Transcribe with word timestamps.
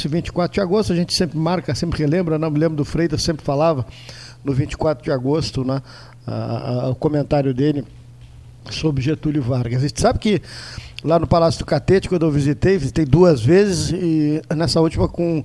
Esse 0.00 0.08
24 0.08 0.54
de 0.54 0.60
agosto 0.62 0.94
a 0.94 0.96
gente 0.96 1.12
sempre 1.12 1.38
marca, 1.38 1.74
sempre 1.74 1.98
relembra, 1.98 2.38
não 2.38 2.48
né? 2.48 2.54
me 2.54 2.58
lembro 2.58 2.74
do 2.74 2.86
Freitas, 2.86 3.22
sempre 3.22 3.44
falava 3.44 3.84
no 4.42 4.54
24 4.54 5.04
de 5.04 5.12
agosto, 5.12 5.62
né, 5.62 5.82
a, 6.26 6.86
a, 6.86 6.88
o 6.88 6.94
comentário 6.94 7.52
dele 7.52 7.84
sobre 8.70 9.02
Getúlio 9.02 9.42
Vargas. 9.42 9.84
A 9.84 9.86
gente 9.86 10.00
sabe 10.00 10.18
que 10.18 10.40
lá 11.04 11.18
no 11.18 11.26
Palácio 11.26 11.58
do 11.58 11.66
Catete, 11.66 12.08
quando 12.08 12.24
eu 12.24 12.30
visitei, 12.30 12.78
visitei 12.78 13.04
duas 13.04 13.42
vezes, 13.42 13.90
e 13.92 14.40
nessa 14.56 14.80
última 14.80 15.06
com 15.06 15.44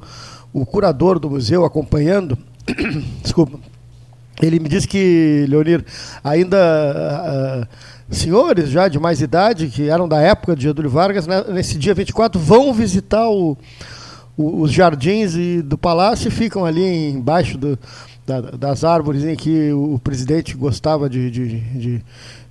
o 0.53 0.65
curador 0.65 1.19
do 1.19 1.29
museu 1.29 1.65
acompanhando, 1.65 2.37
desculpa, 3.21 3.59
ele 4.41 4.57
me 4.57 4.69
disse 4.69 4.87
que, 4.87 5.45
Leonir, 5.49 5.83
ainda 6.23 7.67
uh, 8.09 8.15
senhores 8.15 8.69
já 8.69 8.87
de 8.87 8.99
mais 8.99 9.19
idade, 9.19 9.67
que 9.67 9.89
eram 9.89 10.07
da 10.07 10.21
época 10.21 10.55
de 10.55 10.63
Getúlio 10.63 10.89
Vargas, 10.89 11.27
né, 11.27 11.43
nesse 11.49 11.77
dia 11.77 11.93
24, 11.93 12.39
vão 12.39 12.73
visitar 12.73 13.27
o, 13.27 13.57
os 14.37 14.71
jardins 14.71 15.35
e, 15.35 15.61
do 15.61 15.77
palácio 15.77 16.29
ficam 16.29 16.65
ali 16.65 16.83
embaixo 17.09 17.57
do, 17.57 17.79
da, 18.25 18.41
das 18.41 18.83
árvores 18.83 19.23
em 19.23 19.35
que 19.35 19.71
o 19.71 19.99
presidente 19.99 20.55
gostava 20.55 21.09
de, 21.09 21.31
de, 21.31 21.59
de, 21.59 22.03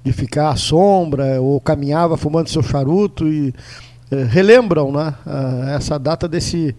de, 0.02 0.12
ficar 0.12 0.50
à 0.50 0.56
sombra 0.56 1.40
ou 1.40 1.60
caminhava 1.60 2.16
fumando 2.16 2.48
seu 2.48 2.62
charuto 2.62 3.26
e 3.28 3.48
uh, 4.10 4.24
relembram 4.28 4.92
né, 4.92 5.14
essa 5.76 5.98
data 5.98 6.26
desse, 6.26 6.74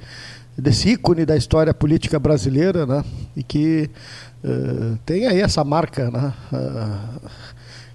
desse 0.58 0.89
ícone 0.89 1.25
da 1.25 1.36
história 1.36 1.73
política 1.73 2.17
brasileira 2.17 2.86
né, 2.86 3.03
e 3.36 3.44
que 3.44 3.90
uh, 4.44 4.97
tem 5.06 5.28
aí 5.28 5.42
essa 5.42 5.64
marca 5.64 6.09
né, 6.09 6.34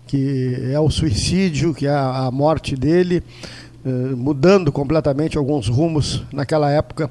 que 0.06 0.70
é 0.72 0.78
o 0.78 0.90
suicídio, 0.90 1.72
que 1.72 1.86
é 1.86 1.94
a 1.94 2.30
morte 2.32 2.74
dele, 2.74 3.22
mudando 4.16 4.70
completamente 4.70 5.38
alguns 5.38 5.68
rumos 5.68 6.22
naquela 6.32 6.70
época 6.70 7.10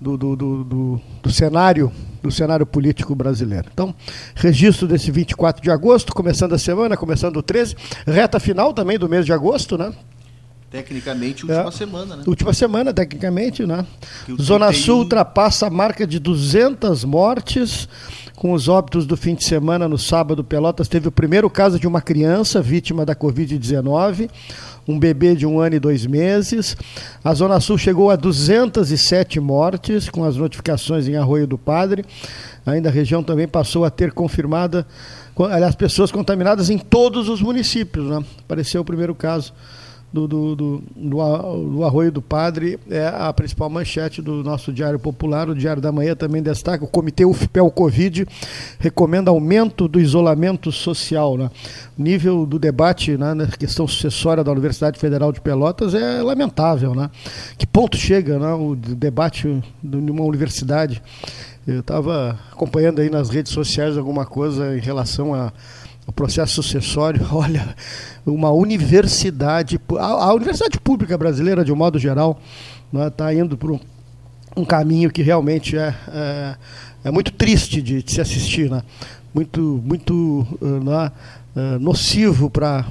do, 0.00 0.16
do, 0.16 0.36
do, 0.36 1.00
do, 1.22 1.30
cenário 1.30 1.92
do 2.22 2.30
cenário 2.30 2.66
político 2.66 3.14
brasileiro. 3.14 3.68
Então, 3.72 3.94
registro 4.34 4.88
desse 4.88 5.10
24 5.10 5.62
de 5.62 5.70
agosto, 5.70 6.14
começando 6.14 6.54
a 6.54 6.58
semana, 6.58 6.96
começando 6.96 7.36
o 7.36 7.42
13, 7.42 7.76
reta 8.06 8.40
final 8.40 8.72
também 8.72 8.98
do 8.98 9.08
mês 9.08 9.24
de 9.24 9.32
agosto, 9.32 9.78
né? 9.78 9.92
Tecnicamente, 10.70 11.44
última 11.44 11.68
é, 11.68 11.70
semana, 11.72 12.16
né? 12.16 12.22
Última 12.26 12.52
semana, 12.52 12.94
tecnicamente, 12.94 13.66
né? 13.66 13.84
Zona 14.40 14.66
31... 14.68 14.84
Sul 14.84 14.98
ultrapassa 15.00 15.66
a 15.66 15.70
marca 15.70 16.06
de 16.06 16.18
200 16.18 17.04
mortes 17.04 17.88
com 18.36 18.52
os 18.52 18.68
óbitos 18.68 19.04
do 19.04 19.16
fim 19.16 19.34
de 19.34 19.44
semana 19.44 19.88
no 19.88 19.98
sábado. 19.98 20.44
Pelotas 20.44 20.86
teve 20.86 21.08
o 21.08 21.12
primeiro 21.12 21.50
caso 21.50 21.78
de 21.80 21.88
uma 21.88 22.00
criança 22.00 22.62
vítima 22.62 23.04
da 23.04 23.16
Covid-19 23.16 24.30
um 24.90 24.98
bebê 24.98 25.34
de 25.34 25.46
um 25.46 25.60
ano 25.60 25.76
e 25.76 25.78
dois 25.78 26.04
meses. 26.04 26.76
A 27.22 27.32
Zona 27.32 27.60
Sul 27.60 27.78
chegou 27.78 28.10
a 28.10 28.16
207 28.16 29.38
mortes, 29.40 30.08
com 30.08 30.24
as 30.24 30.36
notificações 30.36 31.08
em 31.08 31.16
Arroio 31.16 31.46
do 31.46 31.56
Padre. 31.56 32.04
Ainda 32.66 32.88
a 32.88 32.92
região 32.92 33.22
também 33.22 33.48
passou 33.48 33.84
a 33.84 33.90
ter 33.90 34.12
confirmada, 34.12 34.86
aliás, 35.50 35.74
pessoas 35.74 36.10
contaminadas 36.10 36.68
em 36.68 36.78
todos 36.78 37.28
os 37.28 37.40
municípios. 37.40 38.06
Né? 38.10 38.24
Apareceu 38.40 38.82
o 38.82 38.84
primeiro 38.84 39.14
caso 39.14 39.52
do, 40.12 40.26
do, 40.26 40.56
do, 40.56 40.82
do, 40.96 41.84
Arroio 41.84 42.10
do 42.10 42.20
Padre 42.20 42.78
é 42.90 43.06
a 43.06 43.32
principal 43.32 43.70
manchete 43.70 44.20
do 44.20 44.42
nosso 44.42 44.72
Diário 44.72 44.98
Popular. 44.98 45.48
O 45.48 45.54
Diário 45.54 45.80
da 45.80 45.92
Manhã 45.92 46.16
também 46.16 46.42
destaca: 46.42 46.84
o 46.84 46.88
Comitê 46.88 47.24
UFPEL 47.24 47.70
Covid 47.70 48.26
recomenda 48.78 49.30
aumento 49.30 49.86
do 49.86 50.00
isolamento 50.00 50.72
social. 50.72 51.36
Né? 51.36 51.50
O 51.96 52.02
nível 52.02 52.44
do 52.44 52.58
debate 52.58 53.16
né, 53.16 53.34
na 53.34 53.46
questão 53.46 53.86
sucessória 53.86 54.42
da 54.42 54.50
Universidade 54.50 54.98
Federal 54.98 55.30
de 55.30 55.40
Pelotas 55.40 55.94
é 55.94 56.22
lamentável. 56.22 56.94
Né? 56.94 57.08
Que 57.56 57.66
ponto 57.66 57.96
chega 57.96 58.38
né, 58.38 58.52
o 58.52 58.74
debate 58.74 59.62
de 59.82 59.96
uma 59.96 60.24
universidade? 60.24 61.00
Eu 61.66 61.80
estava 61.80 62.38
acompanhando 62.50 63.00
aí 63.00 63.10
nas 63.10 63.28
redes 63.28 63.52
sociais 63.52 63.96
alguma 63.96 64.26
coisa 64.26 64.76
em 64.76 64.80
relação 64.80 65.34
a 65.34 65.52
o 66.10 66.12
processo 66.12 66.62
sucessório, 66.62 67.26
olha, 67.32 67.74
uma 68.26 68.50
universidade, 68.50 69.80
a, 69.98 70.06
a 70.06 70.34
universidade 70.34 70.78
pública 70.78 71.16
brasileira, 71.16 71.64
de 71.64 71.72
um 71.72 71.76
modo 71.76 71.98
geral, 71.98 72.40
está 73.08 73.26
né, 73.26 73.36
indo 73.36 73.56
por 73.56 73.70
um, 73.70 73.80
um, 74.56 74.64
caminho 74.64 75.10
que 75.10 75.22
realmente 75.22 75.78
é, 75.78 75.94
é, 76.08 76.56
é 77.04 77.10
muito 77.10 77.32
triste 77.32 77.80
de, 77.80 78.02
de, 78.02 78.12
se 78.12 78.20
assistir, 78.20 78.68
né? 78.68 78.82
muito, 79.32 79.80
muito 79.84 80.46
né, 80.60 81.12
nocivo 81.78 82.50
para 82.50 82.84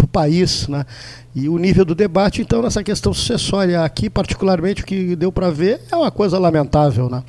o 0.00 0.06
país. 0.06 0.68
Né? 0.68 0.86
E 1.34 1.48
o 1.48 1.58
nível 1.58 1.84
do 1.84 1.96
debate, 1.96 2.40
então, 2.40 2.62
nessa 2.62 2.84
questão 2.84 3.12
sucessória 3.12 3.82
aqui, 3.82 4.08
particularmente, 4.08 4.82
o 4.82 4.86
que 4.86 5.16
deu 5.16 5.32
para 5.32 5.50
ver 5.50 5.80
é 5.90 5.96
uma 5.96 6.12
coisa 6.12 6.38
lamentável. 6.38 7.10
Né? 7.10 7.24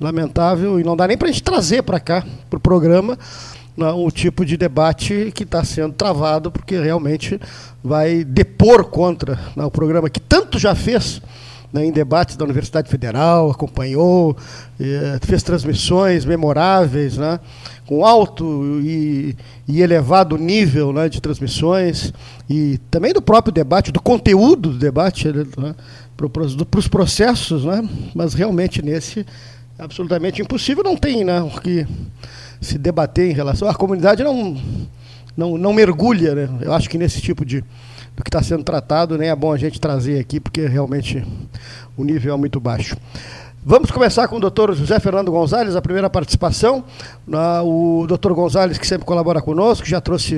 Lamentável, 0.00 0.80
e 0.80 0.84
não 0.84 0.96
dá 0.96 1.06
nem 1.06 1.18
para 1.18 1.28
a 1.28 1.30
gente 1.30 1.42
trazer 1.42 1.82
para 1.82 2.00
cá, 2.00 2.24
para 2.48 2.56
o 2.56 2.60
programa, 2.60 3.18
o 3.76 4.10
tipo 4.10 4.44
de 4.44 4.56
debate 4.56 5.30
que 5.34 5.42
está 5.42 5.62
sendo 5.62 5.92
travado, 5.92 6.50
porque 6.50 6.78
realmente 6.78 7.38
vai 7.84 8.24
depor 8.24 8.84
contra 8.84 9.38
né, 9.54 9.64
o 9.64 9.70
programa 9.70 10.08
que 10.08 10.20
tanto 10.20 10.58
já 10.58 10.74
fez 10.74 11.20
né, 11.72 11.84
em 11.84 11.92
debates 11.92 12.36
da 12.36 12.44
Universidade 12.44 12.88
Federal, 12.88 13.50
acompanhou, 13.50 14.36
eh, 14.80 15.18
fez 15.22 15.42
transmissões 15.42 16.24
memoráveis, 16.24 17.18
né, 17.18 17.38
com 17.86 18.04
alto 18.04 18.80
e, 18.82 19.36
e 19.68 19.82
elevado 19.82 20.38
nível 20.38 20.92
né, 20.92 21.08
de 21.08 21.20
transmissões, 21.20 22.12
e 22.48 22.78
também 22.90 23.12
do 23.12 23.20
próprio 23.20 23.52
debate, 23.52 23.92
do 23.92 24.00
conteúdo 24.00 24.70
do 24.70 24.78
debate, 24.78 25.28
né, 25.28 25.74
para 26.16 26.78
os 26.78 26.88
processos, 26.88 27.64
né, 27.64 27.86
mas 28.14 28.32
realmente 28.32 28.80
nesse 28.80 29.26
absolutamente 29.78 30.40
impossível, 30.40 30.82
não 30.82 30.96
tem 30.96 31.22
né, 31.24 31.46
que 31.62 31.86
se 32.60 32.78
debater 32.78 33.30
em 33.30 33.34
relação. 33.34 33.68
A 33.68 33.74
comunidade 33.74 34.22
não, 34.22 34.56
não, 35.36 35.58
não 35.58 35.72
mergulha, 35.72 36.34
né? 36.34 36.48
Eu 36.60 36.72
acho 36.72 36.88
que 36.88 36.98
nesse 36.98 37.20
tipo 37.20 37.44
de 37.44 37.64
do 38.16 38.24
que 38.24 38.30
está 38.30 38.42
sendo 38.42 38.64
tratado 38.64 39.18
nem 39.18 39.28
é 39.28 39.36
bom 39.36 39.52
a 39.52 39.58
gente 39.58 39.78
trazer 39.78 40.18
aqui, 40.18 40.40
porque 40.40 40.66
realmente 40.66 41.22
o 41.96 42.02
nível 42.02 42.34
é 42.34 42.36
muito 42.36 42.58
baixo. 42.58 42.96
Vamos 43.68 43.90
começar 43.90 44.28
com 44.28 44.36
o 44.36 44.40
doutor 44.40 44.72
José 44.76 45.00
Fernando 45.00 45.28
Gonzalez, 45.28 45.74
a 45.74 45.82
primeira 45.82 46.08
participação. 46.08 46.84
o 47.64 48.06
doutor 48.06 48.32
Gonzalez, 48.32 48.78
que 48.78 48.86
sempre 48.86 49.04
colabora 49.04 49.42
conosco, 49.42 49.84
já 49.84 50.00
trouxe 50.00 50.36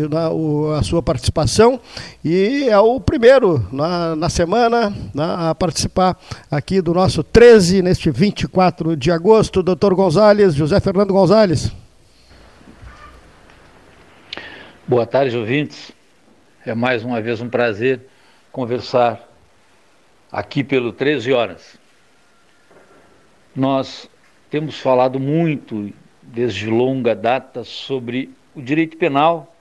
a 0.79 0.83
sua 0.83 1.03
participação 1.03 1.79
e 2.25 2.71
é 2.71 2.79
o 2.79 2.99
primeiro 2.99 3.63
na, 3.71 4.17
na 4.17 4.31
semana 4.31 4.95
a 5.15 5.55
participar 5.55 6.17
aqui 6.51 6.81
do 6.81 6.95
nosso 6.95 7.23
13, 7.23 7.83
neste 7.83 8.11
24 8.11 8.97
de 8.97 9.11
agosto. 9.11 9.63
Doutor 9.63 9.95
Gonzalez, 9.95 10.55
José 10.55 10.81
Fernando 10.81 11.13
Gonzalez. 11.13 11.71
Boa 14.89 15.05
tarde, 15.05 15.37
ouvintes. 15.37 15.93
É 16.65 16.75
mais 16.75 17.05
uma 17.05 17.21
vez 17.21 17.43
um 17.43 17.49
prazer 17.51 18.01
conversar 18.51 19.23
aqui 20.33 20.65
pelo 20.65 20.95
13 20.95 21.31
horas. 21.31 21.79
Nós 23.55 24.09
temos 24.49 24.81
falado 24.81 25.21
muito 25.21 25.93
desde 26.23 26.71
longa 26.71 27.15
data 27.15 27.65
sobre 27.65 28.31
o 28.55 28.63
direito 28.63 28.97
penal 28.97 29.55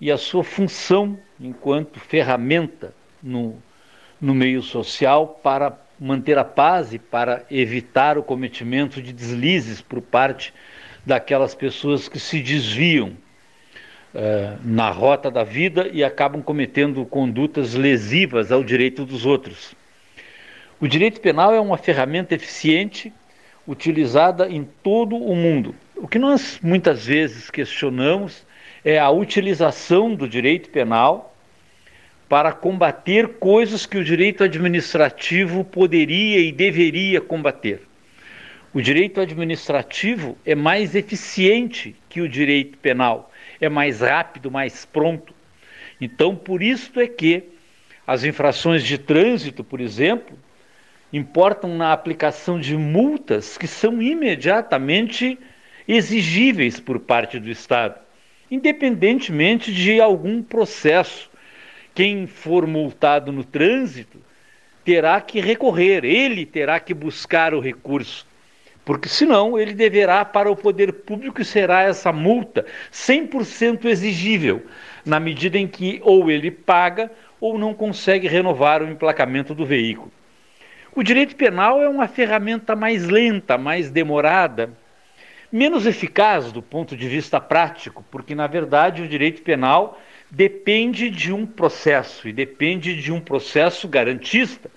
e 0.00 0.10
a 0.10 0.16
sua 0.16 0.42
função 0.42 1.18
enquanto 1.38 2.00
ferramenta 2.00 2.94
no, 3.22 3.62
no 4.18 4.34
meio 4.34 4.62
social 4.62 5.38
para 5.42 5.78
manter 6.00 6.38
a 6.38 6.44
paz 6.44 6.94
e 6.94 6.98
para 6.98 7.44
evitar 7.50 8.16
o 8.16 8.22
cometimento 8.22 9.02
de 9.02 9.12
deslizes 9.12 9.82
por 9.82 10.00
parte 10.00 10.54
daquelas 11.04 11.54
pessoas 11.54 12.08
que 12.08 12.18
se 12.18 12.40
desviam 12.40 13.14
eh, 14.14 14.56
na 14.62 14.90
rota 14.90 15.30
da 15.30 15.42
vida 15.42 15.88
e 15.92 16.04
acabam 16.04 16.42
cometendo 16.42 17.04
condutas 17.06 17.74
lesivas 17.74 18.52
ao 18.52 18.62
direito 18.62 19.06
dos 19.06 19.24
outros. 19.24 19.74
O 20.78 20.86
direito 20.86 21.20
penal 21.20 21.54
é 21.54 21.60
uma 21.60 21.78
ferramenta 21.78 22.34
eficiente 22.34 23.12
utilizada 23.66 24.48
em 24.50 24.68
todo 24.82 25.16
o 25.16 25.34
mundo. 25.34 25.74
O 25.96 26.08
que 26.08 26.18
nós 26.18 26.58
muitas 26.62 27.06
vezes 27.06 27.50
questionamos 27.50 28.44
é 28.84 28.98
a 28.98 29.08
utilização 29.08 30.14
do 30.14 30.28
direito 30.28 30.68
penal 30.68 31.34
para 32.28 32.52
combater 32.52 33.28
coisas 33.38 33.86
que 33.86 33.96
o 33.96 34.04
direito 34.04 34.42
administrativo 34.44 35.64
poderia 35.64 36.40
e 36.40 36.50
deveria 36.50 37.20
combater. 37.20 37.82
O 38.74 38.80
direito 38.80 39.20
administrativo 39.20 40.36
é 40.44 40.54
mais 40.54 40.94
eficiente 40.94 41.94
que 42.08 42.20
o 42.20 42.28
direito 42.28 42.76
penal 42.78 43.31
é 43.62 43.68
mais 43.68 44.00
rápido, 44.00 44.50
mais 44.50 44.84
pronto. 44.84 45.32
Então, 46.00 46.34
por 46.34 46.62
isso 46.62 46.98
é 46.98 47.06
que 47.06 47.44
as 48.04 48.24
infrações 48.24 48.82
de 48.82 48.98
trânsito, 48.98 49.62
por 49.62 49.80
exemplo, 49.80 50.36
importam 51.12 51.76
na 51.76 51.92
aplicação 51.92 52.58
de 52.58 52.76
multas 52.76 53.56
que 53.56 53.68
são 53.68 54.02
imediatamente 54.02 55.38
exigíveis 55.86 56.80
por 56.80 56.98
parte 56.98 57.38
do 57.38 57.48
Estado, 57.48 58.00
independentemente 58.50 59.72
de 59.72 60.00
algum 60.00 60.42
processo. 60.42 61.30
Quem 61.94 62.26
for 62.26 62.66
multado 62.66 63.30
no 63.30 63.44
trânsito 63.44 64.18
terá 64.84 65.20
que 65.20 65.40
recorrer, 65.40 66.04
ele 66.04 66.44
terá 66.44 66.80
que 66.80 66.92
buscar 66.92 67.54
o 67.54 67.60
recurso. 67.60 68.26
Porque 68.84 69.08
senão 69.08 69.58
ele 69.58 69.74
deverá 69.74 70.24
para 70.24 70.50
o 70.50 70.56
poder 70.56 70.92
público 70.92 71.44
será 71.44 71.82
essa 71.82 72.12
multa 72.12 72.66
100% 72.92 73.84
exigível, 73.84 74.62
na 75.04 75.20
medida 75.20 75.56
em 75.58 75.68
que 75.68 76.00
ou 76.02 76.30
ele 76.30 76.50
paga 76.50 77.10
ou 77.40 77.58
não 77.58 77.74
consegue 77.74 78.26
renovar 78.26 78.82
o 78.82 78.88
emplacamento 78.88 79.54
do 79.54 79.64
veículo. 79.64 80.10
O 80.94 81.02
direito 81.02 81.34
penal 81.36 81.80
é 81.80 81.88
uma 81.88 82.06
ferramenta 82.06 82.76
mais 82.76 83.08
lenta, 83.08 83.56
mais 83.56 83.90
demorada, 83.90 84.70
menos 85.50 85.86
eficaz 85.86 86.52
do 86.52 86.62
ponto 86.62 86.96
de 86.96 87.08
vista 87.08 87.40
prático, 87.40 88.04
porque 88.10 88.34
na 88.34 88.46
verdade 88.46 89.02
o 89.02 89.08
direito 89.08 89.42
penal 89.42 90.00
depende 90.30 91.10
de 91.10 91.32
um 91.32 91.46
processo 91.46 92.28
e 92.28 92.32
depende 92.32 93.00
de 93.00 93.12
um 93.12 93.20
processo 93.20 93.86
garantista, 93.86 94.70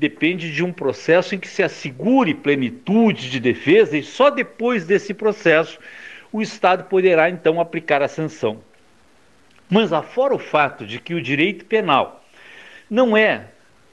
depende 0.00 0.50
de 0.50 0.64
um 0.64 0.72
processo 0.72 1.34
em 1.34 1.38
que 1.38 1.46
se 1.46 1.62
assegure 1.62 2.32
plenitude 2.32 3.30
de 3.30 3.38
defesa 3.38 3.98
e 3.98 4.02
só 4.02 4.30
depois 4.30 4.86
desse 4.86 5.12
processo 5.12 5.78
o 6.32 6.40
Estado 6.40 6.84
poderá 6.84 7.28
então 7.28 7.60
aplicar 7.60 8.00
a 8.00 8.08
sanção. 8.08 8.62
Mas 9.68 9.92
afora 9.92 10.34
o 10.34 10.38
fato 10.38 10.86
de 10.86 10.98
que 10.98 11.12
o 11.12 11.20
direito 11.20 11.66
penal 11.66 12.24
não 12.88 13.14
é 13.14 13.48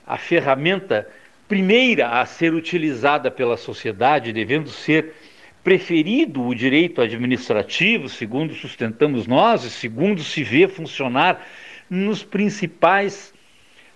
a 0.05 0.17
ferramenta 0.17 1.09
primeira 1.45 2.21
a 2.21 2.25
ser 2.25 2.53
utilizada 2.53 3.29
pela 3.29 3.57
sociedade, 3.57 4.31
devendo 4.31 4.69
ser 4.69 5.13
preferido 5.61 6.41
o 6.41 6.55
direito 6.55 7.01
administrativo, 7.01 8.07
segundo 8.07 8.55
sustentamos 8.55 9.27
nós 9.27 9.65
e 9.65 9.69
segundo 9.69 10.23
se 10.23 10.41
vê 10.41 10.69
funcionar 10.69 11.45
nos 11.89 12.23
principais 12.23 13.33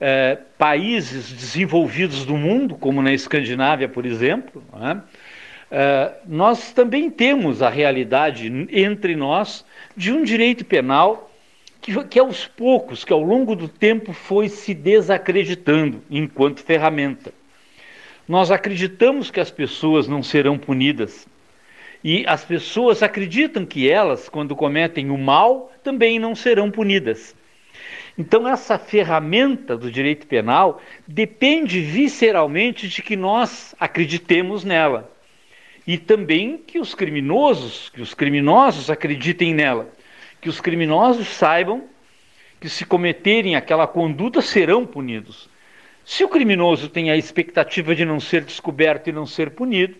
eh, 0.02 0.38
países 0.58 1.32
desenvolvidos 1.32 2.26
do 2.26 2.36
mundo, 2.36 2.76
como 2.76 3.02
na 3.02 3.14
Escandinávia, 3.14 3.88
por 3.88 4.06
exemplo. 4.06 4.64
Né? 4.74 5.02
Nós 6.28 6.74
também 6.74 7.10
temos 7.10 7.62
a 7.62 7.70
realidade 7.70 8.52
entre 8.72 9.16
nós 9.16 9.64
de 9.96 10.12
um 10.12 10.22
direito 10.22 10.66
penal 10.66 11.32
que, 11.80 12.04
que 12.06 12.20
aos 12.20 12.46
poucos, 12.46 13.06
que 13.06 13.14
ao 13.14 13.22
longo 13.22 13.56
do 13.56 13.70
tempo 13.70 14.12
foi 14.12 14.50
se 14.50 14.74
desacreditando 14.74 16.02
enquanto 16.10 16.62
ferramenta. 16.62 17.32
Nós 18.28 18.52
acreditamos 18.52 19.32
que 19.32 19.40
as 19.40 19.50
pessoas 19.50 20.08
não 20.08 20.22
serão 20.22 20.58
punidas 20.58 21.28
e 22.04 22.26
as 22.28 22.44
pessoas 22.44 23.04
acreditam 23.04 23.66
que 23.66 23.90
elas, 23.90 24.28
quando 24.28 24.56
cometem 24.56 25.10
o 25.10 25.18
mal, 25.18 25.72
também 25.84 26.20
não 26.20 26.36
serão 26.36 26.72
punidas. 26.72 27.36
Então, 28.18 28.48
essa 28.48 28.78
ferramenta 28.78 29.78
do 29.78 29.92
direito 29.92 30.28
penal 30.28 30.82
depende 31.08 31.80
visceralmente 31.80 32.88
de 32.88 33.02
que 33.02 33.16
nós 33.16 33.74
acreditemos 33.80 34.64
nela. 34.64 35.12
E 35.88 35.98
também 35.98 36.58
que 36.58 36.80
os 36.80 36.94
criminosos, 36.94 37.90
que 37.90 38.02
os 38.02 38.14
criminosos 38.14 38.90
acreditem 38.90 39.54
nela. 39.54 39.90
Que 40.40 40.50
os 40.50 40.62
criminosos 40.62 41.28
saibam 41.28 41.86
que 42.60 42.70
se 42.70 42.86
cometerem 42.86 43.56
aquela 43.56 43.88
conduta 43.88 44.40
serão 44.40 44.86
punidos. 44.86 45.50
Se 46.06 46.24
o 46.24 46.30
criminoso 46.30 46.90
tem 46.90 47.10
a 47.10 47.18
expectativa 47.18 47.96
de 47.96 48.06
não 48.06 48.20
ser 48.20 48.44
descoberto 48.44 49.08
e 49.08 49.12
não 49.12 49.26
ser 49.26 49.52
punido, 49.52 49.96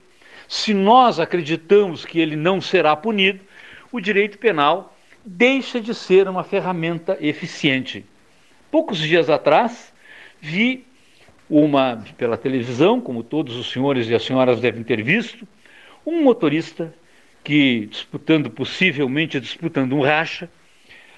se 0.48 0.74
nós 0.74 1.20
acreditamos 1.20 2.06
que 2.06 2.20
ele 2.20 2.36
não 2.36 2.60
será 2.60 2.96
punido, 2.96 3.40
o 3.92 4.00
direito 4.00 4.38
penal 4.38 4.91
deixa 5.26 5.80
de 5.80 5.94
ser 5.94 6.28
uma 6.28 6.44
ferramenta 6.44 7.18
eficiente. 7.20 8.06
Poucos 8.70 8.98
dias 8.98 9.30
atrás, 9.30 9.94
vi 10.40 10.86
uma 11.50 12.04
pela 12.18 12.38
televisão, 12.38 13.02
como 13.02 13.24
todos 13.24 13.56
os 13.56 13.72
senhores 13.72 14.08
e 14.08 14.16
as 14.16 14.24
senhoras 14.24 14.62
devem 14.62 14.84
ter 14.84 15.04
visto, 15.04 15.48
um 16.06 16.24
motorista 16.24 16.94
que 17.44 17.88
disputando 17.88 18.50
possivelmente 18.50 19.40
disputando 19.40 19.94
um 19.94 20.02
racha, 20.02 20.50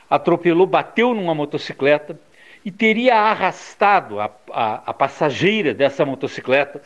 atropelou, 0.09 0.65
bateu 0.65 1.13
numa 1.13 1.35
motocicleta 1.35 2.19
e 2.65 2.71
teria 2.71 3.15
arrastado 3.15 4.19
a, 4.19 4.31
a, 4.51 4.75
a 4.87 4.93
passageira 4.93 5.73
dessa 5.73 6.05
motocicleta 6.05 6.81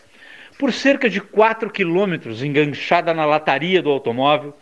por 0.57 0.73
cerca 0.73 1.09
de 1.09 1.21
4 1.21 1.69
quilômetros, 1.69 2.43
enganchada 2.43 3.13
na 3.13 3.25
lataria 3.25 3.81
do 3.81 3.91
automóvel, 3.91 4.55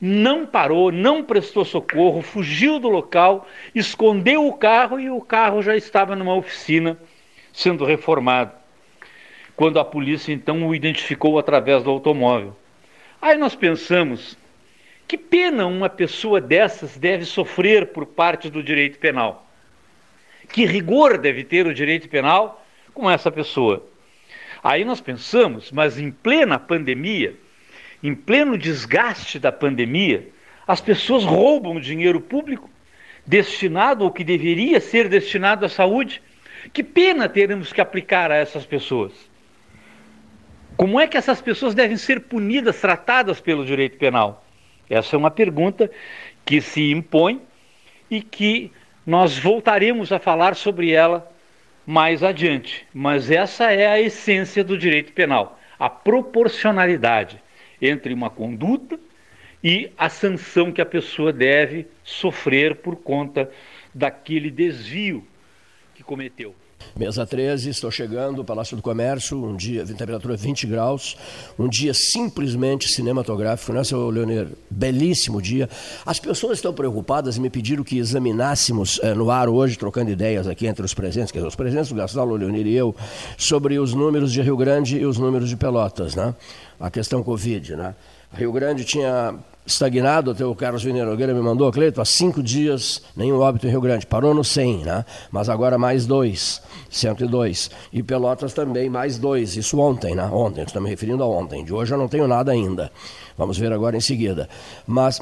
não 0.00 0.46
parou, 0.46 0.92
não 0.92 1.22
prestou 1.22 1.64
socorro, 1.64 2.22
fugiu 2.22 2.78
do 2.78 2.88
local, 2.88 3.48
escondeu 3.74 4.46
o 4.46 4.52
carro 4.52 5.00
e 5.00 5.10
o 5.10 5.20
carro 5.20 5.62
já 5.62 5.76
estava 5.76 6.14
numa 6.14 6.34
oficina 6.34 6.98
sendo 7.52 7.84
reformado. 7.84 8.52
Quando 9.56 9.80
a 9.80 9.84
polícia 9.84 10.32
então 10.32 10.66
o 10.66 10.74
identificou 10.74 11.38
através 11.38 11.82
do 11.82 11.90
automóvel. 11.90 12.56
Aí 13.20 13.36
nós 13.36 13.56
pensamos, 13.56 14.38
que 15.08 15.18
pena 15.18 15.66
uma 15.66 15.88
pessoa 15.88 16.40
dessas 16.40 16.96
deve 16.96 17.24
sofrer 17.24 17.88
por 17.88 18.06
parte 18.06 18.48
do 18.48 18.62
direito 18.62 18.98
penal. 18.98 19.46
Que 20.52 20.64
rigor 20.64 21.18
deve 21.18 21.42
ter 21.42 21.66
o 21.66 21.74
direito 21.74 22.08
penal 22.08 22.64
com 22.94 23.10
essa 23.10 23.30
pessoa? 23.32 23.84
Aí 24.62 24.84
nós 24.84 25.00
pensamos, 25.00 25.72
mas 25.72 25.98
em 25.98 26.10
plena 26.10 26.58
pandemia, 26.58 27.34
em 28.02 28.14
pleno 28.14 28.56
desgaste 28.56 29.38
da 29.38 29.50
pandemia, 29.50 30.28
as 30.66 30.80
pessoas 30.80 31.24
roubam 31.24 31.80
dinheiro 31.80 32.20
público 32.20 32.70
destinado 33.26 34.04
ou 34.04 34.10
que 34.10 34.24
deveria 34.24 34.80
ser 34.80 35.08
destinado 35.08 35.64
à 35.64 35.68
saúde. 35.68 36.22
Que 36.72 36.82
pena 36.82 37.28
teremos 37.28 37.72
que 37.72 37.80
aplicar 37.80 38.30
a 38.30 38.36
essas 38.36 38.64
pessoas? 38.64 39.12
Como 40.76 40.98
é 41.00 41.06
que 41.06 41.16
essas 41.16 41.40
pessoas 41.40 41.74
devem 41.74 41.96
ser 41.96 42.20
punidas, 42.20 42.80
tratadas 42.80 43.40
pelo 43.40 43.64
direito 43.64 43.98
penal? 43.98 44.44
Essa 44.88 45.16
é 45.16 45.18
uma 45.18 45.30
pergunta 45.30 45.90
que 46.44 46.60
se 46.60 46.90
impõe 46.90 47.42
e 48.10 48.22
que 48.22 48.72
nós 49.04 49.38
voltaremos 49.38 50.12
a 50.12 50.18
falar 50.18 50.54
sobre 50.54 50.92
ela 50.92 51.30
mais 51.86 52.22
adiante. 52.22 52.86
Mas 52.94 53.30
essa 53.30 53.72
é 53.72 53.86
a 53.86 54.00
essência 54.00 54.62
do 54.62 54.78
direito 54.78 55.12
penal: 55.12 55.58
a 55.78 55.90
proporcionalidade 55.90 57.42
entre 57.80 58.12
uma 58.12 58.30
conduta 58.30 58.98
e 59.62 59.90
a 59.96 60.08
sanção 60.08 60.72
que 60.72 60.80
a 60.80 60.86
pessoa 60.86 61.32
deve 61.32 61.86
sofrer 62.04 62.76
por 62.76 62.96
conta 62.96 63.50
daquele 63.94 64.50
desvio 64.50 65.26
que 65.94 66.02
cometeu. 66.02 66.54
Mesa 66.96 67.26
13, 67.26 67.70
estou 67.70 67.90
chegando, 67.90 68.44
Palácio 68.44 68.76
do 68.76 68.82
Comércio, 68.82 69.42
um 69.42 69.56
dia, 69.56 69.84
temperatura 69.84 70.36
20 70.36 70.66
graus, 70.66 71.16
um 71.58 71.68
dia 71.68 71.92
simplesmente 71.94 72.88
cinematográfico, 72.88 73.72
né, 73.72 73.84
seu 73.84 74.10
Leonir? 74.10 74.48
Belíssimo 74.70 75.40
dia. 75.40 75.68
As 76.04 76.18
pessoas 76.18 76.58
estão 76.58 76.72
preocupadas 76.72 77.36
e 77.36 77.40
me 77.40 77.50
pediram 77.50 77.84
que 77.84 77.98
examinássemos 77.98 79.00
eh, 79.02 79.14
no 79.14 79.30
ar 79.30 79.48
hoje, 79.48 79.78
trocando 79.78 80.10
ideias 80.10 80.46
aqui 80.46 80.66
entre 80.66 80.84
os 80.84 80.94
presentes, 80.94 81.30
quer 81.30 81.38
dizer, 81.38 81.48
os 81.48 81.56
presentes 81.56 81.88
do 81.88 81.94
Gastal, 81.94 82.28
o 82.28 82.36
Leonir 82.36 82.66
e 82.66 82.74
eu, 82.74 82.94
sobre 83.36 83.78
os 83.78 83.94
números 83.94 84.32
de 84.32 84.42
Rio 84.42 84.56
Grande 84.56 84.98
e 84.98 85.06
os 85.06 85.18
números 85.18 85.48
de 85.48 85.56
Pelotas, 85.56 86.14
né? 86.14 86.34
A 86.80 86.90
questão 86.90 87.22
Covid, 87.22 87.76
né? 87.76 87.94
Rio 88.32 88.52
Grande 88.52 88.84
tinha 88.84 89.34
estagnado, 89.72 90.30
até 90.30 90.44
o 90.44 90.54
Carlos 90.54 90.82
Vini 90.82 91.02
Nogueira 91.02 91.34
me 91.34 91.40
mandou, 91.40 91.70
Cleito, 91.70 92.00
há 92.00 92.04
cinco 92.04 92.42
dias 92.42 93.02
nenhum 93.16 93.38
óbito 93.38 93.66
em 93.66 93.70
Rio 93.70 93.80
Grande, 93.80 94.06
parou 94.06 94.34
no 94.34 94.42
100, 94.42 94.84
né? 94.84 95.04
mas 95.30 95.48
agora 95.48 95.78
mais 95.78 96.06
dois, 96.06 96.62
102. 96.90 97.70
E 97.92 98.02
Pelotas 98.02 98.52
também 98.52 98.88
mais 98.88 99.18
dois, 99.18 99.56
isso 99.56 99.78
ontem, 99.78 100.14
né? 100.14 100.24
ontem, 100.24 100.62
estou 100.62 100.80
me 100.80 100.88
referindo 100.88 101.22
a 101.22 101.26
ontem, 101.26 101.64
de 101.64 101.72
hoje 101.72 101.92
eu 101.92 101.98
não 101.98 102.08
tenho 102.08 102.26
nada 102.26 102.50
ainda, 102.52 102.90
vamos 103.36 103.58
ver 103.58 103.72
agora 103.72 103.96
em 103.96 104.00
seguida. 104.00 104.48
Mas 104.86 105.20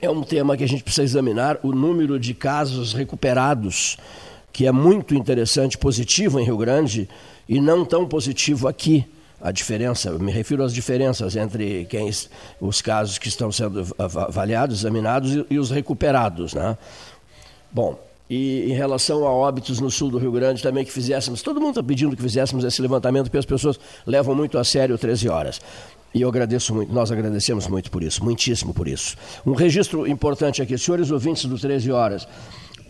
é 0.00 0.08
um 0.08 0.22
tema 0.22 0.56
que 0.56 0.64
a 0.64 0.68
gente 0.68 0.82
precisa 0.82 1.04
examinar, 1.04 1.58
o 1.62 1.72
número 1.72 2.18
de 2.18 2.34
casos 2.34 2.92
recuperados, 2.92 3.96
que 4.52 4.66
é 4.66 4.72
muito 4.72 5.14
interessante, 5.14 5.78
positivo 5.78 6.38
em 6.38 6.44
Rio 6.44 6.56
Grande 6.56 7.08
e 7.48 7.60
não 7.60 7.84
tão 7.84 8.06
positivo 8.06 8.68
aqui 8.68 9.06
a 9.40 9.52
diferença, 9.52 10.12
me 10.12 10.32
refiro 10.32 10.64
às 10.64 10.72
diferenças 10.72 11.36
entre 11.36 11.84
quem, 11.86 12.10
os 12.60 12.82
casos 12.82 13.18
que 13.18 13.28
estão 13.28 13.52
sendo 13.52 13.86
avaliados, 13.98 14.80
examinados 14.80 15.34
e, 15.34 15.46
e 15.50 15.58
os 15.58 15.70
recuperados. 15.70 16.54
Né? 16.54 16.76
Bom, 17.70 17.98
e 18.28 18.70
em 18.70 18.74
relação 18.74 19.26
a 19.26 19.30
óbitos 19.30 19.80
no 19.80 19.90
sul 19.90 20.10
do 20.10 20.18
Rio 20.18 20.32
Grande 20.32 20.62
também 20.62 20.84
que 20.84 20.92
fizéssemos, 20.92 21.40
todo 21.40 21.60
mundo 21.60 21.70
está 21.70 21.82
pedindo 21.82 22.14
que 22.14 22.22
fizéssemos 22.22 22.64
esse 22.64 22.82
levantamento, 22.82 23.24
porque 23.24 23.38
as 23.38 23.46
pessoas 23.46 23.78
levam 24.06 24.34
muito 24.34 24.58
a 24.58 24.64
sério 24.64 24.98
13 24.98 25.28
horas. 25.28 25.60
E 26.12 26.22
eu 26.22 26.28
agradeço 26.28 26.74
muito, 26.74 26.92
nós 26.92 27.12
agradecemos 27.12 27.66
muito 27.66 27.90
por 27.90 28.02
isso, 28.02 28.24
muitíssimo 28.24 28.74
por 28.74 28.88
isso. 28.88 29.16
Um 29.46 29.52
registro 29.52 30.06
importante 30.06 30.60
aqui, 30.60 30.76
senhores 30.76 31.10
ouvintes 31.10 31.44
do 31.44 31.58
13 31.58 31.92
horas. 31.92 32.26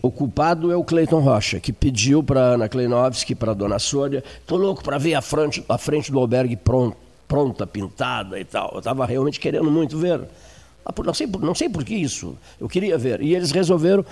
O 0.01 0.09
culpado 0.11 0.71
é 0.71 0.75
o 0.75 0.83
Cleiton 0.83 1.19
Rocha, 1.19 1.59
que 1.59 1.73
pediu 1.73 2.23
para 2.23 2.53
Ana 2.53 2.69
Kleinovski, 2.69 3.35
para 3.35 3.53
Dona 3.53 3.79
Sônia, 3.79 4.23
tô 4.47 4.55
louco 4.55 4.83
para 4.83 4.97
ver 4.97 5.15
a 5.15 5.21
frente, 5.21 5.63
a 5.67 5.77
frente 5.77 6.11
do 6.11 6.19
albergue 6.19 6.55
pronto, 6.55 6.95
pronta, 7.27 7.67
pintada 7.67 8.39
e 8.39 8.45
tal. 8.45 8.71
Eu 8.73 8.79
estava 8.79 9.05
realmente 9.05 9.39
querendo 9.39 9.69
muito 9.69 9.97
ver. 9.97 10.21
Ah, 10.85 10.93
não 11.03 11.13
sei, 11.13 11.27
não 11.27 11.53
sei 11.53 11.69
por 11.69 11.83
que 11.83 11.95
isso. 11.95 12.37
Eu 12.59 12.69
queria 12.69 12.97
ver. 12.97 13.21
E 13.21 13.35
eles 13.35 13.51
resolveram 13.51 14.05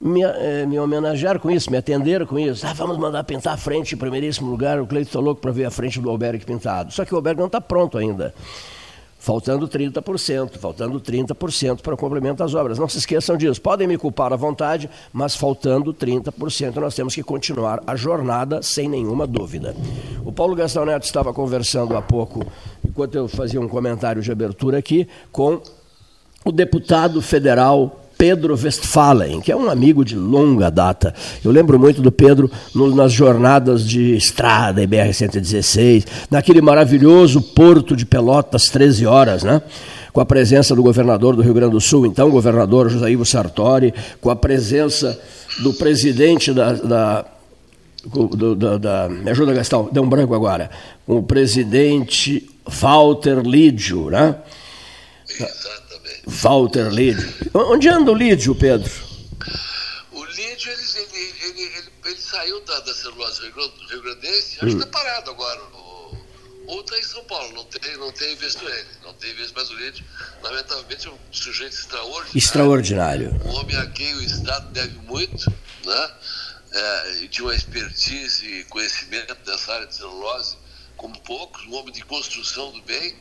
me, 0.00 0.22
eh, 0.22 0.66
me 0.66 0.78
homenagearam 0.78 1.38
com 1.38 1.50
isso, 1.50 1.70
me 1.70 1.76
atenderam 1.76 2.26
com 2.26 2.38
isso. 2.38 2.66
Ah, 2.66 2.72
vamos 2.72 2.98
mandar 2.98 3.22
pintar 3.22 3.54
a 3.54 3.56
frente 3.56 3.94
em 3.94 3.98
primeiríssimo 3.98 4.50
lugar. 4.50 4.80
O 4.80 4.86
Cleiton 4.86 5.08
está 5.08 5.20
louco 5.20 5.40
para 5.40 5.52
ver 5.52 5.64
a 5.66 5.70
frente 5.70 6.00
do 6.00 6.10
albergue 6.10 6.44
pintado. 6.44 6.92
Só 6.92 7.04
que 7.04 7.14
o 7.14 7.16
albergue 7.16 7.38
não 7.38 7.46
está 7.46 7.60
pronto 7.60 7.96
ainda. 7.96 8.34
Faltando 9.22 9.68
30%, 9.68 10.58
faltando 10.58 11.00
30% 11.00 11.80
para 11.80 11.94
o 11.94 11.96
complemento 11.96 12.42
das 12.42 12.56
obras. 12.56 12.76
Não 12.76 12.88
se 12.88 12.98
esqueçam 12.98 13.36
disso. 13.36 13.62
Podem 13.62 13.86
me 13.86 13.96
culpar 13.96 14.32
à 14.32 14.36
vontade, 14.36 14.90
mas 15.12 15.36
faltando 15.36 15.94
30%, 15.94 16.74
nós 16.74 16.92
temos 16.92 17.14
que 17.14 17.22
continuar 17.22 17.80
a 17.86 17.94
jornada 17.94 18.62
sem 18.62 18.88
nenhuma 18.88 19.24
dúvida. 19.24 19.76
O 20.24 20.32
Paulo 20.32 20.56
Gastão 20.56 20.84
Neto 20.84 21.04
estava 21.04 21.32
conversando 21.32 21.96
há 21.96 22.02
pouco, 22.02 22.44
enquanto 22.84 23.14
eu 23.14 23.28
fazia 23.28 23.60
um 23.60 23.68
comentário 23.68 24.20
de 24.20 24.32
abertura 24.32 24.78
aqui, 24.78 25.06
com 25.30 25.62
o 26.44 26.50
deputado 26.50 27.22
federal 27.22 28.01
Pedro 28.22 28.56
Westphalen, 28.56 29.40
que 29.40 29.50
é 29.50 29.56
um 29.56 29.68
amigo 29.68 30.04
de 30.04 30.14
longa 30.14 30.70
data. 30.70 31.12
Eu 31.44 31.50
lembro 31.50 31.76
muito 31.76 32.00
do 32.00 32.12
Pedro 32.12 32.48
no, 32.72 32.94
nas 32.94 33.12
jornadas 33.12 33.84
de 33.84 34.14
estrada 34.14 34.80
e 34.80 34.86
BR-116, 34.86 36.06
naquele 36.30 36.60
maravilhoso 36.60 37.42
porto 37.42 37.96
de 37.96 38.06
Pelotas, 38.06 38.66
13 38.66 39.06
horas, 39.06 39.42
né? 39.42 39.60
com 40.12 40.20
a 40.20 40.24
presença 40.24 40.72
do 40.72 40.84
governador 40.84 41.34
do 41.34 41.42
Rio 41.42 41.52
Grande 41.52 41.72
do 41.72 41.80
Sul, 41.80 42.06
então 42.06 42.30
governador 42.30 42.88
José 42.88 43.10
Ivo 43.10 43.26
Sartori, 43.26 43.92
com 44.20 44.30
a 44.30 44.36
presença 44.36 45.20
do 45.60 45.74
presidente 45.74 46.52
da, 46.52 46.74
da 46.74 47.24
do, 48.06 48.54
da, 48.54 48.78
da, 48.78 49.08
me 49.08 49.32
ajuda 49.32 49.52
Gastão, 49.52 49.88
deu 49.90 50.04
um 50.04 50.08
branco 50.08 50.32
agora, 50.32 50.70
com 51.04 51.16
o 51.16 51.22
presidente 51.24 52.48
Walter 52.64 53.40
Lídio, 53.44 54.10
né? 54.10 54.36
Exato. 55.28 55.81
Walter 56.26 56.88
Lídio. 56.88 57.34
Onde 57.54 57.88
anda 57.88 58.12
o 58.12 58.14
Lídio, 58.14 58.54
Pedro? 58.54 58.90
O 60.12 60.24
Lídio, 60.24 60.70
ele, 60.70 60.82
ele, 60.94 61.34
ele, 61.42 61.62
ele, 61.62 61.88
ele 62.04 62.16
saiu 62.16 62.60
da, 62.64 62.80
da 62.80 62.94
celulose 62.94 63.42
Rio 63.42 64.02
Grandense, 64.02 64.56
acho 64.56 64.66
hum. 64.66 64.78
que 64.78 64.84
está 64.84 64.86
parado 64.86 65.30
agora. 65.30 65.60
ou 66.66 66.80
está 66.80 66.98
em 66.98 67.02
São 67.02 67.24
Paulo, 67.24 67.52
não 67.54 67.64
tem, 67.64 67.96
não 67.96 68.12
tem 68.12 68.36
visto 68.36 68.66
ele, 68.68 68.88
não 69.02 69.12
tem 69.14 69.34
visto 69.34 69.54
mais 69.54 69.70
o 69.70 69.74
Lídio. 69.74 70.04
Lamentavelmente, 70.42 71.08
é 71.08 71.10
um 71.10 71.18
sujeito 71.32 71.74
extraordinário. 71.74 72.38
Extraordinário. 72.38 73.40
Um 73.44 73.54
homem 73.56 73.76
a 73.76 73.86
quem 73.86 74.14
o 74.14 74.22
Estado 74.22 74.70
deve 74.70 74.96
muito, 75.00 75.50
né? 75.84 76.10
É, 76.74 77.26
de 77.26 77.42
uma 77.42 77.54
expertise 77.54 78.46
e 78.46 78.64
conhecimento 78.64 79.34
dessa 79.44 79.74
área 79.74 79.86
de 79.86 79.94
celulose, 79.94 80.56
como 80.96 81.20
poucos, 81.20 81.66
um 81.66 81.74
homem 81.74 81.92
de 81.92 82.02
construção 82.02 82.72
do 82.72 82.80
bem 82.82 83.14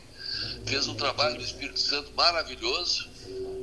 fez 0.66 0.88
um 0.88 0.96
trabalho 0.96 1.36
no 1.36 1.42
Espírito 1.42 1.80
Santo 1.80 2.12
maravilhoso, 2.16 3.10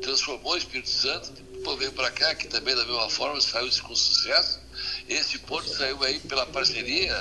transformou 0.03 0.53
o 0.53 0.57
Espírito 0.57 0.91
Santo, 0.91 1.33
depois 1.53 1.79
veio 1.79 1.93
para 1.93 2.11
cá, 2.11 2.35
que 2.35 2.47
também 2.47 2.75
da 2.75 2.85
mesma 2.85 3.09
forma 3.11 3.41
saiu 3.41 3.69
com 3.83 3.95
sucesso. 3.95 4.61
Esse 5.09 5.39
porto 5.41 5.69
saiu 5.69 6.03
aí 6.05 6.21
pela 6.21 6.47
parceria, 6.47 7.15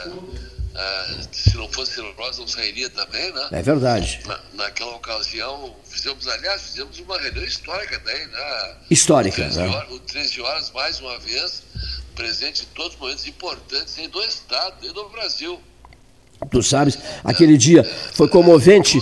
ah, 0.76 1.18
se 1.32 1.58
não 1.58 1.68
fosse 1.70 2.00
nós 2.18 2.38
não 2.38 2.48
sairia 2.48 2.90
também, 2.90 3.32
né? 3.34 3.48
É 3.52 3.62
verdade. 3.64 4.22
Na, 4.26 4.40
naquela 4.54 4.96
ocasião, 4.96 5.76
fizemos, 5.86 6.28
aliás, 6.28 6.62
fizemos 6.62 7.00
uma 7.00 7.20
reunião 7.20 7.44
histórica 7.44 8.00
daí, 8.06 8.28
né? 8.28 8.78
Histórica, 8.90 9.42
o 9.42 9.46
13 9.46 9.60
né? 9.60 9.68
Horas, 9.68 9.92
o 9.92 10.00
13 10.00 10.42
horas, 10.42 10.72
mais 10.72 11.00
uma 11.00 11.18
vez, 11.18 11.64
presente 12.16 12.64
em 12.64 12.76
todos 12.76 12.94
os 12.94 13.00
momentos 13.00 13.26
importantes 13.26 13.98
aí 13.98 14.08
do 14.08 14.22
Estado 14.22 14.86
e 14.86 14.94
do 14.94 15.10
Brasil. 15.10 15.60
Tu 16.50 16.64
sabes, 16.64 16.98
aquele 17.24 17.58
dia 17.58 17.84
foi 18.14 18.28
comovente. 18.28 19.02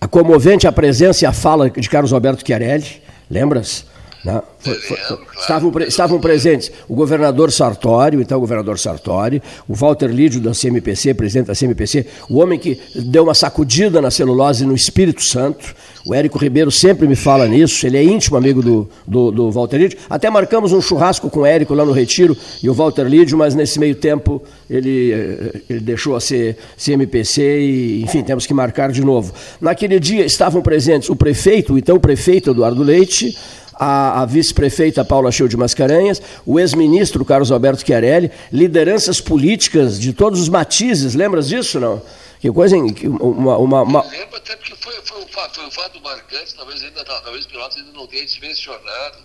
A 0.00 0.08
comovente 0.08 0.66
a 0.66 0.72
presença 0.72 1.24
e 1.24 1.26
a 1.26 1.32
fala 1.32 1.68
de 1.68 1.88
Carlos 1.88 2.12
Alberto 2.12 2.44
Chiarelli, 2.46 3.02
lembras? 3.30 3.84
Né? 4.24 4.42
Foi, 4.58 4.74
foi, 4.74 4.96
foi, 4.98 5.18
estavam, 5.38 5.72
estavam 5.80 6.20
presentes 6.20 6.70
o 6.86 6.94
governador 6.94 7.50
Sartori, 7.50 8.18
o 8.18 8.20
então 8.20 8.38
governador 8.38 8.78
Sartori, 8.78 9.42
o 9.66 9.74
Walter 9.74 10.08
Lídio 10.08 10.40
da 10.40 10.52
CMPC, 10.52 11.14
presidente 11.14 11.46
da 11.46 11.54
CMPC, 11.54 12.06
o 12.28 12.38
homem 12.38 12.58
que 12.58 12.78
deu 12.94 13.22
uma 13.22 13.32
sacudida 13.32 14.02
na 14.02 14.10
celulose 14.10 14.66
no 14.66 14.74
Espírito 14.74 15.22
Santo. 15.22 15.74
O 16.06 16.14
Érico 16.14 16.38
Ribeiro 16.38 16.70
sempre 16.70 17.06
me 17.06 17.16
fala 17.16 17.46
nisso, 17.46 17.86
ele 17.86 17.96
é 17.96 18.04
íntimo 18.04 18.36
amigo 18.36 18.62
do, 18.62 18.90
do, 19.06 19.30
do 19.30 19.50
Walter 19.50 19.78
Lídio. 19.78 19.98
Até 20.08 20.28
marcamos 20.28 20.72
um 20.72 20.80
churrasco 20.80 21.30
com 21.30 21.40
o 21.40 21.46
Érico 21.46 21.72
lá 21.72 21.84
no 21.84 21.92
Retiro 21.92 22.36
e 22.62 22.68
o 22.68 22.74
Walter 22.74 23.04
Lídio, 23.04 23.38
mas 23.38 23.54
nesse 23.54 23.78
meio 23.78 23.94
tempo 23.94 24.42
ele, 24.68 25.12
eh, 25.12 25.60
ele 25.68 25.80
deixou 25.80 26.14
a 26.14 26.20
ser 26.20 26.58
CMPC 26.76 27.42
e, 27.42 28.02
enfim, 28.02 28.22
temos 28.22 28.46
que 28.46 28.52
marcar 28.52 28.92
de 28.92 29.02
novo. 29.02 29.32
Naquele 29.60 29.98
dia 29.98 30.24
estavam 30.24 30.60
presentes 30.60 31.08
o 31.08 31.16
prefeito, 31.16 31.74
o 31.74 31.78
então 31.78 31.98
prefeito 31.98 32.50
Eduardo 32.50 32.82
Leite, 32.82 33.36
a, 33.80 34.20
a 34.20 34.26
vice-prefeita 34.26 35.02
Paula 35.02 35.32
Cheu 35.32 35.48
de 35.48 35.56
Mascarenhas, 35.56 36.20
o 36.44 36.60
ex-ministro 36.60 37.24
Carlos 37.24 37.50
Alberto 37.50 37.86
Chiarelli, 37.86 38.30
lideranças 38.52 39.22
políticas 39.22 39.98
de 39.98 40.12
todos 40.12 40.38
os 40.38 40.50
matizes, 40.50 41.14
lembras 41.14 41.48
disso, 41.48 41.80
não? 41.80 42.02
Que 42.38 42.52
coisa, 42.52 42.76
uma... 42.76 43.56
uma, 43.56 43.82
uma... 43.82 44.02
lembro 44.10 44.36
até 44.36 44.54
porque 44.56 44.74
foi, 44.76 44.92
foi, 45.02 45.22
um 45.22 45.28
fato, 45.28 45.54
foi 45.54 45.66
um 45.66 45.70
fato 45.70 45.98
marcante, 46.02 46.54
talvez 46.54 46.82
ainda 46.82 47.02
talvez 47.04 47.46
Pilotos 47.46 47.78
ainda 47.78 47.92
não 47.92 48.06
tenha 48.06 48.26
dimensionado 48.26 49.18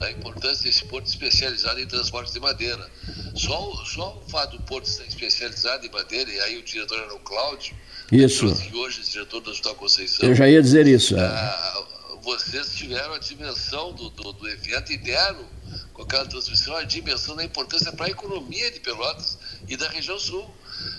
a 0.00 0.10
importância 0.10 0.64
desse 0.64 0.84
porto 0.86 1.06
especializado 1.06 1.78
em 1.78 1.86
transporte 1.86 2.32
de 2.32 2.40
madeira. 2.40 2.84
Só, 3.36 3.84
só 3.84 4.20
o 4.26 4.28
fato 4.28 4.56
do 4.56 4.62
porto 4.64 4.86
estar 4.86 5.04
especializado 5.04 5.86
em 5.86 5.90
madeira, 5.90 6.28
e 6.28 6.40
aí 6.40 6.58
o 6.58 6.62
diretor 6.64 6.98
era 6.98 7.14
o 7.14 7.20
Cláudio, 7.20 7.74
isso. 8.10 8.52
que 8.56 8.76
hoje 8.76 9.00
é 9.00 9.10
diretor 9.10 9.40
da 9.40 9.52
Hospital 9.52 9.74
Conceição. 9.76 10.28
Eu 10.28 10.34
já 10.34 10.48
ia 10.48 10.60
dizer 10.60 10.88
isso. 10.88 11.16
É. 11.16 11.20
Ah, 11.20 11.82
vocês 12.22 12.74
tiveram 12.74 13.14
a 13.14 13.18
dimensão 13.18 13.92
do, 13.92 14.08
do, 14.10 14.32
do, 14.32 14.48
evento 14.48 14.92
e 14.92 14.96
deram, 14.96 15.44
com 15.92 16.02
aquela 16.02 16.24
transmissão, 16.26 16.74
a 16.76 16.84
dimensão 16.84 17.34
da 17.34 17.44
importância 17.44 17.92
para 17.92 18.06
a 18.06 18.10
economia 18.10 18.70
de 18.70 18.80
Pelotas 18.80 19.38
e 19.68 19.76
da 19.76 19.88
região 19.88 20.18
sul. 20.18 20.48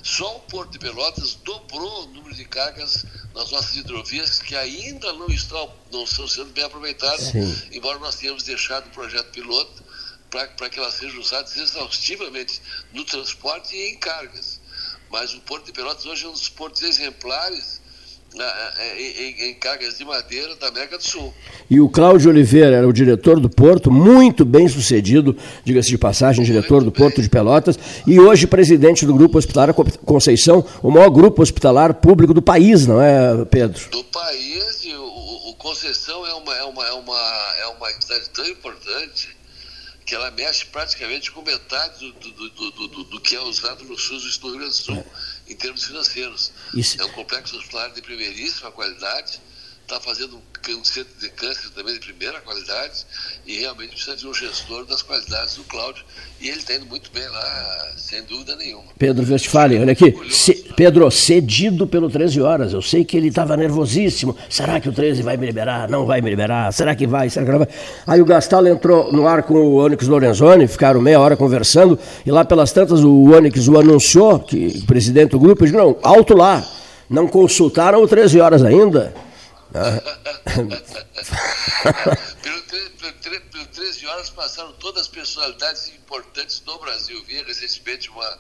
Só 0.04 0.38
o 0.38 0.40
Porto 0.42 0.72
de 0.72 0.80
Pelotas 0.80 1.36
dobrou 1.36 2.04
o 2.04 2.08
número 2.08 2.36
de 2.36 2.46
cargas 2.46 3.06
nas 3.34 3.50
nossas 3.52 3.76
hidrovias 3.76 4.40
que 4.40 4.56
ainda 4.56 5.14
não 5.14 5.28
estão, 5.28 5.74
não 5.92 6.04
estão 6.04 6.28
sendo 6.28 6.52
bem 6.52 6.64
aproveitadas, 6.64 7.28
Sim. 7.28 7.70
embora 7.72 7.98
nós 8.00 8.16
tenhamos 8.16 8.44
deixado 8.44 8.88
o 8.88 8.92
projeto 8.92 9.32
piloto 9.32 9.84
para 10.30 10.70
que 10.70 10.80
elas 10.80 10.96
sejam 10.96 11.20
usadas 11.20 11.56
exaustivamente 11.56 12.62
no 12.92 13.06
transporte 13.06 13.76
e 13.76 13.92
em 13.92 13.98
cargas. 13.98 14.60
Mas 15.10 15.34
o 15.34 15.40
Porto 15.42 15.66
de 15.66 15.72
Pelotas 15.72 16.06
hoje 16.06 16.26
é 16.26 16.28
um 16.28 16.32
dos 16.32 16.50
portos 16.50 16.82
exemplares 16.82 17.83
em, 18.98 19.50
em 19.50 19.54
cargas 19.56 19.98
de 19.98 20.06
madeira 20.06 20.56
da 20.56 20.68
América 20.68 20.98
do 20.98 21.04
Sul. 21.04 21.34
E 21.70 21.80
o 21.80 21.90
Cláudio 21.90 22.30
Oliveira 22.30 22.76
era 22.78 22.88
o 22.88 22.94
diretor 22.94 23.40
do 23.40 23.50
Porto, 23.50 23.92
muito 23.92 24.44
bem 24.44 24.68
sucedido, 24.68 25.36
diga-se 25.64 25.90
de 25.90 25.98
passagem, 25.98 26.44
diretor 26.44 26.82
muito 26.82 26.86
do 26.86 26.92
bem. 26.92 27.02
Porto 27.02 27.22
de 27.22 27.30
Pelotas, 27.30 27.78
e 28.08 28.20
hoje 28.20 28.48
presidente 28.48 29.06
do 29.06 29.14
Grupo 29.14 29.38
Hospitalar 29.38 29.74
Conceição, 29.74 30.66
o 30.82 30.92
maior 30.92 31.10
grupo 31.10 31.42
hospitalar 31.42 31.94
público 31.96 32.34
do 32.34 32.42
país, 32.42 32.88
não 32.88 33.02
é, 33.02 33.46
Pedro? 33.46 33.90
Do 33.92 34.04
país, 34.06 34.84
e 34.84 34.94
o, 34.94 35.50
o 35.50 35.56
Conceição 35.56 36.26
é 36.26 36.34
uma, 36.34 36.56
é, 36.56 36.64
uma, 36.64 36.86
é, 36.86 36.94
uma, 36.94 37.18
é 37.62 37.68
uma 37.68 37.92
entidade 37.92 38.30
tão 38.32 38.46
importante 38.48 39.43
que 40.14 40.18
ela 40.18 40.30
mexe 40.30 40.68
praticamente 40.68 41.32
com 41.32 41.42
metade 41.42 42.12
do, 42.12 42.32
do, 42.32 42.50
do, 42.52 42.88
do, 42.88 43.04
do 43.06 43.20
que 43.20 43.36
é 43.36 43.42
usado 43.42 43.84
no 43.84 43.98
SUS 43.98 44.38
do 44.38 44.50
Rio 44.50 44.60
Grande 44.60 44.78
do 44.78 44.84
Sul. 44.84 45.08
É 45.48 45.52
em 45.54 45.56
termos 45.56 45.86
financeiros. 45.86 46.52
Isso. 46.72 47.02
É 47.02 47.06
um 47.06 47.10
complexo 47.14 47.58
hospitalar 47.58 47.92
de 47.94 48.02
primeiríssima 48.04 48.72
qualidade, 48.72 49.42
está 49.94 50.00
fazendo 50.00 50.38
um 50.70 50.84
centro 50.84 51.14
de 51.20 51.30
câncer 51.30 51.70
também 51.76 51.94
de 51.94 52.00
primeira 52.00 52.40
qualidade 52.40 53.06
e 53.46 53.60
realmente 53.60 53.92
precisa 53.92 54.16
de 54.16 54.28
um 54.28 54.34
gestor 54.34 54.86
das 54.86 55.02
qualidades 55.02 55.56
do 55.56 55.64
Cláudio 55.66 56.04
e 56.42 56.48
ele 56.48 56.58
está 56.58 56.74
indo 56.74 56.86
muito 56.86 57.12
bem 57.14 57.28
lá, 57.28 57.94
sem 57.98 58.24
dúvida 58.24 58.56
nenhuma. 58.56 58.86
Pedro 58.98 59.30
Westphalen, 59.30 59.82
olha 59.82 59.92
aqui, 59.92 60.16
Ce 60.32 60.54
Pedro, 60.76 61.12
cedido 61.12 61.86
pelo 61.86 62.10
13 62.10 62.42
horas, 62.42 62.74
eu 62.74 62.82
sei 62.82 63.04
que 63.04 63.18
ele 63.18 63.28
estava 63.28 63.56
nervosíssimo, 63.58 64.36
será 64.50 64.80
que 64.80 64.90
o 64.90 64.94
13 64.94 65.22
vai 65.22 65.38
me 65.38 65.46
liberar? 65.46 65.90
Não 65.90 66.06
vai 66.06 66.22
me 66.22 66.30
liberar? 66.30 66.72
Será 66.72 66.96
que 66.96 67.06
vai? 67.06 67.30
Será 67.30 67.46
que 67.46 67.52
não 67.52 67.60
vai? 67.60 67.68
Aí 68.08 68.22
o 68.22 68.26
Gastal 68.26 68.66
entrou 68.66 69.12
no 69.12 69.28
ar 69.28 69.44
com 69.44 69.56
o 69.56 69.76
Onyx 69.76 70.08
Lorenzoni, 70.08 70.68
ficaram 70.68 71.02
meia 71.02 71.20
hora 71.20 71.36
conversando 71.36 72.00
e 72.26 72.32
lá 72.32 72.44
pelas 72.46 72.72
tantas 72.72 73.04
o 73.04 73.32
Onyx 73.32 73.68
o 73.68 73.78
anunciou, 73.78 74.40
que 74.40 74.82
o 74.82 74.86
presidente 74.86 75.32
do 75.32 75.40
grupo, 75.40 75.66
disse, 75.66 75.76
não, 75.76 75.98
alto 76.02 76.36
lá, 76.36 76.66
não 77.10 77.28
consultaram 77.28 78.02
o 78.02 78.08
13 78.08 78.40
horas 78.40 78.64
ainda? 78.64 79.14
Pelo, 82.44 82.62
pelo, 83.22 83.42
pelo 83.42 83.66
13 83.66 84.06
horas 84.06 84.30
passaram 84.30 84.72
todas 84.74 85.04
as 85.04 85.08
personalidades 85.08 85.90
importantes 85.90 86.60
do 86.60 86.78
Brasil. 86.78 87.24
Vi 87.26 87.42
recentemente 87.42 88.10
uma, 88.10 88.38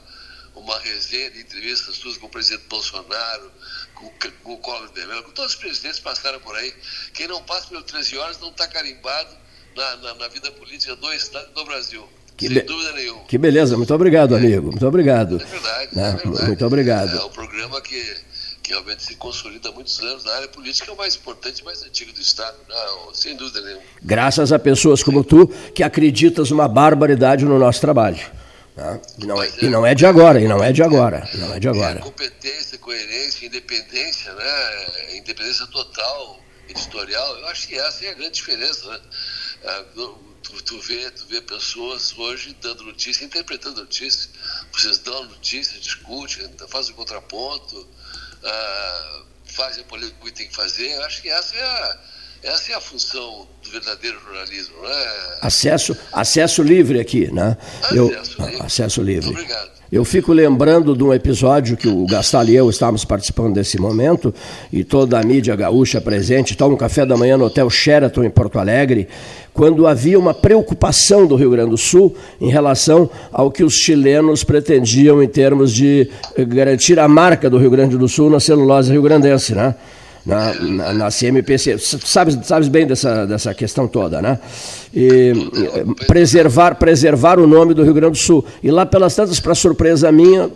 uma 0.55 0.79
resenha 0.79 1.31
de 1.31 1.41
entrevistas 1.41 1.95
suas 1.95 2.17
com 2.17 2.27
o 2.27 2.29
presidente 2.29 2.67
Bolsonaro, 2.69 3.51
com, 3.95 4.11
com 4.43 4.53
o 4.53 4.57
Collor 4.59 4.91
de 4.93 5.05
Mello, 5.05 5.23
com 5.23 5.31
todos 5.31 5.53
os 5.53 5.59
presidentes 5.59 5.99
passaram 5.99 6.39
por 6.39 6.55
aí. 6.55 6.71
Quem 7.13 7.27
não 7.27 7.41
passa 7.43 7.67
pelo 7.67 7.81
13 7.81 8.17
horas 8.17 8.39
não 8.39 8.49
está 8.49 8.67
carimbado 8.67 9.35
na, 9.75 9.95
na, 9.97 10.13
na, 10.15 10.27
vida 10.27 10.51
política 10.51 10.95
do 10.95 11.11
Estado 11.13 11.51
do 11.53 11.65
Brasil. 11.65 12.07
Que 12.37 12.47
sem 12.47 12.65
dúvida 12.65 12.91
nenhuma. 12.93 13.23
Que 13.25 13.37
beleza, 13.37 13.75
muito 13.77 13.93
obrigado, 13.93 14.35
amigo. 14.35 14.67
Muito 14.67 14.87
obrigado. 14.87 15.41
É 15.41 15.45
verdade, 15.45 15.95
né? 15.95 16.09
é 16.09 16.15
verdade. 16.15 16.47
Muito 16.47 16.65
obrigado. 16.65 17.17
É 17.17 17.25
um 17.25 17.29
programa 17.29 17.81
que 17.81 18.17
que 18.63 18.71
realmente 18.71 19.03
se 19.03 19.15
consolida 19.15 19.69
há 19.69 19.71
muitos 19.73 19.99
anos 19.99 20.23
na 20.23 20.31
área 20.33 20.47
política, 20.47 20.89
é 20.89 20.93
o 20.93 20.97
mais 20.97 21.15
importante 21.15 21.59
e 21.59 21.65
mais 21.65 21.83
antigo 21.83 22.13
do 22.13 22.21
Estado, 22.21 22.57
não, 22.67 23.13
sem 23.13 23.35
dúvida 23.35 23.61
nenhuma. 23.61 23.83
Graças 24.01 24.53
a 24.53 24.57
pessoas 24.57 25.03
como 25.03 25.23
tu, 25.23 25.47
que 25.75 25.83
acreditas 25.83 26.49
uma 26.49 26.67
barbaridade 26.67 27.43
no 27.43 27.59
nosso 27.59 27.81
trabalho. 27.81 28.19
Né? 28.75 29.01
E, 29.19 29.25
não 29.25 29.43
é, 29.43 29.47
é, 29.47 29.65
e 29.65 29.69
não 29.69 29.85
é 29.85 29.93
de 29.93 30.05
agora, 30.05 30.39
e 30.39 30.47
não 30.47 30.63
é 30.63 30.71
de 30.71 30.81
agora. 30.81 31.29
Não 31.35 31.53
é 31.53 31.59
de 31.59 31.67
agora. 31.67 31.99
É 31.99 32.01
competência, 32.01 32.77
coerência, 32.77 33.45
independência, 33.45 34.33
né? 34.33 35.17
independência 35.17 35.67
total, 35.67 36.39
editorial, 36.69 37.37
eu 37.39 37.47
acho 37.49 37.67
que 37.67 37.77
essa 37.77 38.05
é 38.05 38.09
a 38.11 38.13
grande 38.13 38.35
diferença. 38.35 38.89
Né? 38.89 38.99
É, 39.63 39.83
tu, 40.41 40.63
tu, 40.63 40.79
vê, 40.79 41.11
tu 41.11 41.25
vê 41.27 41.41
pessoas 41.41 42.17
hoje 42.17 42.55
dando 42.61 42.83
notícia, 42.83 43.25
interpretando 43.25 43.81
notícia, 43.81 44.29
vocês 44.71 44.99
dão 44.99 45.25
notícia, 45.25 45.79
discutem, 45.79 46.49
fazem 46.69 46.95
contraponto, 46.95 47.87
uh, 48.43 49.25
fazem 49.45 49.83
a 49.83 49.87
política 49.87 50.17
que 50.23 50.31
tem 50.31 50.47
que 50.47 50.55
fazer. 50.55 50.91
Eu 50.91 51.03
acho 51.03 51.21
que 51.21 51.29
essa 51.29 51.55
é 51.55 51.63
a, 51.63 51.97
essa 52.43 52.71
é 52.71 52.75
a 52.75 52.81
função 52.81 53.47
do 53.63 53.69
verdadeiro 53.71 54.19
jornalismo. 54.19 54.81
Né? 54.81 55.37
Acesso, 55.41 55.97
acesso 56.11 56.61
livre 56.61 56.99
aqui, 56.99 57.31
né? 57.31 57.57
Acesso 57.81 57.95
eu, 57.95 58.45
livre. 58.45 58.65
Acesso 58.65 59.01
livre. 59.01 59.31
Muito 59.31 59.39
obrigado. 59.41 59.82
Eu 59.93 60.03
fico 60.03 60.33
lembrando 60.33 60.97
de 60.97 61.03
um 61.03 61.13
episódio 61.13 61.77
que 61.77 61.87
o 61.87 62.07
Gastal 62.07 62.45
e 62.45 62.55
eu 62.55 62.67
estávamos 62.67 63.05
participando 63.05 63.53
desse 63.53 63.79
momento, 63.79 64.33
e 64.71 64.83
toda 64.83 65.19
a 65.19 65.23
mídia 65.23 65.55
gaúcha 65.55 66.01
presente, 66.01 66.57
toma 66.57 66.73
um 66.73 66.77
café 66.77 67.05
da 67.05 67.15
manhã 67.15 67.37
no 67.37 67.45
Hotel 67.45 67.69
Sheraton, 67.69 68.23
em 68.23 68.29
Porto 68.31 68.57
Alegre, 68.57 69.07
quando 69.53 69.85
havia 69.85 70.17
uma 70.17 70.33
preocupação 70.33 71.27
do 71.27 71.35
Rio 71.35 71.51
Grande 71.51 71.69
do 71.69 71.77
Sul 71.77 72.15
em 72.41 72.49
relação 72.49 73.07
ao 73.31 73.51
que 73.51 73.63
os 73.63 73.75
chilenos 73.75 74.43
pretendiam 74.43 75.21
em 75.21 75.27
termos 75.27 75.71
de 75.71 76.09
garantir 76.39 76.97
a 76.97 77.07
marca 77.07 77.47
do 77.47 77.59
Rio 77.59 77.69
Grande 77.69 77.95
do 77.95 78.09
Sul 78.09 78.31
na 78.31 78.39
celulose 78.39 78.91
rio-grandense, 78.91 79.53
né? 79.53 79.75
Na, 80.25 80.53
na, 80.53 80.93
na 80.93 81.11
CMPC. 81.11 81.77
Sabes, 81.77 82.37
sabes 82.43 82.67
bem 82.67 82.87
dessa, 82.87 83.25
dessa 83.25 83.53
questão 83.53 83.87
toda, 83.87 84.21
né? 84.21 84.39
E, 84.93 85.33
preservar, 86.07 86.75
preservar 86.75 87.39
o 87.39 87.47
nome 87.47 87.73
do 87.73 87.83
Rio 87.83 87.93
Grande 87.93 88.19
do 88.19 88.23
Sul. 88.23 88.45
E 88.61 88.71
lá 88.71 88.85
pelas 88.85 89.15
tantas, 89.15 89.39
para 89.39 89.55
surpresa 89.55 90.11
minha, 90.11 90.49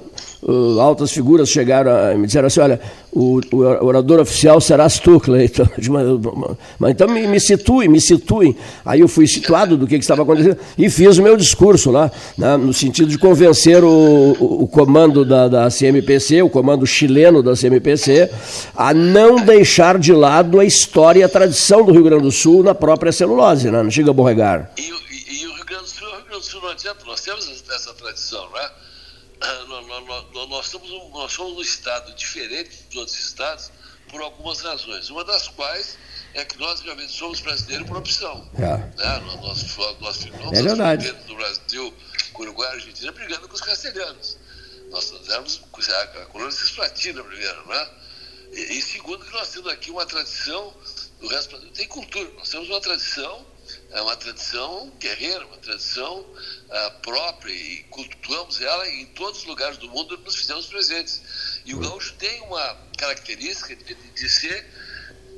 uh, 0.47 0.79
altas 0.79 1.11
figuras 1.11 1.49
chegaram 1.49 1.91
a, 1.91 2.15
me 2.15 2.25
disseram 2.25 2.47
assim, 2.47 2.61
olha, 2.61 2.79
o, 3.11 3.41
o 3.51 3.85
orador 3.85 4.19
oficial 4.19 4.61
será 4.61 4.87
tu, 4.89 5.19
Cleiton. 5.19 5.67
Mas 6.79 6.91
então 6.91 7.07
me, 7.07 7.27
me 7.27 7.39
situem, 7.39 7.89
me 7.89 7.99
situem. 7.99 8.55
Aí 8.85 9.01
eu 9.01 9.07
fui 9.07 9.27
situado 9.27 9.75
do 9.75 9.85
que, 9.85 9.97
que, 9.97 10.03
estava 10.03 10.21
acontecendo 10.21 10.57
e 10.77 10.89
fiz 10.89 11.17
o 11.17 11.23
meu 11.23 11.35
discurso 11.35 11.91
lá, 11.91 12.11
né, 12.37 12.55
no 12.57 12.73
sentido 12.73 13.09
de 13.09 13.17
convencer 13.17 13.83
o, 13.83 14.35
o, 14.39 14.63
o 14.63 14.67
comando 14.67 15.25
da, 15.25 15.47
da, 15.47 15.69
CMPC, 15.69 16.41
o 16.41 16.49
comando 16.49 16.85
chileno 16.85 17.43
da 17.43 17.55
CMPC, 17.55 18.29
a 18.75 18.93
não 18.93 19.37
deixar 19.37 19.97
de 19.97 20.13
lado 20.13 20.59
a 20.59 20.65
história 20.65 21.19
e 21.19 21.23
a 21.23 21.29
tradição 21.29 21.83
do 21.83 21.91
Rio 21.91 22.03
Grande 22.03 22.23
do 22.23 22.31
Sul 22.31 22.63
na 22.63 22.73
própria 22.73 23.11
celulose, 23.11 23.69
né? 23.69 23.83
não 23.83 23.91
chega 23.91 24.11
a 24.11 24.13
borregar. 24.13 24.71
E, 24.77 24.81
e, 24.81 25.41
e 25.41 25.47
o 25.47 25.53
Rio 25.55 25.65
Grande 25.65 25.83
do 25.83 25.89
Sul, 25.89 26.07
o 26.07 26.15
Rio 26.15 26.25
Grande 26.25 26.45
do 26.45 26.51
Sul 26.51 26.61
não 26.61 26.69
adianta, 26.69 27.05
nós 27.05 27.21
temos 27.21 27.63
essa 27.75 27.93
tradição, 27.93 28.47
não 28.51 28.59
é? 28.59 28.76
Nós, 30.05 30.49
nós, 30.49 30.67
somos 30.67 30.91
um, 30.91 31.09
nós 31.09 31.31
somos 31.31 31.57
um 31.57 31.61
estado 31.61 32.13
diferente 32.15 32.83
dos 32.89 32.95
outros 32.95 33.19
estados 33.19 33.71
por 34.09 34.21
algumas 34.21 34.61
razões. 34.61 35.09
Uma 35.09 35.23
das 35.23 35.47
quais 35.49 35.97
é 36.33 36.45
que 36.45 36.57
nós 36.57 36.81
realmente 36.81 37.11
somos 37.11 37.39
brasileiros 37.41 37.87
por 37.87 37.97
opção. 37.97 38.49
É. 38.55 38.77
Né? 38.77 39.19
Nós, 39.25 39.75
nós, 39.75 39.99
nós 39.99 40.17
firmamos 40.17 40.57
é 40.57 40.61
verdade. 40.61 41.11
do 41.11 41.35
Brasil 41.35 41.93
com 42.33 42.43
o 42.43 42.45
Uruguai 42.45 42.69
e 42.69 42.73
Argentina 42.75 43.11
brigando 43.11 43.47
com 43.47 43.55
os 43.55 43.61
castelhanos. 43.61 44.37
Nós 44.89 45.13
éramos 45.29 45.61
a 45.91 46.25
colônia 46.27 46.51
cisplatina 46.51 47.23
primeiro, 47.23 47.67
né? 47.67 47.89
E, 48.53 48.77
e 48.77 48.81
segundo 48.81 49.25
que 49.25 49.31
nós 49.33 49.49
temos 49.49 49.69
aqui 49.71 49.91
uma 49.91 50.05
tradição 50.05 50.73
do 51.19 51.27
resto 51.27 51.49
do 51.49 51.57
Brasil. 51.57 51.73
Tem 51.73 51.87
cultura, 51.87 52.29
nós 52.37 52.49
temos 52.49 52.69
uma 52.69 52.79
tradição 52.79 53.45
é 53.97 54.01
uma 54.01 54.15
tradição 54.15 54.91
guerreira, 54.99 55.43
uma 55.47 55.57
tradição 55.57 56.19
uh, 56.19 57.01
própria 57.01 57.51
e 57.51 57.83
cultuamos 57.89 58.61
ela 58.61 58.87
em 58.87 59.07
todos 59.07 59.39
os 59.39 59.45
lugares 59.45 59.77
do 59.77 59.89
mundo 59.89 60.15
nos 60.19 60.35
fizemos 60.35 60.67
presentes. 60.67 61.21
E 61.65 61.73
o 61.73 61.79
gaúcho 61.79 62.13
tem 62.13 62.41
uma 62.41 62.77
característica 62.95 63.75
de, 63.75 63.95
de, 63.95 64.29
ser, 64.29 64.65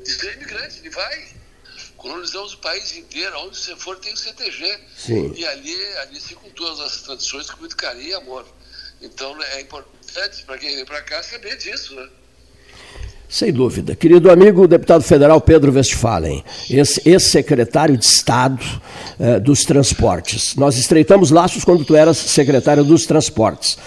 de 0.03 0.11
ser 0.11 0.33
imigrante, 0.33 0.79
ele 0.79 0.89
vai. 0.89 1.39
Colonizamos 1.95 2.53
o 2.53 2.57
país 2.57 2.91
inteiro, 2.93 3.37
onde 3.39 3.57
você 3.57 3.75
for 3.77 3.97
tem 3.99 4.13
o 4.13 4.17
CTG. 4.17 4.79
Sim. 4.97 5.33
E 5.35 5.45
ali, 5.45 5.97
ali 5.99 6.19
se 6.19 6.35
cultuam 6.35 6.73
as 6.73 6.79
nossas 6.79 7.01
tradições 7.03 7.49
com 7.49 7.61
muito 7.61 7.77
carinho 7.77 8.09
e 8.09 8.13
amor. 8.13 8.45
Então 9.01 9.41
é 9.41 9.61
importante 9.61 10.43
para 10.43 10.57
quem 10.57 10.75
vem 10.75 10.85
para 10.85 11.01
cá 11.01 11.23
saber 11.23 11.55
disso, 11.57 11.95
né? 11.95 12.09
Sem 13.29 13.53
dúvida. 13.53 13.95
Querido 13.95 14.31
amigo 14.31 14.67
deputado 14.67 15.03
federal 15.03 15.39
Pedro 15.39 15.71
Westphalen, 15.71 16.43
ex-secretário 17.05 17.95
de 17.95 18.03
Estado 18.03 18.65
eh, 19.19 19.39
dos 19.39 19.63
Transportes. 19.63 20.55
Nós 20.55 20.77
estreitamos 20.77 21.29
laços 21.29 21.63
quando 21.63 21.85
tu 21.85 21.95
eras 21.95 22.17
secretário 22.17 22.83
dos 22.83 23.05
Transportes. 23.05 23.77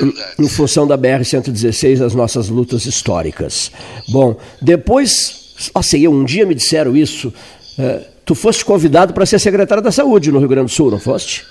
Em, 0.00 0.44
em 0.44 0.48
função 0.48 0.84
da 0.84 0.98
BR-116, 0.98 2.04
as 2.04 2.12
nossas 2.12 2.48
lutas 2.48 2.84
históricas. 2.84 3.70
Bom, 4.08 4.36
depois, 4.60 5.54
nossa, 5.72 5.96
eu, 5.96 6.10
um 6.10 6.24
dia 6.24 6.44
me 6.44 6.54
disseram 6.54 6.96
isso, 6.96 7.32
eh, 7.78 8.02
tu 8.24 8.34
foste 8.34 8.64
convidado 8.64 9.14
para 9.14 9.24
ser 9.24 9.38
secretário 9.38 9.82
da 9.82 9.92
Saúde 9.92 10.32
no 10.32 10.40
Rio 10.40 10.48
Grande 10.48 10.66
do 10.66 10.74
Sul, 10.74 10.90
não 10.90 10.98
foste? 10.98 11.46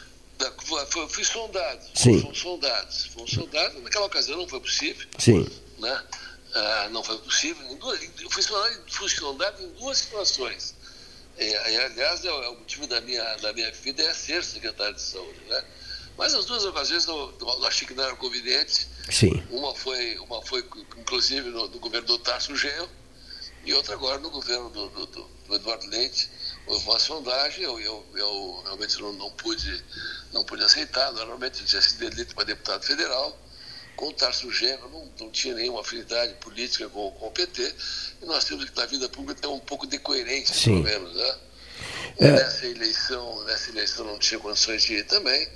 Fui 1.10 1.24
sondado. 1.24 1.80
Sim. 1.94 2.20
Fomos 2.20 2.40
soldados. 2.40 3.12
Naquela 3.84 4.08
ocasião 4.08 4.38
não 4.38 4.48
foi 4.48 4.60
possível. 4.60 5.06
Sim. 5.18 5.48
Né? 5.80 5.98
Ah, 6.54 6.90
não 6.92 7.04
foi 7.04 7.18
possível. 7.20 7.66
Em 7.68 7.78
duas, 7.78 8.00
fui 8.30 8.44
funcionário 8.88 9.64
em 9.64 9.70
duas 9.74 10.00
situações. 10.00 10.76
É, 11.38 11.86
aliás, 11.86 12.26
é, 12.26 12.28
é 12.28 12.50
o 12.50 12.58
motivo 12.58 12.88
da 12.88 13.00
minha, 13.02 13.36
da 13.38 13.54
minha 13.54 13.72
vida 13.72 14.04
é 14.04 14.14
ser 14.14 14.44
secretário 14.44 14.96
de 14.96 15.02
saúde. 15.02 15.40
Né? 15.48 15.64
Mas 16.18 16.34
as 16.34 16.46
duas 16.46 16.64
ocasiões 16.66 17.08
eu, 17.08 17.34
eu 17.40 17.66
achei 17.66 17.88
que 17.88 17.94
não 17.94 18.04
eram 18.04 18.18
convenientes. 18.18 18.88
Sim. 19.10 19.44
Uma 19.50 19.74
foi, 19.74 20.18
uma 20.20 20.42
foi 20.42 20.60
inclusive, 20.98 21.50
no, 21.50 21.68
no 21.68 21.80
governo 21.80 22.08
do 22.08 22.20
Tarso 22.20 22.56
Geo, 22.56 22.90
e 23.64 23.74
outra 23.74 23.94
agora 23.94 24.20
no 24.20 24.30
governo 24.30 24.70
do, 24.70 24.90
do, 24.90 25.06
do 25.06 25.56
Eduardo 25.56 25.88
Leite. 25.88 26.30
Houve 26.68 26.86
uma 26.86 27.00
sondagem, 27.00 27.64
eu, 27.64 27.80
eu, 27.80 28.06
eu 28.16 28.62
realmente 28.66 29.00
não, 29.00 29.14
não, 29.14 29.32
pude, 29.32 29.84
não 30.32 30.44
pude 30.44 30.64
aceitar. 30.64 31.12
Normalmente 31.14 31.64
tinha 31.64 31.82
sido 31.82 32.04
eleito 32.04 32.36
para 32.36 32.44
deputado 32.44 32.84
federal 32.84 33.38
com 34.02 34.08
o 34.08 34.14
Tarso 34.14 34.52
Genro, 34.52 34.90
não, 34.90 35.08
não 35.20 35.30
tinha 35.30 35.54
nenhuma 35.54 35.82
afinidade 35.82 36.34
política 36.42 36.90
com, 36.90 37.12
com 37.12 37.28
o 37.28 37.32
PT, 37.32 37.72
e 38.24 38.26
nós 38.26 38.44
temos 38.46 38.66
que, 38.68 38.76
na 38.76 38.88
vida 38.88 39.08
pública, 39.08 39.40
ter 39.40 39.48
um 39.48 39.60
pouco 39.60 39.86
de 39.86 40.00
coerência, 40.00 40.56
Sim. 40.56 40.82
pelo 40.82 41.04
menos. 41.04 41.16
Né? 41.16 41.36
É. 42.18 42.32
Nessa, 42.32 42.66
eleição, 42.66 43.44
nessa 43.44 43.70
eleição 43.70 44.04
não 44.04 44.18
tinha 44.18 44.40
condições 44.40 44.82
de 44.82 44.96
ir 44.96 45.06
também, 45.06 45.48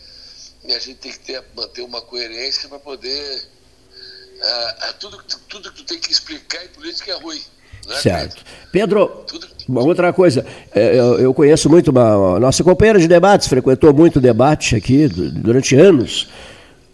e 0.64 0.74
a 0.74 0.80
gente 0.80 0.98
tem 0.98 1.12
que 1.12 1.20
ter, 1.20 1.44
manter 1.56 1.82
uma 1.82 2.04
coerência 2.04 2.70
para 2.70 2.78
poder. 2.78 3.42
Ah, 4.44 4.76
ah, 4.82 4.94
tudo, 4.94 5.24
tudo 5.50 5.72
que 5.72 5.78
tu 5.78 5.86
tem 5.86 6.00
que 6.00 6.12
explicar 6.12 6.64
em 6.64 6.68
política 6.68 7.14
é 7.14 7.16
ruim. 7.16 7.42
É, 7.90 8.02
certo. 8.02 8.44
Pedro, 8.72 9.24
Tudo... 9.28 9.48
uma 9.68 9.84
outra 9.84 10.12
coisa, 10.12 10.46
é, 10.74 11.00
eu, 11.00 11.20
eu 11.20 11.34
conheço 11.34 11.70
muito 11.70 11.92
uma, 11.92 12.40
nossa 12.40 12.64
companheira 12.64 13.00
de 13.00 13.08
debates, 13.08 13.48
frequentou 13.48 13.94
muito 13.94 14.20
debate 14.20 14.76
aqui 14.76 15.08
durante 15.08 15.76
anos 15.76 16.28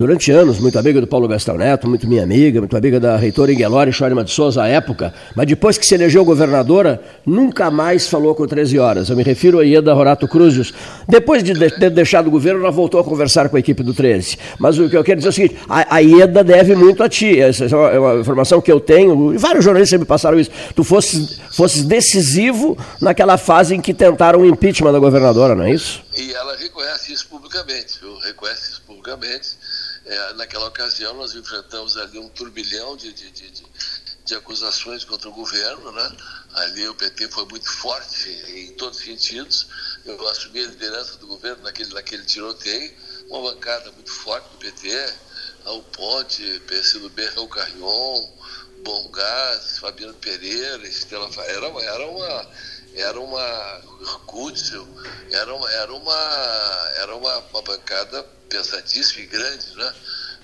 durante 0.01 0.31
anos, 0.31 0.59
muito 0.59 0.79
amiga 0.79 0.99
do 0.99 1.05
Paulo 1.05 1.27
Gastão 1.27 1.55
Neto, 1.55 1.87
muito 1.87 2.07
minha 2.07 2.23
amiga, 2.23 2.59
muito 2.59 2.75
amiga 2.75 2.99
da 2.99 3.15
reitora 3.17 3.53
Inguelore 3.53 3.93
Schorima 3.93 4.23
de 4.23 4.31
Souza 4.31 4.63
à 4.63 4.67
época, 4.67 5.13
mas 5.35 5.45
depois 5.45 5.77
que 5.77 5.85
se 5.85 5.93
elegeu 5.93 6.25
governadora, 6.25 6.99
nunca 7.23 7.69
mais 7.69 8.07
falou 8.07 8.33
com 8.33 8.47
13 8.47 8.79
horas. 8.79 9.11
Eu 9.11 9.15
me 9.15 9.21
refiro 9.21 9.59
a 9.59 9.63
Ieda 9.63 9.93
Rorato 9.93 10.27
Cruzes. 10.27 10.73
Depois 11.07 11.43
de 11.43 11.53
ter 11.53 11.91
deixado 11.91 12.29
o 12.29 12.31
governo, 12.31 12.61
ela 12.61 12.71
voltou 12.71 12.99
a 12.99 13.03
conversar 13.03 13.47
com 13.47 13.57
a 13.57 13.59
equipe 13.59 13.83
do 13.83 13.93
13. 13.93 14.39
Mas 14.57 14.79
o 14.79 14.89
que 14.89 14.97
eu 14.97 15.03
quero 15.03 15.17
dizer 15.17 15.27
é 15.27 15.29
o 15.29 15.33
seguinte, 15.33 15.57
a, 15.69 15.97
a 15.97 15.99
Ieda 15.99 16.43
deve 16.43 16.75
muito 16.75 17.03
a 17.03 17.07
ti, 17.07 17.39
essa 17.39 17.65
é 17.65 17.99
uma, 17.99 18.21
informação 18.21 18.59
que 18.59 18.71
eu 18.71 18.79
tenho, 18.79 19.35
e 19.35 19.37
vários 19.37 19.63
jornalistas 19.63 19.99
me 19.99 20.05
passaram 20.07 20.39
isso. 20.39 20.49
Tu 20.75 20.83
fosses, 20.83 21.39
fosses 21.55 21.83
decisivo 21.83 22.75
naquela 22.99 23.37
fase 23.37 23.75
em 23.75 23.79
que 23.79 23.93
tentaram 23.93 24.39
o 24.39 24.45
impeachment 24.47 24.93
da 24.93 24.99
governadora, 24.99 25.53
não 25.53 25.65
é 25.65 25.71
isso? 25.71 26.01
E 26.17 26.33
ela 26.33 26.57
reconhece 26.57 27.13
isso 27.13 27.27
publicamente, 27.29 27.99
viu? 28.01 28.17
Reconhece 28.17 28.71
isso 28.71 28.81
publicamente 28.87 29.60
é, 30.11 30.33
naquela 30.33 30.67
ocasião 30.67 31.13
nós 31.13 31.33
enfrentamos 31.33 31.95
ali 31.95 32.19
um 32.19 32.27
turbilhão 32.27 32.97
de, 32.97 33.13
de, 33.13 33.31
de, 33.31 33.65
de, 34.25 34.35
acusações 34.35 35.05
contra 35.05 35.29
o 35.29 35.31
governo, 35.31 35.89
né? 35.93 36.17
Ali 36.53 36.85
o 36.89 36.93
PT 36.93 37.29
foi 37.29 37.45
muito 37.45 37.69
forte 37.69 38.29
em 38.29 38.73
todos 38.73 38.99
os 38.99 39.05
sentidos. 39.05 39.67
Eu 40.03 40.27
assumi 40.27 40.59
a 40.59 40.67
liderança 40.67 41.15
do 41.15 41.27
governo 41.27 41.63
naquele, 41.63 41.93
naquele 41.93 42.25
tiroteio, 42.25 42.93
uma 43.29 43.53
bancada 43.53 43.89
muito 43.93 44.11
forte 44.11 44.49
do 44.49 44.57
PT, 44.57 45.13
Raul 45.63 45.83
Ponte, 45.83 46.59
PSDB, 46.67 47.27
Raul 47.27 47.47
Carrion, 47.47 48.29
Bom 48.83 49.09
Gás, 49.11 49.77
Fabiano 49.79 50.13
Pereira, 50.15 50.85
Estela 50.87 51.29
era, 51.45 51.67
era 51.67 52.07
uma 52.07 52.51
era 52.95 53.19
uma 53.19 53.81
Kutzel, 54.25 54.87
era 55.31 55.53
uma 55.53 55.71
era 55.71 55.93
uma 55.93 56.91
era 56.97 57.15
uma, 57.15 57.37
uma 57.37 57.61
bancada 57.61 58.23
pesadíssimo 58.49 59.21
e 59.21 59.25
grande, 59.27 59.75
né? 59.75 59.95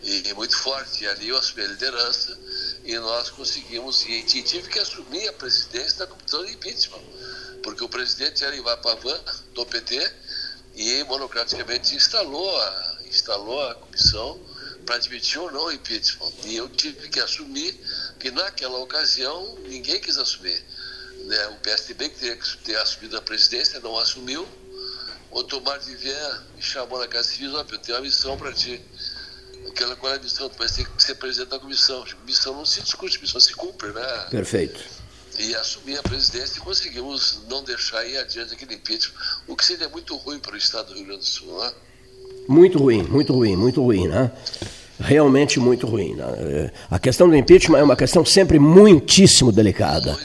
E, 0.01 0.29
e 0.29 0.33
muito 0.33 0.55
forte. 0.55 1.03
E 1.03 1.07
ali 1.07 1.29
eu 1.29 1.37
assumi 1.37 1.63
a 1.63 1.67
liderança 1.67 2.37
e 2.83 2.97
nós 2.99 3.29
conseguimos, 3.29 4.05
e, 4.05 4.19
e 4.19 4.23
tive 4.23 4.69
que 4.69 4.79
assumir 4.79 5.27
a 5.27 5.33
presidência 5.33 5.99
da 5.99 6.07
comissão 6.07 6.45
de 6.45 6.53
impeachment, 6.53 7.03
porque 7.61 7.83
o 7.83 7.89
presidente 7.89 8.45
era 8.45 8.55
Ivan 8.55 8.77
Pavan, 8.77 9.21
do 9.53 9.65
PT, 9.65 10.13
e 10.75 11.03
monocraticamente 11.03 11.95
instalou 11.95 12.55
a, 12.61 12.97
instalou 13.05 13.61
a 13.61 13.75
comissão 13.75 14.39
para 14.85 14.95
admitir 14.95 15.39
ou 15.39 15.51
não 15.51 15.65
o 15.65 15.71
impeachment. 15.71 16.31
E 16.45 16.55
eu 16.55 16.69
tive 16.69 17.09
que 17.09 17.19
assumir 17.19 17.77
que 18.19 18.31
naquela 18.31 18.77
ocasião 18.77 19.57
ninguém 19.67 19.99
quis 19.99 20.17
assumir. 20.17 20.63
Né? 21.27 21.47
O 21.47 21.55
PSDB 21.57 22.09
que 22.09 22.19
teria 22.19 22.37
que 22.37 22.57
ter 22.59 22.77
assumido 22.77 23.17
a 23.17 23.21
presidência 23.21 23.79
não 23.81 23.97
assumiu. 23.97 24.47
O 25.29 25.43
Tomar 25.43 25.77
Vivier 25.79 26.41
me 26.55 26.61
chamou 26.61 26.99
na 26.99 27.07
casa 27.07 27.29
civil, 27.29 27.51
eu 27.51 27.65
tenho 27.65 27.97
uma 27.97 28.01
missão 28.01 28.37
para 28.37 28.53
ti. 28.53 28.81
Aquela 29.67 29.95
qual 29.97 30.13
é 30.13 30.15
a 30.15 30.19
missão? 30.19 30.49
Tu 30.49 30.57
vai 30.57 30.67
ter 30.69 30.87
que 30.87 31.03
ser 31.03 31.15
presidente 31.15 31.49
da 31.49 31.59
comissão. 31.59 32.05
Missão 32.25 32.53
não 32.53 32.65
se 32.65 32.81
discute, 32.81 33.21
missão 33.21 33.41
se 33.41 33.53
cumpre, 33.53 33.91
né? 33.91 34.27
Perfeito. 34.31 34.79
E 35.37 35.53
assumir 35.55 35.99
a 35.99 36.03
presidência 36.03 36.57
e 36.57 36.61
conseguimos 36.61 37.41
não 37.49 37.61
deixar 37.63 38.05
ir 38.05 38.17
adiante 38.17 38.53
aquele 38.53 38.75
impeachment, 38.75 39.13
o 39.47 39.55
que 39.55 39.65
seria 39.65 39.89
muito 39.89 40.15
ruim 40.15 40.39
para 40.39 40.53
o 40.53 40.57
estado 40.57 40.87
do 40.87 40.93
Rio 40.95 41.05
Grande 41.05 41.19
do 41.19 41.25
Sul, 41.25 41.59
né? 41.59 41.73
Muito 42.47 42.79
ruim, 42.79 43.03
muito 43.03 43.33
ruim, 43.33 43.55
muito 43.57 43.83
ruim, 43.83 44.07
né? 44.07 44.31
Realmente 44.99 45.59
muito 45.59 45.85
ruim. 45.85 46.15
Né? 46.15 46.71
A 46.89 46.97
questão 46.97 47.29
do 47.29 47.35
impeachment 47.35 47.77
é 47.77 47.83
uma 47.83 47.95
questão 47.95 48.25
sempre 48.25 48.57
muitíssimo 48.57 49.51
delicada. 49.51 50.17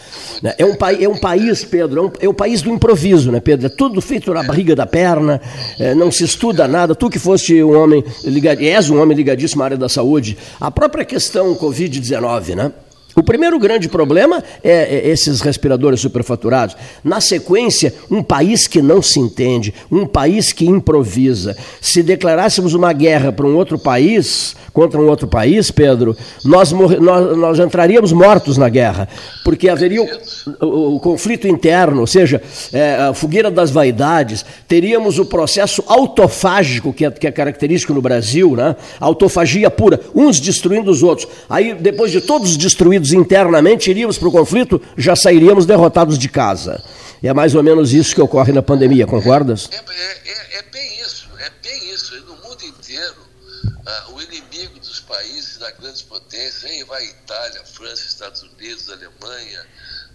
Né? 0.43 0.55
É, 0.59 0.65
um, 0.65 0.77
é 1.01 1.09
um 1.09 1.17
país, 1.17 1.65
Pedro, 1.65 2.01
é, 2.01 2.03
um, 2.03 2.13
é 2.21 2.29
o 2.29 2.35
país 2.35 2.63
do 2.63 2.71
improviso, 2.71 3.31
né, 3.31 3.39
Pedro? 3.39 3.67
É 3.67 3.69
tudo 3.69 4.01
feito 4.01 4.33
na 4.33 4.43
barriga 4.43 4.75
da 4.75 4.87
perna, 4.87 5.41
é, 5.79 5.95
não 5.95 6.11
se 6.11 6.25
estuda 6.25 6.67
nada. 6.67 6.95
Tu 6.95 7.11
que 7.11 7.19
foste 7.19 7.63
um 7.63 7.79
homem 7.79 8.03
ligado, 8.25 8.63
és 8.63 8.89
um 8.89 9.01
homem 9.01 9.17
ligadíssimo 9.17 9.63
à 9.63 9.67
área 9.67 9.77
da 9.77 9.89
saúde, 9.89 10.39
a 10.61 10.71
própria 10.71 11.05
questão 11.05 11.55
Covid-19, 11.55 12.55
né? 12.55 12.73
O 13.15 13.23
primeiro 13.23 13.59
grande 13.59 13.89
problema 13.89 14.43
é, 14.63 14.97
é 14.97 15.09
esses 15.09 15.41
respiradores 15.41 16.01
superfaturados. 16.01 16.77
Na 17.05 17.21
sequência, 17.21 17.95
um 18.11 18.23
país 18.23 18.67
que 18.67 18.81
não 18.81 19.03
se 19.03 19.21
entende, 19.21 19.75
um 19.91 20.07
país 20.07 20.53
que 20.53 20.67
improvisa. 20.67 21.57
Se 21.81 22.03
declarássemos 22.03 22.75
uma 22.75 22.93
guerra 22.93 23.33
para 23.33 23.47
um 23.47 23.55
outro 23.57 23.79
país, 23.79 24.57
contra 24.73 25.01
um 25.01 25.07
outro 25.09 25.29
país, 25.29 25.71
Pedro, 25.71 26.17
nós, 26.45 26.73
nós, 26.73 27.37
nós 27.37 27.59
entraríamos 27.59 28.13
mortos 28.13 28.57
na 28.57 28.69
guerra, 28.69 29.09
porque 29.45 29.69
haveria 29.69 30.03
o, 30.03 30.67
o, 30.67 30.97
o 30.97 31.01
conflito 31.01 31.47
interno, 31.47 32.01
ou 32.01 32.07
seja, 32.07 32.41
é, 32.73 32.95
a 32.95 33.15
fogueira 33.15 33.51
das 33.51 33.71
vaidades, 33.71 34.45
teríamos 34.67 35.19
o 35.19 35.27
processo 35.27 35.85
autofágico, 35.87 36.93
que 36.93 37.05
é, 37.05 37.11
que 37.11 37.27
é 37.27 37.31
característico 37.31 37.93
no 37.93 38.01
Brasil, 38.01 38.57
né? 38.57 38.75
autofagia 38.99 39.71
pura, 39.71 40.01
uns 40.15 40.41
destruindo 40.41 40.91
os 40.91 41.03
outros. 41.03 41.29
Aí, 41.49 41.75
depois 41.75 42.11
de 42.11 42.21
todos 42.21 42.57
destruídos 42.57 43.02
internamente, 43.11 43.91
iríamos 43.91 44.19
para 44.19 44.29
o 44.29 44.33
conflito, 44.33 44.81
já 44.97 45.17
sairíamos 45.17 45.67
derrotados 45.67 46.19
de 46.19 46.29
casa. 46.29 46.85
É 47.23 47.33
mais 47.33 47.55
ou 47.55 47.63
menos 47.63 47.93
isso 47.93 48.15
que 48.15 48.21
ocorre 48.21 48.53
na 48.53 48.63
pandemia, 48.63 49.07
concordas? 49.07 49.69
É, 49.73 49.77
é, 49.77 50.57
é, 50.57 50.59
é 50.59 50.63
bem 50.63 51.01
isso, 51.01 51.29
é 51.39 51.51
bem 51.63 51.95
isso. 51.95 52.15
No 52.25 52.37
mundo 52.37 52.63
inteiro, 52.65 53.17
uh, 53.65 54.15
o 54.15 54.23
inimigo 54.23 54.79
dos 54.81 55.01
países 55.01 55.57
das 55.59 55.77
grandes 55.79 56.03
potências, 56.03 56.65
aí 56.65 56.83
vai 56.85 57.05
Itália, 57.05 57.65
França, 57.65 58.05
Estados 58.05 58.43
Unidos, 58.43 58.91
Alemanha, 58.91 59.67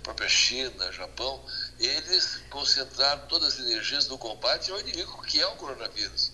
própria 0.04 0.28
China, 0.28 0.92
Japão, 0.92 1.42
eles 1.80 2.40
concentraram 2.50 3.22
todas 3.28 3.54
as 3.54 3.60
energias 3.60 4.08
no 4.08 4.18
combate 4.18 4.72
ao 4.72 4.80
inimigo 4.80 5.22
que 5.24 5.40
é 5.40 5.48
o 5.48 5.56
coronavírus. 5.56 6.32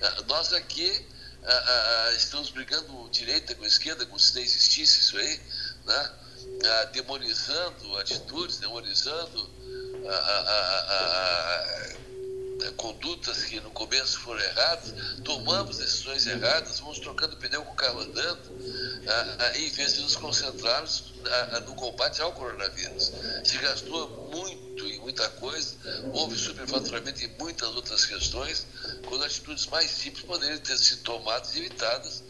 Uh, 0.00 0.24
nós 0.26 0.54
aqui 0.54 0.90
uh, 1.42 2.16
estamos 2.16 2.50
brigando 2.50 3.08
direita 3.10 3.54
com 3.54 3.66
esquerda, 3.66 4.06
como 4.06 4.18
se 4.18 4.34
não 4.34 4.42
existisse 4.42 5.00
isso 5.00 5.18
aí, 5.18 5.40
né? 5.86 6.10
Ah, 6.66 6.84
demonizando 6.92 7.96
atitudes, 7.98 8.58
demonizando 8.58 9.50
ah, 10.08 10.84
ah, 10.88 12.72
condutas 12.76 13.44
que 13.44 13.60
no 13.60 13.70
começo 13.70 14.20
foram 14.20 14.40
erradas, 14.40 14.94
tomamos 15.24 15.78
decisões 15.78 16.26
erradas, 16.26 16.80
vamos 16.80 16.98
trocando 16.98 17.36
pneu 17.36 17.62
com 17.64 17.72
o 17.72 17.76
carro 17.76 18.00
andando, 18.00 18.40
em 19.56 19.68
vez 19.70 19.94
de 19.94 20.02
nos 20.02 20.16
concentrarmos 20.16 21.12
no 21.66 21.74
combate 21.74 22.22
ao 22.22 22.32
coronavírus. 22.32 23.12
Se 23.44 23.58
gastou 23.58 24.30
muito 24.32 24.86
em 24.86 24.98
muita 25.00 25.28
coisa, 25.30 25.76
houve 26.12 26.38
superfaturamento 26.38 27.24
em 27.24 27.28
muitas 27.38 27.68
outras 27.70 28.06
questões, 28.06 28.66
quando 29.06 29.24
atitudes 29.24 29.66
mais 29.66 29.90
simples 29.90 30.24
poderiam 30.24 30.58
ter 30.58 30.78
sido 30.78 31.02
tomadas 31.02 31.54
e 31.54 31.58
evitadas 31.58 32.22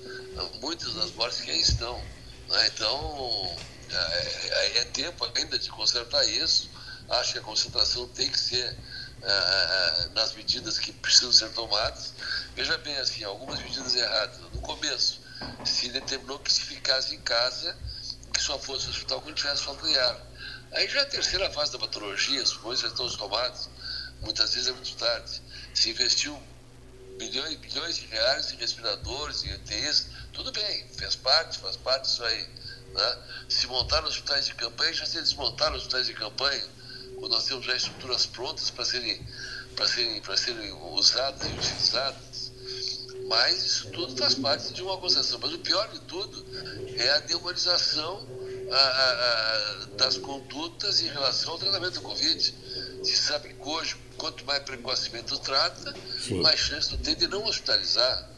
muitas 0.60 0.94
das 0.94 1.12
mortes 1.12 1.40
que 1.42 1.50
aí 1.50 1.60
estão. 1.60 2.13
Né? 2.48 2.66
Então, 2.74 3.58
é, 3.90 3.96
é, 3.96 4.78
é, 4.78 4.84
tempo 4.86 5.30
ainda 5.34 5.58
de 5.58 5.68
consertar 5.70 6.24
isso. 6.28 6.70
Acho 7.08 7.32
que 7.34 7.38
a 7.38 7.42
concentração 7.42 8.08
tem 8.08 8.30
que 8.30 8.38
ser 8.38 8.76
é, 9.22 9.26
é, 9.26 10.08
nas 10.14 10.32
medidas 10.34 10.78
que 10.78 10.92
precisam 10.92 11.32
ser 11.32 11.50
tomadas. 11.50 12.12
Veja 12.54 12.76
bem, 12.78 12.96
assim, 12.96 13.24
algumas 13.24 13.60
medidas 13.60 13.94
erradas. 13.94 14.38
No 14.52 14.60
começo, 14.60 15.20
se 15.64 15.88
determinou 15.90 16.38
que 16.38 16.52
se 16.52 16.60
ficasse 16.60 17.14
em 17.14 17.20
casa, 17.20 17.76
que 18.32 18.40
só 18.42 18.58
fosse 18.58 18.88
hospital 18.88 19.20
quando 19.20 19.36
tivesse 19.36 19.62
falta 19.62 19.86
de 19.86 19.98
ar. 19.98 20.20
Aí 20.72 20.88
já 20.88 21.00
é 21.00 21.02
a 21.02 21.06
terceira 21.06 21.50
fase 21.50 21.72
da 21.72 21.78
patologia, 21.78 22.42
as 22.42 22.52
coisas 22.52 22.82
já 22.82 22.88
estão 22.88 23.08
tomadas. 23.16 23.68
Muitas 24.20 24.54
vezes 24.54 24.68
é 24.68 24.72
muito 24.72 24.96
tarde. 24.96 25.42
Se 25.72 25.90
investiu 25.90 26.42
bilhões 27.18 27.96
de 27.96 28.06
reais 28.06 28.52
em 28.52 28.56
respiradores, 28.56 29.44
em 29.44 29.54
UTIs, 29.54 30.08
tudo 30.32 30.50
bem, 30.52 30.86
fez 30.96 31.16
parte, 31.16 31.58
faz 31.58 31.76
parte 31.76 32.04
disso 32.04 32.24
aí. 32.24 32.48
Né? 32.92 33.18
Se 33.48 33.66
montaram 33.66 34.08
hospitais 34.08 34.46
de 34.46 34.54
campanha, 34.54 34.92
já 34.92 35.06
se 35.06 35.20
desmontaram 35.20 35.76
hospitais 35.76 36.06
de 36.06 36.14
campanha, 36.14 36.64
quando 37.18 37.32
nós 37.32 37.44
temos 37.44 37.64
já 37.64 37.76
estruturas 37.76 38.26
prontas 38.26 38.70
para 38.70 38.84
serem, 38.84 39.24
serem, 39.86 40.22
serem 40.36 40.72
usadas 40.72 41.48
e 41.48 41.52
utilizadas. 41.52 42.52
Mas 43.26 43.64
isso 43.64 43.90
tudo 43.90 44.16
faz 44.16 44.34
parte 44.34 44.72
de 44.72 44.82
uma 44.82 44.98
concessão. 44.98 45.38
Mas 45.40 45.52
o 45.52 45.58
pior 45.58 45.88
de 45.88 46.00
tudo 46.00 46.44
é 46.96 47.10
a 47.10 47.20
demonização 47.20 48.26
a, 48.70 48.76
a, 48.76 49.10
a, 49.12 49.86
das 49.96 50.18
condutas 50.18 51.00
em 51.00 51.08
relação 51.08 51.52
ao 51.52 51.58
tratamento 51.58 51.94
do 51.94 52.02
Covid. 52.02 52.54
Se 53.02 53.16
sabe 53.16 53.54
que 53.54 53.68
hoje, 53.68 53.96
quanto 54.16 54.44
mais 54.44 54.62
precocemente 54.62 55.26
tu 55.26 55.38
trata, 55.38 55.94
Sim. 56.20 56.40
mais 56.40 56.58
chance 56.58 56.88
tu 56.88 56.96
tem 56.98 57.14
de 57.14 57.26
não 57.28 57.44
hospitalizar. 57.44 58.30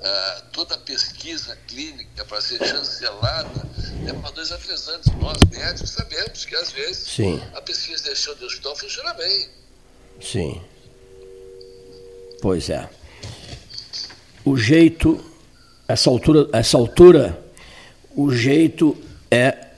Uh, 0.00 0.42
toda 0.52 0.74
a 0.74 0.78
pesquisa 0.78 1.56
clínica 1.68 2.24
para 2.24 2.40
ser 2.40 2.58
chancelada 2.58 3.62
é 4.04 4.12
para 4.12 4.30
dois 4.32 4.50
a 4.50 4.58
três 4.58 4.88
anos. 4.88 5.06
Nós, 5.20 5.38
médicos, 5.48 5.90
sabemos 5.90 6.44
que 6.44 6.56
às 6.56 6.72
vezes 6.72 7.08
Sim. 7.08 7.40
a 7.54 7.60
pesquisa 7.60 8.02
deixando 8.02 8.38
de 8.38 8.44
hospital 8.46 8.74
funciona 8.74 9.14
bem. 9.14 9.48
Sim. 10.20 10.60
Pois 12.40 12.68
é. 12.68 12.90
O 14.44 14.56
jeito, 14.56 15.24
essa 15.86 16.10
altura, 16.10 16.48
essa 16.52 16.76
altura, 16.76 17.40
o 18.16 18.34
jeito 18.34 19.00
é 19.30 19.68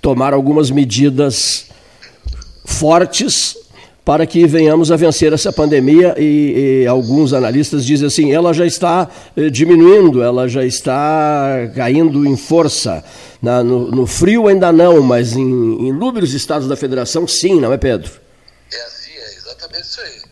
tomar 0.00 0.32
algumas 0.32 0.70
medidas 0.70 1.66
fortes 2.64 3.54
para 4.10 4.26
que 4.26 4.44
venhamos 4.44 4.90
a 4.90 4.96
vencer 4.96 5.32
essa 5.32 5.52
pandemia 5.52 6.16
e, 6.18 6.82
e, 6.82 6.86
alguns 6.88 7.32
analistas 7.32 7.86
dizem 7.86 8.08
assim, 8.08 8.32
ela 8.32 8.52
já 8.52 8.66
está 8.66 9.08
eh, 9.36 9.48
diminuindo, 9.48 10.20
ela 10.20 10.48
já 10.48 10.64
está 10.64 11.70
caindo 11.76 12.26
em 12.26 12.36
força. 12.36 13.04
Na, 13.40 13.62
no, 13.62 13.88
no, 13.88 14.08
frio 14.08 14.48
ainda 14.48 14.72
não, 14.72 15.00
mas 15.00 15.34
em, 15.34 15.86
inúmeros 15.86 16.34
estados 16.34 16.66
da 16.66 16.74
federação 16.74 17.28
sim, 17.28 17.60
não 17.60 17.72
é 17.72 17.78
Pedro? 17.78 18.10
É 18.72 18.82
assim, 18.82 19.12
é 19.12 19.34
exatamente 19.36 19.84
isso 19.84 20.00
aí. 20.00 20.22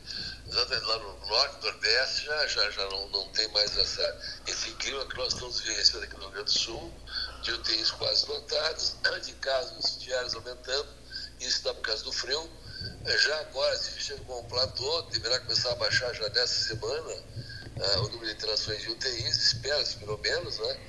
Exatamente, 0.50 0.84
lá 0.84 0.98
no 0.98 1.28
norte, 1.28 1.64
nordeste 1.64 2.26
já, 2.26 2.46
já, 2.48 2.70
já 2.72 2.84
não, 2.90 3.08
não 3.10 3.28
tem 3.28 3.46
mais 3.52 3.78
essa, 3.78 4.16
esse 4.48 4.72
clima 4.72 5.06
que 5.06 5.16
nós 5.16 5.32
estamos 5.34 5.60
vivenciando 5.60 6.04
aqui 6.04 6.14
no 6.14 6.22
Rio 6.22 6.30
Grande 6.32 6.52
do 6.52 6.58
Sul, 6.58 6.90
de 7.44 7.52
UTIs 7.52 7.92
quase 7.92 8.28
lotados, 8.28 8.96
de 9.24 9.32
casos 9.34 10.00
diários 10.00 10.34
aumentando, 10.34 10.88
isso 11.38 11.58
está 11.58 11.72
por 11.72 11.82
causa 11.82 12.02
do 12.02 12.10
frio 12.10 12.42
já 13.18 13.40
agora, 13.40 13.76
se 13.76 13.98
chega 14.00 14.22
com 14.24 14.40
um 14.40 14.44
platô, 14.44 15.02
deverá 15.02 15.40
começar 15.40 15.72
a 15.72 15.76
baixar 15.76 16.12
já 16.14 16.28
nessa 16.28 16.68
semana 16.68 17.14
uh, 17.78 18.00
o 18.00 18.08
número 18.08 18.26
de 18.26 18.32
internações 18.32 18.82
de 18.82 18.90
UTIs, 18.90 19.36
espera-se 19.36 19.96
pelo 19.96 20.18
menos, 20.18 20.58
né? 20.58 20.80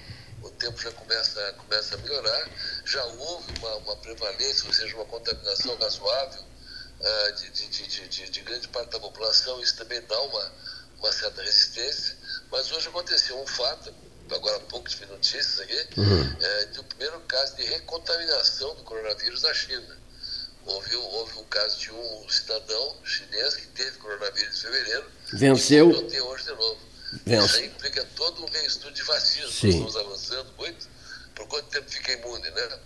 O 0.41 0.49
tempo 0.51 0.79
já 0.81 0.91
começa, 0.91 1.53
começa 1.53 1.95
a 1.95 1.97
melhorar. 1.99 2.49
Já 2.85 3.03
houve 3.05 3.51
uma, 3.53 3.75
uma 3.77 3.95
prevalência, 3.97 4.65
ou 4.67 4.73
seja, 4.73 4.95
uma 4.95 5.05
contaminação 5.05 5.75
razoável 5.77 6.41
uh, 6.41 7.33
de, 7.33 7.49
de, 7.49 7.87
de, 7.87 8.07
de, 8.07 8.29
de 8.29 8.41
grande 8.41 8.67
parte 8.69 8.91
da 8.91 8.99
população, 8.99 9.61
isso 9.61 9.75
também 9.75 10.01
dá 10.01 10.19
uma, 10.21 10.51
uma 10.99 11.11
certa 11.11 11.41
resistência. 11.41 12.15
Mas 12.51 12.71
hoje 12.71 12.87
aconteceu 12.87 13.39
um 13.39 13.47
fato, 13.47 13.93
agora 14.31 14.57
há 14.57 14.61
pouco 14.61 14.89
tive 14.89 15.05
notícias 15.07 15.59
aqui, 15.59 15.99
uhum. 15.99 16.37
é, 16.41 16.65
de 16.65 16.79
um 16.79 16.83
primeiro 16.83 17.19
caso 17.21 17.55
de 17.55 17.63
recontaminação 17.63 18.75
do 18.75 18.83
coronavírus 18.83 19.41
na 19.43 19.53
China. 19.53 19.97
Houve, 20.65 20.95
houve 20.95 21.39
um 21.39 21.43
caso 21.45 21.79
de 21.79 21.91
um 21.91 22.29
cidadão 22.29 22.95
chinês 23.03 23.55
que 23.55 23.67
teve 23.67 23.97
coronavírus 23.97 24.57
em 24.57 24.61
fevereiro. 24.61 25.05
Venceu. 25.33 25.91
E 25.91 26.03
tem 26.09 26.21
hoje 26.21 26.43
de 26.43 26.49
novo. 26.51 26.79
Vence. 27.25 27.45
Isso 27.45 27.57
aí 27.57 27.65
implica 27.67 28.05
todo 28.15 28.43
um 28.43 28.49
reestudo 28.49 28.93
de 28.93 29.03
vacinas. 29.03 29.51
Sim. 29.51 29.67
Nós 29.67 29.95
estamos 29.95 29.97
avançando 29.97 30.53
muito 30.57 30.87
por 31.33 31.47
quanto 31.47 31.67
tempo 31.69 31.89
fica 31.89 32.11
imune, 32.11 32.49
né? 32.51 32.79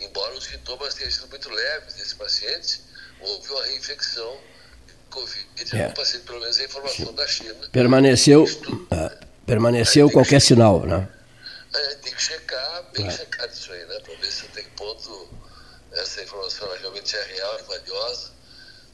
Embora 0.00 0.34
os 0.34 0.44
sintomas 0.44 0.94
tenham 0.94 1.10
sido 1.10 1.28
muito 1.28 1.48
leves 1.48 1.94
desse 1.94 2.14
paciente, 2.16 2.80
houve 3.20 3.50
uma 3.50 3.64
reinfecção 3.64 4.40
Covid 5.10 5.76
é. 5.76 5.88
paciente, 5.90 6.24
pelo 6.24 6.40
menos 6.40 6.58
a 6.58 6.64
informação 6.64 7.14
da 7.14 7.26
China. 7.26 7.68
Permaneceu, 7.70 8.44
uh, 8.44 9.26
permaneceu 9.46 10.10
qualquer 10.10 10.40
que, 10.40 10.46
sinal, 10.46 10.84
né? 10.86 11.08
É, 11.74 11.94
tem 11.96 12.12
que 12.12 12.22
checar, 12.22 12.90
bem 12.92 13.06
é. 13.06 13.10
checar 13.10 13.48
isso 13.48 13.70
aí, 13.72 13.84
né? 13.86 14.00
Para 14.00 14.14
ver 14.16 14.32
se 14.32 14.46
até 14.46 14.62
que 14.62 14.70
ponto 14.70 15.28
essa 15.94 16.22
informação 16.22 16.68
realmente 16.78 17.16
é 17.16 17.22
real 17.22 17.58
e 17.60 17.62
valiosa. 17.62 18.32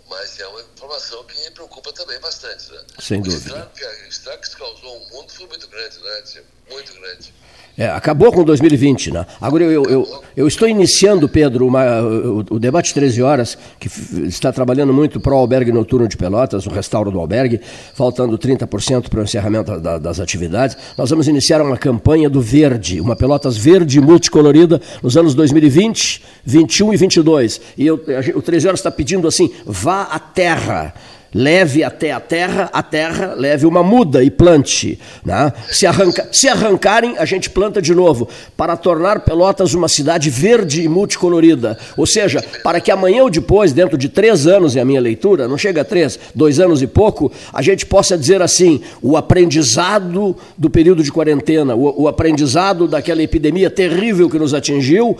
Mas 0.09 0.41
é 0.41 0.47
uma 0.47 0.63
informação 0.63 1.23
que 1.25 1.39
me 1.39 1.51
preocupa 1.51 1.93
também 1.93 2.19
bastante, 2.19 2.73
né? 2.73 2.83
Sem 2.99 3.21
dúvida. 3.21 3.37
O 3.37 3.47
estrago 3.47 3.71
que, 3.75 3.85
o 3.85 4.09
estrago 4.09 4.43
que 4.43 4.57
causou 4.57 4.89
ao 4.89 5.01
mundo 5.11 5.31
foi 5.31 5.47
muito 5.47 5.69
grande, 5.69 5.99
né? 5.99 6.45
Muito 6.71 6.95
grande. 6.95 7.35
É, 7.79 7.88
acabou 7.88 8.33
com 8.33 8.43
2020, 8.43 9.12
né? 9.12 9.25
Agora 9.41 9.62
eu, 9.62 9.85
eu, 9.85 10.07
eu, 10.37 10.49
estou 10.49 10.69
iniciando, 10.69 11.29
Pedro, 11.29 11.64
uma, 11.64 12.03
o, 12.03 12.45
o, 12.51 12.59
debate 12.59 12.93
13 12.93 13.23
horas, 13.23 13.57
que 13.79 13.88
está 14.27 14.53
trabalhando 14.53 14.93
muito 14.93 15.21
para 15.21 15.33
o 15.33 15.37
albergue 15.37 15.71
noturno 15.71 16.09
de 16.09 16.17
Pelotas, 16.17 16.67
o 16.67 16.71
restauro 16.71 17.09
do 17.12 17.21
albergue, 17.21 17.61
faltando 17.95 18.37
30% 18.37 19.09
para 19.09 19.21
o 19.21 19.23
encerramento 19.23 19.79
da, 19.79 19.97
das 19.97 20.19
atividades. 20.19 20.77
Nós 20.97 21.09
vamos 21.11 21.29
iniciar 21.29 21.62
uma 21.62 21.77
campanha 21.77 22.29
do 22.29 22.41
verde, 22.41 23.01
uma 23.01 23.14
Pelotas 23.14 23.57
verde 23.57 24.01
multicolorida 24.01 24.83
nos 25.01 25.17
anos 25.17 25.33
2020, 25.37 26.25
21 26.45 26.95
e 26.95 26.97
22. 26.97 27.61
E 27.77 27.87
eu, 27.87 27.95
o 28.35 28.43
13 28.43 28.67
horas 28.67 28.81
está 28.81 28.91
pedindo 28.91 29.29
assim: 29.29 29.53
vá 29.64 30.03
à 30.03 30.19
terra 30.19 30.95
leve 31.35 31.85
até 31.85 32.12
a 32.12 32.21
terra, 32.21 32.71
a 32.73 32.83
terra 32.83 33.35
leve 33.37 33.67
uma 33.67 33.83
muda 33.83 34.23
e 34.23 34.31
plante. 34.31 34.99
Né? 35.25 35.53
Se, 35.71 35.87
arranca, 35.87 36.29
se 36.33 36.49
arrancarem, 36.49 37.19
a 37.19 37.25
gente 37.25 37.51
planta 37.51 37.81
de 37.83 37.95
novo, 37.95 38.29
para 38.57 38.77
tornar 38.77 39.21
Pelotas 39.21 39.75
uma 39.75 39.88
cidade 39.88 40.31
verde 40.31 40.83
e 40.83 40.88
multicolorida. 40.88 41.79
Ou 41.97 42.07
seja, 42.07 42.43
para 42.62 42.81
que 42.81 42.91
amanhã 42.91 43.23
ou 43.23 43.31
depois, 43.31 43.73
dentro 43.73 43.99
de 43.99 44.09
três 44.09 44.47
anos, 44.47 44.77
é 44.77 44.81
a 44.81 44.85
minha 44.85 45.01
leitura, 45.01 45.49
não 45.49 45.59
chega 45.59 45.83
a 45.83 45.85
três, 45.85 46.19
dois 46.35 46.61
anos 46.61 46.83
e 46.83 46.87
pouco, 46.87 47.31
a 47.53 47.62
gente 47.62 47.85
possa 47.85 48.17
dizer 48.17 48.41
assim: 48.43 48.81
o 49.03 49.17
aprendizado 49.17 50.37
do 50.57 50.71
período 50.71 51.03
de 51.03 51.12
quarentena, 51.12 51.75
o, 51.75 52.03
o 52.03 52.09
aprendizado 52.09 52.88
daquela 52.88 53.23
epidemia 53.23 53.71
terrível 53.71 54.31
que 54.31 54.38
nos 54.38 54.55
atingiu, 54.55 55.17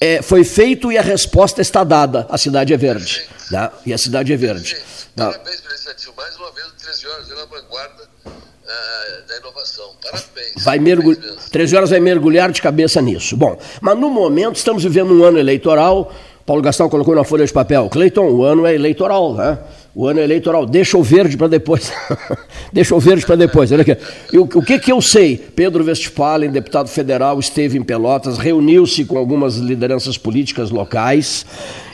é, 0.00 0.22
foi 0.22 0.44
feito 0.44 0.92
e 0.92 0.98
a 0.98 1.02
resposta 1.02 1.60
está 1.60 1.82
dada. 1.82 2.26
A 2.28 2.38
cidade 2.38 2.72
é 2.72 2.76
verde. 2.76 3.26
Né? 3.50 3.70
E 3.86 3.92
a 3.92 3.98
cidade 3.98 4.32
é 4.32 4.36
verde. 4.36 4.76
Parabéns 5.16 5.60
pela 5.60 5.74
iniciativa. 5.74 6.12
Mais 6.16 6.36
uma 6.36 6.50
vez, 6.52 6.66
13 6.80 7.06
horas 7.08 7.28
na 7.28 7.44
vanguarda 7.44 8.02
uh, 8.24 9.28
da 9.28 9.36
inovação. 9.38 9.90
Parabéns. 10.02 10.64
Vai 10.64 10.78
mergulhar. 10.78 11.36
13 11.50 11.76
horas 11.76 11.90
vai 11.90 12.00
mergulhar 12.00 12.52
de 12.52 12.62
cabeça 12.62 13.02
nisso. 13.02 13.36
Bom, 13.36 13.58
mas 13.80 13.98
no 13.98 14.10
momento 14.10 14.56
estamos 14.56 14.84
vivendo 14.84 15.12
um 15.12 15.24
ano 15.24 15.38
eleitoral. 15.38 16.12
Paulo 16.46 16.62
Gastão 16.62 16.88
colocou 16.88 17.14
na 17.14 17.24
folha 17.24 17.44
de 17.44 17.52
papel. 17.52 17.88
Cleiton, 17.90 18.30
o 18.30 18.44
ano 18.44 18.64
é 18.66 18.74
eleitoral, 18.74 19.34
né? 19.34 19.58
O 19.98 20.06
ano 20.06 20.20
eleitoral. 20.20 20.64
Deixa 20.64 20.96
o 20.96 21.02
verde 21.02 21.36
para 21.36 21.48
depois. 21.48 21.92
Deixa 22.72 22.94
o 22.94 23.00
verde 23.00 23.26
para 23.26 23.34
depois. 23.34 23.72
Olha 23.72 23.82
aqui. 23.82 23.96
o, 24.32 24.42
o 24.42 24.62
que, 24.62 24.78
que 24.78 24.92
eu 24.92 25.02
sei? 25.02 25.36
Pedro 25.36 25.84
Westphalen, 25.84 26.52
deputado 26.52 26.88
federal, 26.88 27.40
esteve 27.40 27.76
em 27.76 27.82
Pelotas, 27.82 28.38
reuniu-se 28.38 29.04
com 29.04 29.18
algumas 29.18 29.56
lideranças 29.56 30.16
políticas 30.16 30.70
locais 30.70 31.44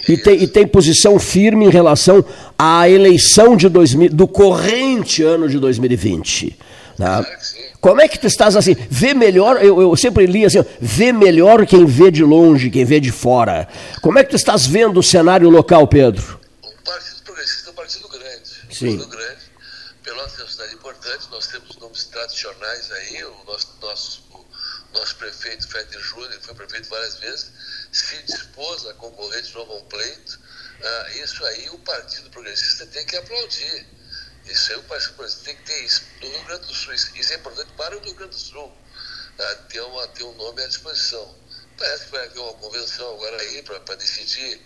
e 0.06 0.18
tem, 0.18 0.42
e 0.42 0.46
tem 0.46 0.66
posição 0.66 1.18
firme 1.18 1.64
em 1.64 1.70
relação 1.70 2.22
à 2.58 2.86
eleição 2.90 3.56
de 3.56 3.70
2000, 3.70 4.10
do 4.10 4.28
corrente 4.28 5.22
ano 5.22 5.48
de 5.48 5.58
2020. 5.58 6.58
Né? 6.98 7.24
Como 7.80 8.02
é 8.02 8.06
que 8.06 8.18
tu 8.18 8.26
estás 8.26 8.54
assim? 8.54 8.76
Vê 8.90 9.14
melhor, 9.14 9.64
eu, 9.64 9.80
eu, 9.80 9.96
sempre 9.96 10.26
li 10.26 10.44
assim, 10.44 10.62
vê 10.78 11.10
melhor 11.10 11.64
quem 11.64 11.86
vê 11.86 12.10
de 12.10 12.22
longe, 12.22 12.68
quem 12.68 12.84
vê 12.84 13.00
de 13.00 13.10
fora. 13.10 13.66
Como 14.02 14.18
é 14.18 14.24
que 14.24 14.28
tu 14.28 14.36
estás 14.36 14.66
vendo 14.66 15.00
o 15.00 15.02
cenário 15.02 15.48
local, 15.48 15.86
Pedro? 15.86 16.43
Sim. 18.74 18.98
Grande. 19.08 19.54
Pelotas 20.02 20.38
é 20.38 20.42
uma 20.42 20.50
cidade 20.50 20.74
importante, 20.74 21.28
nós 21.30 21.46
temos 21.46 21.76
nomes 21.76 22.04
tradicionais 22.04 22.92
aí, 22.92 23.24
o 23.24 23.44
nosso, 23.44 23.68
nosso, 23.80 24.22
o 24.30 24.44
nosso 24.92 25.16
prefeito, 25.16 25.66
Feder 25.66 25.98
Júnior, 25.98 26.38
foi 26.42 26.54
prefeito 26.54 26.90
várias 26.90 27.14
vezes 27.16 27.50
se 27.94 28.20
dispôs 28.24 28.84
a 28.86 28.94
concorrer 28.94 29.40
de 29.40 29.54
novo 29.54 29.72
a 29.72 29.76
um 29.76 29.84
pleito, 29.84 30.40
ah, 30.82 31.10
isso 31.14 31.44
aí 31.44 31.70
o 31.70 31.78
Partido 31.78 32.28
Progressista 32.30 32.84
tem 32.86 33.06
que 33.06 33.16
aplaudir. 33.16 33.86
Isso 34.46 34.72
aí 34.72 34.78
o 34.78 34.82
Partido 34.82 35.14
Progressista 35.14 35.44
tem 35.44 35.56
que 35.56 35.62
ter 35.62 35.84
isso. 35.84 36.02
No 36.20 36.28
Rio 36.28 36.44
Grande 36.44 36.66
do 36.66 36.74
Sul, 36.74 36.92
isso 36.92 37.32
é 37.32 37.36
importante 37.36 37.72
para 37.76 37.96
o 37.96 38.00
Rio 38.00 38.14
Grande 38.14 38.34
do 38.34 38.40
Sul, 38.40 38.76
ah, 39.38 39.54
ter, 39.68 39.80
uma, 39.80 40.08
ter 40.08 40.24
um 40.24 40.34
nome 40.34 40.60
à 40.60 40.66
disposição. 40.66 41.36
Parece 41.78 42.06
que 42.06 42.10
vai 42.10 42.26
haver 42.26 42.40
uma 42.40 42.54
convenção 42.54 43.14
agora 43.14 43.40
aí 43.40 43.62
para 43.62 43.94
decidir. 43.94 44.60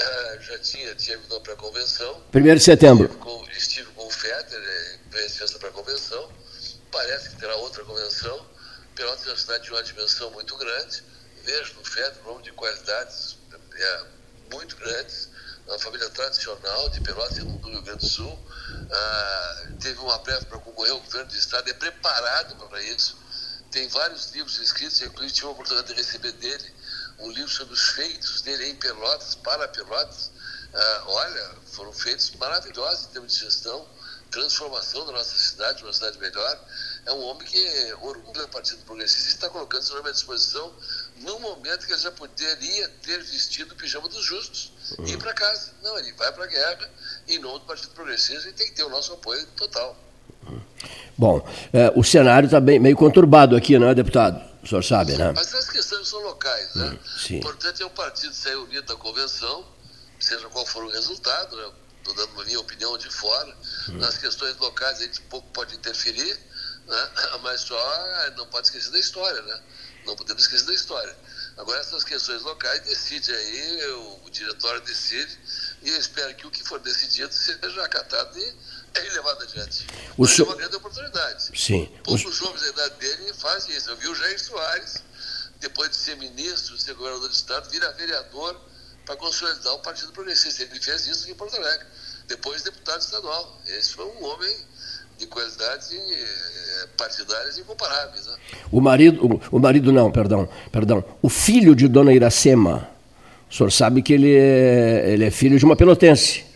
Ah, 0.00 0.38
já 0.40 0.58
tinha, 0.58 0.94
tinha 0.94 1.18
vindo 1.18 1.40
para 1.40 1.52
a 1.52 1.56
convenção. 1.56 2.22
Primeiro 2.32 2.58
de 2.58 2.64
setembro. 2.64 3.04
Estive 3.04 3.20
com, 3.20 3.46
estive 3.50 3.90
com 3.92 4.06
o 4.06 4.10
Fetter, 4.10 5.00
presidência 5.10 5.58
para 5.58 5.68
a 5.68 5.72
convenção. 5.72 6.32
Parece 6.90 7.30
que 7.30 7.36
terá 7.36 7.54
outra 7.56 7.84
convenção. 7.84 8.46
Pelotas 8.94 9.26
é 9.26 9.30
uma 9.30 9.36
cidade 9.36 9.64
de 9.64 9.70
uma 9.70 9.82
dimensão 9.82 10.30
muito 10.30 10.56
grande 10.56 11.02
vejo 11.44 11.74
no 11.74 11.84
FED 11.84 12.20
um 12.20 12.24
nome 12.24 12.42
de 12.42 12.52
qualidades 12.52 13.36
é, 13.74 14.04
muito 14.52 14.76
grandes, 14.76 15.28
uma 15.66 15.78
família 15.78 16.08
tradicional 16.10 16.88
de 16.90 17.00
Pelotas 17.00 17.38
do 17.38 17.68
Rio 17.68 17.82
Grande 17.82 18.00
do 18.00 18.06
Sul. 18.06 18.38
Ah, 18.90 19.66
teve 19.80 19.98
uma 20.00 20.18
breve 20.18 20.44
para 20.46 20.58
concorrer 20.58 20.92
ao 20.92 21.00
governo 21.00 21.30
do 21.30 21.36
Estado, 21.36 21.68
é 21.70 21.74
preparado 21.74 22.56
para 22.56 22.82
isso. 22.82 23.16
Tem 23.70 23.86
vários 23.88 24.32
livros 24.32 24.58
escritos, 24.58 25.00
inclusive 25.00 25.32
tive 25.32 25.46
a 25.46 25.50
oportunidade 25.50 25.88
de 25.88 25.94
receber 25.94 26.32
dele 26.32 26.74
um 27.22 27.30
livro 27.30 27.50
sobre 27.50 27.74
os 27.74 27.90
feitos 27.90 28.42
dele 28.42 28.68
em 28.68 28.74
Pelotas, 28.76 29.34
para 29.34 29.68
Pelotas. 29.68 30.30
Ah, 30.72 31.02
olha, 31.06 31.50
foram 31.72 31.92
feitos 31.92 32.30
maravilhosos 32.32 33.06
em 33.06 33.08
termos 33.08 33.32
de 33.32 33.40
gestão, 33.40 33.86
transformação 34.30 35.04
da 35.06 35.12
nossa 35.12 35.36
cidade, 35.36 35.82
uma 35.82 35.92
cidade 35.92 36.18
melhor. 36.18 36.60
É 37.06 37.12
um 37.12 37.22
homem 37.24 37.46
que 37.46 37.94
orgulha 38.02 38.42
do 38.42 38.48
Partido 38.48 38.82
Progressista 38.84 39.30
e 39.30 39.34
está 39.34 39.48
colocando 39.48 39.82
seu 39.82 39.96
nome 39.96 40.08
à 40.08 40.12
disposição 40.12 40.72
no 41.16 41.40
momento 41.40 41.86
que 41.86 41.92
ele 41.92 42.00
já 42.00 42.12
poderia 42.12 42.88
ter 43.02 43.18
vestido 43.22 43.72
o 43.72 43.76
pijama 43.76 44.08
dos 44.08 44.24
justos 44.24 44.72
uhum. 44.98 45.06
e 45.06 45.12
ir 45.12 45.18
para 45.18 45.34
casa. 45.34 45.72
Não, 45.82 45.98
ele 45.98 46.12
vai 46.12 46.30
para 46.32 46.44
a 46.44 46.46
guerra 46.46 46.90
em 47.28 47.38
nome 47.38 47.60
do 47.60 47.64
Partido 47.66 47.90
Progressista 47.90 48.48
e 48.48 48.52
tem 48.52 48.68
que 48.68 48.74
ter 48.74 48.84
o 48.84 48.90
nosso 48.90 49.12
apoio 49.12 49.44
total. 49.56 49.96
Bom, 51.18 51.46
é, 51.72 51.92
o 51.94 52.02
cenário 52.02 52.46
está 52.46 52.60
meio 52.60 52.96
conturbado 52.96 53.56
aqui, 53.56 53.78
não 53.78 53.88
é, 53.88 53.94
deputado? 53.94 54.49
O 54.62 54.66
senhor 54.66 54.84
sabe, 54.84 55.16
né? 55.16 55.32
Mas 55.32 55.54
as 55.54 55.70
questões 55.70 56.08
são 56.08 56.20
locais, 56.20 56.74
né? 56.74 56.90
Hum, 56.90 56.98
o 57.30 57.34
importante 57.34 57.82
é 57.82 57.86
o 57.86 57.90
partido 57.90 58.34
sair 58.34 58.56
unido 58.56 58.86
da 58.86 58.96
convenção, 58.96 59.66
seja 60.18 60.48
qual 60.48 60.66
for 60.66 60.84
o 60.84 60.90
resultado, 60.90 61.56
né? 61.56 61.72
Estou 61.98 62.14
dando 62.14 62.40
a 62.40 62.44
minha 62.44 62.60
opinião 62.60 62.96
de 62.98 63.10
fora. 63.10 63.56
Hum. 63.88 63.98
Nas 63.98 64.18
questões 64.18 64.56
locais 64.58 64.98
a 64.98 65.02
gente 65.02 65.20
pouco 65.22 65.48
pode 65.52 65.74
interferir, 65.74 66.38
né? 66.86 67.10
mas 67.42 67.62
só 67.62 68.30
não 68.36 68.46
pode 68.48 68.66
esquecer 68.66 68.90
da 68.90 68.98
história, 68.98 69.40
né? 69.42 69.60
Não 70.06 70.16
podemos 70.16 70.42
esquecer 70.42 70.66
da 70.66 70.74
história. 70.74 71.16
Agora, 71.56 71.80
essas 71.80 72.04
questões 72.04 72.42
locais 72.42 72.80
decide 72.82 73.30
aí, 73.32 73.86
o, 73.92 74.20
o 74.24 74.30
diretório 74.30 74.80
decide, 74.82 75.38
e 75.82 75.90
eu 75.90 75.98
espero 75.98 76.34
que 76.34 76.46
o 76.46 76.50
que 76.50 76.62
for 76.64 76.80
decidido 76.80 77.32
seja 77.32 77.84
acatado 77.84 78.38
e 78.38 78.54
é 78.94 79.00
levado 79.00 79.42
adiante. 79.42 79.86
O 80.16 80.22
Mas 80.22 80.38
é 80.38 80.42
uma 80.42 80.56
grande 80.56 80.76
oportunidade. 80.76 81.50
Sim. 81.54 81.88
Poucos 82.02 82.24
o... 82.24 82.32
jovens 82.32 82.60
da 82.62 82.68
idade 82.68 82.94
dele 82.96 83.32
fazem 83.34 83.76
isso. 83.76 83.90
Eu 83.90 83.96
vi 83.96 84.08
o 84.08 84.14
Jair 84.14 84.40
Soares, 84.40 85.02
depois 85.60 85.90
de 85.90 85.96
ser 85.96 86.16
ministro, 86.16 86.76
de 86.76 86.82
ser 86.82 86.94
governador 86.94 87.28
do 87.28 87.34
Estado, 87.34 87.70
vira 87.70 87.90
vereador 87.92 88.60
para 89.04 89.16
consolidar 89.16 89.74
o 89.74 89.78
Partido 89.80 90.12
Progressista. 90.12 90.62
Ele 90.62 90.80
fez 90.80 91.06
isso 91.06 91.30
em 91.30 91.34
Porto 91.34 91.56
Alegre. 91.56 91.86
Depois 92.28 92.62
deputado 92.62 93.00
estadual. 93.00 93.60
Esse 93.66 93.94
foi 93.94 94.06
um 94.06 94.24
homem 94.24 94.56
de 95.18 95.26
qualidades 95.26 95.92
eh, 95.92 96.88
partidárias 96.96 97.58
incomparáveis. 97.58 98.26
Né? 98.26 98.36
O 98.72 98.80
marido, 98.80 99.26
o, 99.26 99.56
o, 99.56 99.60
marido 99.60 99.92
não, 99.92 100.10
perdão, 100.10 100.48
perdão, 100.72 101.04
o 101.20 101.28
filho 101.28 101.74
de 101.74 101.86
Dona 101.86 102.12
Iracema, 102.12 102.88
o 103.50 103.54
senhor 103.54 103.70
sabe 103.70 104.00
que 104.00 104.14
ele 104.14 104.34
é, 104.34 105.10
ele 105.12 105.24
é 105.26 105.30
filho 105.30 105.58
de 105.58 105.64
uma 105.64 105.76
pelotense. 105.76 106.49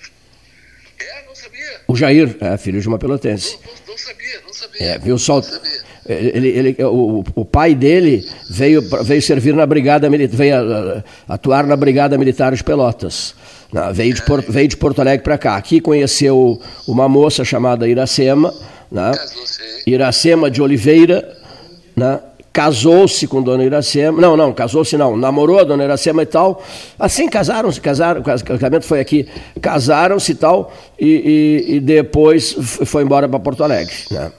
Não. 1.88 1.94
O 1.94 1.96
Jair 1.96 2.36
é 2.40 2.56
filho 2.56 2.80
de 2.80 2.88
uma 2.88 2.98
pelotense. 2.98 3.58
Não, 3.64 3.72
não, 3.72 3.92
não 3.92 3.98
sabia, 3.98 4.40
não 4.46 4.52
sabia. 4.52 4.86
É, 4.86 4.98
viu 4.98 5.18
só... 5.18 5.40
Ele, 6.06 6.48
ele, 6.48 6.84
o, 6.84 7.24
o 7.34 7.44
pai 7.46 7.74
dele 7.74 8.28
veio, 8.50 8.82
veio 9.04 9.22
servir 9.22 9.54
na 9.54 9.64
brigada 9.64 10.10
militar, 10.10 10.36
veio 10.36 11.02
atuar 11.26 11.66
na 11.66 11.74
brigada 11.76 12.18
militar 12.18 12.54
de 12.54 12.62
Pelotas. 12.62 13.34
Né? 13.72 13.90
Veio, 13.92 14.12
de 14.12 14.22
Porto, 14.22 14.52
veio 14.52 14.68
de 14.68 14.76
Porto 14.76 15.00
Alegre 15.00 15.24
para 15.24 15.38
cá. 15.38 15.56
Aqui 15.56 15.80
conheceu 15.80 16.60
uma 16.86 17.08
moça 17.08 17.42
chamada 17.42 17.88
Iracema, 17.88 18.52
né? 18.92 19.12
Iracema 19.86 20.50
de 20.50 20.60
Oliveira, 20.60 21.36
né? 21.96 22.20
Casou-se 22.54 23.26
com 23.26 23.42
Dona 23.42 23.64
Iracema, 23.64 24.20
não, 24.20 24.36
não, 24.36 24.52
casou-se 24.52 24.96
não, 24.96 25.16
namorou 25.16 25.58
a 25.58 25.64
Dona 25.64 25.82
Iracema 25.82 26.22
e 26.22 26.26
tal, 26.26 26.62
assim 26.96 27.28
casaram-se, 27.28 27.80
casaram, 27.80 28.20
o 28.20 28.24
casamento 28.24 28.86
foi 28.86 29.00
aqui, 29.00 29.28
casaram-se 29.60 30.30
e 30.30 30.34
tal, 30.36 30.72
e, 30.96 31.64
e, 31.68 31.74
e, 31.74 31.80
depois 31.80 32.52
foi 32.86 33.02
embora 33.02 33.28
para 33.28 33.40
Porto 33.40 33.64
Alegre, 33.64 33.96
né? 34.12 34.30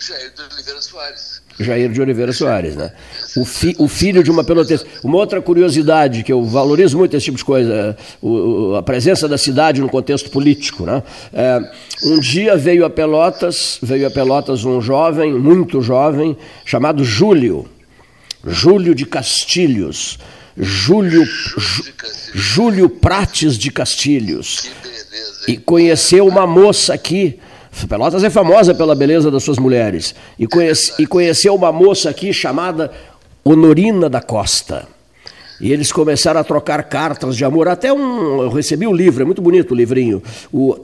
Jair 0.00 0.32
de 0.34 0.42
Oliveira 0.54 0.82
Soares. 0.82 1.39
Jair 1.62 1.90
de 1.90 2.00
Oliveira 2.00 2.32
Soares, 2.32 2.74
né? 2.74 2.90
O, 3.36 3.44
fi, 3.44 3.74
o 3.78 3.86
filho 3.86 4.22
de 4.24 4.30
uma 4.30 4.42
pelotense. 4.42 4.84
Uma 5.04 5.18
outra 5.18 5.40
curiosidade 5.42 6.22
que 6.22 6.32
eu 6.32 6.42
valorizo 6.44 6.96
muito 6.96 7.16
esse 7.16 7.26
tipo 7.26 7.36
de 7.36 7.44
coisa, 7.44 7.96
o, 8.22 8.74
a 8.76 8.82
presença 8.82 9.28
da 9.28 9.36
cidade 9.36 9.80
no 9.80 9.88
contexto 9.88 10.30
político, 10.30 10.84
né? 10.84 11.02
É, 11.32 11.60
um 12.04 12.18
dia 12.18 12.56
veio 12.56 12.84
a 12.84 12.90
Pelotas, 12.90 13.78
veio 13.82 14.06
a 14.06 14.10
Pelotas 14.10 14.64
um 14.64 14.80
jovem, 14.80 15.34
muito 15.34 15.82
jovem, 15.82 16.36
chamado 16.64 17.04
Júlio, 17.04 17.66
Júlio 18.46 18.94
de 18.94 19.04
Castilhos, 19.04 20.18
Júlio, 20.56 21.24
Júlio 22.34 22.88
Prates 22.88 23.58
de 23.58 23.70
Castilhos, 23.70 24.70
e 25.46 25.56
conheceu 25.56 26.26
uma 26.26 26.46
moça 26.46 26.94
aqui 26.94 27.38
Pelotas 27.86 28.24
é 28.24 28.30
famosa 28.30 28.74
pela 28.74 28.94
beleza 28.94 29.30
das 29.30 29.42
suas 29.42 29.58
mulheres. 29.58 30.14
E, 30.38 30.46
conhece, 30.46 30.92
e 30.98 31.06
conheceu 31.06 31.54
uma 31.54 31.72
moça 31.72 32.10
aqui 32.10 32.32
chamada 32.32 32.90
Honorina 33.44 34.08
da 34.08 34.20
Costa. 34.20 34.86
E 35.60 35.72
eles 35.72 35.92
começaram 35.92 36.40
a 36.40 36.44
trocar 36.44 36.82
cartas 36.84 37.36
de 37.36 37.44
amor. 37.44 37.68
Até 37.68 37.92
um. 37.92 38.42
Eu 38.42 38.48
recebi 38.48 38.86
o 38.86 38.92
livro, 38.92 39.22
é 39.22 39.26
muito 39.26 39.42
bonito 39.42 39.72
o 39.72 39.74
livrinho. 39.74 40.22
O, 40.50 40.74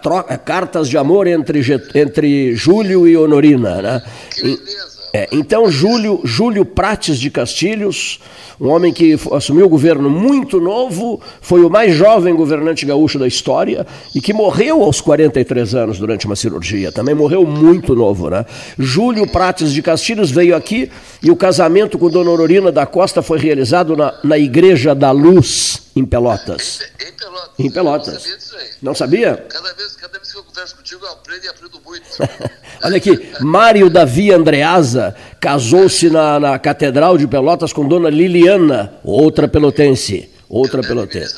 troca, 0.00 0.38
cartas 0.38 0.88
de 0.88 0.96
amor 0.96 1.26
entre, 1.26 1.60
entre 1.94 2.54
Júlio 2.54 3.08
e 3.08 3.16
Honorina. 3.16 3.82
Né? 3.82 4.02
Que 4.32 4.42
beleza. 4.42 4.91
É, 5.14 5.28
então, 5.30 5.70
Júlio, 5.70 6.20
Júlio 6.24 6.64
Prates 6.64 7.18
de 7.18 7.30
Castilhos 7.30 8.18
um 8.62 8.68
homem 8.68 8.92
que 8.92 9.18
assumiu 9.32 9.66
o 9.66 9.68
governo 9.68 10.08
muito 10.08 10.60
novo, 10.60 11.20
foi 11.40 11.64
o 11.64 11.68
mais 11.68 11.96
jovem 11.96 12.32
governante 12.32 12.86
gaúcho 12.86 13.18
da 13.18 13.26
história 13.26 13.84
e 14.14 14.20
que 14.20 14.32
morreu 14.32 14.84
aos 14.84 15.00
43 15.00 15.74
anos 15.74 15.98
durante 15.98 16.26
uma 16.26 16.36
cirurgia. 16.36 16.92
Também 16.92 17.12
morreu 17.12 17.44
muito 17.44 17.96
novo, 17.96 18.30
né? 18.30 18.46
Júlio 18.78 19.26
Prates 19.26 19.72
de 19.72 19.82
Castilhos 19.82 20.30
veio 20.30 20.54
aqui 20.54 20.92
e 21.20 21.28
o 21.28 21.34
casamento 21.34 21.98
com 21.98 22.08
Dona 22.08 22.30
Aurorina 22.30 22.70
da 22.70 22.86
Costa 22.86 23.20
foi 23.20 23.40
realizado 23.40 23.96
na, 23.96 24.16
na 24.22 24.38
Igreja 24.38 24.94
da 24.94 25.10
Luz, 25.10 25.90
em 25.96 26.04
Pelotas. 26.04 26.82
Em, 27.00 27.12
Pelotas. 27.12 27.50
Em 27.58 27.70
Pelotas. 27.70 28.14
Não 28.14 28.20
sabia? 28.30 28.78
Não 28.80 28.94
sabia? 28.94 29.46
Cada 29.48 29.74
vez, 29.74 29.96
cada 29.96 30.18
vez 30.18 30.30
que 30.30 30.38
eu 30.38 30.44
converso 30.44 30.76
contigo, 30.76 31.04
eu 31.04 31.10
aprendo 31.10 31.44
e 31.44 31.48
aprendo 31.48 31.80
muito. 31.84 32.06
Olha 32.84 32.96
aqui, 32.96 33.32
Mário 33.40 33.88
Davi 33.88 34.32
Andreasa 34.32 35.14
casou-se 35.38 36.10
na, 36.10 36.40
na 36.40 36.58
Catedral 36.58 37.16
de 37.16 37.28
Pelotas 37.28 37.72
com 37.72 37.86
Dona 37.86 38.10
Liliana, 38.10 38.94
outra 39.04 39.46
pelotense. 39.46 40.28
Outra 40.48 40.82
pelotense. 40.82 41.34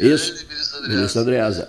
Isso, 0.00 0.46
ministro 0.88 1.20
Andreasa. 1.20 1.68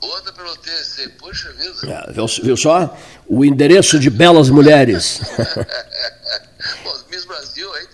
Outra 0.00 0.32
pelotense, 0.32 1.08
poxa 1.20 1.52
vida. 1.52 2.06
É, 2.08 2.12
viu, 2.12 2.26
viu 2.26 2.56
só? 2.56 2.96
O 3.28 3.44
endereço 3.44 3.98
de 3.98 4.10
belas 4.10 4.50
mulheres. 4.50 5.20
Bom, 6.84 6.94
Miss 7.10 7.24
Brasil, 7.24 7.72
aí 7.74 7.86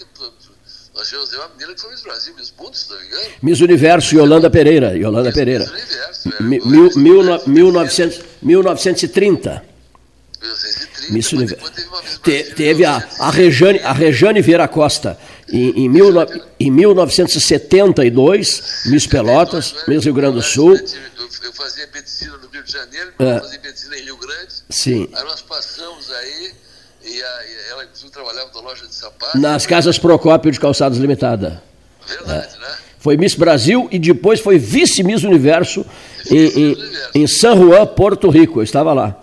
nós 0.94 1.06
tivemos 1.06 1.32
uma 1.34 1.48
menina 1.48 1.74
que 1.74 1.80
foi 1.80 1.90
Miss 1.90 2.02
Brasil, 2.02 2.34
Miss 2.36 2.54
Mundo, 2.58 2.74
se 2.74 2.90
não 2.90 2.98
me 2.98 3.06
engano. 3.06 3.24
Miss 3.42 3.60
Universo, 3.60 4.16
Yolanda 4.16 4.50
Pereira. 4.50 4.96
Yolanda 4.96 5.28
Miss, 5.28 5.34
Pereira. 5.34 5.64
Miss 5.64 5.84
Universo, 5.84 6.28
é, 6.28 6.42
mil, 6.42 6.66
mil, 6.96 7.38
mil, 7.46 7.72
1900, 7.72 8.20
1930. 8.42 9.67
1930. 10.40 11.12
Miss 11.12 11.32
Universo. 11.32 11.72
Te, 12.22 12.44
teve 12.54 12.84
a, 12.84 13.06
a, 13.18 13.30
Rejane, 13.30 13.80
a 13.80 13.92
Rejane 13.92 14.40
Vieira 14.40 14.68
Costa, 14.68 15.18
em, 15.50 15.84
em, 15.84 15.88
mil, 15.88 16.08
em 16.58 16.70
1972, 16.70 18.82
Miss 18.86 19.06
Pelotas, 19.06 19.74
Miss 19.86 20.04
Rio 20.04 20.14
Grande 20.14 20.36
do 20.36 20.42
Sul. 20.42 20.74
Eu 20.74 21.52
fazia 21.52 21.86
medicina 21.92 22.36
no 22.36 22.48
Rio 22.48 22.62
de 22.62 22.72
Janeiro, 22.72 23.12
é. 23.18 23.40
fazia 23.40 23.60
medicina 23.60 23.96
em 23.96 24.02
Rio 24.02 24.16
Grande. 24.16 24.54
Sim. 24.70 25.08
Aí 25.12 25.24
nós 25.24 25.42
passamos 25.42 26.10
aí 26.10 26.52
e, 27.04 27.22
a, 27.22 27.44
e 27.44 27.70
ela, 27.70 27.84
inclusive, 27.84 28.10
trabalhava 28.10 28.50
na 28.54 28.60
loja 28.60 28.86
de 28.86 28.94
sapatos. 28.94 29.40
Nas 29.40 29.66
casas 29.66 29.98
Procópio 29.98 30.52
de 30.52 30.60
Calçados 30.60 30.98
Limitada. 30.98 31.62
Verdade, 32.06 32.56
é. 32.56 32.60
né? 32.60 32.76
Foi 32.98 33.16
Miss 33.16 33.34
Brasil 33.34 33.88
e 33.92 33.98
depois 33.98 34.40
foi 34.40 34.58
vice-miss 34.58 35.22
Universo, 35.22 35.86
em, 36.30 36.36
em, 36.36 36.74
Universo. 36.74 37.10
em 37.14 37.26
San 37.26 37.56
Juan, 37.56 37.86
Porto 37.86 38.28
Rico. 38.28 38.58
Eu 38.58 38.64
estava 38.64 38.92
lá. 38.92 39.22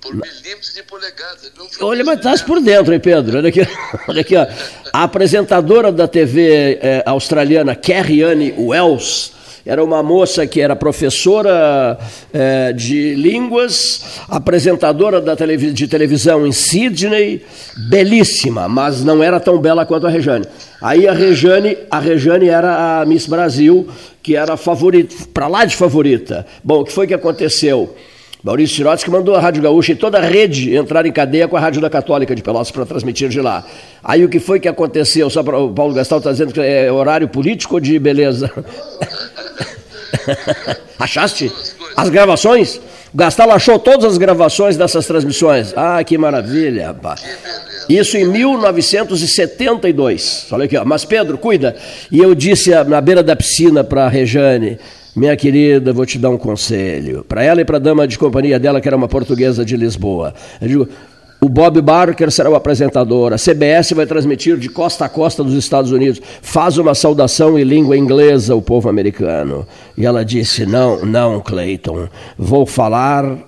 Por 0.00 0.14
milímetros 0.14 0.74
de 0.74 0.82
polegadas. 0.82 1.52
Olha, 1.80 2.04
mas 2.04 2.18
estás 2.18 2.42
por 2.42 2.60
dentro, 2.60 2.92
hein, 2.92 3.00
Pedro? 3.00 3.38
Olha 3.38 3.48
aqui, 3.48 3.60
olha 4.08 4.20
aqui 4.20 4.36
ó. 4.36 4.46
A 4.92 5.04
apresentadora 5.04 5.92
da 5.92 6.08
TV 6.08 6.78
eh, 6.80 7.02
australiana, 7.04 7.76
Carrie 7.76 8.22
Anne 8.22 8.54
Wells, 8.56 9.32
era 9.64 9.84
uma 9.84 10.02
moça 10.02 10.46
que 10.46 10.60
era 10.60 10.74
professora 10.74 11.98
é, 12.32 12.72
de 12.72 13.14
línguas, 13.14 14.20
apresentadora 14.28 15.20
da 15.20 15.36
televis 15.36 15.74
de 15.74 15.86
televisão 15.86 16.46
em 16.46 16.52
Sydney, 16.52 17.44
belíssima, 17.88 18.68
mas 18.68 19.04
não 19.04 19.22
era 19.22 19.38
tão 19.38 19.58
bela 19.58 19.84
quanto 19.84 20.06
a 20.06 20.10
Rejane. 20.10 20.46
Aí 20.80 21.06
a 21.06 21.12
Rejane, 21.12 21.76
a 21.90 21.98
Rejane 21.98 22.48
era 22.48 23.00
a 23.00 23.06
Miss 23.06 23.26
Brasil, 23.26 23.86
que 24.22 24.34
era 24.34 24.56
favorita, 24.56 25.14
para 25.32 25.46
lá 25.46 25.64
de 25.64 25.76
favorita. 25.76 26.46
Bom, 26.64 26.80
o 26.80 26.84
que 26.84 26.92
foi 26.92 27.06
que 27.06 27.14
aconteceu? 27.14 27.94
Maurício 28.42 28.76
Sirotes 28.76 29.04
que 29.04 29.10
mandou 29.10 29.34
a 29.34 29.40
Rádio 29.40 29.62
Gaúcha 29.62 29.92
e 29.92 29.94
toda 29.94 30.18
a 30.18 30.22
rede 30.22 30.74
entrar 30.74 31.04
em 31.04 31.12
cadeia 31.12 31.46
com 31.46 31.56
a 31.56 31.60
Rádio 31.60 31.80
da 31.80 31.90
Católica 31.90 32.34
de 32.34 32.42
Pelotas 32.42 32.70
para 32.70 32.86
transmitir 32.86 33.28
de 33.28 33.40
lá. 33.40 33.64
Aí 34.02 34.24
o 34.24 34.28
que 34.28 34.40
foi 34.40 34.58
que 34.58 34.68
aconteceu? 34.68 35.28
Só 35.28 35.42
para 35.42 35.58
o 35.58 35.72
Paulo 35.72 35.92
Gastal 35.92 36.18
está 36.18 36.32
dizendo 36.32 36.52
que 36.52 36.60
é 36.60 36.90
horário 36.90 37.28
político 37.28 37.80
de 37.80 37.98
beleza? 37.98 38.50
Achaste? 40.98 41.52
As 41.96 42.08
gravações? 42.08 42.80
Gastal 43.14 43.50
achou 43.50 43.78
todas 43.78 44.04
as 44.04 44.18
gravações 44.18 44.76
dessas 44.76 45.06
transmissões. 45.06 45.72
Ah, 45.76 46.04
que 46.04 46.16
maravilha, 46.16 46.86
rapaz. 46.88 47.24
Isso 47.88 48.16
em 48.16 48.24
1972. 48.24 50.46
Olha 50.52 50.66
aqui, 50.66 50.76
ó. 50.76 50.84
Mas 50.84 51.04
Pedro, 51.04 51.36
cuida. 51.36 51.74
E 52.10 52.20
eu 52.20 52.32
disse 52.34 52.70
na 52.84 53.00
beira 53.00 53.22
da 53.22 53.34
piscina 53.34 53.82
para 53.82 54.04
a 54.06 54.08
Rejane, 54.08 54.78
minha 55.16 55.36
querida, 55.36 55.92
vou 55.92 56.06
te 56.06 56.18
dar 56.18 56.30
um 56.30 56.38
conselho. 56.38 57.24
Para 57.28 57.42
ela 57.42 57.60
e 57.60 57.64
para 57.64 57.78
a 57.78 57.80
dama 57.80 58.06
de 58.06 58.16
companhia 58.16 58.60
dela, 58.60 58.80
que 58.80 58.86
era 58.86 58.96
uma 58.96 59.08
portuguesa 59.08 59.64
de 59.64 59.76
Lisboa. 59.76 60.32
Eu 60.60 60.68
digo, 60.68 60.88
o 61.40 61.48
Bob 61.48 61.80
Barker 61.80 62.30
será 62.30 62.50
o 62.50 62.54
apresentador. 62.54 63.32
A 63.32 63.36
CBS 63.36 63.92
vai 63.92 64.06
transmitir 64.06 64.58
de 64.58 64.68
costa 64.68 65.06
a 65.06 65.08
costa 65.08 65.42
dos 65.42 65.54
Estados 65.54 65.90
Unidos. 65.90 66.20
Faz 66.42 66.76
uma 66.76 66.94
saudação 66.94 67.58
em 67.58 67.64
língua 67.64 67.96
inglesa 67.96 68.52
ao 68.52 68.60
povo 68.60 68.88
americano. 68.88 69.66
E 69.96 70.04
ela 70.04 70.24
disse: 70.24 70.66
Não, 70.66 71.04
não, 71.04 71.40
Clayton. 71.40 72.08
Vou 72.38 72.66
falar 72.66 73.38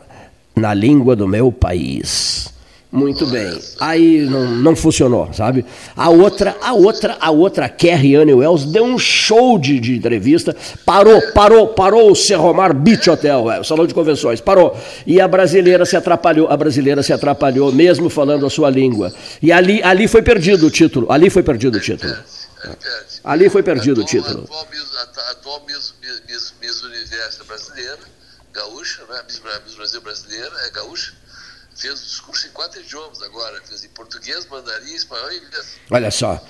na 0.56 0.72
língua 0.72 1.14
do 1.14 1.28
meu 1.28 1.52
país. 1.52 2.51
Muito 2.92 3.26
bem. 3.26 3.58
Aí 3.80 4.26
não, 4.26 4.50
não 4.50 4.76
funcionou, 4.76 5.32
sabe? 5.32 5.64
A 5.96 6.10
outra, 6.10 6.54
a 6.60 6.74
outra, 6.74 7.16
a 7.18 7.30
outra, 7.30 7.66
Carrie 7.66 8.16
Anne 8.16 8.34
Wells, 8.34 8.70
deu 8.70 8.84
um 8.84 8.98
show 8.98 9.58
de, 9.58 9.80
de 9.80 9.96
entrevista, 9.96 10.54
parou, 10.84 11.18
parou, 11.32 11.68
parou 11.68 12.12
o 12.12 12.14
Serromar 12.14 12.74
Beach 12.74 13.08
Hotel, 13.08 13.50
é, 13.50 13.60
o 13.60 13.64
salão 13.64 13.86
de 13.86 13.94
convenções, 13.94 14.42
parou. 14.42 14.78
E 15.06 15.22
a 15.22 15.26
brasileira 15.26 15.86
se 15.86 15.96
atrapalhou, 15.96 16.48
a 16.48 16.56
brasileira 16.56 17.02
se 17.02 17.14
atrapalhou, 17.14 17.72
mesmo 17.72 18.10
falando 18.10 18.44
a 18.44 18.50
sua 18.50 18.68
língua. 18.68 19.10
E 19.40 19.50
ali, 19.50 19.82
ali 19.82 20.06
foi 20.06 20.20
perdido 20.20 20.66
o 20.66 20.70
título, 20.70 21.10
ali 21.10 21.30
foi 21.30 21.42
perdido 21.42 21.78
o 21.78 21.80
título. 21.80 22.14
Ali 23.24 23.48
foi 23.48 23.62
perdido 23.62 24.02
o 24.02 24.04
título. 24.04 24.46
A 24.52 25.30
atual 25.30 25.64
Miss 25.66 26.82
Universo 26.82 27.44
brasileira, 27.46 28.00
gaúcha, 28.52 29.00
né? 29.08 29.22
Miss 29.26 29.74
Brasil 29.76 30.00
brasileira, 30.02 30.52
é 30.66 30.70
gaúcha 30.72 31.21
fez 31.82 32.00
o 32.00 32.04
discurso 32.04 32.46
em 32.46 32.50
quatro 32.50 32.80
idiomas 32.80 33.20
agora, 33.22 33.60
fez 33.68 33.84
em 33.84 33.88
português, 33.88 34.46
mandarim, 34.48 34.94
espanhol 34.94 35.32
e 35.32 35.36
inglês. 35.38 35.76
Olha 35.90 36.10
só, 36.10 36.40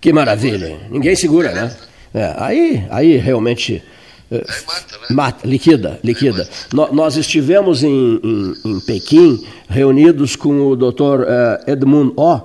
que 0.00 0.10
maravilha. 0.12 0.80
Ninguém 0.90 1.14
segura, 1.14 1.52
né? 1.52 1.76
É, 2.14 2.34
aí, 2.38 2.86
aí 2.90 3.16
realmente. 3.18 3.82
É, 4.30 4.36
aí 4.36 4.66
mata, 4.66 4.98
né? 4.98 5.06
Mata, 5.10 5.46
liquida, 5.46 6.00
liquida. 6.02 6.48
No, 6.72 6.92
nós 6.92 7.16
estivemos 7.16 7.84
em, 7.84 8.20
em, 8.24 8.54
em, 8.64 8.80
Pequim 8.80 9.46
reunidos 9.68 10.34
com 10.34 10.68
o 10.68 10.76
doutor 10.76 11.20
uh, 11.20 11.70
Edmund 11.70 12.14
O, 12.16 12.40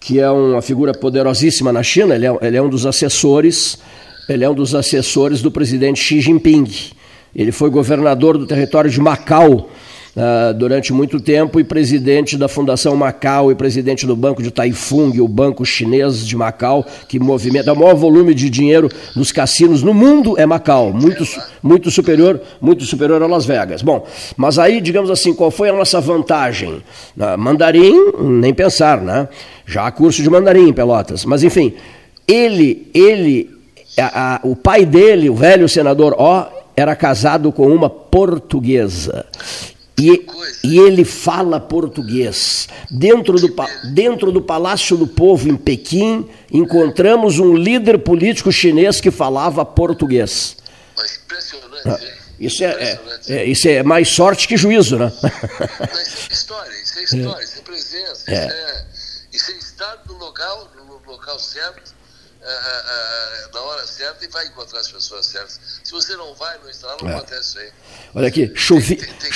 que 0.00 0.18
é 0.18 0.28
uma 0.28 0.60
figura 0.60 0.92
poderosíssima 0.92 1.72
na 1.72 1.82
China, 1.82 2.16
ele 2.16 2.26
é, 2.26 2.38
ele 2.42 2.56
é 2.56 2.62
um 2.62 2.68
dos 2.68 2.86
assessores, 2.86 3.78
ele 4.28 4.42
é 4.42 4.50
um 4.50 4.54
dos 4.54 4.74
assessores 4.74 5.40
do 5.40 5.50
presidente 5.50 6.02
Xi 6.02 6.20
Jinping. 6.20 6.68
Ele 7.34 7.52
foi 7.52 7.70
governador 7.70 8.36
do 8.36 8.46
território 8.46 8.90
de 8.90 9.00
Macau 9.00 9.70
uh, 10.16 10.54
durante 10.54 10.92
muito 10.92 11.20
tempo 11.20 11.58
e 11.60 11.64
presidente 11.64 12.36
da 12.36 12.48
Fundação 12.48 12.96
Macau 12.96 13.50
e 13.50 13.54
presidente 13.54 14.06
do 14.06 14.16
Banco 14.16 14.42
de 14.42 14.50
Taifung, 14.50 15.20
o 15.20 15.28
banco 15.28 15.64
chinês 15.64 16.26
de 16.26 16.36
Macau, 16.36 16.84
que 17.08 17.18
movimenta 17.18 17.72
o 17.72 17.76
maior 17.76 17.94
volume 17.94 18.34
de 18.34 18.48
dinheiro 18.48 18.88
nos 19.16 19.32
cassinos 19.32 19.82
no 19.82 19.94
mundo 19.94 20.38
é 20.38 20.46
Macau, 20.46 20.92
muito, 20.92 21.24
muito 21.62 21.90
superior, 21.90 22.40
muito 22.60 22.84
superior 22.84 23.22
a 23.22 23.26
Las 23.26 23.44
Vegas. 23.44 23.82
Bom, 23.82 24.06
mas 24.36 24.58
aí, 24.58 24.80
digamos 24.80 25.10
assim, 25.10 25.34
qual 25.34 25.50
foi 25.50 25.68
a 25.68 25.72
nossa 25.72 26.00
vantagem? 26.00 26.82
Uh, 27.16 27.38
mandarim, 27.38 28.12
nem 28.20 28.52
pensar, 28.54 29.00
né? 29.00 29.28
Já 29.64 29.90
curso 29.90 30.22
de 30.22 30.28
mandarim 30.28 30.68
em 30.68 30.72
Pelotas, 30.72 31.24
mas 31.24 31.42
enfim, 31.44 31.74
ele, 32.26 32.90
ele, 32.92 33.50
a, 33.98 34.36
a, 34.36 34.40
o 34.42 34.56
pai 34.56 34.84
dele, 34.84 35.30
o 35.30 35.34
velho 35.34 35.68
senador 35.68 36.14
O, 36.18 36.62
era 36.76 36.96
casado 36.96 37.52
com 37.52 37.66
uma 37.66 37.90
portuguesa. 37.90 39.26
E, 39.98 40.26
e, 40.64 40.78
ele 40.78 41.04
fala 41.04 41.60
português. 41.60 42.68
Dentro 42.90 43.38
do, 43.38 43.54
dentro 43.92 44.32
do 44.32 44.40
Palácio 44.40 44.96
do 44.96 45.06
Povo, 45.06 45.48
em 45.48 45.56
Pequim, 45.56 46.28
encontramos 46.50 47.38
um 47.38 47.54
líder 47.54 47.98
político 47.98 48.50
chinês 48.50 49.00
que 49.00 49.10
falava 49.10 49.64
português. 49.64 50.56
Mas 50.96 51.20
impressionante, 51.24 51.88
ah, 51.88 52.22
isso 52.40 52.64
é, 52.64 52.68
é, 52.68 53.00
é, 53.28 53.44
isso 53.44 53.68
é 53.68 53.82
mais 53.82 54.08
sorte 54.08 54.48
que 54.48 54.56
juízo, 54.56 54.98
né? 54.98 55.12
Mas 55.22 56.06
isso 56.08 56.28
é 56.28 56.32
história, 56.32 56.82
isso 56.82 56.98
é 56.98 57.02
história, 57.04 57.44
isso 57.44 57.58
é 57.58 57.62
presença, 57.62 58.24
é. 58.26 58.46
Isso, 58.46 58.54
é, 58.54 58.86
isso 59.32 59.50
é 59.50 59.54
estar 59.58 60.02
no 60.08 60.14
local, 60.14 60.70
no 60.76 61.12
local 61.12 61.38
certo, 61.38 61.94
na 63.52 63.60
hora 63.60 63.86
certa 63.86 64.24
e 64.24 64.28
vai 64.28 64.46
encontrar 64.46 64.80
as 64.80 64.90
pessoas 64.90 65.26
certas. 65.26 65.60
Se 65.84 65.92
você 65.92 66.16
não 66.16 66.34
vai, 66.34 66.58
não 66.58 66.68
está 66.68 66.88
lá, 66.88 66.96
não 67.00 67.08
é. 67.08 67.14
acontece 67.14 67.50
isso 67.50 67.58
aí. 67.58 67.68
Olha 68.14 68.28
aqui, 68.28 68.50
chovi, 68.54 68.96
tem, 68.96 69.06
tem, 69.06 69.30
tem 69.30 69.32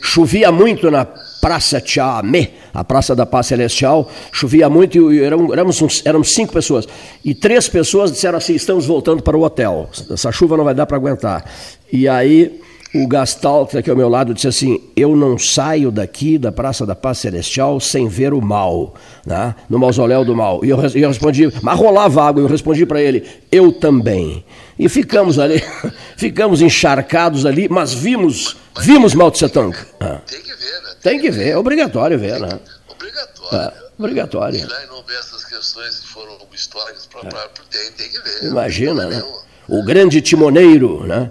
chovia 0.00 0.50
muito 0.50 0.90
na 0.90 1.04
Praça 1.04 1.80
Tiamé, 1.80 2.54
a 2.72 2.82
Praça 2.82 3.14
da 3.14 3.26
Paz 3.26 3.48
Celestial, 3.48 4.10
chovia 4.32 4.70
muito 4.70 5.12
e 5.12 5.22
éramos, 5.22 5.82
uns, 5.82 6.04
éramos 6.06 6.32
cinco 6.32 6.52
pessoas. 6.52 6.86
E 7.24 7.34
três 7.34 7.68
pessoas 7.68 8.10
disseram 8.10 8.38
assim: 8.38 8.54
estamos 8.54 8.86
voltando 8.86 9.22
para 9.22 9.36
o 9.36 9.42
hotel, 9.42 9.90
essa 10.10 10.32
chuva 10.32 10.56
não 10.56 10.64
vai 10.64 10.74
dar 10.74 10.86
para 10.86 10.96
aguentar. 10.96 11.44
E 11.92 12.08
aí 12.08 12.60
o 12.94 13.06
Gastal, 13.06 13.66
que 13.66 13.70
está 13.70 13.78
aqui 13.80 13.90
ao 13.90 13.96
meu 13.96 14.08
lado, 14.08 14.32
disse 14.32 14.48
assim: 14.48 14.80
Eu 14.96 15.14
não 15.14 15.38
saio 15.38 15.90
daqui 15.90 16.38
da 16.38 16.50
Praça 16.50 16.86
da 16.86 16.94
Paz 16.94 17.18
Celestial 17.18 17.78
sem 17.80 18.08
ver 18.08 18.32
o 18.32 18.40
mal, 18.40 18.94
né? 19.26 19.54
no 19.68 19.78
mausoléu 19.78 20.24
do 20.24 20.34
mal. 20.34 20.64
E 20.64 20.70
eu, 20.70 20.78
eu 20.80 21.08
respondi, 21.08 21.52
mas 21.62 21.78
rolava 21.78 22.24
água, 22.24 22.42
eu 22.42 22.46
respondi 22.46 22.86
para 22.86 23.00
ele: 23.00 23.26
Eu 23.52 23.72
também. 23.72 24.44
E 24.78 24.88
ficamos 24.88 25.38
ali, 25.38 25.62
ficamos 26.16 26.62
encharcados 26.62 27.44
ali, 27.44 27.68
mas 27.68 27.92
vimos, 27.92 28.56
vimos 28.80 29.14
Mao 29.14 29.30
Tse 29.30 29.48
Tung. 29.48 29.76
Ah. 30.00 30.20
Tem 30.26 30.40
que 30.40 30.54
ver, 30.54 30.82
né? 30.82 30.90
Tem 31.02 31.20
que 31.20 31.30
ver, 31.30 31.48
é 31.48 31.58
obrigatório 31.58 32.18
ver, 32.18 32.40
né? 32.40 32.58
Obrigatório. 32.88 33.58
É, 33.58 33.72
obrigatório. 33.98 34.58
Ir 34.60 34.66
lá 34.66 34.84
e 34.84 34.86
não 34.86 35.02
ver 35.02 35.18
essas 35.18 35.44
questões 35.44 36.00
que 36.00 36.08
foram 36.08 36.38
históricas, 36.54 37.06
pra, 37.06 37.20
é. 37.20 37.48
tem, 37.70 37.92
tem 37.92 38.08
que 38.08 38.20
ver. 38.20 38.48
Imagina, 38.48 39.06
né? 39.06 39.22
O 39.68 39.84
grande 39.84 40.20
timoneiro, 40.22 41.06
né? 41.06 41.30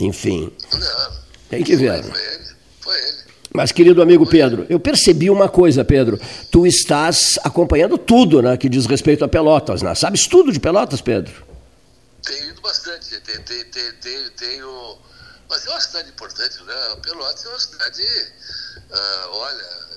Enfim. 0.00 0.52
Não, 0.72 1.12
tem 1.48 1.62
que 1.62 1.76
ver. 1.76 2.02
Foi 2.02 2.20
ele, 2.20 2.44
foi 2.80 2.98
ele. 2.98 3.18
Mas, 3.54 3.72
querido 3.72 4.02
amigo 4.02 4.26
Pedro, 4.26 4.66
eu 4.68 4.78
percebi 4.78 5.30
uma 5.30 5.48
coisa, 5.48 5.84
Pedro. 5.84 6.20
Tu 6.50 6.66
estás 6.66 7.38
acompanhando 7.42 7.96
tudo 7.96 8.42
né, 8.42 8.56
que 8.56 8.68
diz 8.68 8.86
respeito 8.86 9.24
a 9.24 9.28
Pelotas, 9.28 9.82
né? 9.82 9.94
Sabes 9.94 10.26
tudo 10.26 10.52
de 10.52 10.60
Pelotas, 10.60 11.00
Pedro? 11.00 11.46
Tenho 12.22 12.50
ido 12.50 12.60
bastante. 12.60 13.18
Tenho, 13.20 13.42
tenho, 13.42 13.94
tenho, 14.00 14.30
tenho, 14.32 14.98
Mas 15.48 15.66
é 15.66 15.70
uma 15.70 15.80
cidade 15.80 16.10
importante, 16.10 16.62
né? 16.64 16.74
Pelotas 17.02 17.46
é 17.46 17.48
uma 17.48 17.58
cidade, 17.58 18.02
uh, 18.02 19.28
olha, 19.30 19.88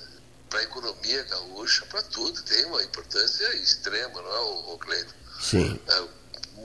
para 0.48 0.60
a 0.60 0.62
economia 0.64 1.22
gaúcha, 1.24 1.84
para 1.90 2.02
tudo, 2.02 2.42
tem 2.42 2.64
uma 2.66 2.82
importância 2.82 3.54
extrema, 3.56 4.20
não 4.20 4.36
é, 4.36 4.40
o, 4.40 4.74
o 4.74 4.78
Cleiton? 4.78 5.14
Sim. 5.40 5.78
Uh, 5.88 6.08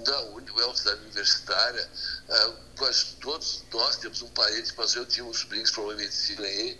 da 0.07 0.21
Uni, 0.21 0.49
é 0.49 0.65
uma 0.65 0.75
cidade 0.75 1.01
universitária, 1.01 1.89
uh, 2.29 2.53
quase 2.77 3.05
todos 3.19 3.63
nós 3.71 3.97
temos 3.97 4.21
um 4.21 4.29
parente, 4.29 4.73
mas 4.77 4.95
eu 4.95 5.05
tinha 5.05 5.25
uns 5.25 5.43
para 5.43 5.95
medicina 5.95 6.47
aí, 6.47 6.79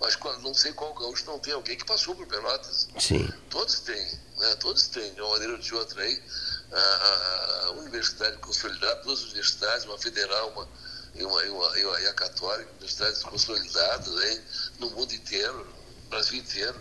mas 0.00 0.16
não 0.42 0.54
sei 0.54 0.72
qual 0.72 0.94
gaúcho 0.94 1.26
não 1.26 1.40
tem 1.40 1.52
alguém 1.52 1.76
que 1.76 1.84
passou 1.84 2.14
por 2.14 2.26
Pelotas. 2.26 2.88
Sim. 3.00 3.28
Todos 3.50 3.80
têm, 3.80 4.20
né? 4.38 4.54
todos 4.60 4.86
têm, 4.88 5.12
de 5.12 5.20
uma 5.20 5.30
maneira 5.30 5.54
ou 5.54 5.58
de 5.58 5.74
outra 5.74 6.02
aí. 6.02 6.22
A, 6.70 7.64
a 7.66 7.70
universidade 7.72 8.36
consolidada, 8.38 9.02
duas 9.02 9.22
universidades, 9.22 9.86
uma 9.86 9.98
federal 9.98 10.50
uma, 10.50 10.68
e, 11.14 11.24
uma, 11.24 11.44
e, 11.44 11.48
uma, 11.48 11.78
e, 11.78 11.84
uma, 11.84 12.00
e 12.00 12.06
a 12.06 12.14
católica, 12.14 12.70
universidades 12.70 13.22
consolidadas 13.24 14.16
aí, 14.16 14.42
no 14.78 14.90
mundo 14.90 15.12
inteiro, 15.12 15.66
no 16.04 16.10
Brasil 16.10 16.38
inteiro. 16.38 16.80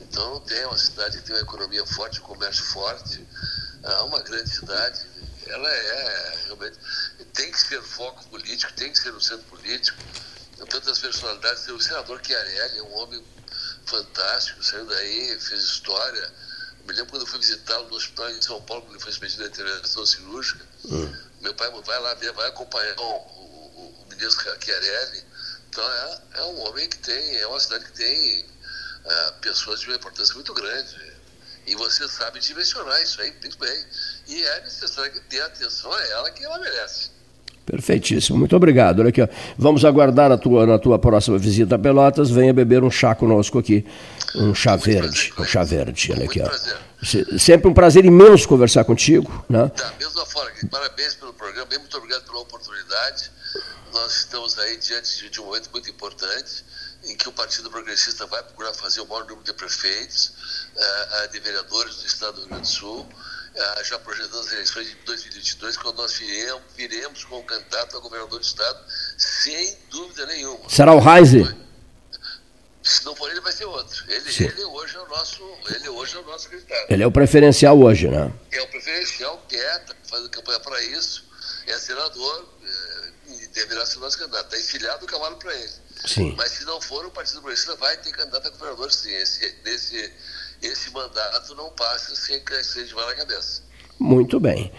Então 0.00 0.40
tem 0.40 0.66
uma 0.66 0.76
cidade 0.76 1.18
que 1.18 1.24
tem 1.24 1.34
uma 1.36 1.42
economia 1.42 1.86
forte, 1.86 2.20
um 2.20 2.24
comércio 2.24 2.64
forte, 2.64 3.26
uma 4.04 4.20
grande 4.20 4.50
cidade, 4.50 5.06
ela 5.50 5.68
é 5.68 6.38
realmente. 6.44 6.78
Tem 7.34 7.50
que 7.50 7.60
ser 7.60 7.82
foco 7.82 8.24
político, 8.28 8.72
tem 8.74 8.92
que 8.92 8.98
ser 8.98 9.12
um 9.12 9.20
centro 9.20 9.44
político. 9.46 9.98
Tem 10.56 10.66
tantas 10.66 10.98
personalidades. 10.98 11.66
O 11.68 11.80
senador 11.80 12.20
Chiarelli 12.24 12.78
é 12.78 12.82
um 12.82 12.94
homem 12.94 13.24
fantástico, 13.86 14.62
saiu 14.62 14.86
daí, 14.86 15.38
fez 15.40 15.62
história. 15.62 16.32
Eu 16.80 16.86
me 16.86 16.92
lembro 16.94 17.10
quando 17.10 17.22
eu 17.22 17.26
fui 17.26 17.38
visitá-lo 17.38 17.88
no 17.88 17.96
hospital 17.96 18.30
em 18.30 18.42
São 18.42 18.60
Paulo, 18.62 18.82
quando 18.82 18.94
ele 18.94 19.02
foi 19.02 19.10
expedido 19.10 19.44
a 19.44 19.46
intervenção 19.46 20.06
cirúrgica. 20.06 20.64
Hum. 20.84 21.12
Meu 21.40 21.54
pai 21.54 21.70
vai 21.70 22.00
lá 22.00 22.14
ver, 22.14 22.32
vai 22.32 22.48
acompanhar 22.48 22.98
o, 22.98 23.02
o, 23.02 24.02
o 24.02 24.06
ministro 24.08 24.44
Chiarelli. 24.62 25.24
Então 25.68 25.84
é, 25.84 26.20
é 26.34 26.42
um 26.44 26.60
homem 26.60 26.88
que 26.88 26.98
tem, 26.98 27.36
é 27.36 27.46
uma 27.46 27.60
cidade 27.60 27.84
que 27.84 27.92
tem 27.92 28.46
é, 29.04 29.30
pessoas 29.40 29.80
de 29.80 29.86
uma 29.86 29.96
importância 29.96 30.34
muito 30.34 30.52
grande. 30.52 31.09
E 31.70 31.76
você 31.76 32.08
sabe 32.08 32.40
direcionar 32.40 33.00
isso 33.00 33.22
aí 33.22 33.32
muito 33.40 33.56
bem. 33.56 33.84
E 34.26 34.42
é 34.42 34.60
necessário 34.62 35.12
que 35.12 35.20
dê 35.30 35.40
atenção 35.40 35.92
a 35.92 36.04
ela 36.08 36.30
que 36.32 36.44
ela 36.44 36.58
merece. 36.58 37.10
Perfeitíssimo, 37.64 38.36
muito 38.36 38.56
obrigado. 38.56 38.98
Olha 38.98 39.10
aqui, 39.10 39.22
ó. 39.22 39.28
vamos 39.56 39.84
aguardar 39.84 40.32
a 40.32 40.36
tua, 40.36 40.66
na 40.66 40.80
tua 40.80 40.98
próxima 40.98 41.38
visita 41.38 41.76
a 41.76 41.78
Pelotas. 41.78 42.28
Venha 42.28 42.52
beber 42.52 42.82
um 42.82 42.90
chá 42.90 43.14
conosco 43.14 43.56
aqui, 43.56 43.86
um 44.34 44.52
chá 44.52 44.72
muito 44.72 44.84
verde, 44.84 45.32
prazer, 45.32 45.38
um 45.38 45.44
chá 45.44 45.62
verde. 45.62 46.12
Olha 46.12 46.24
aqui, 46.24 46.42
ó. 46.42 47.38
Sempre 47.38 47.68
um 47.68 47.74
prazer 47.74 48.04
imenso 48.04 48.48
conversar 48.48 48.82
contigo. 48.82 49.44
Né? 49.48 49.70
Da 49.76 49.92
mesma 49.92 50.26
forma, 50.26 50.50
parabéns 50.68 51.14
pelo 51.14 51.32
programa, 51.32 51.68
muito 51.78 51.96
obrigado 51.96 52.24
pela 52.24 52.40
oportunidade. 52.40 53.30
Nós 53.92 54.16
estamos 54.16 54.58
aí 54.58 54.76
diante 54.76 55.30
de 55.30 55.40
um 55.40 55.44
momento 55.44 55.70
muito 55.72 55.88
importante 55.88 56.64
em 57.10 57.16
que 57.16 57.28
o 57.28 57.32
Partido 57.32 57.70
Progressista 57.70 58.24
vai 58.26 58.42
procurar 58.42 58.72
fazer 58.74 59.00
o 59.00 59.06
maior 59.06 59.24
número 59.24 59.42
de 59.42 59.52
prefeitos, 59.52 60.32
uh, 60.76 61.28
de 61.32 61.40
vereadores 61.40 61.96
do 61.96 62.06
Estado 62.06 62.34
do 62.34 62.40
Rio 62.42 62.48
Grande 62.50 62.62
do 62.62 62.68
Sul, 62.68 63.00
uh, 63.00 63.84
já 63.84 63.98
projetando 63.98 64.40
as 64.40 64.52
eleições 64.52 64.86
de 64.88 64.94
2022, 65.04 65.76
quando 65.76 65.96
nós 65.96 66.14
viremos, 66.14 66.62
viremos 66.76 67.24
com 67.24 67.40
o 67.40 67.42
candidato 67.42 67.96
a 67.96 68.00
governador 68.00 68.38
do 68.38 68.44
Estado, 68.44 68.78
sem 69.18 69.76
dúvida 69.90 70.24
nenhuma. 70.26 70.68
Será 70.70 70.94
o 70.94 71.00
Reise? 71.00 71.42
Se 72.82 73.04
não 73.04 73.14
for 73.14 73.30
ele, 73.30 73.40
vai 73.40 73.52
ser 73.52 73.66
outro. 73.66 74.04
Ele, 74.08 74.30
ele, 74.44 74.64
hoje 74.64 74.96
é 74.96 75.00
o 75.00 75.08
nosso, 75.08 75.42
ele 75.74 75.88
hoje 75.88 76.16
é 76.16 76.20
o 76.20 76.24
nosso 76.24 76.48
candidato. 76.48 76.86
Ele 76.90 77.02
é 77.02 77.06
o 77.06 77.12
preferencial 77.12 77.78
hoje, 77.78 78.08
né? 78.08 78.32
É 78.52 78.62
o 78.62 78.68
preferencial, 78.68 79.44
que 79.48 79.56
é, 79.56 79.78
tá 79.80 79.94
fazendo 80.08 80.30
campanha 80.30 80.60
para 80.60 80.82
isso, 80.84 81.24
é 81.66 81.76
senador, 81.78 82.48
deverá 83.52 83.84
ser 83.84 83.98
nosso 83.98 84.18
candidato. 84.18 84.46
Está 84.46 84.58
enfilhado 84.58 85.04
o 85.04 85.08
cavalo 85.08 85.36
para 85.36 85.54
ele. 85.54 85.72
Sim. 86.06 86.34
Mas 86.36 86.52
se 86.52 86.64
não 86.64 86.80
for, 86.80 87.04
o 87.04 87.10
Partido 87.10 87.40
Progressista 87.40 87.76
vai 87.76 87.96
ter 87.98 88.10
candidato 88.12 88.46
a 88.46 88.50
governador 88.50 88.90
sim. 88.90 89.10
Esse, 89.10 89.54
esse, 89.64 90.12
esse 90.62 90.90
mandato 90.92 91.54
não 91.54 91.70
passa 91.70 92.14
sem 92.14 92.40
crescer 92.40 92.84
de 92.84 92.94
na 92.94 93.14
cabeça. 93.14 93.62
Muito 93.98 94.40
bem. 94.40 94.72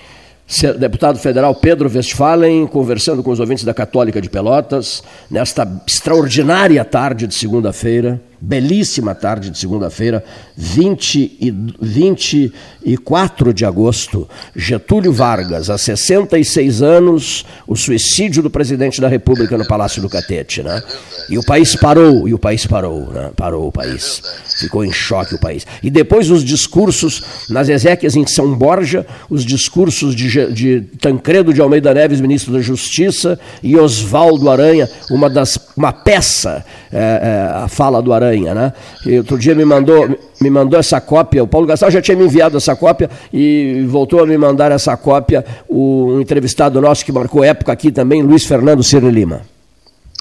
Deputado 0.78 1.18
federal 1.18 1.56
Pedro 1.56 1.90
Westphalen, 1.90 2.68
conversando 2.68 3.24
com 3.24 3.32
os 3.32 3.40
ouvintes 3.40 3.64
da 3.64 3.74
Católica 3.74 4.20
de 4.22 4.30
Pelotas, 4.30 5.02
nesta 5.30 5.66
extraordinária 5.88 6.84
tarde 6.84 7.26
de 7.26 7.36
segunda-feira 7.36 8.22
belíssima 8.42 9.14
tarde 9.14 9.52
de 9.52 9.60
segunda-feira, 9.60 10.24
20 10.58 11.38
e 11.40 11.52
24 11.80 13.54
de 13.54 13.64
agosto, 13.64 14.28
Getúlio 14.56 15.14
Vargas, 15.14 15.70
há 15.70 15.78
66 15.78 16.82
anos, 16.82 17.46
o 17.68 17.76
suicídio 17.76 18.42
do 18.42 18.50
presidente 18.50 19.00
da 19.00 19.08
República 19.08 19.56
no 19.56 19.68
Palácio 19.68 20.02
do 20.02 20.10
Catete, 20.10 20.64
né? 20.64 20.82
E 21.30 21.38
o 21.38 21.44
país 21.44 21.76
parou, 21.76 22.28
e 22.28 22.34
o 22.34 22.40
país 22.40 22.66
parou, 22.66 23.12
né? 23.12 23.32
Parou 23.36 23.68
o 23.68 23.72
país. 23.72 24.24
Ficou 24.60 24.84
em 24.84 24.92
choque 24.92 25.36
o 25.36 25.40
país. 25.40 25.66
E 25.84 25.92
depois 25.92 26.32
os 26.32 26.44
discursos 26.44 27.22
nas 27.48 27.70
Ezequias 27.70 28.16
em 28.16 28.26
São 28.26 28.56
Borja, 28.56 29.06
os 29.30 29.46
discursos 29.46 30.16
de, 30.16 30.52
de 30.52 30.82
Tancredo 31.00 31.54
de 31.54 31.62
Almeida 31.62 31.94
Neves, 31.94 32.20
ministro 32.20 32.52
da 32.52 32.60
Justiça, 32.60 33.40
e 33.62 33.78
Oswaldo 33.78 34.50
Aranha, 34.50 34.90
uma 35.12 35.30
das 35.30 35.60
uma 35.78 35.94
peça, 35.94 36.66
é, 36.92 36.98
é, 36.98 37.64
a 37.64 37.68
fala 37.68 38.02
do 38.02 38.14
Aranha 38.14 38.31
Aranha, 38.32 38.56
né? 38.56 38.74
E 39.06 39.18
outro 39.18 39.38
dia 39.38 39.54
me 39.54 39.66
mandou, 39.66 40.08
me 40.40 40.50
mandou 40.50 40.80
essa 40.80 41.00
cópia, 41.02 41.44
o 41.44 41.48
Paulo 41.48 41.68
Gastal 41.68 41.92
já 41.92 42.02
tinha 42.02 42.16
me 42.16 42.26
enviado 42.26 42.58
essa 42.58 42.76
cópia 42.76 43.10
e 43.32 43.86
voltou 43.88 44.24
a 44.24 44.26
me 44.26 44.38
mandar 44.38 44.72
essa 44.72 44.96
cópia 44.96 45.46
o 45.68 46.14
um 46.14 46.22
entrevistado 46.22 46.80
nosso 46.82 47.06
que 47.06 47.12
marcou 47.12 47.44
época 47.44 47.72
aqui 47.72 47.92
também, 47.92 48.24
Luiz 48.24 48.46
Fernando 48.46 48.84
Ciro 48.84 49.10
Lima. 49.10 49.42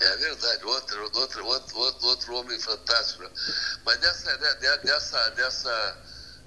É 0.02 0.16
verdade, 0.16 0.64
outro, 0.64 1.02
outro, 1.02 1.46
outro, 1.46 1.76
outro, 1.76 2.06
outro 2.06 2.34
homem 2.34 2.58
fantástico. 2.58 3.22
Né? 3.22 3.28
Mas 3.86 3.98
dessa, 3.98 4.36
dessa, 4.82 5.30
dessa, 5.30 5.96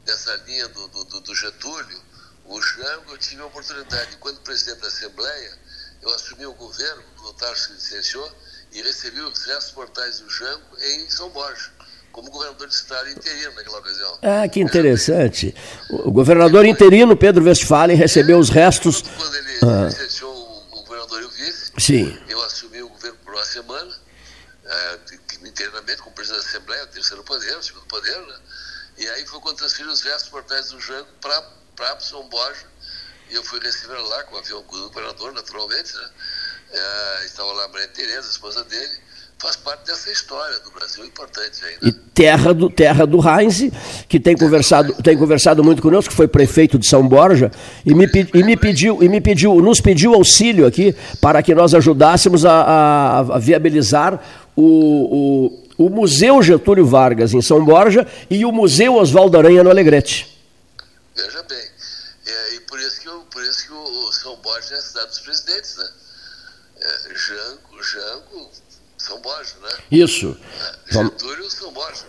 dessa 0.05 0.41
linha 0.47 0.67
do, 0.67 0.87
do, 0.87 1.21
do 1.21 1.35
Getúlio, 1.35 2.01
o 2.45 2.61
Jango, 2.61 3.11
eu 3.11 3.17
tive 3.17 3.41
a 3.41 3.45
oportunidade, 3.45 4.17
quando 4.19 4.39
presidente 4.41 4.81
da 4.81 4.87
Assembleia, 4.87 5.51
eu 6.01 6.09
assumi 6.13 6.45
o 6.45 6.53
governo, 6.53 7.03
o 7.29 7.33
Tarso 7.33 7.67
se 7.67 7.73
licenciou, 7.73 8.29
e 8.73 8.81
recebi 8.81 9.21
os 9.21 9.45
restos 9.45 9.73
mortais 9.75 10.19
do 10.19 10.29
Jango 10.29 10.63
em 10.81 11.09
São 11.09 11.29
Borja, 11.29 11.71
como 12.11 12.29
governador 12.29 12.67
de 12.67 12.73
estado 12.73 13.09
interino 13.09 13.53
naquela 13.53 13.79
ocasião. 13.79 14.19
Ah, 14.21 14.47
que 14.47 14.59
interessante. 14.59 15.55
O 15.89 16.11
governador 16.11 16.65
interino, 16.65 17.15
Pedro 17.15 17.43
Westphalen, 17.43 17.95
recebeu 17.95 18.37
os 18.39 18.49
restos... 18.49 19.01
Quando 19.01 19.35
ele 19.35 19.59
ah. 19.61 19.85
licenciou 19.85 20.33
o 20.71 20.83
governador 20.83 21.21
e 21.21 21.25
o 21.25 21.29
vice, 21.29 21.71
Sim. 21.77 22.19
eu 22.27 22.41
assumi 22.43 22.81
o 22.81 22.89
governo 22.89 23.17
por 23.23 23.33
uma 23.33 23.45
semana, 23.45 23.95
é, 24.65 24.99
internamente 25.47 26.01
como 26.01 26.15
presidente 26.15 26.43
da 26.43 26.49
Assembleia, 26.49 26.83
o 26.83 26.87
terceiro 26.87 27.23
poder, 27.23 27.57
o 27.57 27.63
segundo 27.63 27.85
poder, 27.85 28.19
né? 28.19 28.35
E 28.97 29.07
aí 29.09 29.25
foi 29.25 29.39
quando 29.39 29.57
transferi 29.57 29.89
os 29.89 30.01
restos 30.01 30.31
mortais 30.31 30.69
do 30.69 30.79
Jango 30.79 31.07
para 31.19 31.99
São 31.99 32.27
Borja. 32.29 32.65
E 33.29 33.35
eu 33.35 33.43
fui 33.43 33.59
receber 33.59 33.97
lá 33.97 34.23
com 34.23 34.35
o 34.35 34.37
avião 34.37 34.61
do 34.61 34.67
governador, 34.67 35.33
naturalmente, 35.33 35.95
né? 35.95 36.09
É, 36.73 37.25
estava 37.25 37.51
lá 37.53 37.65
a 37.65 37.67
Maria 37.69 37.87
Tereza, 37.87 38.27
a 38.27 38.31
esposa 38.31 38.63
dele 38.63 39.03
faz 39.43 39.57
parte 39.57 39.85
dessa 39.85 40.09
história 40.09 40.57
do 40.59 40.71
Brasil 40.71 41.05
importante 41.05 41.65
ainda. 41.65 41.85
E 41.85 41.91
terra 41.91 42.53
do, 42.53 42.69
terra 42.69 43.05
do 43.05 43.19
Heinz, 43.19 43.69
que 44.07 44.17
tem 44.17 44.37
conversado, 44.37 44.93
tem 45.03 45.17
conversado 45.17 45.61
muito 45.61 45.81
conosco, 45.81 46.11
que 46.11 46.15
foi 46.15 46.29
prefeito 46.29 46.79
de 46.79 46.87
São 46.87 47.05
Borja, 47.05 47.51
e 47.85 47.93
me, 47.93 48.07
e 48.33 48.41
me 48.41 48.55
pediu, 48.55 49.03
e 49.03 49.09
me 49.09 49.19
pediu, 49.19 49.55
nos 49.55 49.81
pediu 49.81 50.13
auxílio 50.13 50.65
aqui 50.65 50.95
para 51.19 51.43
que 51.43 51.53
nós 51.53 51.75
ajudássemos 51.75 52.45
a, 52.45 52.53
a, 52.53 53.19
a 53.19 53.37
viabilizar 53.37 54.17
o, 54.55 55.59
o, 55.77 55.85
o, 55.85 55.89
Museu 55.89 56.41
Getúlio 56.41 56.85
Vargas 56.85 57.33
em 57.33 57.41
São 57.41 57.65
Borja 57.65 58.07
e 58.29 58.45
o 58.45 58.51
Museu 58.51 58.95
Oswaldo 58.95 59.37
Aranha 59.37 59.61
no 59.61 59.69
Alegrete. 59.69 60.41
Veja 61.13 61.43
bem. 61.43 61.67
É, 62.27 62.55
e 62.55 62.59
por 62.61 62.79
isso 62.79 63.01
que, 63.01 63.09
por 63.29 63.43
isso 63.43 63.65
que 63.65 63.73
o, 63.73 64.07
o 64.07 64.13
São 64.13 64.37
Borja 64.37 64.73
é 64.73 64.77
a 64.77 64.81
cidade 64.81 65.07
dos 65.07 65.19
presidentes, 65.19 65.75
né? 65.75 66.02
É, 66.83 67.15
Jango, 67.15 67.81
Jango 67.81 68.51
são 68.97 69.19
Borja, 69.21 69.55
né? 69.61 69.69
Isso. 69.89 70.37
É, 70.89 70.93
Getúlio 70.93 71.49
São 71.49 71.71
Borja. 71.71 72.05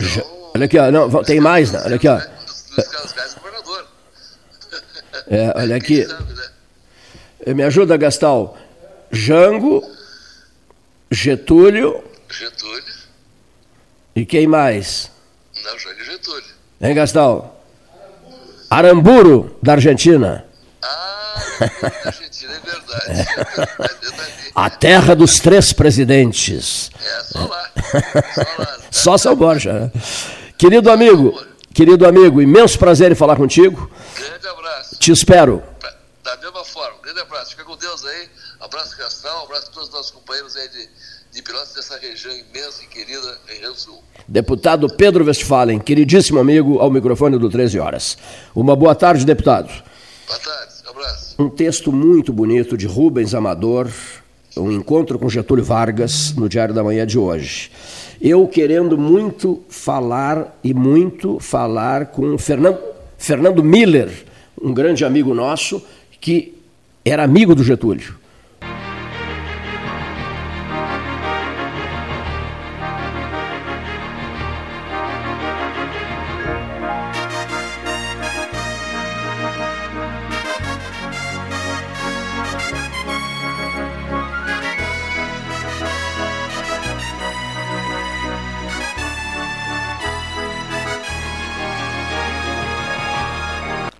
Então, 0.00 0.50
olha 0.54 0.66
aqui, 0.66 0.78
ó. 0.78 0.90
Não, 0.90 1.22
tem 1.22 1.40
mais, 1.40 1.70
né? 1.70 1.80
olha 1.84 1.96
aqui, 1.96 2.08
ó. 2.08 2.16
Dos 2.16 3.34
governador. 3.34 3.86
É, 5.28 5.52
olha 5.56 5.76
aqui. 5.76 6.04
Sabe, 6.04 6.34
né? 6.34 7.54
Me 7.54 7.62
ajuda, 7.64 7.96
Gastal. 7.96 8.56
Jango, 9.10 9.82
Getúlio. 11.10 12.04
Getúlio. 12.30 12.94
E 14.14 14.24
quem 14.24 14.46
mais? 14.46 15.10
Não, 15.64 15.78
Jango 15.78 16.00
e 16.00 16.04
Getúlio. 16.04 16.54
Hein, 16.80 16.94
Gastal? 16.94 17.64
Aramburo, 18.70 19.56
da 19.62 19.72
Argentina. 19.72 20.44
Ah, 20.82 21.34
da 21.60 21.90
Argentina, 22.04 22.30
é 22.52 22.60
verdade. 22.60 24.06
A 24.54 24.70
terra 24.70 25.14
dos 25.14 25.38
três 25.38 25.72
presidentes. 25.72 26.90
É, 26.98 27.22
só 27.24 27.46
lá. 27.46 27.70
Só, 28.34 28.62
lá. 28.62 28.78
só 28.90 29.18
São 29.18 29.36
Borja. 29.36 29.72
Né? 29.72 29.90
Querido 30.56 30.90
amigo, 30.90 31.38
querido 31.74 32.06
amigo, 32.06 32.40
imenso 32.40 32.78
prazer 32.78 33.12
em 33.12 33.14
falar 33.14 33.36
contigo. 33.36 33.90
Grande 34.16 34.48
abraço. 34.48 34.98
Te 34.98 35.12
espero. 35.12 35.62
Da 36.24 36.36
mesma 36.38 36.64
forma, 36.64 36.96
grande 37.02 37.20
abraço. 37.20 37.50
Fica 37.50 37.64
com 37.64 37.76
Deus 37.76 38.04
aí. 38.04 38.28
Abraço 38.60 38.96
Castral, 38.96 39.44
abraço 39.44 39.68
a 39.68 39.70
todos 39.70 39.88
os 39.88 39.94
nossos 39.94 40.10
companheiros 40.10 40.56
aí 40.56 40.68
de, 40.68 40.88
de 41.32 41.42
Pilotos 41.42 41.74
dessa 41.74 41.98
região 41.98 42.34
imensa 42.34 42.82
e 42.82 42.86
querida 42.86 43.38
região 43.46 43.74
sul. 43.74 44.02
Deputado 44.26 44.88
Pedro 44.88 45.24
Westphalen, 45.24 45.78
queridíssimo 45.78 46.40
amigo, 46.40 46.78
ao 46.78 46.90
microfone 46.90 47.38
do 47.38 47.50
13 47.50 47.78
Horas. 47.78 48.16
Uma 48.54 48.74
boa 48.74 48.94
tarde, 48.94 49.24
deputado. 49.24 49.68
Boa 50.26 50.38
tarde, 50.38 50.75
um 51.38 51.48
texto 51.48 51.92
muito 51.92 52.32
bonito 52.32 52.76
de 52.76 52.86
Rubens 52.86 53.34
Amador, 53.34 53.90
um 54.56 54.72
encontro 54.72 55.18
com 55.18 55.28
Getúlio 55.28 55.64
Vargas 55.64 56.34
no 56.34 56.48
Diário 56.48 56.74
da 56.74 56.82
Manhã 56.82 57.06
de 57.06 57.18
hoje. 57.18 57.70
Eu 58.20 58.48
querendo 58.48 58.96
muito 58.96 59.62
falar 59.68 60.58
e 60.64 60.72
muito 60.72 61.38
falar 61.38 62.06
com 62.06 62.38
Fernando, 62.38 62.78
Fernando 63.18 63.62
Miller, 63.62 64.10
um 64.60 64.72
grande 64.72 65.04
amigo 65.04 65.34
nosso 65.34 65.82
que 66.20 66.54
era 67.04 67.22
amigo 67.22 67.54
do 67.54 67.62
Getúlio. 67.62 68.14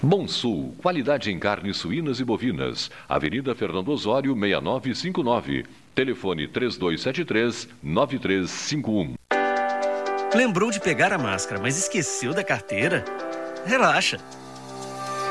Bom 0.00 0.28
Sul, 0.28 0.74
qualidade 0.78 1.30
em 1.30 1.38
carnes 1.38 1.76
suínas 1.76 2.18
e 2.20 2.24
bovinas. 2.24 2.90
Avenida 3.08 3.54
Fernando 3.54 3.90
Osório, 3.90 4.34
6959. 4.34 5.66
Telefone 5.94 6.48
3273-9351. 6.48 9.12
Lembrou 10.34 10.70
de 10.70 10.80
pegar 10.80 11.12
a 11.12 11.18
máscara, 11.18 11.60
mas 11.60 11.76
esqueceu 11.78 12.32
da 12.32 12.42
carteira? 12.42 13.04
Relaxa! 13.66 14.18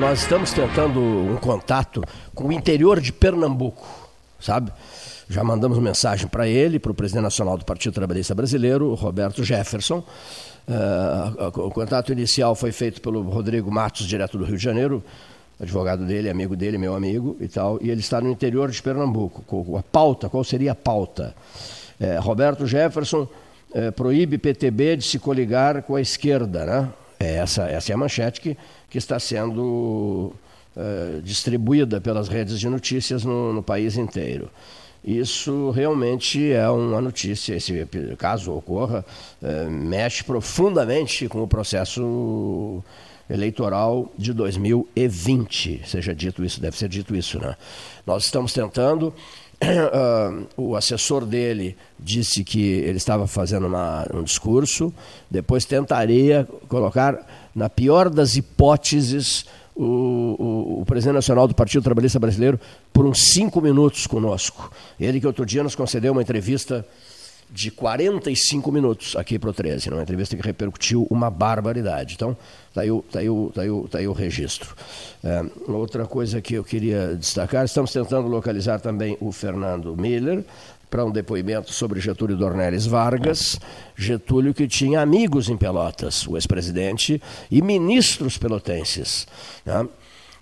Nós 0.00 0.22
estamos 0.22 0.50
tentando 0.54 0.98
um 0.98 1.36
contato 1.36 2.02
com 2.34 2.48
o 2.48 2.52
interior 2.52 2.98
de 3.02 3.12
Pernambuco, 3.12 3.86
sabe? 4.40 4.72
Já 5.28 5.44
mandamos 5.44 5.78
mensagem 5.78 6.26
para 6.26 6.48
ele, 6.48 6.78
para 6.78 6.90
o 6.90 6.94
presidente 6.94 7.24
nacional 7.24 7.58
do 7.58 7.66
Partido 7.66 7.92
Trabalhista 7.92 8.34
Brasileiro, 8.34 8.94
Roberto 8.94 9.44
Jefferson. 9.44 9.98
Uh, 10.66 11.66
o 11.66 11.70
contato 11.70 12.12
inicial 12.12 12.54
foi 12.54 12.72
feito 12.72 13.02
pelo 13.02 13.20
Rodrigo 13.28 13.70
Matos, 13.70 14.06
direto 14.06 14.38
do 14.38 14.44
Rio 14.44 14.56
de 14.56 14.64
Janeiro, 14.64 15.04
advogado 15.60 16.06
dele, 16.06 16.30
amigo 16.30 16.56
dele, 16.56 16.78
meu 16.78 16.94
amigo 16.96 17.36
e 17.38 17.46
tal, 17.46 17.78
e 17.82 17.90
ele 17.90 18.00
está 18.00 18.22
no 18.22 18.30
interior 18.30 18.70
de 18.70 18.82
Pernambuco. 18.82 19.76
A 19.76 19.82
pauta, 19.82 20.30
qual 20.30 20.42
seria 20.42 20.72
a 20.72 20.74
pauta? 20.74 21.34
É, 22.00 22.16
Roberto 22.16 22.66
Jefferson 22.66 23.28
é, 23.74 23.90
proíbe 23.90 24.38
PTB 24.38 24.96
de 24.96 25.04
se 25.04 25.18
coligar 25.18 25.82
com 25.82 25.94
a 25.94 26.00
esquerda, 26.00 26.64
né? 26.64 26.88
É, 27.20 27.34
essa, 27.34 27.64
essa 27.68 27.92
é 27.92 27.94
a 27.94 27.98
manchete 27.98 28.40
que 28.40 28.56
que 28.90 28.98
está 28.98 29.18
sendo 29.18 30.34
uh, 30.76 31.22
distribuída 31.22 32.00
pelas 32.00 32.28
redes 32.28 32.58
de 32.58 32.68
notícias 32.68 33.24
no, 33.24 33.52
no, 33.52 33.62
país 33.62 33.96
inteiro. 33.96 34.50
Isso 35.02 35.70
realmente 35.70 36.52
é 36.52 36.68
uma 36.68 37.00
notícia, 37.00 37.54
esse 37.54 37.86
caso 38.18 38.52
ocorra, 38.52 39.04
uh, 39.40 39.70
mexe 39.70 40.24
profundamente 40.24 41.28
com 41.28 41.42
o 41.42 41.48
processo 41.48 42.82
eleitoral 43.30 44.12
de 44.18 44.32
2020. 44.32 45.82
Seja 45.86 46.14
dito 46.14 46.44
isso, 46.44 46.60
deve 46.60 46.76
ser 46.76 46.88
dito 46.88 47.14
isso, 47.14 47.38
né? 47.38 47.56
Nós 48.04 48.24
estamos 48.24 48.52
tentando. 48.52 49.14
Uh, 49.62 50.46
o 50.56 50.74
assessor 50.74 51.26
dele 51.26 51.76
disse 51.98 52.42
que 52.42 52.60
ele 52.60 52.96
estava 52.96 53.26
fazendo 53.26 53.66
uma, 53.66 54.06
um 54.12 54.22
discurso, 54.22 54.92
depois 55.30 55.66
tentaria 55.66 56.48
colocar 56.66 57.24
na 57.54 57.68
pior 57.68 58.08
das 58.08 58.36
hipóteses, 58.36 59.44
o, 59.74 59.82
o, 59.84 60.80
o, 60.82 60.84
presidente 60.86 61.14
nacional 61.14 61.48
do 61.48 61.54
Partido 61.54 61.82
Trabalhista 61.82 62.18
Brasileiro 62.18 62.60
por 62.92 63.06
uns 63.06 63.32
cinco 63.32 63.60
minutos 63.60 64.06
conosco. 64.06 64.70
Ele 64.98 65.20
que 65.20 65.26
outro 65.26 65.46
dia 65.46 65.62
nos 65.62 65.74
concedeu 65.74 66.12
uma 66.12 66.22
entrevista 66.22 66.84
de 67.52 67.70
45 67.70 68.70
minutos 68.70 69.16
aqui 69.16 69.38
para 69.38 69.50
o 69.50 69.52
13, 69.52 69.90
uma 69.90 70.02
entrevista 70.02 70.36
que 70.36 70.42
repercutiu 70.42 71.06
uma 71.10 71.28
barbaridade. 71.28 72.14
Então, 72.14 72.36
está 72.68 72.82
aí, 72.82 72.88
tá 73.10 73.18
aí, 73.18 73.26
tá 73.52 73.62
aí, 73.62 73.88
tá 73.90 73.98
aí 73.98 74.08
o 74.08 74.12
registro. 74.12 74.74
É, 75.24 75.44
outra 75.66 76.06
coisa 76.06 76.40
que 76.40 76.54
eu 76.54 76.62
queria 76.62 77.16
destacar, 77.16 77.64
estamos 77.64 77.92
tentando 77.92 78.28
localizar 78.28 78.80
também 78.80 79.16
o 79.20 79.32
Fernando 79.32 79.96
Miller, 79.96 80.44
para 80.90 81.04
um 81.04 81.10
depoimento 81.10 81.72
sobre 81.72 82.00
Getúlio 82.00 82.36
Dornelles 82.36 82.84
Vargas. 82.84 83.58
Getúlio 83.96 84.52
que 84.52 84.66
tinha 84.66 85.00
amigos 85.00 85.48
em 85.48 85.56
Pelotas, 85.56 86.26
o 86.26 86.36
ex-presidente, 86.36 87.22
e 87.50 87.62
ministros 87.62 88.36
pelotenses. 88.36 89.26
Né? 89.64 89.88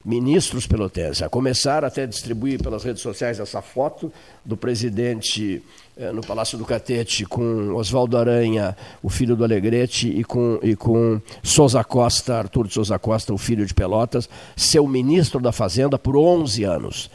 Ministros 0.03 0.66
pelotenses. 0.66 1.22
A 1.22 1.28
começar 1.28 1.84
até 1.84 2.05
a 2.05 2.07
distribuir 2.07 2.62
pelas 2.62 2.82
redes 2.82 3.03
sociais 3.03 3.38
essa 3.38 3.61
foto 3.61 4.11
do 4.42 4.57
presidente 4.57 5.62
eh, 5.99 6.12
no 6.12 6.22
Palácio 6.22 6.57
do 6.57 6.64
Catete 6.64 7.26
com 7.26 7.74
Oswaldo 7.74 8.16
Aranha, 8.16 8.74
o 9.03 9.11
filho 9.11 9.36
do 9.36 9.44
Alegrete, 9.44 10.09
e 10.09 10.24
com, 10.24 10.59
e 10.62 10.74
com 10.74 11.20
Souza 11.42 11.84
Costa, 11.84 12.36
Arthur 12.38 12.68
de 12.68 12.74
Souza 12.74 12.99
Costa, 12.99 13.34
o 13.34 13.38
filho 13.38 13.66
de 13.66 13.74
Pelotas, 13.74 14.30
seu 14.57 14.86
ministro 14.86 15.40
da 15.40 15.53
Fazenda 15.53 15.99
por 15.99 16.16
11 16.16 16.64
anos 16.64 17.11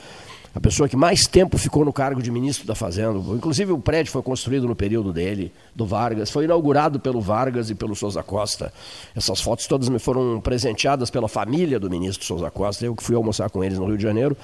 a 0.55 0.59
pessoa 0.59 0.87
que 0.87 0.95
mais 0.95 1.25
tempo 1.25 1.57
ficou 1.57 1.83
no 1.83 1.91
cargo 1.91 2.21
de 2.21 2.29
ministro 2.29 2.67
da 2.67 2.75
Fazenda. 2.75 3.17
Inclusive, 3.33 3.71
o 3.71 3.79
prédio 3.79 4.11
foi 4.11 4.21
construído 4.21 4.67
no 4.67 4.75
período 4.75 5.11
dele, 5.11 5.51
do 5.73 5.83
Vargas. 5.83 6.29
Foi 6.29 6.43
inaugurado 6.43 6.99
pelo 6.99 7.19
Vargas 7.19 7.71
e 7.71 7.75
pelo 7.75 7.95
Souza 7.95 8.21
Costa. 8.21 8.71
Essas 9.15 9.41
fotos 9.41 9.65
todas 9.65 9.89
me 9.89 9.97
foram 9.97 10.39
presenteadas 10.39 11.09
pela 11.09 11.27
família 11.27 11.79
do 11.79 11.89
ministro 11.89 12.23
Souza 12.23 12.51
Costa. 12.51 12.85
Eu 12.85 12.95
que 12.95 13.01
fui 13.01 13.15
almoçar 13.15 13.49
com 13.49 13.63
eles 13.63 13.79
no 13.79 13.85
Rio 13.87 13.97
de 13.97 14.03
Janeiro 14.03 14.37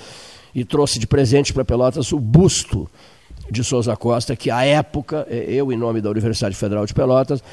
e 0.56 0.66
trouxe 0.66 0.98
de 0.98 1.06
presente 1.06 1.54
para 1.54 1.64
Pelotas 1.64 2.12
o 2.12 2.20
busto 2.20 2.90
de 3.52 3.64
Souza 3.64 3.96
Costa, 3.96 4.36
que 4.36 4.50
à 4.50 4.66
época, 4.66 5.28
eu, 5.30 5.72
em 5.72 5.78
nome 5.78 6.02
da 6.02 6.10
Universidade 6.10 6.56
Federal 6.56 6.86
de 6.88 6.94
Pelotas, 6.94 7.44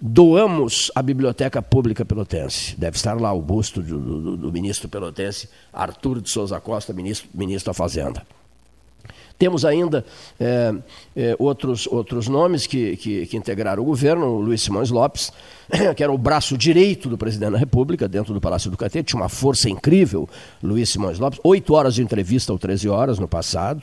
doamos 0.00 0.90
à 0.94 1.02
Biblioteca 1.02 1.62
Pública 1.62 2.04
Pelotense. 2.04 2.74
Deve 2.76 2.96
estar 2.96 3.18
lá 3.20 3.32
o 3.32 3.40
busto 3.40 3.82
do, 3.82 3.98
do, 3.98 4.36
do 4.36 4.52
ministro 4.52 4.88
pelotense, 4.88 5.48
Arthur 5.72 6.20
de 6.20 6.30
Souza 6.30 6.60
Costa, 6.60 6.92
ministro, 6.92 7.28
ministro 7.34 7.70
da 7.70 7.74
Fazenda. 7.74 8.26
Temos 9.38 9.66
ainda 9.66 10.04
é, 10.40 10.74
é, 11.14 11.36
outros, 11.38 11.86
outros 11.86 12.26
nomes 12.26 12.66
que, 12.66 12.96
que, 12.96 13.26
que, 13.26 13.36
integraram 13.36 13.82
o 13.82 13.86
governo, 13.86 14.26
o 14.26 14.40
Luiz 14.40 14.62
Simões 14.62 14.90
Lopes, 14.90 15.30
que 15.94 16.02
era 16.02 16.10
o 16.10 16.16
braço 16.16 16.56
direito 16.56 17.08
do 17.08 17.18
presidente 17.18 17.52
da 17.52 17.58
República, 17.58 18.08
dentro 18.08 18.32
do 18.32 18.40
Palácio 18.40 18.70
do 18.70 18.78
Catete, 18.78 19.10
tinha 19.10 19.20
uma 19.20 19.28
força 19.28 19.68
incrível, 19.68 20.26
Luiz 20.62 20.88
Simões 20.88 21.18
Lopes, 21.18 21.38
oito 21.44 21.74
horas 21.74 21.94
de 21.94 22.02
entrevista 22.02 22.50
ou 22.50 22.58
13 22.58 22.88
horas 22.88 23.18
no 23.18 23.28
passado. 23.28 23.82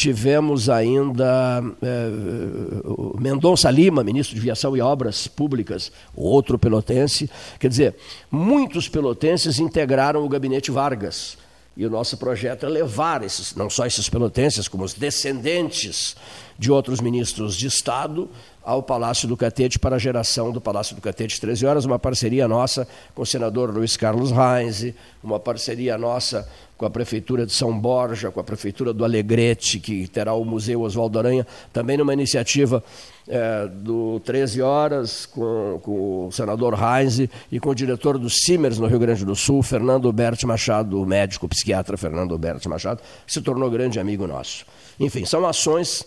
Tivemos 0.00 0.70
ainda 0.70 1.62
é, 1.82 3.20
Mendonça 3.20 3.70
Lima, 3.70 4.02
ministro 4.02 4.34
de 4.34 4.40
Viação 4.40 4.74
e 4.74 4.80
Obras 4.80 5.26
Públicas, 5.26 5.92
outro 6.16 6.58
pelotense. 6.58 7.28
Quer 7.58 7.68
dizer, 7.68 7.96
muitos 8.30 8.88
pelotenses 8.88 9.58
integraram 9.58 10.24
o 10.24 10.28
gabinete 10.30 10.70
Vargas. 10.70 11.36
E 11.76 11.84
o 11.84 11.90
nosso 11.90 12.16
projeto 12.16 12.64
é 12.64 12.68
levar 12.70 13.22
esses, 13.22 13.54
não 13.54 13.68
só 13.68 13.84
esses 13.84 14.08
pelotenses, 14.08 14.68
como 14.68 14.84
os 14.84 14.94
descendentes 14.94 16.16
de 16.58 16.72
outros 16.72 16.98
ministros 17.02 17.54
de 17.54 17.66
Estado 17.66 18.26
ao 18.70 18.84
Palácio 18.84 19.26
do 19.26 19.36
Catete 19.36 19.80
para 19.80 19.96
a 19.96 19.98
geração 19.98 20.52
do 20.52 20.60
Palácio 20.60 20.94
do 20.94 21.02
Catete 21.02 21.40
13 21.40 21.66
horas, 21.66 21.84
uma 21.84 21.98
parceria 21.98 22.46
nossa 22.46 22.86
com 23.16 23.22
o 23.22 23.26
senador 23.26 23.74
Luiz 23.74 23.96
Carlos 23.96 24.30
Reis, 24.30 24.94
uma 25.24 25.40
parceria 25.40 25.98
nossa 25.98 26.48
com 26.76 26.86
a 26.86 26.90
Prefeitura 26.90 27.44
de 27.44 27.52
São 27.52 27.76
Borja, 27.76 28.30
com 28.30 28.38
a 28.38 28.44
Prefeitura 28.44 28.92
do 28.92 29.04
Alegrete, 29.04 29.80
que 29.80 30.06
terá 30.06 30.34
o 30.34 30.44
Museu 30.44 30.82
Oswaldo 30.82 31.18
Aranha, 31.18 31.44
também 31.72 31.96
numa 31.96 32.14
iniciativa 32.14 32.82
é, 33.26 33.66
do 33.66 34.20
13 34.20 34.62
Horas, 34.62 35.26
com, 35.26 35.80
com, 35.82 36.28
o 36.28 36.30
senador 36.30 36.74
Reis 36.74 37.28
e 37.50 37.58
com 37.58 37.70
o 37.70 37.74
diretor 37.74 38.18
do 38.18 38.30
Simers 38.30 38.78
no 38.78 38.86
Rio 38.86 39.00
Grande 39.00 39.24
do 39.24 39.34
Sul, 39.34 39.64
Fernando 39.64 40.12
Berti 40.12 40.46
Machado, 40.46 41.02
o 41.02 41.04
médico 41.04 41.48
psiquiatra 41.48 41.96
Fernando 41.96 42.38
Berti 42.38 42.68
Machado, 42.68 43.02
que 43.26 43.32
se 43.32 43.42
tornou 43.42 43.68
grande 43.68 43.98
amigo 43.98 44.28
nosso. 44.28 44.64
Enfim, 45.00 45.24
são 45.24 45.44
ações 45.44 46.06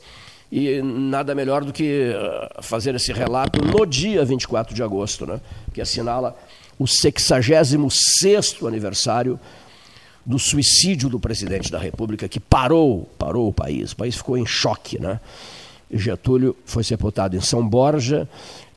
e 0.56 0.84
nada 0.84 1.34
melhor 1.34 1.66
do 1.66 1.74
que 1.74 2.14
eh, 2.14 2.49
fazer 2.62 2.93
esse 2.93 3.12
relato 3.12 3.60
no 3.60 3.88
dia 3.88 4.24
24 4.24 4.76
de 4.76 4.84
agosto, 4.84 5.26
né, 5.26 5.41
que 5.74 5.82
assinala 5.82 6.38
o 6.78 6.84
66º 6.84 8.68
aniversário 8.68 9.39
do 10.24 10.38
suicídio 10.38 11.10
do 11.10 11.20
presidente 11.20 11.72
da 11.72 11.80
República, 11.80 12.28
que 12.28 12.39
parou, 12.39 13.10
parou 13.18 13.47
o 13.47 13.54
país. 13.54 13.93
O 13.93 13.95
país 13.95 14.16
ficou 14.16 14.38
em 14.38 14.45
choque, 14.45 15.01
né? 15.01 15.20
Getúlio 15.91 16.56
foi 16.66 16.84
sepultado 16.84 17.36
em 17.36 17.41
São 17.41 17.68
Borja 17.68 18.30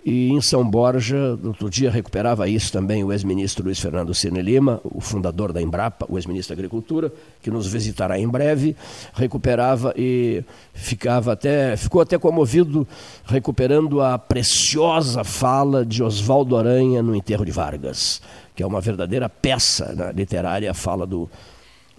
E 0.09 0.29
em 0.29 0.41
São 0.41 0.65
Borja, 0.65 1.37
outro 1.43 1.69
dia 1.69 1.91
recuperava 1.91 2.49
isso 2.49 2.71
também 2.71 3.03
o 3.03 3.13
ex-ministro 3.13 3.65
Luiz 3.65 3.81
Fernando 3.81 4.15
Cirne 4.15 4.41
Lima, 4.41 4.81
o 4.85 5.01
fundador 5.01 5.53
da 5.53 5.61
Embrapa, 5.61 6.07
o 6.09 6.17
ex-ministro 6.17 6.55
da 6.55 6.61
Agricultura, 6.61 7.13
que 7.43 7.51
nos 7.51 7.67
visitará 7.67 8.17
em 8.17 8.29
breve, 8.29 8.77
recuperava 9.15 9.93
e 9.97 10.45
ficava 10.73 11.33
até, 11.33 11.77
ficou 11.77 12.01
até 12.01 12.17
comovido 12.17 12.87
recuperando 13.25 14.01
a 14.01 14.17
preciosa 14.17 15.25
fala 15.25 15.85
de 15.85 16.05
Oswaldo 16.05 16.57
Aranha 16.57 17.03
no 17.03 17.17
enterro 17.17 17.45
de 17.45 17.51
Vargas, 17.51 18.23
que 18.55 18.63
é 18.63 18.67
uma 18.67 18.81
verdadeira 18.81 19.29
peça 19.29 19.93
né, 19.93 20.13
literária, 20.15 20.71
a 20.71 20.75
fala 20.75 21.05
do, 21.05 21.29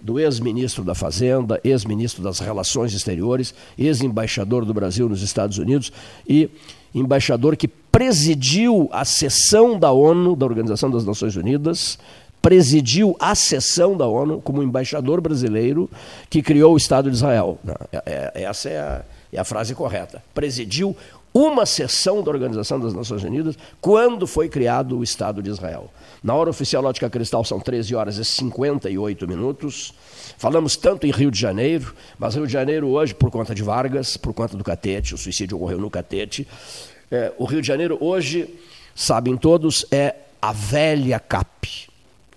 do 0.00 0.18
ex-ministro 0.18 0.82
da 0.82 0.94
Fazenda, 0.94 1.60
ex-ministro 1.62 2.22
das 2.22 2.38
Relações 2.38 2.94
Exteriores, 2.94 3.54
ex-embaixador 3.76 4.64
do 4.64 4.72
Brasil 4.72 5.10
nos 5.10 5.20
Estados 5.20 5.58
Unidos 5.58 5.92
e 6.26 6.48
embaixador 6.98 7.56
que 7.56 7.68
presidiu 7.68 8.88
a 8.92 9.04
sessão 9.04 9.78
da 9.78 9.90
ONU, 9.90 10.36
da 10.36 10.46
Organização 10.46 10.90
das 10.90 11.04
Nações 11.04 11.36
Unidas, 11.36 11.98
presidiu 12.40 13.16
a 13.18 13.34
sessão 13.34 13.96
da 13.96 14.06
ONU 14.06 14.40
como 14.40 14.62
embaixador 14.62 15.20
brasileiro 15.20 15.90
que 16.30 16.42
criou 16.42 16.74
o 16.74 16.76
Estado 16.76 17.10
de 17.10 17.16
Israel. 17.16 17.58
É, 17.92 18.32
é, 18.34 18.42
essa 18.44 18.68
é 18.68 18.78
a, 18.78 19.02
é 19.32 19.40
a 19.40 19.44
frase 19.44 19.74
correta. 19.74 20.22
Presidiu 20.32 20.96
uma 21.34 21.66
sessão 21.66 22.22
da 22.22 22.30
Organização 22.30 22.80
das 22.80 22.94
Nações 22.94 23.22
Unidas 23.22 23.56
quando 23.80 24.26
foi 24.26 24.48
criado 24.48 24.98
o 24.98 25.02
Estado 25.02 25.42
de 25.42 25.50
Israel. 25.50 25.90
Na 26.22 26.34
hora 26.34 26.50
oficial 26.50 26.82
Lógica 26.82 27.08
Cristal 27.08 27.44
são 27.44 27.60
13 27.60 27.94
horas 27.94 28.16
e 28.16 28.24
58 28.24 29.28
minutos. 29.28 29.94
Falamos 30.36 30.76
tanto 30.76 31.06
em 31.06 31.10
Rio 31.10 31.30
de 31.30 31.38
Janeiro, 31.38 31.94
mas 32.18 32.34
Rio 32.34 32.46
de 32.46 32.52
Janeiro 32.52 32.88
hoje, 32.88 33.14
por 33.14 33.30
conta 33.30 33.54
de 33.54 33.62
Vargas, 33.62 34.16
por 34.16 34.34
conta 34.34 34.56
do 34.56 34.64
Catete, 34.64 35.14
o 35.14 35.18
suicídio 35.18 35.56
ocorreu 35.56 35.78
no 35.78 35.90
Catete, 35.90 36.46
é, 37.10 37.32
o 37.38 37.44
Rio 37.44 37.60
de 37.60 37.66
Janeiro 37.66 37.96
hoje, 38.00 38.48
sabem 38.94 39.36
todos, 39.36 39.86
é 39.90 40.14
a 40.42 40.52
velha 40.52 41.18
CAP. 41.18 41.88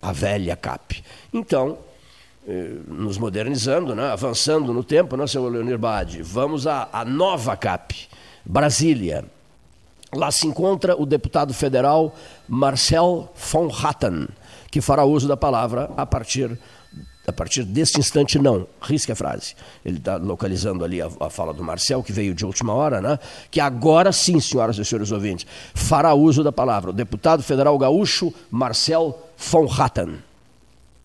A 0.01 0.11
velha 0.11 0.55
CAP. 0.55 1.03
Então, 1.33 1.77
é, 2.47 2.71
nos 2.87 3.17
modernizando, 3.17 3.93
né, 3.93 4.09
avançando 4.11 4.73
no 4.73 4.83
tempo, 4.83 5.15
né, 5.15 5.27
seu 5.27 5.47
Leonir 5.47 5.77
Bade, 5.77 6.21
vamos 6.21 6.65
à, 6.65 6.89
à 6.91 7.05
nova 7.05 7.55
CAP, 7.55 8.07
Brasília. 8.45 9.25
Lá 10.13 10.29
se 10.29 10.45
encontra 10.45 10.99
o 10.99 11.05
deputado 11.05 11.53
federal 11.53 12.13
Marcel 12.47 13.31
von 13.35 13.69
Hatten, 13.71 14.27
que 14.69 14.81
fará 14.81 15.05
uso 15.05 15.27
da 15.27 15.37
palavra 15.37 15.89
a 15.95 16.05
partir 16.05 16.59
a 17.27 17.31
partir 17.31 17.63
deste 17.63 17.99
instante, 17.99 18.39
não. 18.39 18.67
Risque 18.81 19.11
a 19.11 19.15
frase. 19.15 19.55
Ele 19.85 19.97
está 19.97 20.17
localizando 20.17 20.83
ali 20.83 21.01
a, 21.01 21.09
a, 21.19 21.29
fala 21.29 21.53
do 21.53 21.63
Marcel, 21.63 22.01
que 22.01 22.11
veio 22.11 22.33
de 22.33 22.45
última 22.45 22.73
hora, 22.73 22.99
né? 22.99 23.19
que 23.49 23.59
agora 23.59 24.11
sim, 24.11 24.39
senhoras 24.39 24.77
e 24.77 24.83
senhores 24.83 25.11
ouvintes, 25.11 25.45
fará 25.73 26.13
uso 26.13 26.43
da 26.43 26.51
palavra. 26.51 26.89
O 26.89 26.93
deputado 26.93 27.43
federal 27.43 27.77
gaúcho 27.77 28.33
Marcel 28.49 29.17
von 29.37 29.67
Hatten. 29.71 30.19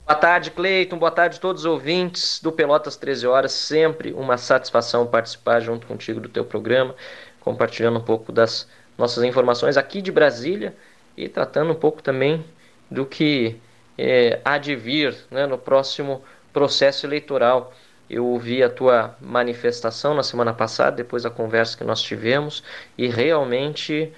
Boa 0.07 0.18
tarde, 0.18 0.50
Cleiton. 0.50 0.98
Boa 0.98 1.11
tarde 1.11 1.36
a 1.36 1.40
todos 1.40 1.62
os 1.62 1.66
ouvintes 1.66 2.40
do 2.40 2.50
Pelotas 2.50 2.96
13 2.96 3.26
Horas. 3.26 3.52
Sempre 3.52 4.12
uma 4.12 4.38
satisfação 4.38 5.07
participar 5.07 5.61
junto 5.61 5.86
contigo 5.86 6.20
do 6.20 6.28
teu 6.28 6.44
programa, 6.44 6.94
compartilhando 7.40 7.98
um 7.98 8.04
pouco 8.04 8.32
das 8.32 8.66
nossas 8.97 9.24
informações 9.24 9.76
aqui 9.76 10.01
de 10.01 10.11
Brasília 10.11 10.74
e 11.16 11.28
tratando 11.28 11.72
um 11.72 11.74
pouco 11.74 12.03
também 12.03 12.44
do 12.90 13.05
que 13.05 13.57
é, 13.99 14.40
há 14.44 14.59
de 14.59 14.76
vir 14.76 15.16
né, 15.30 15.47
no 15.47 15.59
próximo 15.59 16.22
processo 16.53 17.07
eleitoral. 17.07 17.72
Eu 18.09 18.24
ouvi 18.24 18.62
a 18.62 18.70
tua 18.70 19.16
manifestação 19.20 20.14
na 20.14 20.22
semana 20.22 20.53
passada, 20.53 20.97
depois 20.97 21.24
da 21.24 21.30
conversa 21.30 21.76
que 21.76 21.84
nós 21.84 22.01
tivemos, 22.01 22.62
e 22.97 23.09
realmente 23.09 24.12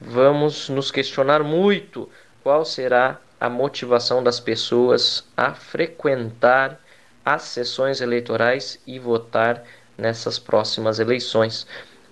vamos 0.00 0.68
nos 0.68 0.90
questionar 0.90 1.42
muito 1.42 2.08
qual 2.42 2.64
será 2.64 3.18
a 3.40 3.48
motivação 3.48 4.22
das 4.22 4.38
pessoas 4.38 5.24
a 5.36 5.52
frequentar 5.52 6.78
as 7.24 7.42
sessões 7.42 8.00
eleitorais 8.00 8.80
e 8.86 8.98
votar 8.98 9.64
nessas 9.98 10.38
próximas 10.38 10.98
eleições. 10.98 11.66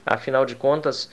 Afinal 0.04 0.44
de 0.44 0.56
contas, 0.56 1.10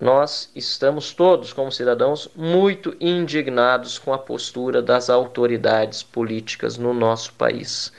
nós 0.00 0.50
estamos 0.54 1.12
todos, 1.12 1.52
como 1.52 1.72
cidadãos, 1.72 2.30
muito 2.36 2.96
indignados 3.00 3.98
com 3.98 4.12
a 4.12 4.18
postura 4.18 4.80
das 4.80 5.10
autoridades 5.10 6.02
políticas 6.02 6.78
no 6.78 6.94
nosso 6.94 7.32
país. 7.34 7.92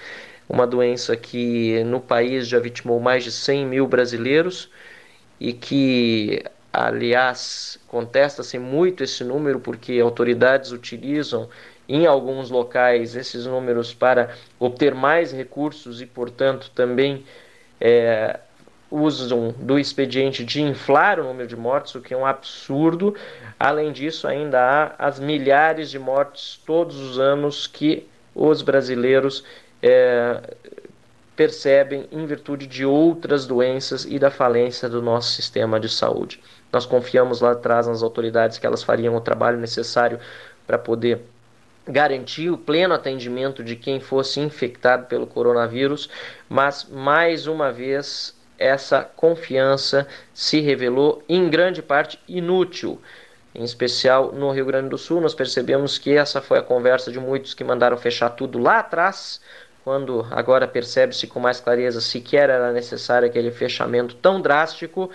Uma 0.48 0.66
doença 0.66 1.18
que 1.18 1.84
no 1.84 2.00
país 2.00 2.48
já 2.48 2.58
vitimou 2.60 3.00
mais 3.00 3.24
de 3.26 3.32
100 3.32 3.66
mil 3.66 3.88
brasileiros 3.88 4.70
e 5.40 5.52
que, 5.52 6.44
aliás, 6.72 7.78
contesta-se 7.88 8.58
muito 8.58 9.04
esse 9.04 9.24
número 9.24 9.60
porque 9.60 10.00
autoridades 10.00 10.72
utilizam 10.72 11.50
em 11.88 12.06
alguns 12.06 12.50
locais 12.50 13.16
esses 13.16 13.46
números 13.46 13.94
para 13.94 14.36
obter 14.60 14.96
mais 14.96 15.32
recursos 15.34 16.02
e, 16.02 16.06
portanto, 16.06 16.72
também 16.74 17.26
é, 17.82 18.40
usam 18.92 19.54
do 19.58 19.78
expediente 19.78 20.44
de 20.44 20.62
inflar 20.62 21.20
o 21.20 21.24
número 21.24 21.48
de 21.48 21.56
mortes, 21.56 21.94
o 21.96 22.02
que 22.02 22.14
é 22.14 22.18
um 22.18 22.26
absurdo. 22.26 23.16
Além 23.60 23.92
disso, 23.92 24.28
ainda 24.28 24.60
há 24.60 25.08
as 25.08 25.20
milhares 25.20 25.90
de 25.90 26.00
mortes 26.00 26.62
todos 26.66 26.98
os 27.00 27.20
anos 27.20 27.68
que 27.68 28.08
os 28.34 28.62
brasileiros 28.62 29.44
é, 29.82 30.42
percebem 31.36 32.08
em 32.12 32.26
virtude 32.26 32.68
de 32.68 32.86
outras 32.86 33.46
doenças 33.46 34.06
e 34.06 34.18
da 34.18 34.32
falência 34.32 34.90
do 34.90 35.02
nosso 35.02 35.32
sistema 35.32 35.80
de 35.80 35.88
saúde. 35.88 36.42
Nós 36.72 36.86
confiamos 36.86 37.42
lá 37.42 37.52
atrás 37.52 37.88
nas 37.88 38.04
autoridades 38.04 38.58
que 38.58 38.66
elas 38.66 38.84
fariam 38.84 39.16
o 39.16 39.22
trabalho 39.22 39.58
necessário 39.58 40.20
para 40.68 40.78
poder 40.78 41.22
garantir 41.88 42.50
o 42.52 42.58
pleno 42.58 42.94
atendimento 42.94 43.64
de 43.64 43.76
quem 43.76 44.00
fosse 44.00 44.40
infectado 44.40 45.08
pelo 45.08 45.26
coronavírus, 45.26 46.10
mas 46.48 46.88
mais 46.90 47.48
uma 47.48 47.72
vez 47.72 48.38
essa 48.60 49.02
confiança 49.16 50.06
se 50.34 50.60
revelou 50.60 51.24
em 51.28 51.50
grande 51.50 51.82
parte 51.82 52.20
inútil. 52.28 53.02
Em 53.56 53.64
especial 53.64 54.32
no 54.34 54.52
Rio 54.52 54.66
Grande 54.66 54.90
do 54.90 54.98
Sul, 54.98 55.22
nós 55.22 55.34
percebemos 55.34 55.98
que 55.98 56.16
essa 56.16 56.42
foi 56.42 56.60
a 56.60 56.64
conversa 56.64 57.12
de 57.12 57.20
muitos 57.20 57.54
que 57.54 57.64
mandaram 57.64 57.98
fechar 57.98 58.30
tudo 58.30 58.60
lá 58.60 58.80
atrás, 58.80 59.42
quando 59.84 60.28
agora 60.30 60.68
percebe-se 60.68 61.26
com 61.26 61.40
mais 61.40 61.60
clareza 61.60 62.02
sequer 62.02 62.50
era 62.50 62.72
necessário 62.72 63.28
aquele 63.28 63.50
fechamento 63.50 64.14
tão 64.16 64.42
drástico 64.42 65.10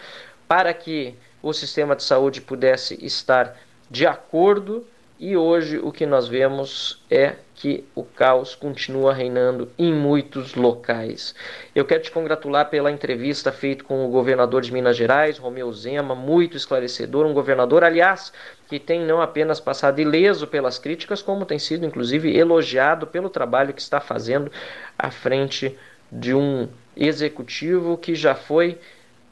para 0.48 0.72
que 0.72 1.14
o 1.42 1.52
sistema 1.52 1.94
de 1.94 2.02
saúde 2.02 2.40
pudesse 2.40 2.98
estar 3.04 3.56
de 3.90 4.06
acordo 4.06 4.84
e 5.18 5.36
hoje 5.36 5.78
o 5.78 5.92
que 5.92 6.04
nós 6.04 6.26
vemos 6.26 7.02
é 7.10 7.36
que 7.54 7.84
o 7.94 8.02
caos 8.02 8.54
continua 8.54 9.14
reinando 9.14 9.70
em 9.78 9.92
muitos 9.92 10.54
locais. 10.54 11.34
Eu 11.74 11.84
quero 11.84 12.02
te 12.02 12.10
congratular 12.10 12.68
pela 12.68 12.90
entrevista 12.90 13.52
feita 13.52 13.84
com 13.84 14.04
o 14.04 14.10
governador 14.10 14.60
de 14.60 14.72
Minas 14.72 14.96
Gerais, 14.96 15.38
Romeu 15.38 15.72
Zema, 15.72 16.14
muito 16.14 16.56
esclarecedor, 16.56 17.26
um 17.26 17.32
governador, 17.32 17.84
aliás, 17.84 18.32
que 18.68 18.80
tem 18.80 19.00
não 19.00 19.22
apenas 19.22 19.60
passado 19.60 20.00
ileso 20.00 20.48
pelas 20.48 20.78
críticas, 20.78 21.22
como 21.22 21.46
tem 21.46 21.58
sido 21.58 21.86
inclusive 21.86 22.36
elogiado 22.36 23.06
pelo 23.06 23.30
trabalho 23.30 23.72
que 23.72 23.80
está 23.80 24.00
fazendo 24.00 24.50
à 24.98 25.10
frente 25.10 25.78
de 26.10 26.34
um 26.34 26.68
executivo 26.96 27.96
que 27.96 28.14
já 28.14 28.34
foi 28.34 28.78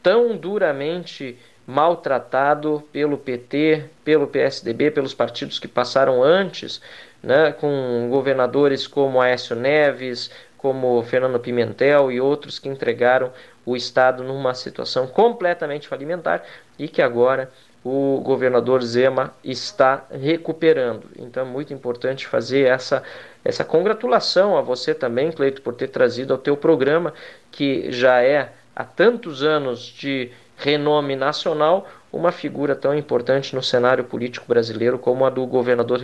tão 0.02 0.36
duramente 0.36 1.38
maltratado 1.72 2.84
pelo 2.92 3.16
PT, 3.16 3.84
pelo 4.04 4.26
PSDB, 4.26 4.90
pelos 4.90 5.14
partidos 5.14 5.58
que 5.58 5.66
passaram 5.66 6.22
antes, 6.22 6.82
né, 7.22 7.52
com 7.52 8.08
governadores 8.10 8.86
como 8.86 9.20
Aécio 9.20 9.56
Neves, 9.56 10.30
como 10.58 11.02
Fernando 11.02 11.40
Pimentel 11.40 12.12
e 12.12 12.20
outros 12.20 12.58
que 12.58 12.68
entregaram 12.68 13.32
o 13.64 13.74
Estado 13.74 14.22
numa 14.22 14.52
situação 14.54 15.06
completamente 15.06 15.88
falimentar 15.88 16.44
e 16.78 16.88
que 16.88 17.00
agora 17.00 17.50
o 17.82 18.20
governador 18.22 18.82
Zema 18.82 19.34
está 19.42 20.04
recuperando. 20.10 21.08
Então 21.18 21.42
é 21.42 21.48
muito 21.48 21.72
importante 21.72 22.26
fazer 22.26 22.66
essa, 22.66 23.02
essa 23.42 23.64
congratulação 23.64 24.56
a 24.56 24.60
você 24.60 24.94
também, 24.94 25.32
Cleito, 25.32 25.62
por 25.62 25.74
ter 25.74 25.88
trazido 25.88 26.34
ao 26.34 26.38
teu 26.38 26.56
programa, 26.56 27.14
que 27.50 27.90
já 27.90 28.22
é 28.22 28.52
há 28.76 28.84
tantos 28.84 29.42
anos 29.42 29.80
de 29.80 30.30
renome 30.62 31.16
nacional, 31.16 31.88
uma 32.12 32.30
figura 32.30 32.76
tão 32.76 32.94
importante 32.94 33.54
no 33.54 33.62
cenário 33.62 34.04
político 34.04 34.46
brasileiro 34.46 34.98
como 34.98 35.24
a 35.24 35.30
do 35.30 35.44
governador 35.46 36.00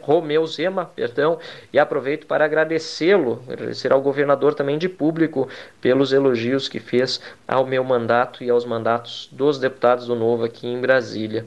Romeu 0.00 0.46
Zema, 0.46 0.86
perdão, 0.94 1.38
e 1.72 1.78
aproveito 1.78 2.26
para 2.26 2.44
agradecê-lo, 2.44 3.42
agradecer 3.48 3.92
ao 3.92 4.00
governador 4.00 4.54
também 4.54 4.78
de 4.78 4.88
público 4.88 5.48
pelos 5.80 6.12
elogios 6.12 6.68
que 6.68 6.78
fez 6.78 7.20
ao 7.48 7.66
meu 7.66 7.82
mandato 7.82 8.44
e 8.44 8.50
aos 8.50 8.64
mandatos 8.64 9.28
dos 9.32 9.58
deputados 9.58 10.06
do 10.06 10.14
Novo 10.14 10.44
aqui 10.44 10.68
em 10.68 10.80
Brasília. 10.80 11.44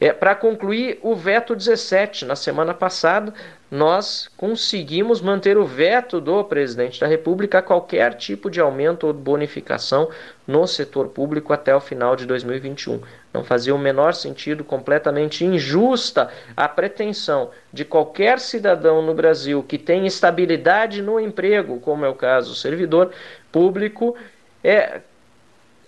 É, 0.00 0.12
Para 0.12 0.34
concluir, 0.34 0.98
o 1.02 1.14
veto 1.14 1.54
17, 1.54 2.24
na 2.24 2.36
semana 2.36 2.74
passada, 2.74 3.32
nós 3.74 4.30
conseguimos 4.36 5.20
manter 5.20 5.58
o 5.58 5.66
veto 5.66 6.20
do 6.20 6.44
presidente 6.44 7.00
da 7.00 7.08
República 7.08 7.58
a 7.58 7.62
qualquer 7.62 8.14
tipo 8.14 8.48
de 8.48 8.60
aumento 8.60 9.08
ou 9.08 9.12
bonificação 9.12 10.08
no 10.46 10.64
setor 10.64 11.08
público 11.08 11.52
até 11.52 11.74
o 11.74 11.80
final 11.80 12.14
de 12.14 12.24
2021. 12.24 13.00
Não 13.32 13.42
fazia 13.42 13.74
o 13.74 13.78
menor 13.78 14.14
sentido, 14.14 14.62
completamente 14.62 15.44
injusta 15.44 16.30
a 16.56 16.68
pretensão 16.68 17.50
de 17.72 17.84
qualquer 17.84 18.38
cidadão 18.38 19.02
no 19.02 19.12
Brasil 19.12 19.60
que 19.60 19.76
tem 19.76 20.06
estabilidade 20.06 21.02
no 21.02 21.18
emprego, 21.18 21.80
como 21.80 22.04
é 22.04 22.08
o 22.08 22.14
caso 22.14 22.50
do 22.50 22.56
servidor 22.56 23.10
público, 23.50 24.16
é 24.62 25.00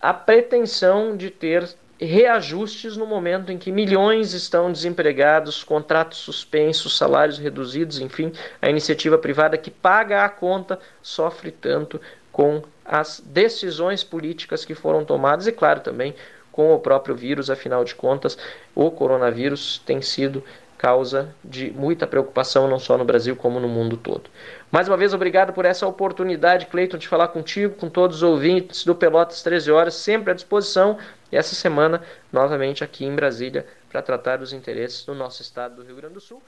a 0.02 0.12
pretensão 0.12 1.16
de 1.16 1.30
ter 1.30 1.68
reajustes 1.98 2.96
no 2.96 3.06
momento 3.06 3.50
em 3.50 3.58
que 3.58 3.72
milhões 3.72 4.34
estão 4.34 4.70
desempregados, 4.70 5.64
contratos 5.64 6.18
suspensos, 6.18 6.96
salários 6.96 7.38
reduzidos, 7.38 8.00
enfim, 8.00 8.32
a 8.60 8.68
iniciativa 8.68 9.16
privada 9.16 9.56
que 9.56 9.70
paga 9.70 10.24
a 10.24 10.28
conta 10.28 10.78
sofre 11.02 11.50
tanto 11.50 12.00
com 12.30 12.62
as 12.84 13.20
decisões 13.24 14.04
políticas 14.04 14.64
que 14.64 14.74
foram 14.74 15.04
tomadas 15.04 15.46
e, 15.46 15.52
claro, 15.52 15.80
também 15.80 16.14
com 16.52 16.74
o 16.74 16.78
próprio 16.78 17.14
vírus, 17.14 17.50
afinal 17.50 17.84
de 17.84 17.94
contas, 17.94 18.38
o 18.74 18.90
coronavírus 18.90 19.82
tem 19.84 20.00
sido 20.00 20.42
causa 20.76 21.34
de 21.44 21.70
muita 21.72 22.06
preocupação, 22.06 22.68
não 22.68 22.78
só 22.78 22.96
no 22.96 23.04
Brasil, 23.04 23.34
como 23.34 23.58
no 23.58 23.68
mundo 23.68 23.96
todo. 23.96 24.30
Mais 24.70 24.88
uma 24.88 24.96
vez, 24.96 25.14
obrigado 25.14 25.52
por 25.52 25.64
essa 25.64 25.86
oportunidade, 25.86 26.66
Cleiton, 26.66 26.98
de 26.98 27.08
falar 27.08 27.28
contigo, 27.28 27.74
com 27.74 27.88
todos 27.88 28.18
os 28.18 28.22
ouvintes 28.22 28.84
do 28.84 28.94
Pelotas 28.94 29.42
13 29.42 29.70
Horas, 29.70 29.94
sempre 29.94 30.30
à 30.30 30.34
disposição. 30.34 30.98
E 31.30 31.36
essa 31.36 31.54
semana, 31.54 32.02
novamente 32.32 32.84
aqui 32.84 33.04
em 33.04 33.14
Brasília, 33.14 33.66
para 33.90 34.02
tratar 34.02 34.36
dos 34.36 34.52
interesses 34.52 35.04
do 35.04 35.14
nosso 35.14 35.42
estado 35.42 35.76
do 35.76 35.82
Rio 35.82 35.96
Grande 35.96 36.14
do 36.14 36.20
Sul. 36.20 36.42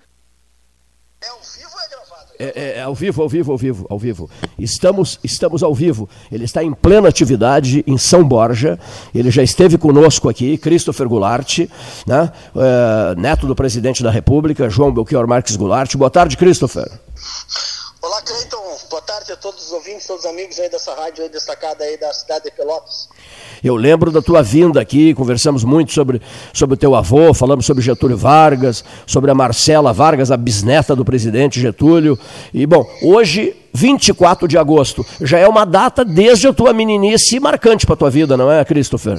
É 1.20 1.28
ao 1.30 1.40
vivo 1.40 1.70
ou 1.74 1.80
é 1.80 1.88
gravado? 1.88 2.32
É, 2.38 2.44
é, 2.44 2.78
é, 2.78 2.82
ao 2.82 2.94
vivo, 2.94 3.22
ao 3.22 3.28
vivo, 3.28 3.50
ao 3.50 3.58
vivo, 3.58 3.86
ao 3.90 3.98
vivo. 3.98 4.30
Estamos, 4.56 5.18
estamos 5.24 5.64
ao 5.64 5.74
vivo. 5.74 6.08
Ele 6.30 6.44
está 6.44 6.62
em 6.62 6.72
plena 6.72 7.08
atividade 7.08 7.82
em 7.88 7.98
São 7.98 8.22
Borja. 8.22 8.78
Ele 9.12 9.28
já 9.28 9.42
esteve 9.42 9.76
conosco 9.76 10.28
aqui, 10.28 10.56
Christopher 10.56 11.08
Goulart, 11.08 11.58
né? 12.06 12.32
É, 12.54 13.14
neto 13.16 13.48
do 13.48 13.56
presidente 13.56 14.00
da 14.00 14.12
República, 14.12 14.70
João 14.70 14.94
Belchior 14.94 15.26
Marques 15.26 15.56
Goulart. 15.56 15.92
Boa 15.96 16.10
tarde, 16.10 16.36
Christopher. 16.36 16.88
Olá, 18.08 18.22
Cleiton. 18.22 18.78
Boa 18.88 19.02
tarde 19.02 19.32
a 19.32 19.36
todos 19.36 19.66
os 19.66 19.70
ouvintes, 19.70 20.06
todos 20.06 20.24
os 20.24 20.30
amigos 20.30 20.58
aí 20.58 20.70
dessa 20.70 20.94
rádio 20.94 21.24
aí 21.24 21.28
destacada 21.28 21.84
aí 21.84 21.98
da 21.98 22.10
cidade 22.10 22.44
de 22.44 22.50
Pelotas. 22.52 23.06
Eu 23.62 23.76
lembro 23.76 24.10
da 24.10 24.22
tua 24.22 24.42
vinda 24.42 24.80
aqui, 24.80 25.12
conversamos 25.12 25.62
muito 25.62 25.92
sobre, 25.92 26.22
sobre 26.54 26.72
o 26.72 26.76
teu 26.78 26.94
avô, 26.94 27.34
falamos 27.34 27.66
sobre 27.66 27.82
Getúlio 27.82 28.16
Vargas, 28.16 28.82
sobre 29.06 29.30
a 29.30 29.34
Marcela 29.34 29.92
Vargas, 29.92 30.30
a 30.30 30.38
bisneta 30.38 30.96
do 30.96 31.04
presidente 31.04 31.60
Getúlio. 31.60 32.18
E, 32.54 32.64
bom, 32.64 32.90
hoje, 33.02 33.54
24 33.74 34.48
de 34.48 34.56
agosto, 34.56 35.04
já 35.20 35.38
é 35.38 35.46
uma 35.46 35.66
data 35.66 36.02
desde 36.02 36.48
a 36.48 36.52
tua 36.54 36.72
meninice 36.72 37.38
marcante 37.38 37.84
para 37.84 37.92
a 37.92 37.98
tua 37.98 38.10
vida, 38.10 38.38
não 38.38 38.50
é, 38.50 38.64
Christopher? 38.64 39.18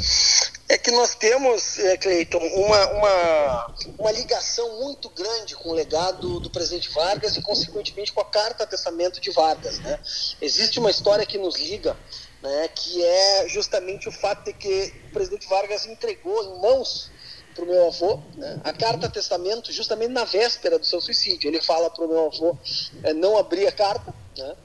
Que 0.90 0.96
nós 0.96 1.14
temos, 1.14 1.78
é, 1.78 1.98
Cleiton, 1.98 2.40
uma, 2.40 2.88
uma, 2.88 3.76
uma 4.00 4.12
ligação 4.12 4.80
muito 4.80 5.08
grande 5.12 5.56
com 5.56 5.70
o 5.70 5.74
legado 5.74 6.40
do 6.40 6.50
presidente 6.50 6.90
Vargas 6.90 7.38
e, 7.38 7.44
consequentemente, 7.44 8.12
com 8.12 8.22
a 8.22 8.26
carta 8.26 8.66
testamento 8.66 9.22
de 9.22 9.30
Vargas. 9.30 9.78
Né? 9.78 10.00
Existe 10.42 10.80
uma 10.80 10.90
história 10.90 11.28
que 11.28 11.38
nos 11.38 11.60
liga 11.60 11.96
né, 12.42 12.68
que 12.70 13.06
é 13.06 13.48
justamente 13.48 14.10
o 14.10 14.12
fato 14.12 14.46
de 14.46 14.54
que 14.54 14.92
o 15.10 15.12
presidente 15.12 15.48
Vargas 15.48 15.86
entregou 15.86 16.44
em 16.44 16.60
mãos 16.60 17.12
para 17.54 17.66
o 17.66 17.68
meu 17.68 17.86
avô 17.86 18.20
né, 18.36 18.60
a 18.64 18.74
carta 18.74 19.08
testamento 19.08 19.72
justamente 19.72 20.10
na 20.10 20.24
véspera 20.24 20.80
do 20.80 20.86
seu 20.88 21.00
suicídio. 21.00 21.50
Ele 21.50 21.62
fala 21.62 21.92
para 21.92 22.04
o 22.04 22.08
meu 22.08 22.26
avô 22.26 22.58
é, 23.04 23.14
não 23.14 23.38
abrir 23.38 23.68
a 23.68 23.72
carta. 23.72 24.12
Né, 24.36 24.56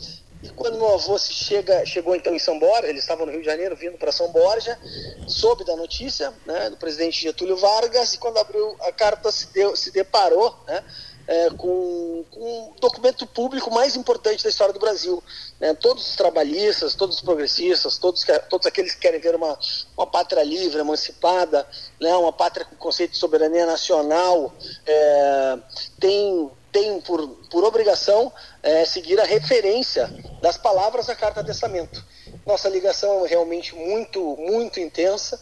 e 0.45 0.51
quando 0.51 0.77
meu 0.77 0.93
avô 0.93 1.19
se 1.19 1.33
chega, 1.33 1.87
chegou 1.87 2.15
então 2.15 2.35
em 2.35 2.39
São 2.39 2.59
Borja, 2.59 2.87
ele 2.87 2.99
estava 2.99 3.25
no 3.25 3.33
Rio 3.33 3.41
de 3.41 3.47
Janeiro 3.47 3.75
vindo 3.75 3.97
para 3.97 4.13
São 4.13 4.31
Borja, 4.31 4.79
soube 5.27 5.65
da 5.65 5.75
notícia 5.75 6.35
né, 6.45 6.69
do 6.69 6.77
presidente 6.77 7.23
Getúlio 7.23 7.57
Vargas 7.57 8.13
e 8.13 8.19
quando 8.19 8.37
abriu 8.37 8.77
a 8.83 8.93
carta 8.93 9.33
se, 9.33 9.47
deu, 9.55 9.75
se 9.75 9.91
deparou 9.91 10.55
né, 10.67 10.85
é, 11.27 11.49
com, 11.51 12.27
com 12.31 12.41
o 12.41 12.75
documento 12.79 13.27
público 13.27 13.71
mais 13.71 13.97
importante 13.97 14.45
da 14.45 14.51
história 14.51 14.75
do 14.75 14.79
Brasil. 14.79 15.25
Né? 15.59 15.73
Todos 15.73 16.07
os 16.11 16.15
trabalhistas, 16.15 16.95
todos 16.95 17.17
os 17.17 17.23
progressistas, 17.23 17.97
todos, 17.97 18.23
todos 18.51 18.67
aqueles 18.67 18.95
que 18.95 19.01
querem 19.01 19.21
ver 19.21 19.35
uma, 19.35 19.59
uma 19.97 20.07
pátria 20.07 20.43
livre, 20.43 20.79
emancipada, 20.79 21.67
né? 21.99 22.15
uma 22.17 22.33
pátria 22.35 22.67
com 22.67 22.77
conceito 22.77 23.13
de 23.13 23.19
soberania 23.19 23.65
nacional, 23.65 24.53
é, 24.85 25.59
tem, 25.99 26.51
tem 26.75 27.01
por, 27.03 27.29
por 27.53 27.63
obrigação 27.63 28.33
é, 28.61 28.85
seguir 28.85 29.21
a 29.21 29.25
referência 29.25 30.13
das 30.43 30.59
palavras 30.59 31.07
da 31.07 31.15
Carta 31.15 31.45
Testamento. 31.45 32.05
Nossa 32.45 32.69
ligação 32.69 33.25
é 33.25 33.29
realmente 33.29 33.77
muito, 33.77 34.37
muito 34.37 34.81
intensa 34.81 35.41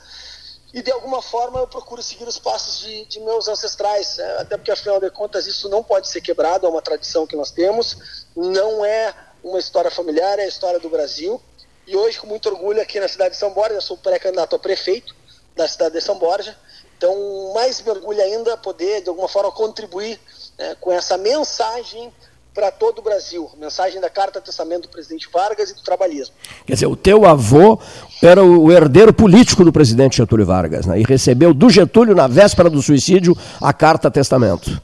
e 0.74 0.82
de 0.82 0.92
alguma 0.92 1.22
forma 1.22 1.60
eu 1.60 1.66
procuro 1.66 2.02
seguir 2.02 2.28
os 2.28 2.38
passos 2.38 2.80
de, 2.80 3.06
de 3.06 3.18
meus 3.20 3.48
ancestrais, 3.48 4.18
né? 4.18 4.36
até 4.40 4.58
porque 4.58 4.70
afinal 4.70 5.00
de 5.00 5.10
contas 5.10 5.46
isso 5.46 5.70
não 5.70 5.82
pode 5.82 6.06
ser 6.06 6.20
quebrado, 6.20 6.66
é 6.66 6.68
uma 6.68 6.82
tradição 6.82 7.26
que 7.26 7.34
nós 7.34 7.50
temos, 7.50 8.26
não 8.36 8.84
é 8.84 9.14
uma 9.42 9.58
história 9.58 9.90
familiar, 9.90 10.38
é 10.38 10.42
a 10.42 10.48
história 10.48 10.78
do 10.78 10.90
Brasil. 10.90 11.40
E 11.86 11.96
hoje, 11.96 12.20
com 12.20 12.26
muito 12.26 12.48
orgulho, 12.48 12.80
aqui 12.80 13.00
na 13.00 13.08
cidade 13.08 13.30
de 13.30 13.38
São 13.38 13.50
Borja, 13.52 13.74
eu 13.74 13.80
sou 13.80 13.96
pré-candidato 13.96 14.54
a 14.54 14.58
prefeito 14.58 15.14
da 15.56 15.66
cidade 15.66 15.94
de 15.94 16.00
São 16.00 16.18
Borja, 16.18 16.56
então 16.96 17.52
mais 17.52 17.80
me 17.80 17.90
orgulho 17.90 18.22
ainda 18.22 18.56
poder, 18.56 19.02
de 19.02 19.08
alguma 19.08 19.28
forma, 19.28 19.50
contribuir 19.50 20.20
né, 20.58 20.76
com 20.80 20.92
essa 20.92 21.16
mensagem 21.16 22.12
para 22.54 22.70
todo 22.70 22.98
o 22.98 23.02
Brasil. 23.02 23.50
Mensagem 23.56 24.00
da 24.00 24.10
Carta 24.10 24.40
Testamento 24.40 24.82
do 24.82 24.88
presidente 24.88 25.28
Vargas 25.32 25.70
e 25.70 25.74
do 25.74 25.82
trabalhismo. 25.82 26.34
Quer 26.66 26.74
dizer, 26.74 26.86
o 26.86 26.96
teu 26.96 27.24
avô 27.24 27.78
era 28.22 28.44
o 28.44 28.70
herdeiro 28.70 29.12
político 29.12 29.64
do 29.64 29.72
presidente 29.72 30.18
Getúlio 30.18 30.46
Vargas, 30.46 30.86
né? 30.86 31.00
e 31.00 31.02
recebeu 31.02 31.54
do 31.54 31.70
Getúlio, 31.70 32.14
na 32.14 32.26
véspera 32.26 32.68
do 32.68 32.82
suicídio, 32.82 33.36
a 33.60 33.72
Carta 33.72 34.10
Testamento. 34.10 34.80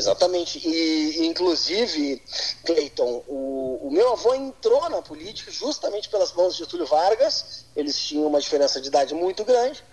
Exatamente. 0.00 0.66
E, 0.66 1.26
inclusive, 1.26 2.22
Cleiton, 2.64 3.22
o, 3.28 3.80
o, 3.82 3.90
meu 3.90 4.12
avô 4.12 4.34
entrou 4.34 4.88
na 4.88 5.02
política 5.02 5.50
justamente 5.50 6.08
pelas 6.08 6.32
mãos 6.32 6.54
de 6.54 6.60
Getúlio 6.60 6.86
Vargas. 6.86 7.66
Eles 7.76 7.98
tinham 7.98 8.26
uma 8.26 8.40
diferença 8.40 8.80
de 8.80 8.88
idade 8.88 9.12
muito 9.12 9.44
grande, 9.44 9.84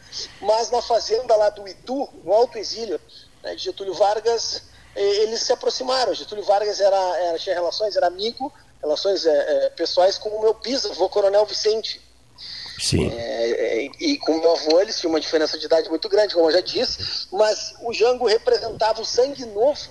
mas 0.41 0.71
na 0.71 0.81
fazenda 0.81 1.35
lá 1.35 1.49
do 1.49 1.67
Itu, 1.67 2.07
no 2.23 2.31
Alto 2.31 2.57
Exílio, 2.57 3.01
né, 3.43 3.55
de 3.55 3.63
Getúlio 3.65 3.93
Vargas, 3.93 4.63
eles 5.01 5.41
se 5.41 5.53
aproximaram. 5.53 6.13
Getúlio 6.13 6.43
Vargas 6.43 6.79
era, 6.79 7.17
era 7.17 7.39
tinha 7.39 7.55
relações, 7.55 7.95
era 7.95 8.07
amigo, 8.07 8.51
relações 8.81 9.25
é, 9.25 9.65
é, 9.65 9.69
pessoais 9.69 10.17
com 10.17 10.29
o 10.29 10.41
meu 10.41 10.53
bisavô, 10.53 11.09
Coronel 11.09 11.45
Vicente. 11.45 12.01
Sim. 12.79 13.11
É, 13.11 13.49
é, 13.49 13.89
e 13.99 14.17
com 14.19 14.33
o 14.33 14.39
meu 14.39 14.51
avô 14.51 14.79
eles 14.79 14.99
tinham 14.99 15.11
uma 15.11 15.19
diferença 15.19 15.57
de 15.57 15.65
idade 15.65 15.89
muito 15.89 16.07
grande, 16.07 16.33
como 16.33 16.47
eu 16.47 16.53
já 16.53 16.61
disse, 16.61 17.27
mas 17.31 17.73
o 17.81 17.91
Jango 17.91 18.27
representava 18.27 19.01
o 19.01 19.05
sangue 19.05 19.45
novo 19.45 19.89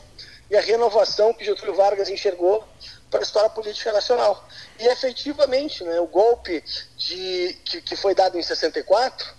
e 0.49 0.57
a 0.57 0.61
renovação 0.61 1.35
que 1.35 1.45
Getúlio 1.45 1.75
Vargas 1.75 2.09
enxergou 2.09 2.65
para 3.11 3.21
a 3.21 3.23
história 3.23 3.51
política 3.51 3.93
nacional. 3.93 4.47
E 4.79 4.87
efetivamente, 4.87 5.83
né, 5.83 5.99
o 6.01 6.07
golpe 6.07 6.63
de, 6.97 7.57
que, 7.65 7.81
que 7.81 7.97
foi 7.97 8.15
dado 8.15 8.39
em 8.39 8.43
64 8.43 9.36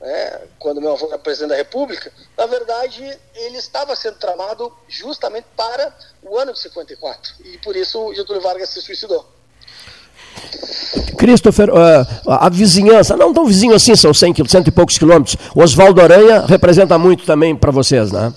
né, 0.00 0.40
quando 0.58 0.80
meu 0.80 0.92
avô 0.92 1.06
era 1.08 1.18
presidente 1.18 1.50
da 1.50 1.56
República, 1.56 2.12
na 2.36 2.46
verdade 2.46 3.02
ele 3.34 3.58
estava 3.58 3.94
sendo 3.96 4.18
tramado 4.18 4.72
justamente 4.88 5.46
para 5.56 5.94
o 6.22 6.36
ano 6.38 6.52
de 6.52 6.60
54 6.60 7.34
e 7.44 7.58
por 7.58 7.76
isso 7.76 8.14
Getúlio 8.14 8.42
Vargas 8.42 8.70
se 8.70 8.82
suicidou. 8.82 9.26
Christopher, 11.16 11.70
uh, 11.70 12.06
a 12.26 12.48
vizinhança, 12.48 13.16
não 13.16 13.32
tão 13.32 13.46
vizinho 13.46 13.74
assim, 13.74 13.96
são 13.96 14.12
100, 14.12 14.46
cento 14.46 14.68
e 14.68 14.70
poucos 14.70 14.98
quilômetros. 14.98 15.36
Oswaldo 15.54 16.00
Aranha 16.00 16.44
representa 16.46 16.98
muito 16.98 17.24
também 17.24 17.56
para 17.56 17.70
vocês, 17.70 18.12
né? 18.12 18.32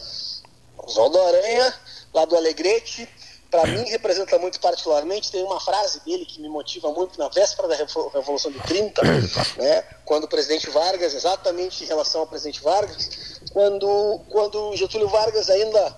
Oswaldo 0.77 1.19
Aranha, 1.19 1.73
lá 2.13 2.25
do 2.25 2.35
Alegrete, 2.35 3.07
para 3.49 3.65
mim 3.65 3.83
representa 3.89 4.37
muito 4.37 4.59
particularmente, 4.59 5.31
tem 5.31 5.43
uma 5.43 5.59
frase 5.59 6.01
dele 6.01 6.25
que 6.25 6.39
me 6.39 6.47
motiva 6.47 6.91
muito 6.91 7.17
na 7.17 7.29
véspera 7.29 7.67
da 7.67 7.75
Revolução 7.75 8.51
de 8.51 8.59
30, 8.59 9.01
né, 9.57 9.83
quando 10.05 10.25
o 10.25 10.27
presidente 10.27 10.69
Vargas, 10.69 11.13
exatamente 11.13 11.83
em 11.83 11.87
relação 11.87 12.21
ao 12.21 12.27
presidente 12.27 12.61
Vargas, 12.61 13.39
quando, 13.51 14.21
quando 14.29 14.75
Getúlio 14.75 15.07
Vargas 15.07 15.49
ainda, 15.49 15.95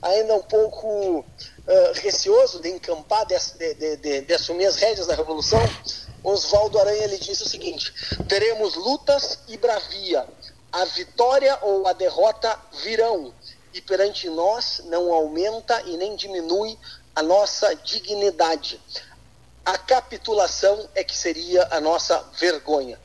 ainda 0.00 0.34
um 0.34 0.42
pouco 0.42 1.18
uh, 1.18 1.24
receoso 1.94 2.60
de 2.60 2.70
encampar, 2.70 3.26
de, 3.26 3.36
de, 3.74 3.96
de, 3.96 4.20
de, 4.22 4.34
assumir 4.34 4.66
as 4.66 4.76
rédeas 4.76 5.06
da 5.06 5.14
Revolução, 5.14 5.60
Oswaldo 6.24 6.78
Aranha 6.78 7.04
ele 7.04 7.18
disse 7.18 7.42
o 7.42 7.48
seguinte, 7.48 7.92
teremos 8.26 8.74
lutas 8.74 9.40
e 9.48 9.56
bravia, 9.58 10.26
a 10.72 10.84
vitória 10.86 11.58
ou 11.62 11.86
a 11.86 11.92
derrota 11.92 12.58
virão, 12.82 13.32
e 13.76 13.80
perante 13.82 14.28
nós 14.30 14.82
não 14.86 15.12
aumenta 15.12 15.82
e 15.82 15.96
nem 15.96 16.16
diminui 16.16 16.78
a 17.14 17.22
nossa 17.22 17.74
dignidade. 17.76 18.80
A 19.64 19.76
capitulação 19.76 20.88
é 20.94 21.04
que 21.04 21.16
seria 21.16 21.66
a 21.70 21.80
nossa 21.80 22.24
vergonha. 22.38 22.98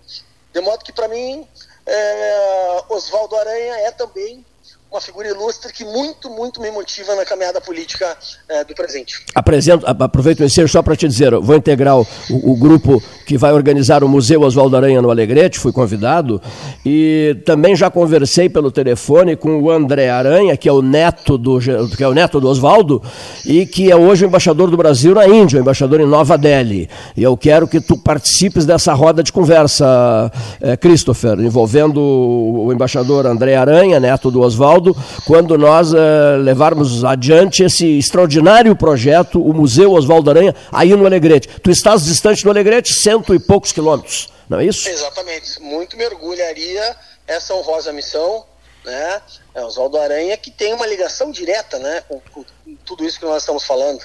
De 0.53 0.61
modo 0.61 0.83
que, 0.83 0.93
para 0.93 1.07
mim, 1.07 1.47
é, 1.85 2.83
Oswaldo 2.89 3.35
Aranha 3.35 3.77
é 3.79 3.91
também 3.91 4.45
uma 4.91 4.99
figura 4.99 5.29
ilustre 5.29 5.71
que 5.71 5.85
muito, 5.85 6.29
muito 6.29 6.59
me 6.59 6.69
motiva 6.69 7.15
na 7.15 7.25
caminhada 7.25 7.61
política 7.61 8.17
é, 8.49 8.63
do 8.65 8.75
presente. 8.75 9.25
Apresento, 9.33 9.85
aproveito 9.87 10.41
o 10.41 10.43
ensejo 10.43 10.67
só 10.67 10.83
para 10.83 10.97
te 10.97 11.07
dizer, 11.07 11.33
vou 11.39 11.55
integrar 11.55 11.97
o, 11.97 12.05
o, 12.29 12.57
grupo 12.57 13.01
que 13.31 13.37
vai 13.37 13.53
organizar 13.53 14.03
o 14.03 14.09
Museu 14.09 14.41
Oswaldo 14.41 14.75
Aranha 14.75 15.01
no 15.01 15.09
Alegrete, 15.09 15.57
fui 15.57 15.71
convidado, 15.71 16.41
e 16.85 17.37
também 17.45 17.77
já 17.77 17.89
conversei 17.89 18.49
pelo 18.49 18.69
telefone 18.69 19.37
com 19.37 19.57
o 19.61 19.71
André 19.71 20.09
Aranha, 20.09 20.57
que 20.57 20.67
é 20.67 20.71
o 20.73 20.81
neto 20.81 21.37
do, 21.37 21.57
que 21.95 22.03
é 22.03 22.07
o 22.09 22.13
neto 22.13 22.41
do 22.41 22.49
Oswaldo, 22.49 23.01
e 23.45 23.65
que 23.65 23.89
é 23.89 23.95
hoje 23.95 24.25
o 24.25 24.27
embaixador 24.27 24.69
do 24.69 24.75
Brasil 24.75 25.15
na 25.15 25.25
Índia, 25.25 25.59
o 25.59 25.61
embaixador 25.61 26.01
em 26.01 26.05
Nova 26.05 26.37
Delhi. 26.37 26.89
E 27.15 27.23
eu 27.23 27.37
quero 27.37 27.69
que 27.69 27.79
tu 27.79 27.95
participes 27.95 28.65
dessa 28.65 28.93
roda 28.93 29.23
de 29.23 29.31
conversa, 29.31 30.29
eh, 30.59 30.75
Christopher, 30.75 31.39
envolvendo 31.39 32.01
o 32.01 32.69
embaixador 32.73 33.25
André 33.25 33.55
Aranha, 33.55 33.97
neto 33.97 34.29
do 34.29 34.41
Oswaldo, 34.41 34.93
quando 35.25 35.57
nós 35.57 35.93
eh, 35.93 36.37
levarmos 36.41 37.05
adiante 37.05 37.63
esse 37.63 37.97
extraordinário 37.97 38.75
projeto, 38.75 39.41
o 39.41 39.53
Museu 39.53 39.93
Oswaldo 39.93 40.29
Aranha, 40.29 40.53
aí 40.69 40.93
no 40.97 41.05
Alegrete. 41.05 41.47
Tu 41.63 41.71
estás 41.71 42.03
distante 42.03 42.43
do 42.43 42.49
Alegrete, 42.49 42.91
cento 43.21 43.35
e 43.35 43.39
poucos 43.39 43.71
quilômetros, 43.71 44.29
não 44.49 44.59
é 44.59 44.65
isso? 44.65 44.89
Exatamente. 44.89 45.61
Muito 45.61 45.95
mergulharia 45.95 46.95
essa 47.27 47.53
honrosa 47.53 47.93
missão, 47.93 48.45
né? 48.83 49.21
É 49.53 49.63
Oswaldo 49.63 49.99
Aranha 49.99 50.35
que 50.37 50.49
tem 50.49 50.73
uma 50.73 50.87
ligação 50.87 51.31
direta, 51.31 51.77
né, 51.77 52.01
com, 52.07 52.19
com, 52.31 52.43
tudo 52.85 53.05
isso 53.05 53.19
que 53.19 53.25
nós 53.25 53.43
estamos 53.43 53.63
falando. 53.63 54.03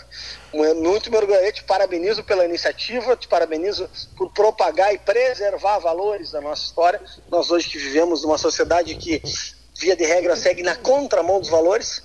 Muito 0.53 1.11
mergulharia, 1.11 1.53
te 1.53 1.65
parabenizo 1.65 2.23
pela 2.23 2.45
iniciativa, 2.45 3.17
te 3.17 3.27
parabenizo 3.27 3.89
por 4.17 4.31
propagar 4.33 4.93
e 4.93 4.99
preservar 4.99 5.79
valores 5.79 6.31
da 6.31 6.41
nossa 6.41 6.65
história. 6.65 7.01
Nós 7.31 7.51
hoje 7.51 7.69
que 7.69 7.79
vivemos 7.79 8.23
numa 8.23 8.39
sociedade 8.39 8.95
que, 8.97 9.23
via 9.79 9.97
de 9.97 10.05
regra, 10.05 10.37
segue 10.37 10.63
na 10.63 10.77
contramão 10.77 11.41
dos 11.41 11.49
valores, 11.49 12.03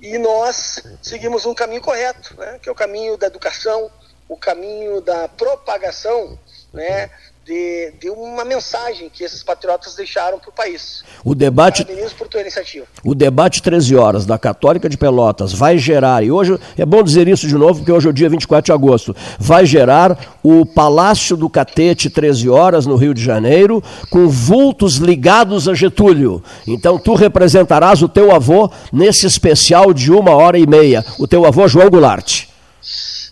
e 0.00 0.16
nós 0.18 0.82
seguimos 1.02 1.44
um 1.44 1.54
caminho 1.54 1.80
correto, 1.80 2.34
né, 2.38 2.58
que 2.62 2.68
é 2.68 2.72
o 2.72 2.74
caminho 2.74 3.16
da 3.16 3.26
educação, 3.26 3.90
o 4.28 4.36
caminho 4.36 5.00
da 5.00 5.28
propagação 5.28 6.38
né, 6.74 7.08
de, 7.44 7.92
de, 8.00 8.10
uma 8.10 8.44
mensagem 8.44 9.08
que 9.08 9.22
esses 9.22 9.42
patriotas 9.42 9.94
deixaram 9.94 10.38
para 10.38 10.48
o 10.48 10.52
país. 10.52 11.04
O 11.22 11.34
debate, 11.34 11.86
por 12.16 12.26
tua 12.26 12.40
iniciativa. 12.40 12.86
O 13.04 13.14
debate 13.14 13.62
13 13.62 13.94
horas 13.94 14.26
da 14.26 14.38
Católica 14.38 14.88
de 14.88 14.96
Pelotas 14.96 15.52
vai 15.52 15.78
gerar, 15.78 16.24
e 16.24 16.32
hoje 16.32 16.58
é 16.76 16.84
bom 16.84 17.02
dizer 17.02 17.28
isso 17.28 17.46
de 17.46 17.54
novo, 17.54 17.80
porque 17.80 17.92
hoje 17.92 18.08
é 18.08 18.10
o 18.10 18.14
dia 18.14 18.28
24 18.28 18.64
de 18.64 18.72
agosto, 18.72 19.14
vai 19.38 19.64
gerar 19.66 20.38
o 20.42 20.66
Palácio 20.66 21.36
do 21.36 21.48
Catete 21.48 22.10
13 22.10 22.48
horas 22.48 22.86
no 22.86 22.96
Rio 22.96 23.14
de 23.14 23.22
Janeiro, 23.22 23.82
com 24.10 24.26
vultos 24.28 24.96
ligados 24.96 25.68
a 25.68 25.74
Getúlio. 25.74 26.42
Então 26.66 26.98
tu 26.98 27.14
representarás 27.14 28.02
o 28.02 28.08
teu 28.08 28.34
avô 28.34 28.70
nesse 28.92 29.26
especial 29.26 29.92
de 29.92 30.10
uma 30.10 30.32
hora 30.32 30.58
e 30.58 30.66
meia, 30.66 31.04
o 31.18 31.28
teu 31.28 31.44
avô 31.44 31.68
João 31.68 31.90
Goulart. 31.90 32.46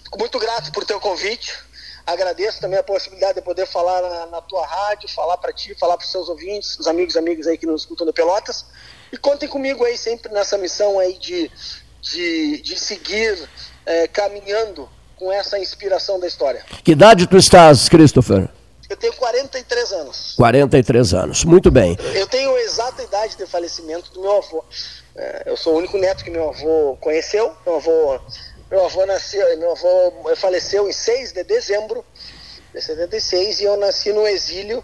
Fico 0.04 0.18
muito 0.18 0.38
grato 0.38 0.70
por 0.70 0.84
teu 0.84 1.00
convite 1.00 1.71
Agradeço 2.06 2.60
também 2.60 2.78
a 2.78 2.82
possibilidade 2.82 3.34
de 3.34 3.42
poder 3.42 3.66
falar 3.66 4.02
na, 4.02 4.26
na 4.26 4.40
tua 4.40 4.66
rádio, 4.66 5.08
falar 5.08 5.36
para 5.38 5.52
ti, 5.52 5.74
falar 5.74 5.96
para 5.96 6.04
os 6.04 6.10
seus 6.10 6.28
ouvintes, 6.28 6.78
os 6.78 6.86
amigos 6.86 7.14
e 7.14 7.18
amigas 7.18 7.46
aí 7.46 7.56
que 7.56 7.66
nos 7.66 7.82
escutam 7.82 8.06
do 8.06 8.12
Pelotas. 8.12 8.64
E 9.12 9.16
contem 9.16 9.48
comigo 9.48 9.84
aí 9.84 9.96
sempre 9.96 10.32
nessa 10.32 10.58
missão 10.58 10.98
aí 10.98 11.16
de, 11.18 11.50
de, 12.00 12.60
de 12.60 12.78
seguir 12.78 13.48
é, 13.86 14.08
caminhando 14.08 14.88
com 15.16 15.32
essa 15.32 15.58
inspiração 15.58 16.18
da 16.18 16.26
história. 16.26 16.64
Que 16.82 16.92
idade 16.92 17.26
tu 17.26 17.36
estás, 17.36 17.88
Christopher? 17.88 18.48
Eu 18.90 18.96
tenho 18.96 19.12
43 19.14 19.92
anos. 19.92 20.34
43 20.36 21.14
anos, 21.14 21.44
muito 21.44 21.70
bem. 21.70 21.96
Eu 22.14 22.26
tenho 22.26 22.54
a 22.54 22.60
exata 22.60 23.02
idade 23.02 23.36
de 23.36 23.46
falecimento 23.46 24.12
do 24.12 24.20
meu 24.20 24.36
avô. 24.36 24.64
É, 25.14 25.44
eu 25.46 25.56
sou 25.56 25.74
o 25.74 25.78
único 25.78 25.96
neto 25.96 26.24
que 26.24 26.30
meu 26.30 26.48
avô 26.50 26.96
conheceu. 27.00 27.54
Meu 27.64 27.76
avô 27.76 28.20
meu 28.72 28.86
avô 28.86 29.04
nasceu, 29.04 29.46
meu 29.58 29.72
avô 29.72 30.34
faleceu 30.34 30.88
em 30.88 30.92
6 30.94 31.32
de 31.32 31.44
dezembro 31.44 32.02
de 32.74 32.80
76 32.80 33.60
e 33.60 33.64
eu 33.64 33.76
nasci 33.76 34.14
no 34.14 34.26
exílio 34.26 34.82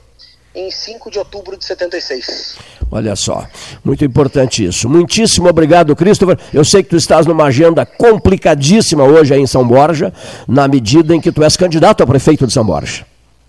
em 0.55 0.71
5 0.71 1.11
de 1.11 1.19
outubro 1.19 1.57
de 1.57 1.65
76. 1.65 2.57
Olha 2.93 3.17
só, 3.17 3.47
muito 3.83 4.05
importante 4.05 4.63
isso. 4.63 4.91
Muitíssimo 4.91 5.49
obrigado, 5.49 5.97
Christopher. 5.97 6.39
Eu 6.53 6.67
sei 6.67 6.83
que 6.83 6.91
tu 6.91 6.97
estás 6.97 7.25
numa 7.25 7.45
agenda 7.47 7.87
complicadíssima 7.87 9.05
hoje 9.05 9.33
aí 9.33 9.41
em 9.41 9.47
São 9.47 9.67
Borja, 9.67 10.13
na 10.47 10.69
medida 10.69 11.15
em 11.15 11.21
que 11.21 11.33
tu 11.33 11.43
és 11.43 11.57
candidato 11.57 12.03
a 12.03 12.07
prefeito 12.07 12.47
de 12.47 12.53
São 12.53 12.67
Borja. 12.67 13.07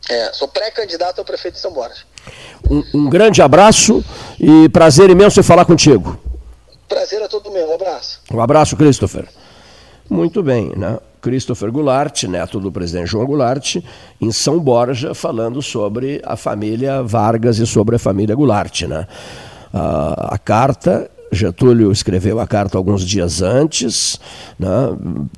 É, 0.09 0.31
sou 0.31 0.47
pré-candidato 0.47 1.19
a 1.19 1.25
prefeito 1.25 1.55
de 1.55 1.59
São 1.59 1.73
Borja. 1.73 2.03
Um, 2.69 2.83
um, 2.93 3.09
grande 3.09 3.41
abraço 3.41 4.03
e 4.39 4.69
prazer 4.69 5.09
imenso 5.09 5.37
em 5.37 5.43
falar 5.43 5.65
contigo. 5.65 6.17
Prazer 6.87 7.21
a 7.21 7.27
todo 7.27 7.51
meu, 7.51 7.71
um 7.71 7.75
abraço. 7.75 8.21
Um 8.31 8.39
abraço, 8.39 8.77
Christopher. 8.77 9.27
Muito 10.09 10.41
bem, 10.41 10.71
né? 10.75 10.97
Christopher 11.21 11.71
Goulart, 11.71 12.23
neto 12.23 12.59
do 12.59 12.71
presidente 12.71 13.07
João 13.07 13.25
Goulart, 13.25 13.75
em 14.21 14.31
São 14.31 14.59
Borja, 14.59 15.13
falando 15.13 15.61
sobre 15.61 16.21
a 16.25 16.35
família 16.35 17.03
Vargas 17.03 17.59
e 17.59 17.67
sobre 17.67 17.97
a 17.97 17.99
família 17.99 18.35
Goulart. 18.35 18.83
Né? 18.83 19.05
A, 19.73 20.35
a 20.35 20.37
carta 20.37 21.09
Getúlio 21.31 21.91
escreveu 21.91 22.39
a 22.39 22.47
carta 22.47 22.77
alguns 22.77 23.05
dias 23.05 23.41
antes, 23.41 24.19
né? 24.57 24.69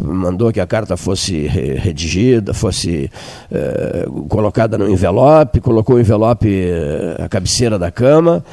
mandou 0.02 0.52
que 0.52 0.60
a 0.60 0.68
carta 0.68 0.96
fosse 0.96 1.48
redigida, 1.48 2.54
fosse 2.54 3.12
eh, 3.52 4.06
colocada 4.30 4.78
no 4.78 4.90
envelope, 4.90 5.60
colocou 5.60 5.98
o 5.98 6.00
envelope 6.00 6.66
à 7.20 7.28
cabeceira 7.28 7.78
da 7.78 7.92
cama, 7.92 8.44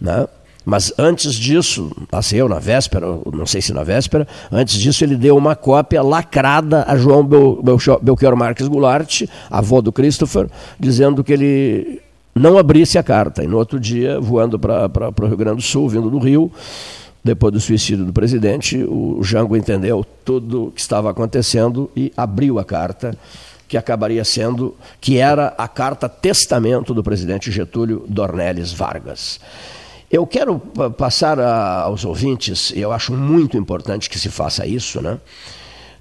né? 0.00 0.26
Mas 0.68 0.92
antes 0.98 1.36
disso, 1.36 1.92
passei 2.10 2.40
eu 2.40 2.48
na 2.48 2.58
véspera, 2.58 3.06
não 3.32 3.46
sei 3.46 3.62
se 3.62 3.72
na 3.72 3.84
véspera, 3.84 4.26
antes 4.50 4.76
disso 4.80 5.04
ele 5.04 5.14
deu 5.14 5.36
uma 5.36 5.54
cópia 5.54 6.02
lacrada 6.02 6.84
a 6.88 6.96
João 6.96 7.24
Bel, 7.24 7.62
Belchior 8.02 8.36
Marques 8.36 8.66
Goulart, 8.66 9.22
avô 9.48 9.80
do 9.80 9.92
Christopher, 9.92 10.48
dizendo 10.78 11.22
que 11.22 11.32
ele 11.32 12.02
não 12.34 12.58
abrisse 12.58 12.98
a 12.98 13.02
carta. 13.04 13.44
E 13.44 13.46
no 13.46 13.56
outro 13.56 13.78
dia, 13.78 14.18
voando 14.18 14.58
para 14.58 15.12
o 15.22 15.26
Rio 15.26 15.36
Grande 15.36 15.58
do 15.58 15.62
Sul, 15.62 15.88
vindo 15.88 16.10
do 16.10 16.18
Rio, 16.18 16.50
depois 17.22 17.52
do 17.52 17.60
suicídio 17.60 18.04
do 18.04 18.12
presidente, 18.12 18.76
o 18.82 19.22
Jango 19.22 19.56
entendeu 19.56 20.04
tudo 20.24 20.64
o 20.64 20.70
que 20.72 20.80
estava 20.80 21.08
acontecendo 21.08 21.88
e 21.94 22.12
abriu 22.16 22.58
a 22.58 22.64
carta 22.64 23.16
que 23.68 23.76
acabaria 23.76 24.24
sendo, 24.24 24.74
que 25.00 25.18
era 25.18 25.54
a 25.56 25.68
carta 25.68 26.08
testamento 26.08 26.92
do 26.92 27.04
presidente 27.04 27.52
Getúlio 27.52 28.04
Dornelles 28.08 28.72
Vargas. 28.72 29.38
Eu 30.10 30.26
quero 30.26 30.58
passar 30.96 31.40
a, 31.40 31.82
aos 31.82 32.04
ouvintes, 32.04 32.72
eu 32.76 32.92
acho 32.92 33.12
muito 33.12 33.56
importante 33.56 34.08
que 34.08 34.18
se 34.18 34.28
faça 34.28 34.66
isso, 34.66 35.00
né? 35.00 35.18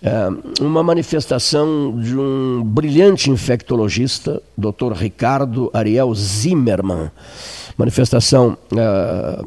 É, 0.04 0.62
uma 0.62 0.84
manifestação 0.84 2.00
de 2.00 2.16
um 2.16 2.62
brilhante 2.64 3.32
infectologista, 3.32 4.42
Dr. 4.56 4.94
Ricardo 4.94 5.72
Ariel 5.74 6.14
Zimmermann. 6.14 7.10
Manifestação 7.76 8.56
é, 8.78 9.44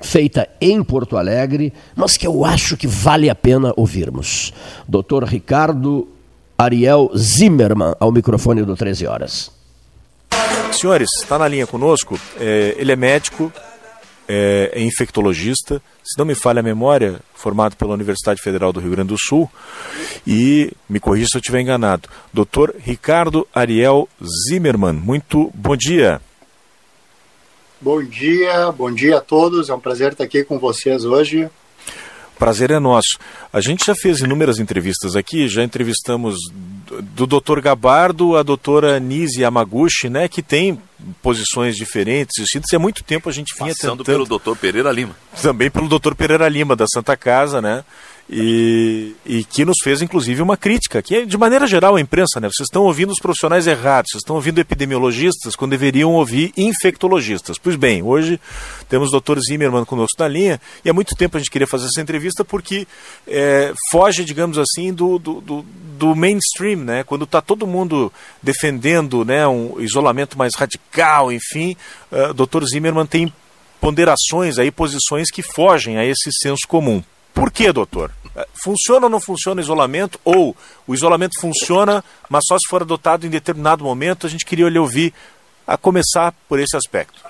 feita 0.00 0.48
em 0.60 0.82
Porto 0.82 1.16
Alegre, 1.16 1.72
mas 1.96 2.16
que 2.16 2.26
eu 2.26 2.44
acho 2.44 2.76
que 2.76 2.86
vale 2.86 3.28
a 3.28 3.34
pena 3.34 3.72
ouvirmos. 3.76 4.52
Dr. 4.88 5.24
Ricardo 5.24 6.06
Ariel 6.56 7.10
Zimmermann, 7.16 7.94
ao 7.98 8.12
microfone 8.12 8.62
do 8.62 8.76
13 8.76 9.06
Horas. 9.08 9.50
Senhores, 10.78 11.08
está 11.20 11.38
na 11.38 11.48
linha 11.48 11.66
conosco, 11.66 12.18
é, 12.38 12.74
ele 12.78 12.92
é 12.92 12.96
médico, 12.96 13.52
é, 14.28 14.70
é, 14.74 14.82
infectologista, 14.82 15.82
se 16.02 16.18
não 16.18 16.24
me 16.24 16.34
falha 16.34 16.60
a 16.60 16.62
memória, 16.62 17.20
formado 17.34 17.76
pela 17.76 17.94
Universidade 17.94 18.40
Federal 18.42 18.72
do 18.72 18.80
Rio 18.80 18.90
Grande 18.90 19.08
do 19.08 19.18
Sul, 19.18 19.50
e 20.26 20.72
me 20.88 20.98
corrija 20.98 21.28
se 21.30 21.36
eu 21.36 21.40
estiver 21.40 21.60
enganado, 21.60 22.08
Dr. 22.32 22.70
Ricardo 22.78 23.46
Ariel 23.54 24.08
Zimmermann. 24.48 24.94
Muito 24.94 25.50
bom 25.54 25.76
dia. 25.76 26.20
Bom 27.80 28.02
dia, 28.02 28.72
bom 28.72 28.90
dia 28.90 29.18
a 29.18 29.20
todos, 29.20 29.68
é 29.68 29.74
um 29.74 29.80
prazer 29.80 30.12
estar 30.12 30.24
aqui 30.24 30.42
com 30.42 30.58
vocês 30.58 31.04
hoje. 31.04 31.50
Prazer 32.38 32.70
é 32.70 32.78
nosso. 32.78 33.18
A 33.52 33.60
gente 33.60 33.84
já 33.86 33.94
fez 33.94 34.20
inúmeras 34.20 34.58
entrevistas 34.58 35.14
aqui, 35.16 35.48
já 35.48 35.62
entrevistamos 35.62 36.36
do 37.14 37.26
Dr. 37.26 37.60
Gabardo 37.60 38.36
a 38.36 38.42
doutora 38.42 38.98
Nise 39.00 39.42
Yamaguchi, 39.42 40.08
né, 40.08 40.28
que 40.28 40.42
tem 40.42 40.78
posições 41.22 41.76
diferentes, 41.76 42.42
distintas, 42.42 42.72
e 42.72 42.76
há 42.76 42.78
muito 42.78 43.02
tempo 43.02 43.28
a 43.28 43.32
gente 43.32 43.54
vinha 43.56 43.74
Passando 43.74 44.04
tentando... 44.04 44.26
pelo 44.26 44.38
Dr. 44.38 44.58
Pereira 44.58 44.90
Lima. 44.90 45.16
Também 45.40 45.70
pelo 45.70 45.88
Dr. 45.88 46.14
Pereira 46.14 46.48
Lima, 46.48 46.76
da 46.76 46.86
Santa 46.86 47.16
Casa, 47.16 47.60
né, 47.60 47.84
e, 48.28 49.14
e, 49.26 49.44
que 49.44 49.64
nos 49.64 49.76
fez 49.82 50.00
inclusive 50.00 50.40
uma 50.40 50.56
crítica, 50.56 51.02
que 51.02 51.14
é 51.14 51.24
de 51.24 51.36
maneira 51.36 51.66
geral 51.66 51.96
a 51.96 52.00
imprensa, 52.00 52.40
né? 52.40 52.48
Vocês 52.48 52.66
estão 52.66 52.84
ouvindo 52.84 53.10
os 53.10 53.18
profissionais 53.18 53.66
errados, 53.66 54.10
vocês 54.12 54.22
estão 54.22 54.36
ouvindo 54.36 54.58
epidemiologistas 54.58 55.54
quando 55.54 55.72
deveriam 55.72 56.12
ouvir 56.12 56.52
infectologistas. 56.56 57.58
Pois 57.58 57.76
bem, 57.76 58.02
hoje 58.02 58.40
temos 58.88 59.12
o 59.12 59.20
Dr. 59.20 59.38
Zimmermann 59.40 59.84
conosco 59.84 60.16
na 60.18 60.28
linha 60.28 60.60
e 60.84 60.88
há 60.88 60.92
muito 60.92 61.14
tempo 61.14 61.36
a 61.36 61.40
gente 61.40 61.50
queria 61.50 61.66
fazer 61.66 61.86
essa 61.86 62.00
entrevista 62.00 62.44
porque 62.44 62.86
é, 63.28 63.74
foge, 63.90 64.24
digamos 64.24 64.56
assim, 64.56 64.92
do, 64.92 65.18
do, 65.18 65.40
do, 65.42 65.66
do 65.98 66.16
mainstream, 66.16 66.80
né? 66.80 67.04
Quando 67.04 67.24
está 67.24 67.42
todo 67.42 67.66
mundo 67.66 68.10
defendendo 68.42 69.24
né, 69.24 69.46
um 69.46 69.78
isolamento 69.80 70.38
mais 70.38 70.54
radical, 70.54 71.30
enfim, 71.30 71.76
uh, 72.10 72.32
Dr. 72.32 72.64
Zimmermann 72.64 73.06
tem 73.06 73.32
ponderações 73.80 74.58
aí, 74.58 74.70
posições 74.70 75.30
que 75.30 75.42
fogem 75.42 75.98
a 75.98 76.06
esse 76.06 76.30
senso 76.32 76.66
comum. 76.66 77.02
Por 77.34 77.50
que, 77.50 77.72
doutor? 77.72 78.12
É, 78.36 78.46
funciona 78.62 79.06
ou 79.06 79.10
não 79.10 79.20
funciona 79.20 79.60
o 79.60 79.64
isolamento? 79.64 80.18
Ou 80.24 80.56
o 80.86 80.94
isolamento 80.94 81.40
funciona, 81.40 82.02
mas 82.30 82.44
só 82.46 82.56
se 82.56 82.68
for 82.68 82.82
adotado 82.82 83.26
em 83.26 83.30
determinado 83.30 83.84
momento? 83.84 84.26
A 84.26 84.30
gente 84.30 84.46
queria 84.46 84.68
lhe 84.68 84.78
ouvir 84.78 85.12
a 85.66 85.76
começar 85.76 86.32
por 86.48 86.60
esse 86.60 86.76
aspecto. 86.76 87.20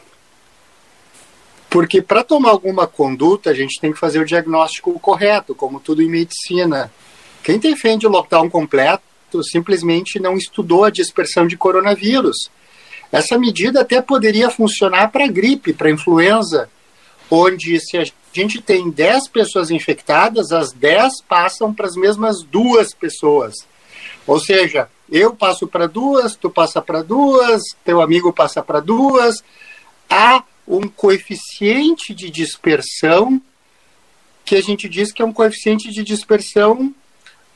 Porque 1.71 2.01
para 2.01 2.23
tomar 2.23 2.51
alguma 2.51 2.87
conduta, 2.87 3.51
a 3.51 3.55
gente 3.55 3.81
tem 3.81 3.93
que 3.93 3.99
fazer 3.99 4.21
o 4.21 4.25
diagnóstico 4.25 4.97
correto, 5.01 5.55
como 5.55 5.81
tudo 5.81 6.03
em 6.03 6.09
medicina. 6.09 6.93
Quem 7.43 7.59
defende 7.59 8.07
o 8.07 8.11
lockdown 8.11 8.49
completo 8.49 9.03
simplesmente 9.43 10.21
não 10.21 10.37
estudou 10.37 10.85
a 10.85 10.91
dispersão 10.91 11.47
de 11.47 11.57
coronavírus. 11.57 12.49
Essa 13.11 13.37
medida 13.39 13.81
até 13.81 14.01
poderia 14.01 14.51
funcionar 14.51 15.11
para 15.11 15.27
gripe, 15.27 15.73
para 15.73 15.91
influenza, 15.91 16.69
onde 17.31 17.81
se 17.81 17.99
a 17.99 18.05
gente 18.41 18.61
tem 18.61 18.91
10 18.91 19.28
pessoas 19.28 19.70
infectadas, 19.70 20.53
as 20.53 20.72
10 20.72 21.22
passam 21.28 21.72
para 21.72 21.87
as 21.87 21.95
mesmas 21.95 22.43
duas 22.43 22.93
pessoas. 22.93 23.55
Ou 24.26 24.41
seja, 24.41 24.89
eu 25.11 25.35
passo 25.35 25.66
para 25.66 25.87
duas, 25.87 26.35
tu 26.35 26.51
passa 26.51 26.80
para 26.80 27.03
duas, 27.03 27.62
teu 27.85 28.01
amigo 28.01 28.32
passa 28.32 28.62
para 28.62 28.80
duas. 28.80 29.43
Há 30.09 30.43
um 30.66 30.89
coeficiente 30.89 32.14
de 32.14 32.30
dispersão 32.30 33.41
que 34.45 34.57
a 34.57 34.62
gente 34.62 34.89
diz 34.89 35.12
que 35.12 35.22
é 35.22 35.24
um 35.24 35.32
coeficiente 35.32 35.91
de 35.91 36.03
dispersão 36.03 36.95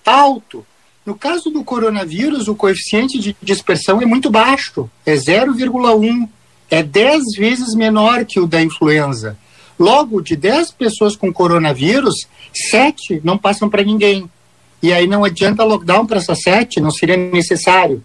alto. 0.04 0.64
No 1.04 1.14
caso 1.14 1.50
do 1.50 1.64
coronavírus, 1.64 2.48
o 2.48 2.54
coeficiente 2.54 3.18
de 3.18 3.36
dispersão 3.42 4.00
é 4.00 4.06
muito 4.06 4.30
baixo, 4.30 4.90
é 5.04 5.14
0,1, 5.14 6.28
é 6.70 6.82
10 6.82 7.22
vezes 7.36 7.74
menor 7.74 8.24
que 8.24 8.38
o 8.38 8.46
da 8.46 8.60
influenza. 8.62 9.36
Logo, 9.78 10.20
de 10.20 10.34
10 10.34 10.72
pessoas 10.72 11.14
com 11.14 11.32
coronavírus, 11.32 12.26
7 12.52 13.20
não 13.22 13.38
passam 13.38 13.68
para 13.68 13.82
ninguém. 13.82 14.28
E 14.82 14.92
aí 14.92 15.06
não 15.06 15.24
adianta 15.24 15.64
lockdown 15.64 16.06
para 16.06 16.18
essas 16.18 16.40
7, 16.42 16.80
não 16.80 16.90
seria 16.90 17.16
necessário. 17.16 18.02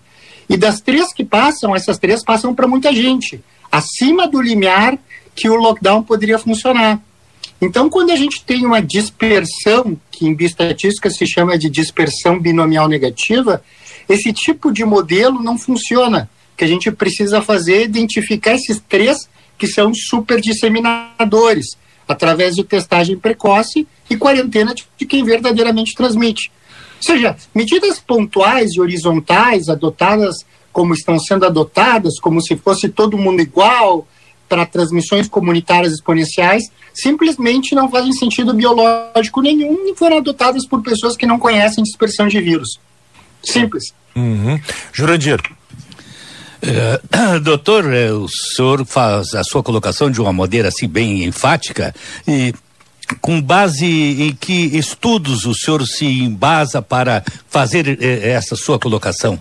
E 0.49 0.57
das 0.57 0.82
três 0.82 1.13
que 1.13 1.24
passam, 1.24 1.76
essas 1.76 1.97
três 1.97 2.24
passam 2.24 2.53
para 2.53 2.67
muita 2.67 2.93
gente, 2.93 3.41
acima 3.71 4.28
do 4.28 4.41
limiar 4.41 4.97
que 5.36 5.49
o 5.49 5.55
lockdown 5.55 6.03
poderia 6.03 6.38
funcionar. 6.38 7.01
Então, 7.61 7.89
quando 7.89 8.11
a 8.11 8.15
gente 8.15 8.43
tem 8.43 8.65
uma 8.65 8.82
dispersão, 8.82 9.97
que 10.11 10.28
em 10.28 10.36
bioestatística 10.36 11.09
se 11.09 11.26
chama 11.26 11.57
de 11.57 11.69
dispersão 11.69 12.39
binomial 12.39 12.88
negativa, 12.88 13.63
esse 14.09 14.34
tipo 14.34 14.71
de 14.71 14.84
modelo 14.84 15.41
não 15.41 15.57
funciona. 15.57 16.30
O 16.53 16.57
que 16.57 16.65
a 16.65 16.67
gente 16.67 16.91
precisa 16.91 17.41
fazer 17.41 17.76
é 17.76 17.84
identificar 17.84 18.53
esses 18.53 18.82
três 18.88 19.30
que 19.58 19.68
são 19.68 19.93
super 19.93 20.41
disseminadores, 20.41 21.78
através 22.08 22.56
de 22.56 22.64
testagem 22.64 23.18
precoce 23.18 23.88
e 24.10 24.18
quarentena 24.18 24.74
de 24.97 25.06
quem 25.06 25.24
verdadeiramente 25.24 25.95
transmite. 25.95 26.51
Ou 26.97 27.04
seja, 27.04 27.36
medidas 27.54 27.99
pontuais 27.99 28.72
e 28.76 28.82
horizontais 28.82 29.70
adotadas 29.70 30.45
como 30.74 30.93
estão 30.93 31.20
sendo 31.20 31.45
adotadas, 31.45 32.20
como 32.20 32.41
se 32.41 32.56
fosse 32.58 32.89
todo 32.89 33.18
mundo 33.18 33.41
igual, 33.41 34.08
para 34.49 34.66
transmissões 34.66 35.28
comunitárias 35.28 35.93
exponenciais, 35.93 36.64
simplesmente 36.93 37.76
não 37.76 37.89
fazem 37.89 38.12
sentido 38.12 38.54
biológico 38.54 39.41
nenhum 39.41 39.88
e 39.88 39.95
foram 39.95 40.18
adotadas 40.18 40.68
por 40.68 40.82
pessoas 40.82 41.16
que 41.16 41.26
não 41.26 41.39
conhecem 41.39 41.84
dispersão 41.84 42.28
de 42.28 42.41
vírus. 42.41 42.80
Simples. 43.43 43.93
Uhum. 44.16 44.60
Jurandir. 44.91 45.39
Uh, 46.64 47.39
doutor, 47.43 47.93
eh, 47.93 48.14
o 48.14 48.28
senhor 48.30 48.86
faz 48.86 49.36
a 49.36 49.43
sua 49.43 49.61
colocação 49.61 50.09
de 50.09 50.22
uma 50.22 50.32
maneira 50.32 50.70
assim 50.70 50.88
bem 50.88 51.26
enfática 51.26 51.93
e 52.26 52.53
com 53.20 53.41
base 53.41 53.86
em 53.86 54.34
que 54.34 54.78
estudos 54.78 55.45
o 55.45 55.53
senhor 55.53 55.86
se 55.86 56.05
embasa 56.05 56.82
para 56.82 57.22
fazer 57.49 58.01
eh, 58.01 58.30
essa 58.30 58.55
sua 58.55 58.80
colocação? 58.80 59.38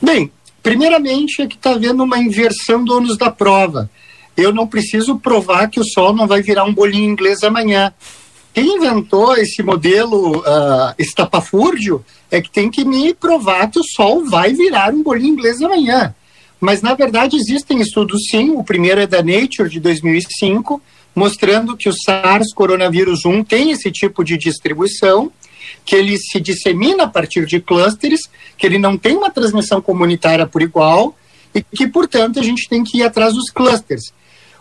Bem, 0.00 0.32
primeiramente 0.62 1.42
é 1.42 1.46
que 1.46 1.56
está 1.56 1.72
havendo 1.72 2.02
uma 2.04 2.18
inversão 2.18 2.82
do 2.82 2.96
ônus 2.96 3.18
da 3.18 3.30
prova. 3.30 3.90
Eu 4.34 4.54
não 4.54 4.66
preciso 4.66 5.18
provar 5.18 5.68
que 5.68 5.78
o 5.78 5.84
sol 5.84 6.14
não 6.14 6.26
vai 6.26 6.40
virar 6.40 6.64
um 6.64 6.72
bolinho 6.72 7.10
inglês 7.10 7.42
amanhã. 7.42 7.92
Quem 8.52 8.76
inventou 8.76 9.36
esse 9.36 9.62
modelo 9.62 10.38
uh, 10.40 10.94
estapafúrdio 10.98 12.04
é 12.30 12.40
que 12.40 12.50
tem 12.50 12.70
que 12.70 12.84
me 12.84 13.14
provar 13.14 13.70
que 13.70 13.78
o 13.78 13.84
Sol 13.84 14.24
vai 14.28 14.52
virar 14.52 14.92
um 14.92 15.02
bolinho 15.02 15.32
inglês 15.32 15.60
amanhã. 15.62 16.14
Mas, 16.60 16.82
na 16.82 16.94
verdade, 16.94 17.36
existem 17.36 17.80
estudos 17.80 18.26
sim. 18.30 18.50
O 18.50 18.64
primeiro 18.64 19.00
é 19.00 19.06
da 19.06 19.22
Nature, 19.22 19.68
de 19.68 19.80
2005, 19.80 20.82
mostrando 21.14 21.76
que 21.76 21.88
o 21.88 21.92
SARS 21.92 22.52
coronavírus 22.52 23.24
1 23.24 23.44
tem 23.44 23.70
esse 23.70 23.90
tipo 23.90 24.22
de 24.22 24.36
distribuição, 24.36 25.32
que 25.84 25.94
ele 25.94 26.18
se 26.18 26.38
dissemina 26.40 27.04
a 27.04 27.08
partir 27.08 27.46
de 27.46 27.60
clusters, 27.60 28.20
que 28.58 28.66
ele 28.66 28.78
não 28.78 28.98
tem 28.98 29.16
uma 29.16 29.30
transmissão 29.30 29.80
comunitária 29.80 30.46
por 30.46 30.60
igual 30.60 31.16
e 31.54 31.62
que, 31.62 31.86
portanto, 31.86 32.38
a 32.38 32.42
gente 32.42 32.68
tem 32.68 32.84
que 32.84 32.98
ir 32.98 33.04
atrás 33.04 33.34
dos 33.34 33.50
clusters. 33.50 34.12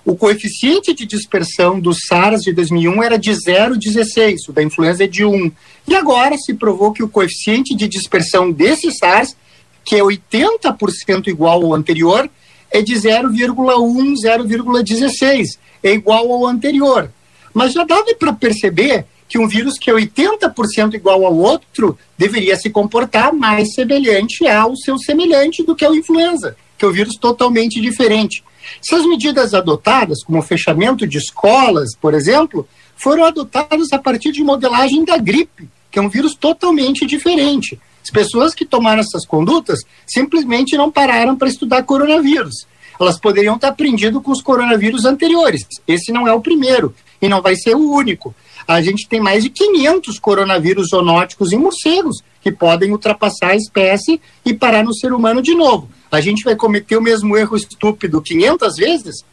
O 0.06 0.16
coeficiente 0.16 0.94
de 0.94 1.06
dispersão 1.06 1.80
do 1.80 1.94
SARS 1.94 2.42
de 2.42 2.54
2001 2.54 3.04
era 3.04 3.18
de 3.18 3.32
0,16, 3.32 4.48
o 4.48 4.54
da 4.54 4.64
influenza 4.64 5.04
é 5.04 5.08
de 5.08 5.26
1. 5.26 5.52
E 5.88 5.96
agora 5.96 6.38
se 6.38 6.54
provou 6.54 6.94
que 6.94 7.04
o 7.04 7.10
coeficiente 7.10 7.76
de 7.76 7.88
dispersão 7.88 8.52
desse 8.52 8.92
SARS, 8.92 9.36
que 9.84 9.96
é 9.96 10.00
80% 10.00 11.28
igual 11.28 11.64
ao 11.64 11.74
anterior, 11.74 12.30
é 12.72 12.82
de 12.82 12.94
0,1, 12.94 14.14
0,16. 14.24 15.58
É 15.84 15.92
igual 15.92 16.32
ao 16.32 16.46
anterior. 16.46 17.12
Mas 17.54 17.74
já 17.74 17.84
dava 17.84 18.14
para 18.18 18.34
perceber 18.34 19.06
que 19.28 19.38
um 19.38 19.48
vírus 19.48 19.78
que 19.78 19.92
é 19.92 19.94
80% 19.94 20.96
igual 20.96 21.26
ao 21.26 21.36
outro 21.36 21.98
deveria 22.18 22.56
se 22.56 22.70
comportar 22.70 23.32
mais 23.34 23.74
semelhante 23.74 24.48
ao 24.48 24.76
seu 24.76 24.98
semelhante 24.98 25.64
do 25.64 25.76
que 25.76 25.86
a 25.86 25.90
influenza, 25.90 26.58
que 26.78 26.84
é 26.84 26.88
um 26.88 26.92
vírus 26.92 27.16
totalmente 27.16 27.80
diferente. 27.80 28.44
Essas 28.84 29.06
medidas 29.06 29.54
adotadas, 29.54 30.24
como 30.24 30.40
o 30.40 30.44
fechamento 30.44 31.08
de 31.08 31.18
escolas, 31.18 31.96
por 31.96 32.14
exemplo, 32.14 32.68
foram 32.96 33.24
adotadas 33.24 33.92
a 33.94 34.00
partir 34.00 34.32
de 34.32 34.44
modelagem 34.44 35.06
da 35.06 35.18
gripe, 35.18 35.70
que 35.90 35.98
é 35.98 36.02
um 36.02 36.10
vírus 36.10 36.36
totalmente 36.36 37.06
diferente. 37.06 37.80
As 38.04 38.10
pessoas 38.10 38.54
que 38.54 38.66
tomaram 38.66 39.02
essas 39.02 39.26
condutas 39.26 39.80
simplesmente 40.06 40.78
não 40.78 40.92
pararam 40.92 41.36
para 41.36 41.48
estudar 41.48 41.84
coronavírus. 41.84 42.68
Elas 43.00 43.20
poderiam 43.20 43.58
ter 43.58 43.68
aprendido 43.68 44.22
com 44.22 44.32
os 44.32 44.42
coronavírus 44.42 45.06
anteriores. 45.06 45.66
Esse 45.88 46.12
não 46.12 46.28
é 46.28 46.34
o 46.34 46.42
primeiro 46.42 46.94
e 47.22 47.30
não 47.30 47.42
vai 47.42 47.56
ser 47.56 47.76
o 47.76 47.92
único. 47.92 48.36
A 48.68 48.82
gente 48.82 49.08
tem 49.08 49.20
mais 49.20 49.44
de 49.44 49.50
500 49.50 50.20
coronavírus 50.20 50.90
zoonóticos 50.90 51.52
em 51.52 51.58
morcegos 51.58 52.22
que 52.42 52.52
podem 52.52 52.92
ultrapassar 52.92 53.52
a 53.52 53.56
espécie 53.56 54.22
e 54.46 54.54
parar 54.54 54.84
no 54.84 54.94
ser 54.94 55.14
humano 55.14 55.42
de 55.42 55.56
novo 55.56 55.90
a 56.12 56.22
gente 56.22 56.44
vai 56.44 56.56
cometer 56.56 56.98
o 56.98 57.02
mesmo 57.02 57.38
erro 57.38 57.56
estúpido 57.56 58.22
500 58.22 58.76
vezes? 58.76 59.26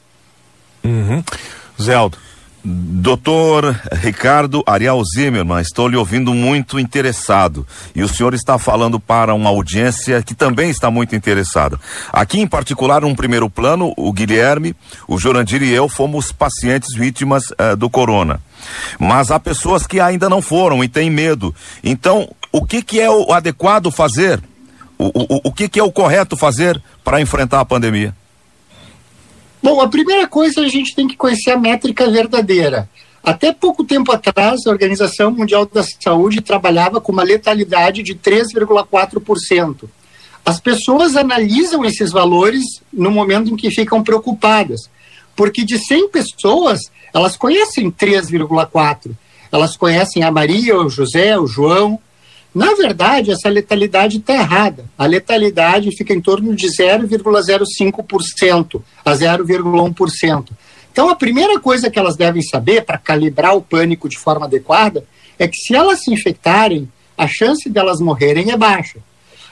Uhum. 0.85 1.23
Zeldo. 1.81 2.19
Doutor 2.69 3.81
Ricardo 3.93 4.61
Ariel 4.67 5.01
Zimmermann, 5.05 5.63
estou 5.63 5.87
lhe 5.87 5.97
ouvindo 5.97 6.35
muito 6.35 6.81
interessado 6.81 7.65
e 7.95 8.03
o 8.03 8.09
senhor 8.09 8.35
está 8.35 8.59
falando 8.59 8.99
para 8.99 9.33
uma 9.33 9.51
audiência 9.51 10.21
que 10.21 10.35
também 10.35 10.69
está 10.69 10.91
muito 10.91 11.15
interessada. 11.15 11.79
Aqui, 12.13 12.41
em 12.41 12.47
particular, 12.47 13.03
num 13.03 13.15
primeiro 13.15 13.49
plano, 13.49 13.95
o 13.97 14.13
Guilherme, 14.13 14.75
o 15.07 15.17
Jorandir 15.17 15.63
e 15.63 15.71
eu 15.71 15.89
fomos 15.89 16.33
pacientes 16.33 16.93
vítimas 16.93 17.45
uh, 17.53 17.77
do 17.77 17.89
corona. 17.89 18.41
Mas 18.99 19.31
há 19.31 19.39
pessoas 19.39 19.87
que 19.87 20.01
ainda 20.01 20.29
não 20.29 20.43
foram 20.43 20.83
e 20.83 20.89
têm 20.89 21.09
medo. 21.09 21.55
Então, 21.85 22.29
o 22.51 22.67
que, 22.67 22.83
que 22.83 23.01
é 23.01 23.09
o 23.09 23.33
adequado 23.33 23.93
fazer? 23.93 24.43
O, 24.99 25.07
o, 25.07 25.41
o 25.45 25.53
que, 25.53 25.69
que 25.69 25.79
é 25.79 25.83
o 25.83 25.93
correto 25.93 26.37
fazer 26.37 26.81
para 27.05 27.21
enfrentar 27.21 27.61
a 27.61 27.65
pandemia? 27.65 28.15
Bom, 29.63 29.81
a 29.81 29.89
primeira 29.89 30.27
coisa 30.27 30.61
a 30.61 30.69
gente 30.69 30.95
tem 30.95 31.09
que 31.09 31.17
conhecer 31.17 31.51
a 31.51 31.59
métrica 31.59 32.09
verdadeira. 32.11 32.89
Até 33.23 33.53
pouco 33.53 33.83
tempo 33.83 34.13
atrás, 34.13 34.61
a 34.65 34.71
Organização 34.71 35.33
Mundial 35.33 35.67
da 35.67 35.83
Saúde 35.83 36.41
trabalhava 36.41 37.01
com 37.01 37.11
uma 37.11 37.25
letalidade 37.25 38.03
de 38.03 38.15
3,4%. 38.15 39.89
As 40.45 40.61
pessoas 40.61 41.17
analisam 41.17 41.85
esses 41.85 42.13
valores 42.13 42.63
no 42.93 43.11
momento 43.11 43.51
em 43.51 43.57
que 43.57 43.69
ficam 43.69 44.05
preocupadas, 44.05 44.89
porque 45.35 45.65
de 45.65 45.77
100 45.77 46.11
pessoas, 46.11 46.83
elas 47.13 47.37
conhecem 47.37 47.91
3,4. 47.91 49.11
Elas 49.51 49.77
conhecem 49.77 50.23
a 50.23 50.31
Maria, 50.31 50.79
o 50.79 50.89
José, 50.89 51.37
o 51.37 51.49
João, 51.49 51.99
na 52.57 52.73
verdade, 52.73 53.31
essa 53.31 53.51
letalidade 53.51 54.17
está 54.17 54.33
errada. 54.33 54.87
A 54.97 55.05
letalidade 55.05 55.95
fica 55.95 56.15
em 56.15 56.23
torno 56.23 56.57
de 56.57 56.69
0,05% 56.69 58.83
a 59.05 59.13
0,1%. 59.13 60.49
Então, 60.91 61.11
a 61.11 61.15
primeira 61.15 61.61
coisa 61.61 61.91
que 61.91 61.99
elas 61.99 62.17
devem 62.17 62.41
saber 62.41 62.87
para 62.87 62.97
calibrar 62.97 63.55
o 63.55 63.61
pânico 63.61 64.09
de 64.09 64.17
forma 64.17 64.47
adequada 64.47 65.05
é 65.39 65.47
que 65.47 65.59
se 65.59 65.77
elas 65.77 66.03
se 66.03 66.11
infectarem, 66.11 66.91
a 67.19 67.29
chance 67.29 67.69
delas 67.69 68.01
morrerem 68.01 68.51
é 68.51 68.57
baixa. 68.57 69.01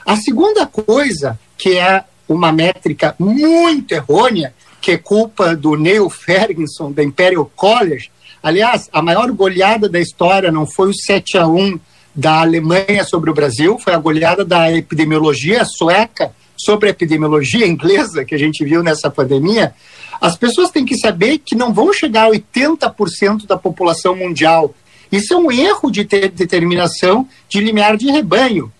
A 0.03 0.15
segunda 0.15 0.65
coisa, 0.65 1.39
que 1.55 1.77
é 1.77 2.03
uma 2.27 2.51
métrica 2.51 3.13
muito 3.19 3.91
errônea, 3.91 4.51
que 4.81 4.93
é 4.93 4.97
culpa 4.97 5.55
do 5.55 5.75
Neil 5.75 6.09
Ferguson, 6.09 6.91
da 6.91 7.03
Imperial 7.03 7.51
College, 7.55 8.09
Aliás, 8.45 8.87
a 8.93 9.01
maior 9.01 9.31
goleada 9.31 9.89
da 9.89 9.99
história 9.99 10.51
não 10.51 10.67
foi 10.67 10.91
o 10.91 10.93
7 10.93 11.39
a 11.39 11.47
1 11.47 11.79
da 12.15 12.41
Alemanha 12.41 13.03
sobre 13.03 13.29
o 13.29 13.33
Brasil, 13.33 13.77
foi 13.77 13.93
a 13.93 13.97
goleada 13.97 14.45
da 14.45 14.71
epidemiologia 14.71 15.65
sueca 15.65 16.31
sobre 16.55 16.87
a 16.87 16.91
epidemiologia 16.91 17.67
inglesa 17.67 18.23
que 18.23 18.33
a 18.33 18.37
gente 18.37 18.63
viu 18.63 18.81
nessa 18.81 19.09
pandemia. 19.09 19.73
As 20.21 20.37
pessoas 20.37 20.71
têm 20.71 20.85
que 20.85 20.97
saber 20.97 21.39
que 21.39 21.55
não 21.55 21.73
vão 21.73 21.91
chegar 21.91 22.27
a 22.27 22.31
80% 22.31 23.45
da 23.45 23.57
população 23.57 24.15
mundial. 24.15 24.73
Isso 25.11 25.33
é 25.33 25.37
um 25.37 25.51
erro 25.51 25.91
de 25.91 26.05
ter 26.05 26.29
determinação 26.29 27.27
de 27.49 27.59
limiar 27.59 27.97
de 27.97 28.09
rebanho. 28.09 28.71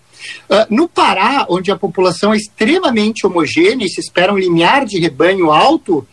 Uh, 0.48 0.74
no 0.74 0.88
Pará, 0.88 1.46
onde 1.48 1.70
a 1.70 1.76
população 1.76 2.32
é 2.32 2.36
extremamente 2.36 3.26
homogênea 3.26 3.84
e 3.84 3.88
se 3.88 4.00
espera 4.00 4.32
um 4.32 4.38
limiar 4.38 4.84
de 4.84 4.98
rebanho 4.98 5.50
alto, 5.52 6.06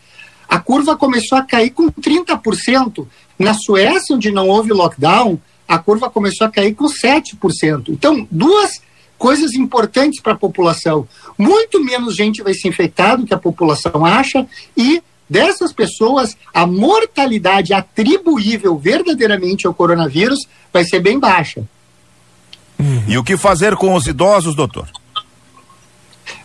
a 0.48 0.60
curva 0.60 0.95
começou 0.95 1.38
a 1.38 1.44
cair 1.44 1.72
com 1.72 1.90
30%. 1.90 3.08
Na 3.40 3.54
Suécia, 3.54 4.16
onde 4.16 4.32
não 4.32 4.50
houve 4.50 4.72
lockdown, 4.72 5.40
a 5.74 5.80
curva 5.80 6.10
começou 6.10 6.45
a 6.45 6.52
cair 6.52 6.76
com 6.76 6.86
7%. 6.86 7.90
Então, 7.90 8.28
duas 8.30 8.82
coisas 9.18 9.54
importantes 9.54 10.22
para 10.22 10.34
a 10.34 10.38
população. 10.38 11.08
Muito 11.38 11.84
menos 11.84 12.16
gente 12.16 12.44
vai 12.44 12.54
se 12.54 12.68
infectar 12.68 13.18
do 13.18 13.26
que 13.26 13.34
a 13.34 13.40
população 13.40 14.06
acha 14.06 14.45
e 14.78 15.02
dessas 15.30 15.74
pessoas, 15.74 16.38
a 16.54 16.68
mortalidade 16.68 17.74
atribuível 17.74 18.78
verdadeiramente 18.78 19.66
ao 19.66 19.74
coronavírus 19.74 20.40
vai 20.72 20.84
ser 20.84 21.00
bem 21.00 21.20
baixa. 21.20 21.64
E 23.08 23.18
o 23.18 23.24
que 23.24 23.38
fazer 23.38 23.76
com 23.76 23.95
os 23.95 24.06
idosos, 24.06 24.56
doutor? 24.56 24.88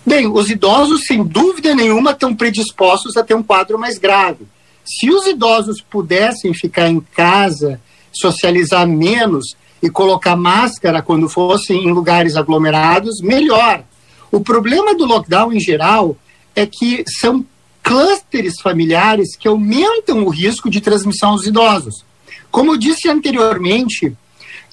Bem, 0.06 0.26
os 0.26 0.48
idosos, 0.48 1.04
sem 1.04 1.22
dúvida 1.22 1.74
nenhuma, 1.74 2.12
estão 2.12 2.34
predispostos 2.34 3.16
a 3.16 3.22
ter 3.22 3.34
um 3.34 3.42
quadro 3.42 3.78
mais 3.78 3.98
grave. 3.98 4.46
Se 4.84 5.10
os 5.10 5.26
idosos 5.26 5.82
pudessem 5.82 6.54
ficar 6.54 6.88
em 6.88 7.00
casa, 7.00 7.78
socializar 8.20 8.86
menos 8.86 9.56
e 9.82 9.88
colocar 9.88 10.36
máscara 10.36 11.02
quando 11.02 11.28
fossem 11.28 11.84
em 11.84 11.92
lugares 11.92 12.36
aglomerados, 12.36 13.20
melhor. 13.20 13.84
O 14.30 14.40
problema 14.40 14.94
do 14.94 15.04
lockdown 15.04 15.52
em 15.52 15.60
geral 15.60 16.16
é 16.54 16.66
que 16.66 17.04
são 17.06 17.44
clústeres 17.82 18.60
familiares 18.60 19.36
que 19.36 19.48
aumentam 19.48 20.24
o 20.24 20.28
risco 20.28 20.68
de 20.68 20.80
transmissão 20.80 21.30
aos 21.30 21.46
idosos. 21.46 22.04
Como 22.50 22.72
eu 22.72 22.76
disse 22.76 23.08
anteriormente, 23.08 24.14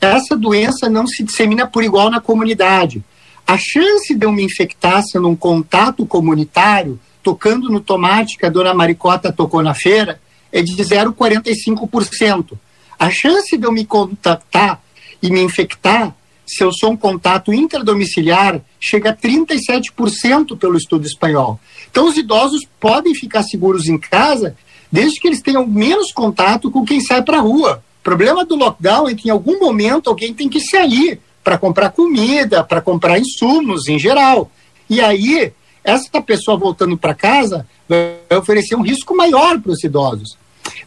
essa 0.01 0.35
doença 0.35 0.89
não 0.89 1.07
se 1.07 1.23
dissemina 1.23 1.65
por 1.67 1.83
igual 1.83 2.09
na 2.09 2.19
comunidade. 2.19 3.03
A 3.47 3.57
chance 3.57 4.13
de 4.13 4.25
eu 4.25 4.31
me 4.31 4.43
infectar 4.43 5.03
sendo 5.03 5.29
um 5.29 5.35
contato 5.35 6.05
comunitário, 6.05 6.99
tocando 7.21 7.69
no 7.69 7.79
tomate 7.79 8.37
que 8.37 8.45
a 8.45 8.49
dona 8.49 8.73
Maricota 8.73 9.31
tocou 9.31 9.61
na 9.61 9.73
feira, 9.73 10.19
é 10.51 10.61
de 10.61 10.73
0,45%. 10.75 12.57
A 12.97 13.09
chance 13.09 13.57
de 13.57 13.65
eu 13.65 13.71
me 13.71 13.85
contatar 13.85 14.81
e 15.21 15.29
me 15.29 15.41
infectar, 15.41 16.15
se 16.45 16.63
eu 16.63 16.71
sou 16.71 16.91
um 16.91 16.97
contato 16.97 17.53
intradomiciliar, 17.53 18.61
chega 18.79 19.09
a 19.09 19.15
37% 19.15 20.57
pelo 20.57 20.77
estudo 20.77 21.05
espanhol. 21.05 21.59
Então, 21.89 22.07
os 22.07 22.17
idosos 22.17 22.61
podem 22.79 23.15
ficar 23.15 23.43
seguros 23.43 23.87
em 23.87 23.97
casa 23.97 24.55
desde 24.91 25.19
que 25.19 25.27
eles 25.27 25.41
tenham 25.41 25.65
menos 25.65 26.11
contato 26.11 26.69
com 26.69 26.85
quem 26.85 27.01
sai 27.01 27.23
para 27.23 27.37
a 27.37 27.41
rua. 27.41 27.83
O 27.99 28.03
problema 28.03 28.45
do 28.45 28.55
lockdown 28.55 29.09
é 29.09 29.15
que 29.15 29.27
em 29.27 29.31
algum 29.31 29.59
momento 29.59 30.09
alguém 30.09 30.33
tem 30.33 30.47
que 30.47 30.59
sair 30.59 31.19
para 31.43 31.57
comprar 31.57 31.89
comida, 31.89 32.63
para 32.63 32.81
comprar 32.81 33.19
insumos 33.19 33.87
em 33.87 33.99
geral. 33.99 34.51
E 34.89 35.01
aí, 35.01 35.51
essa 35.83 36.21
pessoa 36.21 36.57
voltando 36.57 36.97
para 36.97 37.13
casa 37.13 37.67
vai 37.87 38.17
oferecer 38.37 38.75
um 38.75 38.81
risco 38.81 39.15
maior 39.15 39.59
para 39.59 39.71
os 39.71 39.83
idosos. 39.83 40.37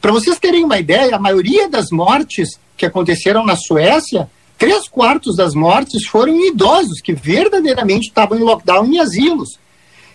Para 0.01 0.13
vocês 0.13 0.39
terem 0.39 0.65
uma 0.65 0.79
ideia, 0.79 1.17
a 1.17 1.19
maioria 1.19 1.69
das 1.69 1.91
mortes 1.91 2.59
que 2.77 2.87
aconteceram 2.87 3.45
na 3.45 3.57
Suécia, 3.57 4.31
três 4.57 4.89
quartos 4.89 5.37
das 5.37 5.55
mortes 5.55 6.07
foram 6.07 6.33
em 6.35 6.49
idosos 6.49 7.01
que 7.01 7.13
verdadeiramente 7.13 8.09
estavam 8.09 8.39
em 8.39 8.43
lockdown 8.43 8.87
em 8.87 8.99
asilos. 8.99 9.59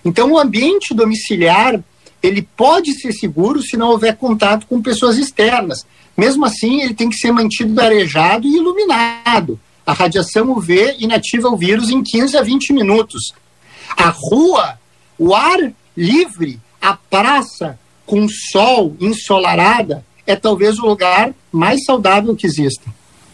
Então, 0.06 0.32
o 0.32 0.40
ambiente 0.40 0.94
domiciliar 0.94 1.80
ele 2.22 2.42
pode 2.56 2.94
ser 2.94 3.12
seguro 3.12 3.62
se 3.62 3.76
não 3.76 3.90
houver 3.90 4.16
contato 4.16 4.66
com 4.66 4.82
pessoas 4.82 5.18
externas. 5.18 5.86
Mesmo 6.16 6.46
assim, 6.46 6.82
ele 6.82 6.94
tem 6.94 7.10
que 7.10 7.18
ser 7.18 7.34
mantido 7.34 7.80
arejado 7.82 8.48
e 8.48 8.56
iluminado. 8.56 9.60
A 9.86 9.92
radiação 9.92 10.52
UV 10.52 10.96
inativa 11.00 11.50
o 11.50 11.58
vírus 11.58 11.90
em 11.90 12.02
15 12.02 12.38
a 12.38 12.42
20 12.42 12.72
minutos. 12.72 13.34
A 13.98 14.10
rua, 14.10 14.80
o 15.20 15.36
ar 15.36 15.74
livre, 15.98 16.62
a 16.82 16.94
praça 16.94 17.78
com 18.06 18.28
sol 18.28 18.96
ensolarada 19.00 20.04
é 20.26 20.36
talvez 20.36 20.80
o 20.80 20.86
lugar 20.86 21.34
mais 21.52 21.84
saudável 21.86 22.36
que 22.36 22.48
exista. 22.48 22.84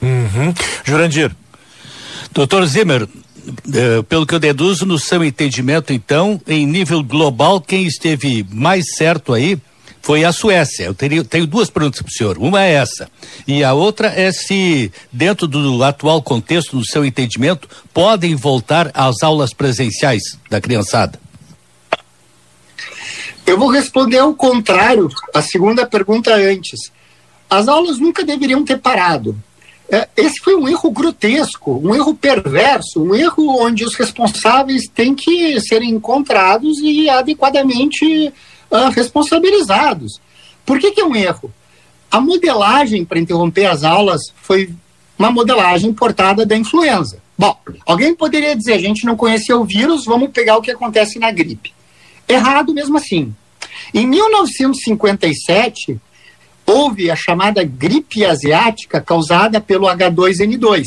Uhum. 0.02 0.54
Jurandir. 0.84 1.32
Doutor 2.34 2.66
Zimmer, 2.66 3.08
eh, 3.74 4.02
pelo 4.08 4.26
que 4.26 4.34
eu 4.34 4.40
deduzo, 4.40 4.86
no 4.86 4.98
seu 5.00 5.24
entendimento, 5.24 5.94
então, 5.94 6.40
em 6.48 6.66
nível 6.66 7.04
global, 7.04 7.60
quem 7.60 7.86
esteve 7.86 8.46
mais 8.52 8.96
certo 8.96 9.34
aí 9.34 9.58
foi 10.02 10.24
a 10.24 10.32
Suécia. 10.32 10.86
Eu 10.86 10.94
teria, 10.94 11.24
tenho 11.24 11.46
duas 11.46 11.70
perguntas 11.70 12.02
para 12.02 12.10
o 12.10 12.14
senhor. 12.14 12.38
Uma 12.38 12.64
é 12.64 12.74
essa. 12.74 13.10
E 13.48 13.64
a 13.64 13.74
outra 13.74 14.08
é 14.08 14.32
se, 14.32 14.92
dentro 15.12 15.48
do 15.48 15.84
atual 15.84 16.22
contexto, 16.22 16.76
no 16.76 16.86
seu 16.86 17.06
entendimento, 17.06 17.68
podem 17.94 18.36
voltar 18.36 18.92
às 18.94 19.22
aulas 19.24 19.54
presenciais 19.54 20.38
da 20.50 20.62
criançada. 20.62 21.20
Eu 23.46 23.58
vou 23.58 23.70
responder 23.70 24.20
ao 24.20 24.34
contrário, 24.34 25.10
a 25.34 25.42
segunda 25.42 25.86
pergunta 25.86 26.34
antes. 26.34 26.92
As 27.50 27.68
aulas 27.68 28.00
nunca 28.00 28.24
deveriam 28.24 28.64
ter 28.64 28.78
parado. 28.78 29.36
É, 29.92 30.08
esse 30.16 30.40
foi 30.40 30.56
um 30.56 30.70
erro 30.70 30.92
grotesco, 30.92 31.82
um 31.84 31.96
erro 31.96 32.14
perverso, 32.14 33.02
um 33.02 33.16
erro 33.16 33.60
onde 33.60 33.84
os 33.84 33.96
responsáveis 33.96 34.88
têm 34.88 35.16
que 35.16 35.60
serem 35.62 35.90
encontrados 35.90 36.78
e 36.80 37.10
adequadamente 37.10 38.32
uh, 38.70 38.90
responsabilizados. 38.94 40.22
Por 40.64 40.78
que, 40.78 40.92
que 40.92 41.02
é 41.02 41.06
um 41.06 41.16
erro? 41.16 41.52
A 42.12 42.22
modelagem 42.22 43.04
para 43.04 43.20
interromper 43.20 43.66
as 43.66 43.84
aulas 43.84 44.22
foi 44.44 44.70
uma 45.18 45.32
modelagem 45.32 45.90
importada 45.90 46.46
da 46.46 46.56
influenza. 46.56 47.20
Bom, 47.36 47.58
alguém 47.86 48.14
poderia 48.14 48.56
dizer, 48.56 48.74
a 48.74 48.80
gente 48.80 49.06
não 49.06 49.16
conhecia 49.16 49.58
o 49.58 49.66
vírus, 49.66 50.06
vamos 50.06 50.30
pegar 50.30 50.58
o 50.58 50.62
que 50.62 50.72
acontece 50.72 51.18
na 51.18 51.32
gripe. 51.32 51.74
Errado 52.30 52.74
mesmo 52.74 52.98
assim. 52.98 53.36
Em 53.92 54.06
1957, 54.06 56.00
houve 56.66 57.10
a 57.10 57.16
chamada 57.16 57.64
gripe 57.64 58.24
asiática 58.24 59.02
causada 59.02 59.60
pelo 59.60 59.88
H2N2. 59.88 60.84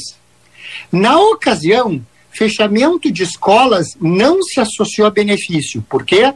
Na 0.92 1.18
ocasião, 1.18 2.00
fechamento 2.30 3.10
de 3.10 3.24
escolas 3.24 3.96
não 4.00 4.40
se 4.42 4.60
associou 4.60 5.08
a 5.08 5.10
benefício. 5.10 5.84
Por 5.88 6.04
quê? 6.04 6.32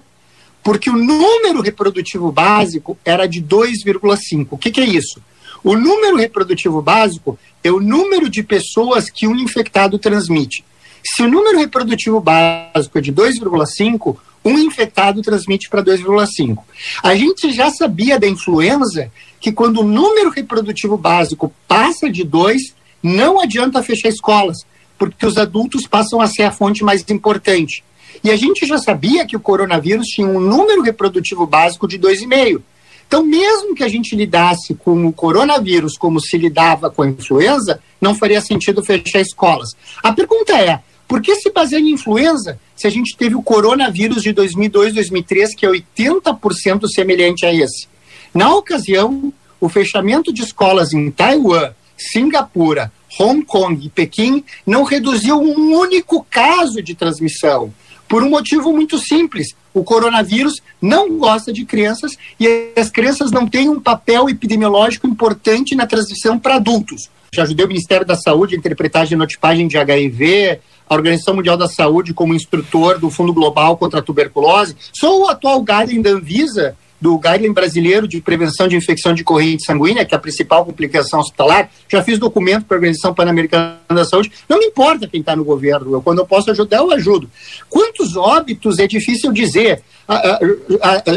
Porque 0.64 0.90
o 0.90 0.96
número 0.96 1.60
reprodutivo 1.60 2.32
básico 2.32 2.98
era 3.04 3.26
de 3.26 3.40
2,5. 3.40 4.48
O 4.50 4.58
que, 4.58 4.72
que 4.72 4.80
é 4.80 4.84
isso? 4.84 5.22
O 5.62 5.76
número 5.76 6.16
reprodutivo 6.16 6.82
básico 6.82 7.38
é 7.62 7.70
o 7.70 7.80
número 7.80 8.28
de 8.28 8.42
pessoas 8.42 9.08
que 9.08 9.28
um 9.28 9.36
infectado 9.36 9.98
transmite. 9.98 10.64
Se 11.04 11.22
o 11.22 11.28
número 11.28 11.58
reprodutivo 11.58 12.20
básico 12.20 12.98
é 12.98 13.00
de 13.00 13.12
2,5, 13.12 14.16
um 14.46 14.58
infectado 14.58 15.22
transmite 15.22 15.68
para 15.68 15.82
2,5. 15.82 16.58
A 17.02 17.14
gente 17.14 17.52
já 17.52 17.68
sabia 17.70 18.18
da 18.18 18.28
influenza 18.28 19.10
que 19.40 19.50
quando 19.50 19.80
o 19.80 19.84
número 19.84 20.30
reprodutivo 20.30 20.96
básico 20.96 21.52
passa 21.66 22.08
de 22.08 22.22
2, 22.22 22.74
não 23.02 23.40
adianta 23.40 23.82
fechar 23.82 24.08
escolas, 24.08 24.58
porque 24.96 25.26
os 25.26 25.36
adultos 25.36 25.86
passam 25.86 26.20
a 26.20 26.26
ser 26.26 26.44
a 26.44 26.52
fonte 26.52 26.84
mais 26.84 27.04
importante. 27.10 27.84
E 28.22 28.30
a 28.30 28.36
gente 28.36 28.66
já 28.66 28.78
sabia 28.78 29.26
que 29.26 29.36
o 29.36 29.40
coronavírus 29.40 30.06
tinha 30.06 30.26
um 30.26 30.40
número 30.40 30.82
reprodutivo 30.82 31.46
básico 31.46 31.86
de 31.86 31.98
2,5. 31.98 32.62
Então, 33.06 33.24
mesmo 33.24 33.74
que 33.74 33.84
a 33.84 33.88
gente 33.88 34.16
lidasse 34.16 34.74
com 34.74 35.06
o 35.06 35.12
coronavírus 35.12 35.96
como 35.96 36.20
se 36.20 36.36
lidava 36.36 36.90
com 36.90 37.02
a 37.02 37.08
influenza, 37.08 37.80
não 38.00 38.14
faria 38.14 38.40
sentido 38.40 38.84
fechar 38.84 39.20
escolas. 39.20 39.76
A 40.02 40.12
pergunta 40.12 40.52
é: 40.54 40.80
por 41.06 41.22
que 41.22 41.36
se 41.36 41.50
baseia 41.50 41.80
em 41.80 41.92
influenza 41.92 42.58
se 42.74 42.86
a 42.86 42.90
gente 42.90 43.16
teve 43.16 43.34
o 43.34 43.42
coronavírus 43.42 44.22
de 44.22 44.32
2002, 44.32 44.94
2003, 44.94 45.54
que 45.54 45.64
é 45.64 45.70
80% 45.70 46.86
semelhante 46.88 47.46
a 47.46 47.54
esse? 47.54 47.88
Na 48.34 48.54
ocasião, 48.54 49.32
o 49.60 49.68
fechamento 49.68 50.32
de 50.32 50.42
escolas 50.42 50.92
em 50.92 51.10
Taiwan, 51.10 51.72
Singapura, 51.96 52.92
Hong 53.18 53.44
Kong 53.44 53.86
e 53.86 53.88
Pequim 53.88 54.44
não 54.66 54.82
reduziu 54.82 55.40
um 55.40 55.74
único 55.74 56.26
caso 56.28 56.82
de 56.82 56.94
transmissão. 56.94 57.72
Por 58.08 58.22
um 58.22 58.28
motivo 58.28 58.72
muito 58.72 58.98
simples: 58.98 59.54
o 59.72 59.82
coronavírus 59.82 60.60
não 60.80 61.16
gosta 61.16 61.52
de 61.52 61.64
crianças 61.64 62.12
e 62.38 62.72
as 62.76 62.90
crianças 62.90 63.30
não 63.30 63.46
têm 63.46 63.68
um 63.68 63.80
papel 63.80 64.28
epidemiológico 64.28 65.06
importante 65.06 65.74
na 65.74 65.86
transmissão 65.86 66.38
para 66.38 66.56
adultos. 66.56 67.10
Já 67.34 67.42
ajudei 67.42 67.64
o 67.64 67.68
Ministério 67.68 68.06
da 68.06 68.16
Saúde 68.16 68.54
a 68.54 68.58
interpretar 68.58 69.02
a 69.02 69.06
genotipagem 69.06 69.66
de 69.66 69.76
HIV, 69.76 70.60
a 70.88 70.94
Organização 70.94 71.34
Mundial 71.34 71.56
da 71.56 71.68
Saúde 71.68 72.14
como 72.14 72.34
instrutor 72.34 72.98
do 72.98 73.10
Fundo 73.10 73.32
Global 73.32 73.76
contra 73.76 74.00
a 74.00 74.02
Tuberculose. 74.02 74.76
Sou 74.92 75.24
o 75.24 75.28
atual 75.28 75.60
guardian 75.60 76.00
da 76.00 76.10
Anvisa 76.10 76.76
do 77.00 77.18
Guideline 77.18 77.52
Brasileiro 77.52 78.08
de 78.08 78.20
Prevenção 78.20 78.66
de 78.66 78.76
Infecção 78.76 79.12
de 79.12 79.22
Corrente 79.22 79.64
Sanguínea, 79.64 80.04
que 80.04 80.14
é 80.14 80.16
a 80.16 80.20
principal 80.20 80.64
complicação 80.64 81.20
hospitalar. 81.20 81.70
Já 81.88 82.02
fiz 82.02 82.18
documento 82.18 82.64
para 82.64 82.76
a 82.76 82.78
Organização 82.78 83.14
Pan-Americana 83.14 83.78
da 83.88 84.04
Saúde. 84.04 84.32
Não 84.48 84.58
me 84.58 84.66
importa 84.66 85.06
quem 85.06 85.20
está 85.20 85.36
no 85.36 85.44
governo, 85.44 85.92
eu, 85.92 86.02
quando 86.02 86.18
eu 86.18 86.26
posso 86.26 86.50
ajudar, 86.50 86.78
eu 86.78 86.90
ajudo. 86.92 87.30
Quantos 87.68 88.16
óbitos 88.16 88.78
é 88.78 88.86
difícil 88.86 89.32
dizer, 89.32 89.82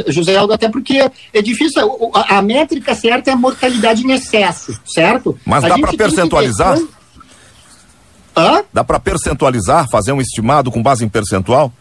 José 0.07 0.35
Aldo, 0.35 0.53
até 0.53 0.67
porque 0.67 1.09
é 1.33 1.41
difícil, 1.41 2.11
a, 2.13 2.37
a, 2.37 2.41
métrica 2.41 2.93
certa 2.93 3.29
é 3.29 3.33
a 3.33 3.37
mortalidade 3.37 4.05
em 4.05 4.11
excesso, 4.11 4.77
certo? 4.85 5.39
Mas 5.45 5.63
a 5.63 5.69
dá 5.69 5.79
para 5.79 5.93
percentualizar? 5.93 6.77
Hã? 8.35 8.63
Dá 8.71 8.83
para 8.83 8.99
percentualizar, 8.99 9.87
fazer 9.89 10.11
um 10.11 10.21
estimado 10.21 10.71
com 10.71 10.81
base 10.81 11.03
em 11.03 11.09
percentual? 11.09 11.71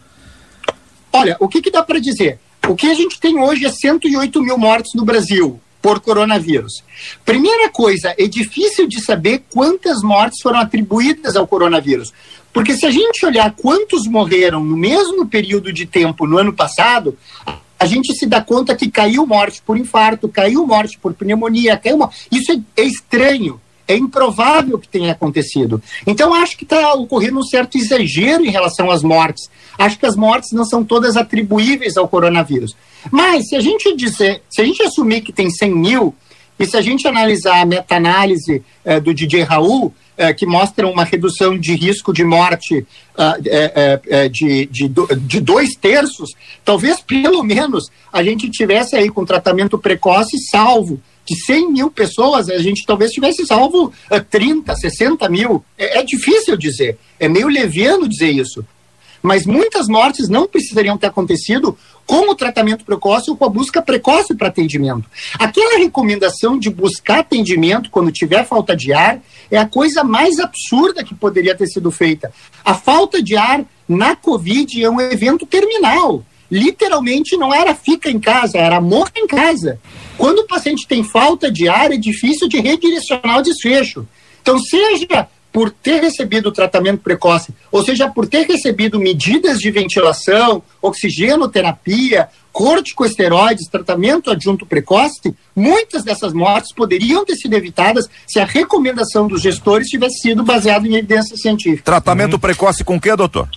Olha, 1.11 1.37
o 1.39 1.47
que, 1.47 1.61
que 1.61 1.71
dá 1.71 1.83
para 1.83 1.99
dizer? 1.99 2.39
O 2.67 2.75
que 2.75 2.87
a 2.87 2.93
gente 2.93 3.19
tem 3.19 3.39
hoje 3.39 3.65
é 3.65 3.71
108 3.71 4.41
mil 4.41 4.57
mortes 4.57 4.91
no 4.95 5.05
Brasil 5.05 5.59
por 5.81 5.99
coronavírus. 5.99 6.83
Primeira 7.25 7.69
coisa, 7.69 8.13
é 8.17 8.27
difícil 8.27 8.87
de 8.87 9.01
saber 9.01 9.43
quantas 9.51 10.01
mortes 10.03 10.41
foram 10.41 10.59
atribuídas 10.59 11.35
ao 11.35 11.47
coronavírus. 11.47 12.13
Porque 12.51 12.75
se 12.75 12.85
a 12.85 12.91
gente 12.91 13.25
olhar 13.25 13.53
quantos 13.55 14.05
morreram 14.07 14.63
no 14.63 14.75
mesmo 14.75 15.25
período 15.27 15.71
de 15.71 15.85
tempo 15.85 16.27
no 16.27 16.37
ano 16.37 16.53
passado, 16.53 17.17
a 17.79 17.85
gente 17.85 18.13
se 18.13 18.25
dá 18.25 18.41
conta 18.41 18.75
que 18.75 18.91
caiu 18.91 19.25
morte 19.25 19.61
por 19.65 19.77
infarto, 19.77 20.27
caiu 20.27 20.67
morte 20.67 20.99
por 20.99 21.13
pneumonia, 21.13 21.77
caiu 21.77 21.97
morte. 21.97 22.27
Isso 22.31 22.51
é, 22.51 22.81
é 22.81 22.83
estranho 22.83 23.59
é 23.89 23.97
improvável 23.97 24.77
que 24.77 24.87
tenha 24.87 25.11
acontecido. 25.11 25.81
Então, 26.05 26.31
acho 26.31 26.55
que 26.55 26.63
está 26.63 26.93
ocorrendo 26.93 27.39
um 27.39 27.43
certo 27.43 27.75
exagero 27.75 28.45
em 28.45 28.51
relação 28.51 28.91
às 28.91 29.01
mortes. 29.01 29.49
Acho 29.79 29.97
que 29.97 30.05
as 30.05 30.15
mortes 30.15 30.51
não 30.51 30.63
são 30.63 30.85
todas 30.85 31.17
atribuíveis 31.17 31.97
ao 31.97 32.07
coronavírus. 32.07 32.75
Mas, 33.11 33.49
se 33.49 33.55
a 33.55 33.59
gente 33.59 33.95
dizer, 33.95 34.43
se 34.47 34.61
a 34.61 34.63
gente 34.63 34.83
assumir 34.83 35.21
que 35.21 35.33
tem 35.33 35.49
100 35.49 35.75
mil, 35.75 36.15
e 36.59 36.65
se 36.67 36.77
a 36.77 36.81
gente 36.81 37.07
analisar 37.07 37.61
a 37.61 37.65
meta-análise 37.65 38.61
eh, 38.85 38.99
do 38.99 39.11
DJ 39.11 39.41
Raul, 39.41 39.91
eh, 40.17 40.33
que 40.33 40.45
mostra 40.45 40.85
uma 40.85 41.03
redução 41.03 41.57
de 41.57 41.73
risco 41.73 42.13
de 42.13 42.25
morte 42.25 42.85
uh, 43.15 44.29
de, 44.29 44.65
de, 44.65 44.91
de 45.21 45.39
dois 45.39 45.75
terços, 45.75 46.31
talvez 46.65 46.99
pelo 46.99 47.41
menos 47.41 47.89
a 48.11 48.21
gente 48.21 48.51
tivesse 48.51 48.97
aí 48.97 49.09
com 49.09 49.23
tratamento 49.23 49.79
precoce 49.79 50.37
salvo 50.51 50.99
de 51.29 51.39
100 51.45 51.71
mil 51.71 51.91
pessoas, 51.91 52.49
a 52.49 52.57
gente 52.57 52.85
talvez 52.85 53.11
tivesse 53.11 53.45
salvo 53.45 53.93
uh, 54.11 54.23
30, 54.29 54.75
60 54.75 55.29
mil. 55.29 55.63
É, 55.77 55.99
é 55.99 56.03
difícil 56.03 56.57
dizer, 56.57 56.97
é 57.19 57.27
meio 57.27 57.47
leviano 57.47 58.09
dizer 58.09 58.31
isso. 58.31 58.65
Mas 59.21 59.45
muitas 59.45 59.87
mortes 59.87 60.29
não 60.29 60.47
precisariam 60.47 60.97
ter 60.97 61.07
acontecido 61.07 61.77
com 62.05 62.31
o 62.31 62.35
tratamento 62.35 62.85
precoce 62.85 63.29
ou 63.29 63.37
com 63.37 63.45
a 63.45 63.49
busca 63.49 63.81
precoce 63.81 64.33
para 64.33 64.47
atendimento. 64.47 65.03
Aquela 65.37 65.77
recomendação 65.77 66.57
de 66.57 66.69
buscar 66.69 67.19
atendimento 67.19 67.91
quando 67.91 68.11
tiver 68.11 68.45
falta 68.45 68.75
de 68.75 68.91
ar 68.91 69.21
é 69.51 69.57
a 69.57 69.67
coisa 69.67 70.03
mais 70.03 70.39
absurda 70.39 71.03
que 71.03 71.13
poderia 71.13 71.55
ter 71.55 71.67
sido 71.67 71.91
feita. 71.91 72.31
A 72.65 72.73
falta 72.73 73.21
de 73.21 73.35
ar 73.35 73.63
na 73.87 74.15
Covid 74.15 74.83
é 74.83 74.89
um 74.89 74.99
evento 74.99 75.45
terminal. 75.45 76.23
Literalmente 76.51 77.37
não 77.37 77.53
era 77.53 77.75
fica 77.75 78.09
em 78.09 78.19
casa, 78.19 78.57
era 78.57 78.81
morra 78.81 79.11
em 79.15 79.27
casa. 79.27 79.79
Quando 80.17 80.39
o 80.39 80.47
paciente 80.47 80.87
tem 80.87 81.03
falta 81.03 81.51
de 81.51 81.69
ar, 81.69 81.91
é 81.91 81.97
difícil 81.97 82.47
de 82.47 82.59
redirecionar 82.59 83.39
o 83.39 83.43
desfecho. 83.43 84.07
Então, 84.41 84.59
seja 84.59 85.27
por 85.51 85.71
ter 85.71 86.01
recebido 86.01 86.51
tratamento 86.51 87.01
precoce, 87.01 87.53
ou 87.71 87.83
seja, 87.83 88.09
por 88.09 88.27
ter 88.27 88.45
recebido 88.45 88.99
medidas 88.99 89.59
de 89.59 89.71
ventilação, 89.71 90.61
oxigenoterapia, 90.81 92.29
corticosteroides, 92.51 93.67
tratamento 93.67 94.29
adjunto 94.29 94.65
precoce, 94.65 95.33
muitas 95.55 96.03
dessas 96.03 96.33
mortes 96.33 96.73
poderiam 96.73 97.25
ter 97.25 97.35
sido 97.35 97.53
evitadas 97.53 98.07
se 98.27 98.39
a 98.39 98.45
recomendação 98.45 99.27
dos 99.27 99.41
gestores 99.41 99.87
tivesse 99.87 100.19
sido 100.19 100.43
baseada 100.43 100.87
em 100.87 100.95
evidência 100.95 101.35
científica. 101.35 101.83
Tratamento 101.83 102.33
uhum. 102.33 102.39
precoce 102.39 102.83
com 102.83 102.97
o 102.97 103.01
que, 103.01 103.15
doutor? 103.15 103.47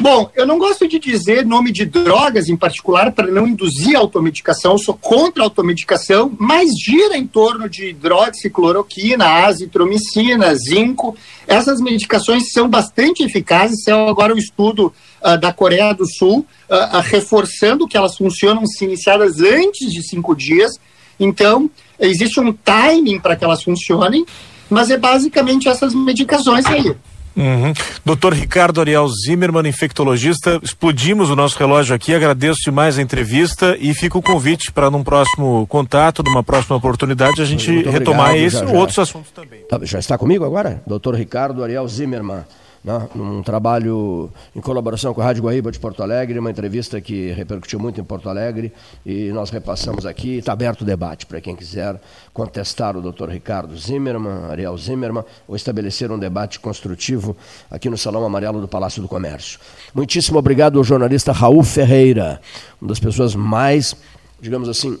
Bom, 0.00 0.30
eu 0.34 0.46
não 0.46 0.58
gosto 0.58 0.88
de 0.88 0.98
dizer 0.98 1.44
nome 1.44 1.70
de 1.70 1.84
drogas 1.84 2.48
em 2.48 2.56
particular 2.56 3.12
para 3.12 3.26
não 3.26 3.46
induzir 3.46 3.94
automedicação, 3.94 4.72
eu 4.72 4.78
sou 4.78 4.94
contra 4.94 5.42
a 5.42 5.46
automedicação, 5.46 6.34
mas 6.38 6.70
gira 6.82 7.18
em 7.18 7.26
torno 7.26 7.68
de 7.68 7.90
hidroxicloroquina, 7.90 9.44
azitromicina, 9.44 10.54
zinco. 10.54 11.14
Essas 11.46 11.82
medicações 11.82 12.50
são 12.50 12.66
bastante 12.66 13.22
eficazes, 13.22 13.86
é 13.86 13.92
agora 13.92 14.34
um 14.34 14.38
estudo 14.38 14.90
uh, 15.22 15.36
da 15.38 15.52
Coreia 15.52 15.92
do 15.92 16.10
Sul, 16.10 16.46
uh, 16.70 16.96
uh, 16.96 17.00
reforçando 17.02 17.86
que 17.86 17.96
elas 17.96 18.16
funcionam 18.16 18.66
se 18.66 18.86
iniciadas 18.86 19.38
antes 19.38 19.92
de 19.92 20.02
cinco 20.02 20.34
dias. 20.34 20.80
Então, 21.18 21.70
existe 21.98 22.40
um 22.40 22.54
timing 22.54 23.20
para 23.20 23.36
que 23.36 23.44
elas 23.44 23.62
funcionem, 23.62 24.24
mas 24.70 24.90
é 24.90 24.96
basicamente 24.96 25.68
essas 25.68 25.94
medicações 25.94 26.64
aí. 26.64 26.96
Uhum. 27.36 27.72
Doutor 28.04 28.32
Ricardo 28.32 28.80
Ariel 28.80 29.08
Zimmermann, 29.08 29.68
infectologista, 29.68 30.60
explodimos 30.62 31.30
o 31.30 31.36
nosso 31.36 31.58
relógio 31.58 31.94
aqui, 31.94 32.14
agradeço 32.14 32.60
demais 32.64 32.98
a 32.98 33.02
entrevista 33.02 33.76
e 33.80 33.94
fica 33.94 34.18
o 34.18 34.22
convite 34.22 34.72
para 34.72 34.90
num 34.90 35.02
próximo 35.02 35.66
contato, 35.68 36.22
numa 36.22 36.42
próxima 36.42 36.76
oportunidade, 36.76 37.40
a 37.40 37.44
gente 37.44 37.82
retomar 37.82 38.36
esse 38.36 38.62
ou 38.64 38.74
outros 38.74 38.98
assuntos 38.98 39.30
também. 39.30 39.60
Tá, 39.68 39.78
já 39.82 39.98
está 39.98 40.18
comigo 40.18 40.44
agora? 40.44 40.82
Doutor 40.86 41.14
Ricardo 41.14 41.62
Ariel 41.62 41.86
Zimmermann 41.86 42.44
né, 42.82 43.08
num 43.14 43.42
trabalho 43.42 44.30
em 44.56 44.60
colaboração 44.60 45.12
com 45.12 45.20
a 45.20 45.24
Rádio 45.24 45.42
Guaíba 45.42 45.70
de 45.70 45.78
Porto 45.78 46.02
Alegre, 46.02 46.38
uma 46.38 46.50
entrevista 46.50 47.00
que 47.00 47.30
repercutiu 47.32 47.78
muito 47.78 48.00
em 48.00 48.04
Porto 48.04 48.28
Alegre 48.28 48.72
e 49.04 49.30
nós 49.32 49.50
repassamos 49.50 50.06
aqui. 50.06 50.38
Está 50.38 50.52
aberto 50.52 50.80
o 50.80 50.84
debate 50.84 51.26
para 51.26 51.40
quem 51.40 51.54
quiser 51.54 52.00
contestar 52.32 52.96
o 52.96 53.12
Dr. 53.12 53.28
Ricardo 53.28 53.76
Zimmermann, 53.76 54.50
Ariel 54.50 54.76
Zimmermann, 54.78 55.24
ou 55.46 55.54
estabelecer 55.54 56.10
um 56.10 56.18
debate 56.18 56.58
construtivo 56.58 57.36
aqui 57.70 57.90
no 57.90 57.98
Salão 57.98 58.24
Amarelo 58.24 58.60
do 58.60 58.68
Palácio 58.68 59.02
do 59.02 59.08
Comércio. 59.08 59.60
Muitíssimo 59.94 60.38
obrigado 60.38 60.78
ao 60.78 60.84
jornalista 60.84 61.32
Raul 61.32 61.62
Ferreira, 61.62 62.40
uma 62.80 62.88
das 62.88 62.98
pessoas 62.98 63.34
mais, 63.34 63.94
digamos 64.40 64.68
assim, 64.68 64.98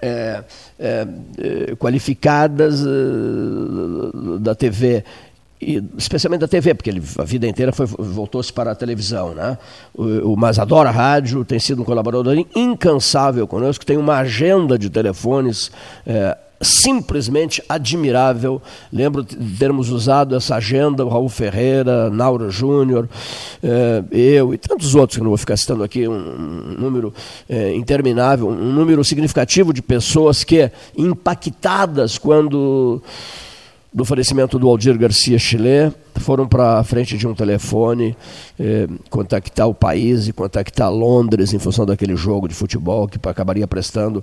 é, 0.00 0.44
é, 0.78 1.06
é, 1.38 1.74
qualificadas 1.76 2.82
uh, 2.82 4.38
da 4.38 4.54
TV 4.54 5.02
e, 5.60 5.82
especialmente 5.96 6.40
da 6.40 6.48
TV, 6.48 6.74
porque 6.74 6.90
ele 6.90 7.02
a 7.18 7.24
vida 7.24 7.46
inteira 7.46 7.72
voltou-se 7.98 8.52
para 8.52 8.72
a 8.72 8.74
televisão, 8.74 9.34
né? 9.34 9.56
O, 9.94 10.32
o, 10.32 10.36
mas 10.36 10.58
adora 10.58 10.90
rádio, 10.90 11.44
tem 11.44 11.58
sido 11.58 11.82
um 11.82 11.84
colaborador 11.84 12.36
incansável 12.54 13.46
conosco, 13.46 13.84
tem 13.84 13.96
uma 13.96 14.16
agenda 14.18 14.78
de 14.78 14.90
telefones 14.90 15.70
é, 16.06 16.36
simplesmente 16.60 17.62
admirável. 17.68 18.60
Lembro 18.92 19.22
de 19.22 19.36
termos 19.58 19.90
usado 19.90 20.34
essa 20.34 20.56
agenda, 20.56 21.04
o 21.04 21.08
Raul 21.08 21.28
Ferreira, 21.28 22.10
Naura 22.10 22.50
Júnior, 22.50 23.08
é, 23.62 24.04
eu 24.10 24.54
e 24.54 24.58
tantos 24.58 24.94
outros, 24.94 25.16
que 25.16 25.22
não 25.22 25.30
vou 25.30 25.38
ficar 25.38 25.56
citando 25.56 25.82
aqui, 25.82 26.06
um, 26.08 26.76
número 26.78 27.12
é, 27.48 27.74
interminável, 27.74 28.48
um 28.48 28.72
número 28.72 29.02
significativo 29.04 29.72
de 29.72 29.82
pessoas 29.82 30.44
que, 30.44 30.70
impactadas 30.96 32.18
quando 32.18 33.02
do 33.96 34.04
falecimento 34.04 34.58
do 34.58 34.68
Aldir 34.68 34.98
Garcia 34.98 35.38
Chile, 35.38 35.90
foram 36.16 36.46
para 36.46 36.78
a 36.78 36.84
frente 36.84 37.16
de 37.16 37.26
um 37.26 37.34
telefone 37.34 38.14
eh, 38.60 38.86
contactar 39.08 39.66
o 39.66 39.72
país 39.72 40.28
e 40.28 40.34
contactar 40.34 40.92
Londres 40.92 41.54
em 41.54 41.58
função 41.58 41.86
daquele 41.86 42.14
jogo 42.14 42.46
de 42.46 42.54
futebol 42.54 43.08
que 43.08 43.18
acabaria 43.26 43.66
prestando 43.66 44.22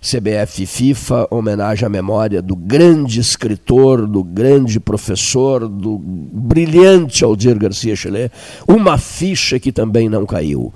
CBF 0.00 0.64
FIFA, 0.66 1.28
homenagem 1.30 1.86
à 1.86 1.88
memória 1.88 2.40
do 2.40 2.56
grande 2.56 3.20
escritor, 3.20 4.06
do 4.06 4.24
grande 4.24 4.80
professor, 4.80 5.68
do 5.68 5.98
brilhante 5.98 7.22
Aldir 7.22 7.58
Garcia 7.58 7.94
Chile, 7.94 8.30
uma 8.66 8.96
ficha 8.96 9.58
que 9.58 9.70
também 9.70 10.08
não 10.08 10.24
caiu. 10.24 10.72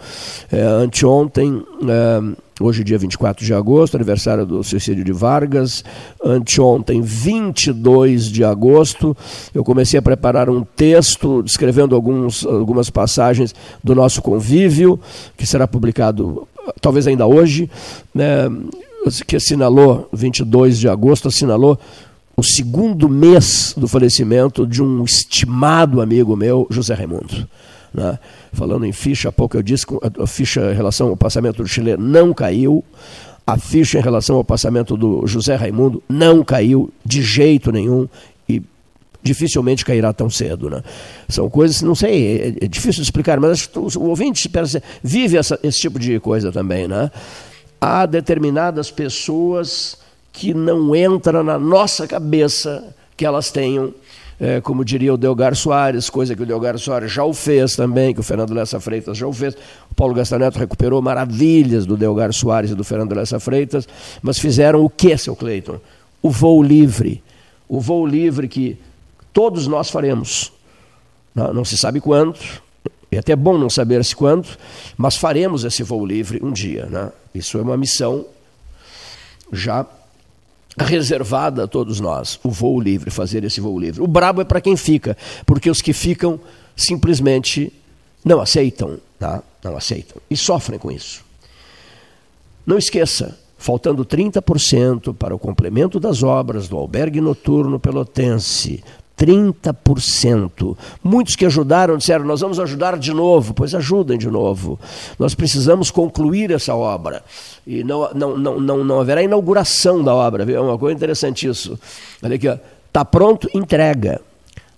É, 0.53 0.61
anteontem, 0.61 1.63
é, 1.89 2.45
Hoje, 2.61 2.85
dia 2.85 2.97
24 2.97 3.45
de 3.45 3.53
agosto, 3.53 3.97
aniversário 3.97 4.47
do 4.47 4.63
suicídio 4.63 5.03
de 5.03 5.11
Vargas. 5.11 5.83
Anteontem, 6.25 7.03
22 7.03 8.31
de 8.31 8.45
agosto, 8.45 9.17
eu 9.53 9.65
comecei 9.65 9.99
a 9.99 10.03
preparar 10.03 10.49
um 10.49 10.63
texto 10.63 11.43
descrevendo 11.43 11.97
alguns, 11.97 12.47
algumas 12.47 12.91
passagens 12.91 13.53
do 13.83 13.93
nosso 13.93 14.23
convívio, 14.23 15.01
que 15.37 15.45
será 15.45 15.67
publicado 15.67 16.47
talvez 16.81 17.09
ainda 17.09 17.27
hoje, 17.27 17.69
né, 18.15 18.49
que 19.27 19.37
assinalou, 19.37 20.09
22 20.13 20.79
de 20.79 20.89
agosto, 20.89 21.29
assinalou 21.29 21.79
o 22.37 22.43
segundo 22.43 23.09
mês 23.09 23.75
do 23.77 23.87
falecimento 23.87 24.67
de 24.67 24.83
um 24.83 25.05
estimado 25.05 26.01
amigo 26.01 26.35
meu, 26.37 26.67
José 26.71 26.95
Raimundo. 26.95 27.49
Né? 27.93 28.19
Falando 28.53 28.85
em 28.85 28.93
ficha, 28.93 29.29
há 29.29 29.33
pouco 29.33 29.57
eu 29.57 29.63
disse 29.63 29.87
que 29.87 29.95
a 30.21 30.27
ficha 30.27 30.73
em 30.73 30.75
relação 30.75 31.09
ao 31.09 31.17
passamento 31.17 31.63
do 31.63 31.69
Chile 31.69 31.97
não 31.97 32.35
caiu, 32.35 32.83
a 33.47 33.57
ficha 33.57 33.99
em 33.99 34.03
relação 34.03 34.37
ao 34.37 34.45
passamento 34.45 34.97
do 34.97 35.27
José 35.27 35.55
Raimundo 35.55 36.03
não 36.09 36.43
caiu 36.43 36.91
de 37.05 37.23
jeito 37.23 37.71
nenhum. 37.71 38.09
E 38.49 38.63
dificilmente 39.23 39.85
cairá 39.85 40.13
tão 40.13 40.29
cedo. 40.29 40.69
Né? 40.69 40.83
São 41.29 41.49
coisas, 41.49 41.81
não 41.83 41.95
sei, 41.95 42.57
é, 42.61 42.65
é 42.65 42.69
difícil 42.69 43.03
de 43.03 43.09
explicar, 43.09 43.41
mas 43.41 43.69
o 43.75 44.03
ouvinte 44.03 44.51
vive 45.03 45.39
essa, 45.39 45.59
esse 45.63 45.81
tipo 45.81 45.99
de 45.99 46.21
coisa 46.21 46.53
também. 46.53 46.87
Né? 46.87 47.11
Há 47.87 48.07
determinadas 48.07 48.91
pessoas 48.91 49.99
que 50.33 50.55
não 50.55 50.97
entra 50.97 51.43
na 51.43 51.59
nossa 51.59 52.07
cabeça 52.07 52.95
que 53.15 53.27
elas 53.27 53.51
tenham 53.51 53.93
é, 54.41 54.59
como 54.59 54.83
diria 54.83 55.13
o 55.13 55.19
Delgar 55.19 55.55
Soares, 55.55 56.09
coisa 56.09 56.35
que 56.35 56.43
o 56.43 56.47
Delgar 56.47 56.79
Soares 56.79 57.13
já 57.13 57.23
o 57.23 57.35
fez 57.35 57.77
também, 57.77 58.15
que 58.15 58.21
o 58.21 58.23
Fernando 58.23 58.55
Lessa 58.55 58.81
Freitas 58.81 59.19
já 59.19 59.27
o 59.27 59.33
fez. 59.35 59.55
O 59.91 59.95
Paulo 59.95 60.15
Gastaneto 60.15 60.59
recuperou 60.59 61.03
maravilhas 61.03 61.85
do 61.85 61.95
Delgar 61.95 62.33
Soares 62.33 62.71
e 62.71 62.75
do 62.75 62.83
Fernando 62.83 63.15
Lessa 63.15 63.39
Freitas, 63.39 63.87
mas 64.23 64.39
fizeram 64.39 64.83
o 64.83 64.89
que, 64.89 65.15
seu 65.19 65.37
Cleiton? 65.37 65.79
O 66.23 66.31
voo 66.31 66.63
livre. 66.63 67.23
O 67.69 67.81
voo 67.81 68.07
livre 68.07 68.49
que 68.49 68.79
todos 69.31 69.67
nós 69.67 69.91
faremos. 69.91 70.51
Não, 71.35 71.53
não 71.53 71.65
se 71.67 71.77
sabe 71.77 72.01
quando, 72.01 72.35
é 73.17 73.19
até 73.19 73.35
bom 73.37 73.59
não 73.59 73.71
saber-se 73.71 74.15
quando, 74.15 74.49
mas 74.97 75.17
faremos 75.17 75.65
esse 75.65 75.83
voo 75.83 76.05
livre 76.05 76.41
um 76.43 76.53
dia. 76.53 76.87
Né? 76.87 77.13
Isso 77.35 77.59
é 77.59 77.63
uma 77.63 77.77
missão 77.77 78.27
já 79.53 79.87
reservada 80.77 81.65
a 81.65 81.69
todos 81.69 82.01
nós, 82.01 82.39
o 82.43 82.51
voo 82.51 82.81
livre, 82.81 83.11
fazer 83.11 83.45
esse 83.45 83.61
voo 83.61 83.79
livre. 83.79 84.03
O 84.03 84.07
brabo 84.07 84.41
é 84.41 84.45
para 84.45 84.61
quem 84.61 84.77
fica, 84.77 85.17
porque 85.47 85.71
os 85.71 85.81
que 85.81 85.93
ficam 85.93 86.41
simplesmente 86.77 87.73
não 88.25 88.41
aceitam, 88.41 88.99
tá? 89.19 89.43
não 89.63 89.77
aceitam 89.77 90.21
e 90.29 90.37
sofrem 90.37 90.79
com 90.79 90.91
isso. 90.91 91.25
Não 92.67 92.79
esqueça, 92.79 93.39
faltando 93.59 94.05
30% 94.05 95.15
para 95.15 95.35
o 95.35 95.39
complemento 95.39 96.01
das 96.01 96.23
obras 96.23 96.67
do 96.67 96.77
albergue 96.77 97.21
noturno 97.21 97.79
pelotense, 97.79 98.83
30%. 99.25 100.77
Muitos 101.03 101.35
que 101.35 101.47
ajudaram 101.47 101.97
disseram: 101.97 102.25
Nós 102.25 102.41
vamos 102.41 102.61
ajudar 102.61 102.99
de 102.99 103.13
novo. 103.13 103.55
Pois 103.55 103.75
ajudem 103.75 104.19
de 104.19 104.29
novo. 104.29 104.79
Nós 105.19 105.35
precisamos 105.35 105.91
concluir 105.91 106.51
essa 106.51 106.75
obra. 106.75 107.23
E 107.67 107.83
não, 107.83 108.11
não, 108.15 108.37
não, 108.37 108.61
não, 108.61 108.85
não 108.85 109.01
haverá 109.01 109.23
inauguração 109.23 110.03
da 110.03 110.15
obra. 110.15 110.51
É 110.53 110.61
uma 110.61 110.79
coisa 110.79 110.95
interessante 110.95 111.49
isso. 111.49 111.79
Olha 112.23 112.37
aqui, 112.37 112.49
está 112.89 113.05
pronto, 113.05 113.49
entrega. 113.55 114.21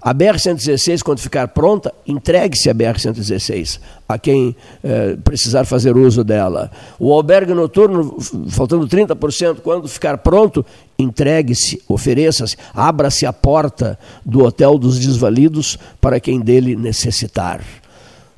A 0.01 0.15
BR-116, 0.15 1.03
quando 1.03 1.19
ficar 1.19 1.49
pronta, 1.49 1.93
entregue-se 2.07 2.71
a 2.71 2.75
BR-116 2.75 3.81
a 4.09 4.17
quem 4.17 4.55
eh, 4.85 5.17
precisar 5.25 5.65
fazer 5.65 5.97
uso 5.97 6.23
dela. 6.23 6.71
O 6.97 7.13
albergue 7.13 7.53
noturno, 7.53 8.17
faltando 8.51 8.87
30%, 8.87 9.57
quando 9.63 9.89
ficar 9.89 10.19
pronto, 10.19 10.65
entregue-se, 10.99 11.83
ofereça-se, 11.89 12.57
abra-se 12.75 13.27
a 13.27 13.33
porta 13.33 13.99
do 14.25 14.45
Hotel 14.45 14.79
dos 14.79 14.99
Desvalidos 14.99 15.79
para 16.01 16.21
quem 16.21 16.41
dele 16.41 16.75
necessitar. 16.77 17.63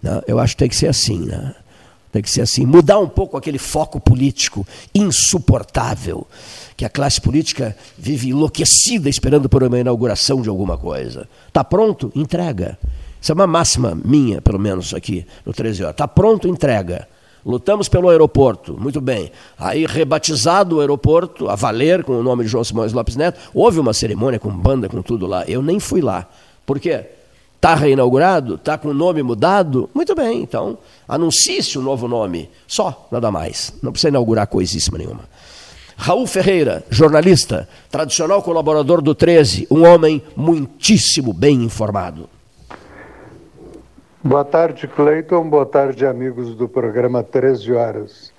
Né? 0.03 0.23
Eu 0.27 0.39
acho 0.39 0.55
que 0.55 0.59
tem 0.59 0.69
que 0.69 0.77
ser 0.77 0.89
assim. 0.89 1.21
Né? 1.21 1.55
Tem 2.11 2.23
que 2.23 2.31
ser 2.31 2.43
assim. 2.43 2.65
Mudar 2.65 2.99
um 2.99 3.09
pouco 3.09 3.37
aquele 3.37 3.59
foco 3.59 4.01
político 4.01 4.67
insuportável 4.95 6.27
que 6.77 6.85
a 6.85 6.89
classe 6.89 7.21
política 7.21 7.77
vive 7.97 8.31
enlouquecida 8.31 9.09
esperando 9.09 9.49
por 9.49 9.63
uma 9.63 9.79
inauguração 9.79 10.41
de 10.41 10.49
alguma 10.49 10.79
coisa. 10.79 11.29
Está 11.49 11.63
pronto? 11.63 12.11
Entrega. 12.15 12.79
Isso 13.21 13.33
é 13.33 13.35
uma 13.35 13.47
máxima 13.47 13.99
minha, 14.05 14.41
pelo 14.41 14.59
menos 14.59 14.95
aqui 14.95 15.27
no 15.45 15.53
13 15.53 15.83
horas. 15.83 15.95
Está 15.95 16.07
pronto? 16.07 16.49
Entrega. 16.49 17.09
Lutamos 17.45 17.89
pelo 17.89 18.09
aeroporto, 18.09 18.77
muito 18.79 19.01
bem. 19.01 19.31
Aí, 19.59 19.87
rebatizado 19.87 20.77
o 20.77 20.81
aeroporto, 20.81 21.49
a 21.49 21.55
valer, 21.55 22.05
com 22.05 22.13
o 22.13 22.23
nome 22.23 22.45
de 22.45 22.51
João 22.51 22.65
Simões 22.65 22.93
Lopes 22.93 23.17
Neto, 23.17 23.39
houve 23.55 23.79
uma 23.79 23.93
cerimônia 23.93 24.39
com 24.39 24.51
banda, 24.51 24.89
com 24.89 25.01
tudo 25.03 25.27
lá. 25.27 25.45
Eu 25.47 25.63
nem 25.63 25.81
fui 25.81 26.01
lá. 26.01 26.27
Por 26.67 26.79
quê? 26.79 27.07
Está 27.57 27.75
reinaugurado? 27.75 28.55
Está 28.55 28.79
com 28.79 28.89
o 28.89 28.95
nome 28.95 29.23
mudado? 29.23 29.91
Muito 29.93 30.15
bem, 30.15 30.43
então 30.43 30.79
anuncie-se 31.09 31.77
o 31.77 31.81
um 31.81 31.85
novo 31.85 32.07
nome. 32.07 32.49
Só, 32.67 33.09
nada 33.11 33.31
mais. 33.31 33.73
Não 33.83 33.91
precisa 33.91 34.11
inaugurar 34.11 34.47
coisíssima 34.47 34.99
nenhuma. 34.99 35.23
Raul 35.97 36.29
Ferreira, 36.29 36.85
jornalista, 36.89 37.69
tradicional 37.91 38.41
colaborador 38.41 39.03
do 39.03 39.13
13, 39.13 39.67
um 39.69 39.85
homem 39.85 40.23
muitíssimo 40.37 41.33
bem 41.33 41.65
informado. 41.65 42.29
Boa 44.25 44.45
tarde, 44.45 44.89
Cleiton. 44.89 45.49
Boa 45.49 45.65
tarde, 45.65 46.05
amigos 46.05 46.57
do 46.57 46.69
programa 46.69 47.23
13 47.23 47.73
Horas. 47.73 48.33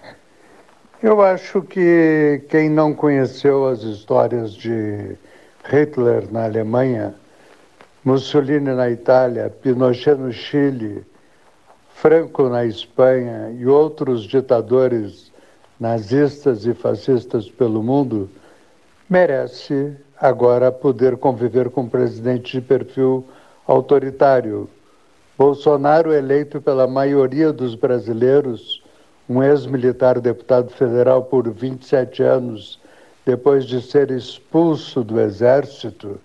Eu 1.01 1.21
acho 1.21 1.61
que 1.61 2.43
quem 2.49 2.69
não 2.69 2.93
conheceu 2.93 3.65
as 3.65 3.81
histórias 3.83 4.53
de 4.53 5.15
Hitler 5.63 6.29
na 6.29 6.43
Alemanha, 6.43 7.15
Mussolini 8.03 8.73
na 8.73 8.89
Itália, 8.89 9.49
Pinochet 9.49 10.15
no 10.15 10.33
Chile, 10.33 11.05
Franco 11.93 12.49
na 12.49 12.65
Espanha 12.65 13.49
e 13.57 13.65
outros 13.65 14.23
ditadores 14.23 15.31
nazistas 15.79 16.65
e 16.65 16.73
fascistas 16.73 17.49
pelo 17.49 17.81
mundo, 17.81 18.29
merece 19.09 19.95
agora 20.19 20.73
poder 20.73 21.15
conviver 21.15 21.69
com 21.69 21.83
um 21.83 21.89
presidente 21.89 22.59
de 22.59 22.61
perfil 22.61 23.25
autoritário. 23.65 24.69
Bolsonaro, 25.39 26.13
eleito 26.13 26.61
pela 26.61 26.85
maioria 26.85 27.53
dos 27.53 27.73
brasileiros, 27.73 28.83
um 29.29 29.41
ex-militar 29.41 30.19
deputado 30.19 30.69
federal 30.69 31.23
por 31.23 31.49
27 31.49 32.21
anos, 32.21 32.77
depois 33.25 33.63
de 33.63 33.81
ser 33.81 34.11
expulso 34.11 35.01
do 35.01 35.17
exército, 35.17 36.19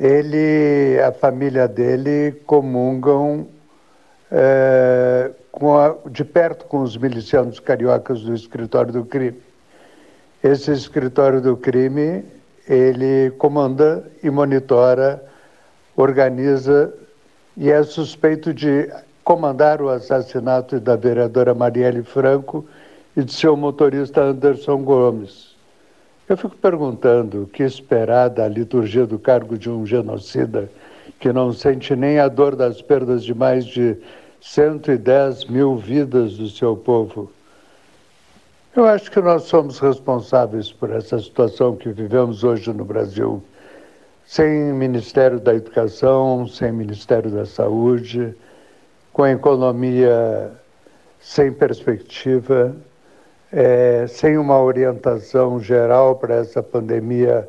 ele, 0.00 1.00
a 1.00 1.12
família 1.12 1.68
dele 1.68 2.32
comungam 2.44 3.46
é, 4.32 5.30
a, 5.54 6.08
de 6.10 6.24
perto 6.24 6.64
com 6.64 6.82
os 6.82 6.96
milicianos 6.96 7.60
cariocas 7.60 8.22
do 8.22 8.34
escritório 8.34 8.92
do 8.92 9.04
crime. 9.04 9.40
Esse 10.42 10.72
escritório 10.72 11.40
do 11.40 11.56
crime, 11.56 12.24
ele 12.68 13.30
comanda 13.38 14.04
e 14.24 14.28
monitora, 14.28 15.24
organiza 15.94 16.92
e 17.56 17.70
é 17.70 17.82
suspeito 17.82 18.52
de 18.52 18.88
comandar 19.22 19.80
o 19.80 19.88
assassinato 19.88 20.80
da 20.80 20.96
vereadora 20.96 21.54
Marielle 21.54 22.02
Franco 22.02 22.66
e 23.16 23.22
de 23.22 23.32
seu 23.32 23.56
motorista 23.56 24.22
Anderson 24.22 24.82
Gomes. 24.82 25.54
Eu 26.28 26.36
fico 26.36 26.56
perguntando 26.56 27.42
o 27.42 27.46
que 27.46 27.62
esperar 27.62 28.30
da 28.30 28.48
liturgia 28.48 29.06
do 29.06 29.18
cargo 29.18 29.58
de 29.58 29.68
um 29.68 29.84
genocida 29.84 30.70
que 31.20 31.32
não 31.32 31.52
sente 31.52 31.94
nem 31.94 32.18
a 32.18 32.28
dor 32.28 32.56
das 32.56 32.80
perdas 32.80 33.22
de 33.22 33.34
mais 33.34 33.64
de 33.64 33.96
110 34.40 35.44
mil 35.44 35.76
vidas 35.76 36.36
do 36.36 36.48
seu 36.48 36.76
povo. 36.76 37.30
Eu 38.74 38.86
acho 38.86 39.10
que 39.10 39.20
nós 39.20 39.42
somos 39.42 39.78
responsáveis 39.78 40.72
por 40.72 40.90
essa 40.90 41.18
situação 41.18 41.76
que 41.76 41.90
vivemos 41.90 42.42
hoje 42.42 42.72
no 42.72 42.84
Brasil. 42.84 43.42
Sem 44.32 44.72
Ministério 44.72 45.38
da 45.38 45.54
Educação, 45.54 46.48
sem 46.48 46.72
Ministério 46.72 47.30
da 47.30 47.44
Saúde, 47.44 48.34
com 49.12 49.24
a 49.24 49.30
economia 49.30 50.50
sem 51.20 51.52
perspectiva, 51.52 52.74
é, 53.52 54.06
sem 54.08 54.38
uma 54.38 54.58
orientação 54.58 55.60
geral 55.60 56.16
para 56.16 56.36
essa 56.36 56.62
pandemia 56.62 57.46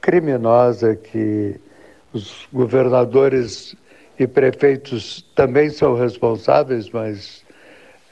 criminosa 0.00 0.96
que 0.96 1.60
os 2.12 2.48
governadores 2.52 3.76
e 4.18 4.26
prefeitos 4.26 5.24
também 5.36 5.70
são 5.70 5.94
responsáveis, 5.94 6.90
mas 6.90 7.44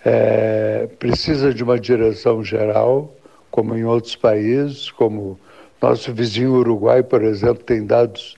é, 0.04 0.88
precisa 1.00 1.52
de 1.52 1.64
uma 1.64 1.80
direção 1.80 2.44
geral, 2.44 3.12
como 3.50 3.74
em 3.74 3.82
outros 3.82 4.14
países, 4.14 4.88
como 4.88 5.36
nosso 5.84 6.14
vizinho 6.14 6.54
Uruguai, 6.54 7.02
por 7.02 7.22
exemplo, 7.22 7.62
tem 7.62 7.84
dados 7.84 8.36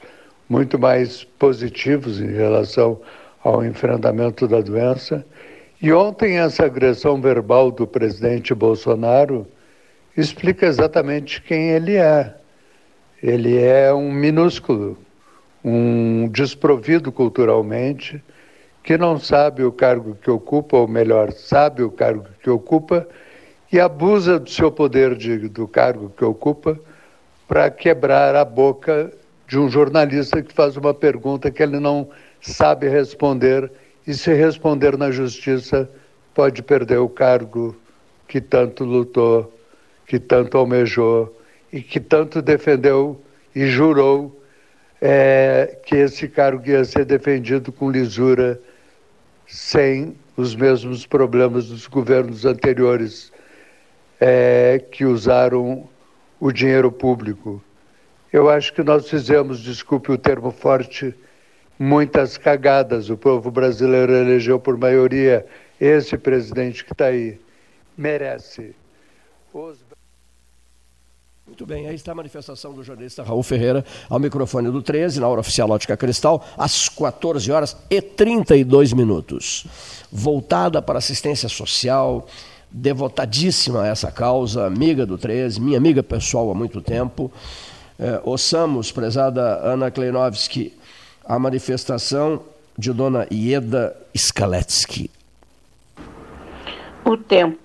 muito 0.48 0.76
mais 0.76 1.22
positivos 1.22 2.20
em 2.20 2.32
relação 2.32 3.00
ao 3.42 3.64
enfrentamento 3.64 4.48
da 4.48 4.60
doença. 4.60 5.24
E 5.80 5.92
ontem 5.92 6.40
essa 6.40 6.64
agressão 6.64 7.20
verbal 7.20 7.70
do 7.70 7.86
presidente 7.86 8.52
Bolsonaro 8.52 9.46
explica 10.16 10.66
exatamente 10.66 11.40
quem 11.40 11.70
ele 11.70 11.94
é. 11.94 12.34
Ele 13.22 13.56
é 13.56 13.94
um 13.94 14.10
minúsculo, 14.10 14.98
um 15.64 16.28
desprovido 16.28 17.12
culturalmente, 17.12 18.20
que 18.82 18.98
não 18.98 19.20
sabe 19.20 19.62
o 19.62 19.70
cargo 19.70 20.16
que 20.20 20.30
ocupa, 20.30 20.78
ou 20.78 20.88
melhor, 20.88 21.30
sabe 21.30 21.84
o 21.84 21.90
cargo 21.92 22.26
que 22.42 22.50
ocupa 22.50 23.06
e 23.72 23.78
abusa 23.78 24.40
do 24.40 24.50
seu 24.50 24.72
poder 24.72 25.14
de, 25.14 25.48
do 25.48 25.68
cargo 25.68 26.12
que 26.16 26.24
ocupa 26.24 26.76
para 27.48 27.70
quebrar 27.70 28.34
a 28.34 28.44
boca 28.44 29.12
de 29.46 29.58
um 29.58 29.68
jornalista 29.68 30.42
que 30.42 30.52
faz 30.52 30.76
uma 30.76 30.92
pergunta 30.92 31.50
que 31.50 31.62
ele 31.62 31.78
não 31.78 32.08
sabe 32.40 32.88
responder 32.88 33.70
e 34.06 34.14
se 34.14 34.32
responder 34.32 34.96
na 34.96 35.10
justiça 35.10 35.88
pode 36.34 36.62
perder 36.62 36.98
o 36.98 37.08
cargo 37.08 37.76
que 38.28 38.40
tanto 38.40 38.84
lutou, 38.84 39.52
que 40.06 40.18
tanto 40.18 40.58
almejou 40.58 41.34
e 41.72 41.80
que 41.80 42.00
tanto 42.00 42.42
defendeu 42.42 43.20
e 43.54 43.66
jurou 43.66 44.40
é, 45.00 45.78
que 45.84 45.96
esse 45.96 46.28
cargo 46.28 46.68
ia 46.68 46.84
ser 46.84 47.04
defendido 47.04 47.70
com 47.72 47.90
lisura, 47.90 48.60
sem 49.46 50.16
os 50.36 50.54
mesmos 50.54 51.06
problemas 51.06 51.68
dos 51.68 51.86
governos 51.86 52.44
anteriores 52.44 53.32
é, 54.20 54.82
que 54.90 55.04
usaram 55.04 55.88
o 56.40 56.52
dinheiro 56.52 56.90
público. 56.92 57.62
Eu 58.32 58.50
acho 58.50 58.72
que 58.72 58.82
nós 58.82 59.08
fizemos, 59.08 59.60
desculpe 59.60 60.12
o 60.12 60.18
termo 60.18 60.50
forte, 60.50 61.14
muitas 61.78 62.36
cagadas. 62.36 63.08
O 63.10 63.16
povo 63.16 63.50
brasileiro 63.50 64.12
elegeu 64.12 64.58
por 64.58 64.76
maioria 64.76 65.46
esse 65.80 66.16
presidente 66.18 66.84
que 66.84 66.92
está 66.92 67.06
aí. 67.06 67.38
Merece. 67.96 68.74
Os... 69.52 69.78
Muito 71.46 71.64
bem, 71.64 71.86
aí 71.86 71.94
está 71.94 72.10
a 72.10 72.14
manifestação 72.14 72.74
do 72.74 72.82
jornalista 72.82 73.22
Raul 73.22 73.42
Ferreira 73.42 73.84
ao 74.10 74.18
microfone 74.18 74.68
do 74.68 74.82
13, 74.82 75.20
na 75.20 75.28
hora 75.28 75.40
oficial 75.40 75.70
Ótica 75.70 75.96
Cristal, 75.96 76.44
às 76.58 76.88
14 76.88 77.52
horas 77.52 77.76
e 77.88 78.02
32 78.02 78.92
minutos. 78.92 79.64
Voltada 80.10 80.82
para 80.82 80.98
assistência 80.98 81.48
social, 81.48 82.26
devotadíssima 82.70 83.82
a 83.82 83.86
essa 83.86 84.10
causa, 84.10 84.66
amiga 84.66 85.06
do 85.06 85.16
13, 85.16 85.60
minha 85.60 85.78
amiga 85.78 86.02
pessoal 86.02 86.50
há 86.50 86.54
muito 86.54 86.80
tempo. 86.80 87.30
É, 87.98 88.20
ouçamos, 88.24 88.92
prezada 88.92 89.42
Ana 89.62 89.90
Kleinovski, 89.90 90.72
a 91.24 91.38
manifestação 91.38 92.42
de 92.76 92.92
Dona 92.92 93.26
Ieda 93.32 93.96
Skaletsky. 94.14 95.10
O 97.04 97.16
tempo. 97.16 97.58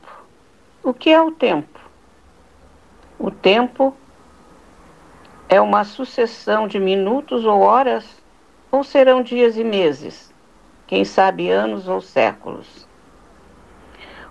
O 0.84 0.94
que 0.94 1.10
é 1.10 1.22
o 1.22 1.32
tempo? 1.32 1.80
O 3.20 3.30
tempo 3.30 3.96
é 5.48 5.60
uma 5.60 5.84
sucessão 5.84 6.68
de 6.68 6.80
minutos 6.80 7.44
ou 7.44 7.60
horas, 7.60 8.06
ou 8.72 8.84
serão 8.84 9.22
dias 9.22 9.58
e 9.58 9.64
meses, 9.64 10.34
quem 10.88 11.04
sabe 11.04 11.52
anos 11.52 11.88
ou 11.90 12.00
séculos. 12.00 12.88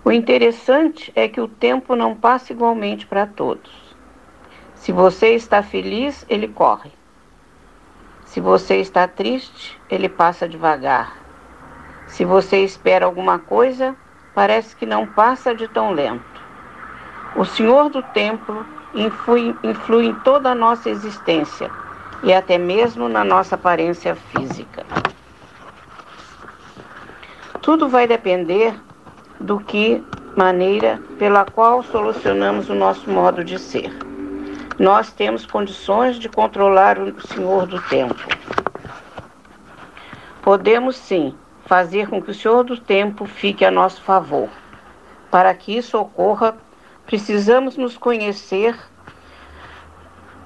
O 0.03 0.11
interessante 0.11 1.11
é 1.15 1.27
que 1.27 1.39
o 1.39 1.47
tempo 1.47 1.95
não 1.95 2.15
passa 2.15 2.51
igualmente 2.51 3.05
para 3.05 3.27
todos. 3.27 3.71
Se 4.73 4.91
você 4.91 5.35
está 5.35 5.61
feliz, 5.61 6.25
ele 6.27 6.47
corre. 6.47 6.91
Se 8.25 8.39
você 8.39 8.77
está 8.77 9.07
triste, 9.07 9.79
ele 9.87 10.09
passa 10.09 10.49
devagar. 10.49 11.17
Se 12.07 12.25
você 12.25 12.63
espera 12.63 13.05
alguma 13.05 13.37
coisa, 13.37 13.95
parece 14.33 14.75
que 14.75 14.87
não 14.87 15.05
passa 15.05 15.53
de 15.53 15.67
tão 15.67 15.91
lento. 15.91 16.41
O 17.35 17.45
Senhor 17.45 17.89
do 17.89 18.01
Templo 18.01 18.65
influi, 18.95 19.55
influi 19.63 20.07
em 20.07 20.15
toda 20.15 20.49
a 20.49 20.55
nossa 20.55 20.89
existência 20.89 21.69
e 22.23 22.33
até 22.33 22.57
mesmo 22.57 23.07
na 23.07 23.23
nossa 23.23 23.53
aparência 23.53 24.15
física. 24.15 24.83
Tudo 27.61 27.87
vai 27.87 28.07
depender 28.07 28.73
do 29.41 29.59
que 29.59 30.03
maneira 30.35 31.01
pela 31.19 31.43
qual 31.45 31.83
solucionamos 31.83 32.69
o 32.69 32.75
nosso 32.75 33.09
modo 33.09 33.43
de 33.43 33.59
ser. 33.59 33.91
Nós 34.79 35.11
temos 35.11 35.45
condições 35.45 36.17
de 36.17 36.29
controlar 36.29 36.97
o 36.99 37.27
Senhor 37.27 37.67
do 37.67 37.81
tempo. 37.81 38.27
Podemos 40.41 40.95
sim 40.95 41.35
fazer 41.65 42.07
com 42.07 42.21
que 42.21 42.31
o 42.31 42.33
Senhor 42.33 42.63
do 42.63 42.77
tempo 42.77 43.25
fique 43.25 43.65
a 43.65 43.71
nosso 43.71 44.01
favor. 44.01 44.49
Para 45.29 45.53
que 45.53 45.77
isso 45.77 45.97
ocorra, 45.97 46.57
Precisamos 47.11 47.75
nos 47.75 47.97
conhecer 47.97 48.73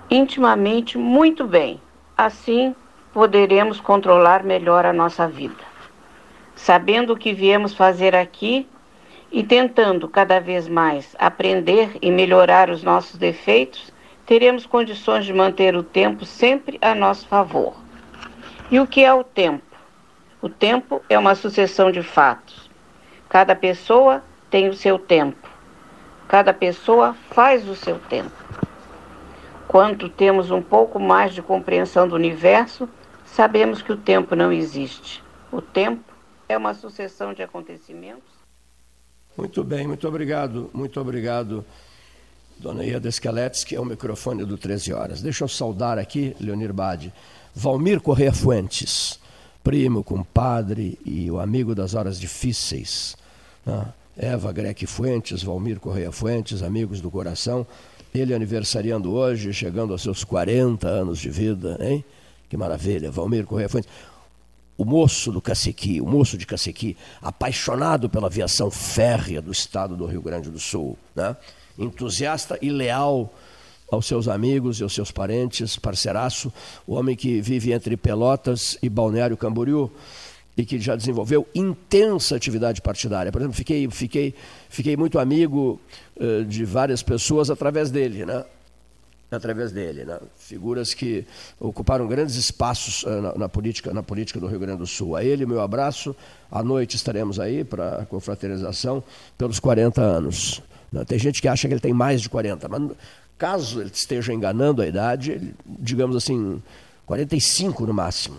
intimamente 0.09 0.97
muito 0.97 1.45
bem. 1.45 1.79
Assim, 2.17 2.75
poderemos 3.13 3.79
controlar 3.79 4.43
melhor 4.43 4.83
a 4.83 4.91
nossa 4.91 5.27
vida. 5.27 5.63
Sabendo 6.55 7.13
o 7.13 7.17
que 7.17 7.33
viemos 7.33 7.75
fazer 7.75 8.15
aqui 8.15 8.67
e 9.35 9.43
tentando 9.43 10.07
cada 10.07 10.39
vez 10.39 10.65
mais 10.65 11.13
aprender 11.19 11.97
e 12.01 12.09
melhorar 12.09 12.69
os 12.69 12.81
nossos 12.81 13.17
defeitos, 13.17 13.91
teremos 14.25 14.65
condições 14.65 15.25
de 15.25 15.33
manter 15.33 15.75
o 15.75 15.83
tempo 15.83 16.23
sempre 16.23 16.77
a 16.81 16.95
nosso 16.95 17.27
favor. 17.27 17.75
E 18.71 18.79
o 18.79 18.87
que 18.87 19.03
é 19.03 19.13
o 19.13 19.25
tempo? 19.25 19.75
O 20.41 20.47
tempo 20.47 21.01
é 21.09 21.19
uma 21.19 21.35
sucessão 21.35 21.91
de 21.91 22.01
fatos. 22.01 22.71
Cada 23.27 23.53
pessoa 23.53 24.23
tem 24.49 24.69
o 24.69 24.73
seu 24.73 24.97
tempo. 24.97 25.49
Cada 26.29 26.53
pessoa 26.53 27.13
faz 27.31 27.67
o 27.67 27.75
seu 27.75 27.99
tempo. 27.99 28.31
Quando 29.67 30.07
temos 30.07 30.49
um 30.49 30.61
pouco 30.61 30.97
mais 30.97 31.33
de 31.33 31.41
compreensão 31.41 32.07
do 32.07 32.15
universo, 32.15 32.87
sabemos 33.25 33.81
que 33.81 33.91
o 33.91 33.97
tempo 33.97 34.33
não 34.33 34.49
existe. 34.49 35.21
O 35.51 35.61
tempo 35.61 36.13
é 36.47 36.57
uma 36.57 36.73
sucessão 36.73 37.33
de 37.33 37.43
acontecimentos. 37.43 38.34
Muito 39.37 39.65
bem, 39.65 39.85
muito 39.85 40.07
obrigado, 40.07 40.69
muito 40.73 40.99
obrigado, 40.99 41.65
dona 42.57 42.85
Ieda 42.85 43.09
que 43.67 43.75
é 43.75 43.79
o 43.79 43.83
microfone 43.83 44.45
do 44.45 44.57
13 44.57 44.93
Horas. 44.93 45.21
Deixa 45.21 45.43
eu 45.43 45.47
saudar 45.49 45.99
aqui, 45.99 46.33
Leonir 46.39 46.71
Bade, 46.71 47.11
Valmir 47.53 47.99
Correia 47.99 48.31
Fuentes, 48.31 49.19
primo, 49.61 50.05
compadre 50.05 50.97
e 51.05 51.29
o 51.29 51.37
amigo 51.37 51.75
das 51.75 51.95
horas 51.95 52.17
difíceis. 52.17 53.17
Né? 53.65 53.85
Eva 54.17 54.53
Greque 54.53 54.87
Fuentes, 54.87 55.43
Valmir 55.43 55.81
Correia 55.81 56.13
Fuentes, 56.13 56.63
amigos 56.63 57.01
do 57.01 57.11
coração. 57.11 57.67
Ele 58.13 58.33
aniversariando 58.33 59.11
hoje, 59.11 59.51
chegando 59.51 59.91
aos 59.91 60.01
seus 60.01 60.23
40 60.23 60.87
anos 60.87 61.19
de 61.19 61.29
vida, 61.29 61.77
hein? 61.81 62.05
Que 62.49 62.55
maravilha, 62.55 63.11
Valmir 63.11 63.45
Correia 63.45 63.67
Fuentes. 63.67 63.89
O 64.77 64.83
moço 64.83 65.31
do 65.31 65.41
Cacequi, 65.41 66.01
o 66.01 66.05
moço 66.05 66.37
de 66.37 66.45
Cacequi, 66.45 66.97
apaixonado 67.21 68.09
pela 68.09 68.27
aviação 68.27 68.69
férrea 68.69 69.41
do 69.41 69.51
estado 69.51 69.95
do 69.95 70.05
Rio 70.05 70.21
Grande 70.21 70.49
do 70.49 70.59
Sul, 70.59 70.97
né? 71.15 71.35
entusiasta 71.77 72.57
e 72.61 72.69
leal 72.69 73.33
aos 73.91 74.05
seus 74.05 74.27
amigos 74.27 74.79
e 74.79 74.83
aos 74.83 74.93
seus 74.93 75.11
parentes, 75.11 75.77
parceiraço, 75.77 76.51
o 76.87 76.95
homem 76.95 77.15
que 77.15 77.39
vive 77.41 77.71
entre 77.71 77.95
Pelotas 77.95 78.77
e 78.81 78.89
Balneário 78.89 79.37
Camboriú 79.37 79.91
e 80.57 80.65
que 80.65 80.79
já 80.79 80.95
desenvolveu 80.95 81.47
intensa 81.53 82.35
atividade 82.35 82.81
partidária. 82.81 83.31
Por 83.31 83.41
exemplo, 83.41 83.55
fiquei, 83.55 83.89
fiquei, 83.89 84.33
fiquei 84.69 84.95
muito 84.95 85.19
amigo 85.19 85.79
uh, 86.15 86.45
de 86.45 86.63
várias 86.63 87.03
pessoas 87.03 87.49
através 87.49 87.91
dele, 87.91 88.25
né? 88.25 88.43
Através 89.31 89.71
dele, 89.71 90.05
né? 90.05 90.19
figuras 90.37 90.93
que 90.93 91.25
ocuparam 91.59 92.07
grandes 92.07 92.35
espaços 92.35 93.03
uh, 93.03 93.21
na, 93.21 93.35
na, 93.35 93.49
política, 93.49 93.93
na 93.93 94.03
política 94.03 94.39
do 94.39 94.47
Rio 94.47 94.59
Grande 94.59 94.79
do 94.79 94.87
Sul. 94.87 95.15
A 95.15 95.23
ele, 95.23 95.45
meu 95.45 95.61
abraço. 95.61 96.15
À 96.51 96.63
noite 96.63 96.95
estaremos 96.95 97.39
aí 97.39 97.63
para 97.63 98.01
a 98.01 98.05
confraternização 98.05 99.03
pelos 99.37 99.59
40 99.59 100.01
anos. 100.01 100.61
Né? 100.91 101.03
Tem 101.05 101.17
gente 101.19 101.41
que 101.41 101.47
acha 101.47 101.67
que 101.67 101.73
ele 101.73 101.81
tem 101.81 101.93
mais 101.93 102.21
de 102.21 102.29
40, 102.29 102.67
mas 102.67 102.91
caso 103.37 103.81
ele 103.81 103.91
esteja 103.93 104.33
enganando 104.33 104.81
a 104.81 104.87
idade, 104.87 105.31
ele, 105.31 105.55
digamos 105.65 106.15
assim, 106.15 106.61
45 107.05 107.85
no 107.85 107.93
máximo. 107.93 108.37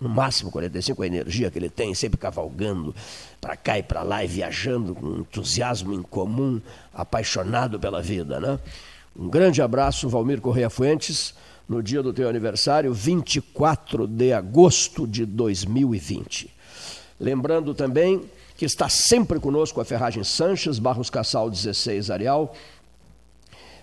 No 0.00 0.08
máximo 0.08 0.50
45, 0.50 1.02
a 1.02 1.06
energia 1.06 1.50
que 1.50 1.58
ele 1.58 1.70
tem, 1.70 1.94
sempre 1.94 2.18
cavalgando 2.18 2.94
para 3.40 3.56
cá 3.56 3.78
e 3.78 3.82
para 3.82 4.02
lá 4.02 4.22
e 4.24 4.26
viajando 4.26 4.94
com 4.94 5.20
entusiasmo 5.20 5.92
incomum, 5.94 6.60
apaixonado 6.92 7.80
pela 7.80 8.02
vida. 8.02 8.38
Né? 8.38 8.58
Um 9.16 9.28
grande 9.28 9.62
abraço, 9.62 10.08
Valmir 10.08 10.40
Correia 10.40 10.68
Fuentes, 10.68 11.34
no 11.68 11.80
dia 11.80 12.02
do 12.02 12.12
teu 12.12 12.28
aniversário, 12.28 12.92
24 12.92 14.08
de 14.08 14.32
agosto 14.32 15.06
de 15.06 15.24
2020. 15.24 16.50
Lembrando 17.20 17.74
também 17.74 18.22
que 18.56 18.64
está 18.64 18.88
sempre 18.88 19.38
conosco 19.38 19.80
a 19.80 19.84
Ferragem 19.84 20.24
Sanches, 20.24 20.80
Barros 20.80 21.10
Cassal 21.10 21.48
16 21.48 22.10
Areal, 22.10 22.52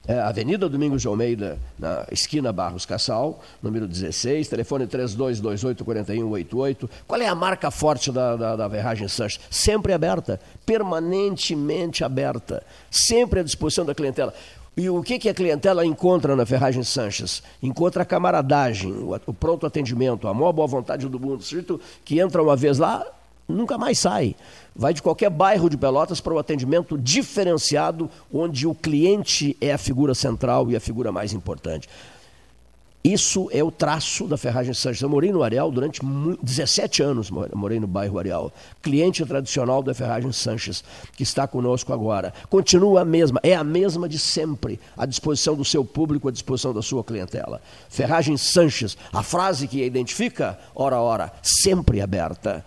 é, 0.07 0.19
Avenida 0.19 0.67
Domingos 0.67 1.03
de 1.03 1.07
Almeida, 1.07 1.59
na 1.79 2.05
esquina 2.11 2.51
Barros 2.51 2.85
Cassal, 2.85 3.41
número 3.61 3.87
16, 3.87 4.49
telefone 4.49 4.85
3228-4188. 4.87 6.89
Qual 7.07 7.21
é 7.21 7.27
a 7.27 7.35
marca 7.35 7.71
forte 7.71 8.11
da, 8.11 8.35
da, 8.35 8.55
da 8.55 8.69
Sanches? 9.07 9.39
Sempre 9.49 9.93
aberta, 9.93 10.41
permanentemente 10.65 12.03
aberta, 12.03 12.63
sempre 12.89 13.39
à 13.39 13.43
disposição 13.43 13.85
da 13.85 13.95
clientela. 13.95 14.33
E 14.75 14.89
o 14.89 15.03
que, 15.03 15.19
que 15.19 15.27
a 15.27 15.33
clientela 15.33 15.85
encontra 15.85 16.33
na 16.35 16.45
Ferragem 16.45 16.83
Sanches? 16.83 17.43
Encontra 17.61 18.03
a 18.03 18.05
camaradagem, 18.05 18.93
o, 19.27 19.33
pronto 19.33 19.65
atendimento, 19.65 20.27
a 20.27 20.33
maior 20.33 20.53
boa 20.53 20.67
vontade 20.67 21.09
do 21.09 21.19
mundo. 21.19 21.43
Sujeito 21.43 21.79
que 22.05 22.19
entra 22.19 22.41
uma 22.41 22.55
vez 22.55 22.77
lá, 22.77 23.05
nunca 23.47 23.77
mais 23.77 23.99
sai. 23.99 24.33
Vai 24.73 24.93
de 24.93 25.01
qualquer 25.01 25.29
bairro 25.29 25.69
de 25.69 25.75
Pelotas 25.75 26.21
para 26.21 26.33
o 26.33 26.39
atendimento 26.39 26.97
diferenciado, 26.97 28.09
onde 28.33 28.65
o 28.65 28.73
cliente 28.73 29.57
é 29.59 29.73
a 29.73 29.77
figura 29.77 30.15
central 30.15 30.71
e 30.71 30.75
a 30.75 30.79
figura 30.79 31.11
mais 31.11 31.33
importante. 31.33 31.89
Isso 33.03 33.49
é 33.51 33.63
o 33.63 33.71
traço 33.71 34.27
da 34.27 34.37
Ferragem 34.37 34.75
Sanches. 34.75 35.01
Eu 35.01 35.09
morei 35.09 35.31
no 35.31 35.41
Areal 35.41 35.71
durante 35.71 35.99
17 36.43 37.01
anos, 37.01 37.31
morei 37.31 37.79
no 37.79 37.87
bairro 37.87 38.19
Areal. 38.19 38.53
Cliente 38.79 39.25
tradicional 39.25 39.81
da 39.81 39.91
Ferragem 39.91 40.31
Sanches, 40.31 40.83
que 41.17 41.23
está 41.23 41.47
conosco 41.47 41.91
agora. 41.91 42.31
Continua 42.47 43.01
a 43.01 43.05
mesma, 43.05 43.39
é 43.41 43.55
a 43.55 43.63
mesma 43.63 44.07
de 44.07 44.19
sempre, 44.19 44.79
à 44.95 45.07
disposição 45.07 45.55
do 45.55 45.65
seu 45.65 45.83
público, 45.83 46.27
à 46.27 46.31
disposição 46.31 46.73
da 46.73 46.83
sua 46.83 47.03
clientela. 47.03 47.59
Ferragem 47.89 48.37
Sanches, 48.37 48.95
a 49.11 49.23
frase 49.23 49.67
que 49.67 49.81
a 49.81 49.85
identifica, 49.85 50.59
ora, 50.75 50.99
ora, 51.01 51.33
sempre 51.41 52.01
aberta. 52.01 52.63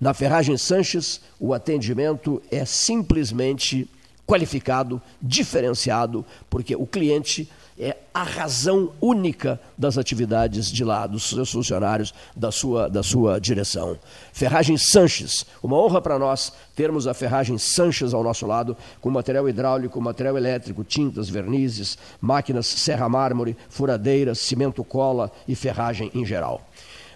Na 0.00 0.14
Ferragem 0.14 0.56
Sanches, 0.56 1.20
o 1.40 1.52
atendimento 1.52 2.40
é 2.52 2.64
simplesmente 2.64 3.88
qualificado, 4.24 5.02
diferenciado, 5.20 6.24
porque 6.48 6.76
o 6.76 6.86
cliente 6.86 7.50
é 7.82 7.96
a 8.14 8.22
razão 8.22 8.92
única 9.00 9.60
das 9.76 9.98
atividades 9.98 10.70
de 10.70 10.84
lá, 10.84 11.06
dos 11.06 11.24
seus 11.24 11.50
funcionários, 11.50 12.14
da 12.36 12.52
sua, 12.52 12.88
da 12.88 13.02
sua 13.02 13.40
direção. 13.40 13.98
Ferragem 14.32 14.76
Sanches, 14.76 15.44
uma 15.62 15.76
honra 15.76 16.00
para 16.00 16.18
nós 16.18 16.52
termos 16.76 17.06
a 17.06 17.14
Ferragem 17.14 17.58
Sanches 17.58 18.14
ao 18.14 18.22
nosso 18.22 18.46
lado, 18.46 18.76
com 19.00 19.10
material 19.10 19.48
hidráulico, 19.48 20.00
material 20.00 20.36
elétrico, 20.36 20.84
tintas, 20.84 21.28
vernizes, 21.28 21.98
máquinas 22.20 22.66
serra 22.66 23.08
mármore, 23.08 23.56
furadeiras, 23.68 24.38
cimento 24.38 24.84
cola 24.84 25.32
e 25.48 25.54
ferragem 25.54 26.10
em 26.14 26.24
geral. 26.24 26.60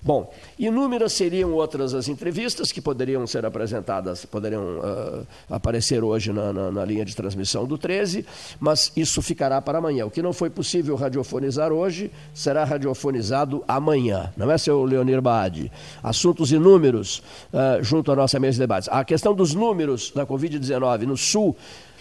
Bom, 0.02 0.30
inúmeras 0.58 1.12
seriam 1.12 1.52
outras 1.52 1.94
as 1.94 2.08
entrevistas 2.08 2.70
que 2.70 2.80
poderiam 2.80 3.26
ser 3.26 3.44
apresentadas, 3.44 4.24
poderiam 4.24 4.78
uh, 4.78 5.26
aparecer 5.48 6.04
hoje 6.04 6.32
na, 6.32 6.52
na, 6.52 6.70
na, 6.70 6.84
linha 6.84 7.04
de 7.04 7.14
transmissão 7.14 7.66
do 7.66 7.76
13, 7.76 8.24
mas 8.60 8.92
isso 8.96 9.20
ficará 9.22 9.60
para 9.60 9.78
amanhã. 9.78 10.06
O 10.06 10.10
que 10.10 10.22
não 10.22 10.32
foi 10.32 10.50
possível 10.50 10.96
radiofonizar 10.96 11.72
hoje 11.72 12.10
será 12.34 12.64
radiofonizado 12.64 13.64
amanhã, 13.66 14.32
não 14.36 14.50
é, 14.50 14.58
seu 14.58 14.84
Leonir 14.84 15.20
Baade? 15.20 15.70
Assuntos 16.02 16.52
inúmeros 16.52 17.22
uh, 17.52 17.82
junto 17.82 18.12
à 18.12 18.16
nossa 18.16 18.38
mesa 18.38 18.54
de 18.54 18.60
debates. 18.60 18.88
A 18.90 19.04
questão 19.04 19.34
dos 19.34 19.54
números 19.54 20.12
da 20.14 20.26
Covid-19 20.26 21.02
no 21.02 21.16
Sul 21.16 21.56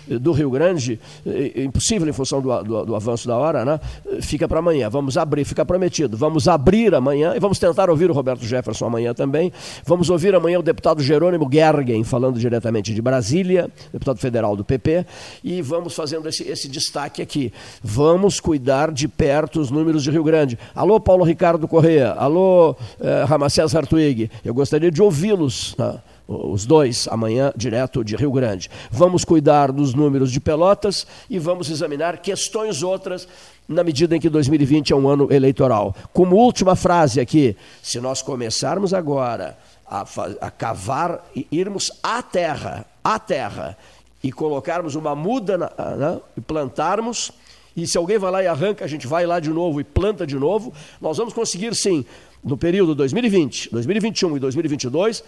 do 0.08 0.32
Rio 0.32 0.50
Grande, 0.50 1.00
é 1.26 1.64
impossível 1.64 2.08
em 2.08 2.14
função 2.14 2.42
do, 2.42 2.64
do, 2.64 2.86
do 2.86 2.96
avanço 2.96 3.28
da 3.28 3.38
hora, 3.38 3.66
né? 3.66 3.80
fica 4.22 4.48
para 4.48 4.60
amanhã. 4.60 4.90
Vamos 4.90 5.18
abrir, 5.18 5.46
fica 5.46 5.66
prometido. 5.66 6.18
Vamos 6.18 6.48
abrir 6.48 6.94
amanhã 6.94 7.34
e 7.36 7.40
vamos 7.40 7.60
tentar 7.60 7.90
ouvir 7.90 8.10
o 8.10 8.14
Roberto 8.14 8.46
Jefferson 8.46 8.86
amanhã 8.86 9.14
também. 9.14 9.52
Vamos 9.86 10.10
ouvir 10.10 10.36
amanhã 10.36 10.60
o 10.60 10.64
deputado 10.64 11.02
Jerônimo 11.02 11.50
Gergen, 11.52 12.04
falando 12.04 12.40
diretamente 12.40 12.94
de 12.94 13.02
Brasília, 13.02 13.70
deputado 13.92 14.20
federal 14.20 14.56
do 14.56 14.64
PP, 14.64 15.06
e 15.44 15.62
vamos 15.62 15.96
fazendo 15.96 16.28
esse, 16.28 16.44
esse 16.44 16.68
destaque 16.68 17.22
aqui. 17.22 17.52
Vamos 17.84 18.40
cuidar 18.40 18.92
de 18.92 19.08
perto 19.08 19.60
os 19.60 19.72
números 19.72 20.04
de 20.04 20.12
Rio 20.12 20.24
Grande. 20.24 20.58
Alô, 20.74 21.00
Paulo 21.00 21.24
Ricardo 21.24 21.68
Correia. 21.68 22.12
Alô, 22.12 22.76
eh, 23.00 23.26
Ramacés 23.28 23.76
Hartwig. 23.76 24.30
Eu 24.44 24.54
gostaria 24.54 24.92
de 24.92 25.02
ouvi-los. 25.02 25.76
Né? 25.78 26.00
Os 26.28 26.66
dois, 26.66 27.08
amanhã, 27.10 27.54
direto 27.56 28.04
de 28.04 28.16
Rio 28.16 28.32
Grande. 28.32 28.70
Vamos 28.90 29.24
cuidar 29.24 29.72
dos 29.72 29.94
números 29.94 30.32
de 30.32 30.40
Pelotas 30.40 31.06
e 31.30 31.38
vamos 31.38 31.70
examinar 31.70 32.18
questões 32.18 32.82
outras 32.82 33.28
na 33.68 33.84
medida 33.84 34.16
em 34.16 34.20
que 34.20 34.30
2020 34.30 34.94
é 34.94 34.96
um 34.96 35.08
ano 35.08 35.32
eleitoral. 35.32 35.96
Como 36.14 36.36
última 36.36 36.76
frase 36.76 37.20
aqui, 37.20 37.56
se 37.82 38.00
nós 38.00 38.22
começarmos 38.22 38.94
agora 38.94 39.58
a, 39.88 40.06
a 40.42 40.52
cavar 40.52 41.24
e 41.36 41.48
irmos 41.52 41.92
à 42.02 42.22
terra, 42.22 42.86
à 43.04 43.20
terra, 43.20 43.78
e 44.24 44.32
colocarmos 44.32 44.96
uma 44.96 45.16
muda 45.16 45.56
na, 45.56 46.20
e 46.36 46.42
plantarmos, 46.42 47.32
e 47.78 47.86
se 47.86 47.98
alguém 47.98 48.18
vai 48.18 48.32
lá 48.32 48.44
e 48.44 48.48
arranca, 48.48 48.84
a 48.84 48.88
gente 48.88 49.06
vai 49.06 49.26
lá 49.26 49.40
de 49.40 49.52
novo 49.52 49.80
e 49.80 49.84
planta 49.84 50.26
de 50.26 50.36
novo, 50.36 50.74
nós 51.00 51.18
vamos 51.18 51.34
conseguir 51.34 51.76
sim, 51.76 52.04
no 52.44 52.58
período 52.58 52.96
2020, 52.96 53.70
2021 53.72 54.38
e 54.38 54.40
2022, 54.40 55.24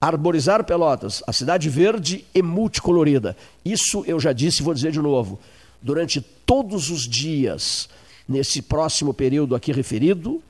Arborizar 0.00 0.64
Pelotas, 0.64 1.22
a 1.26 1.32
cidade 1.32 1.68
verde 1.68 2.24
e 2.34 2.40
multicolorida. 2.42 3.36
Isso 3.64 4.04
eu 4.06 4.20
já 4.20 4.32
disse 4.32 4.62
e 4.62 4.64
vou 4.64 4.74
dizer 4.74 4.92
de 4.92 5.00
novo. 5.00 5.38
Durante 5.82 6.20
todos 6.20 6.90
os 6.90 7.02
dias, 7.02 7.88
nesse 8.28 8.62
próximo 8.62 9.12
período 9.12 9.54
aqui 9.56 9.72
referido, 9.72 10.40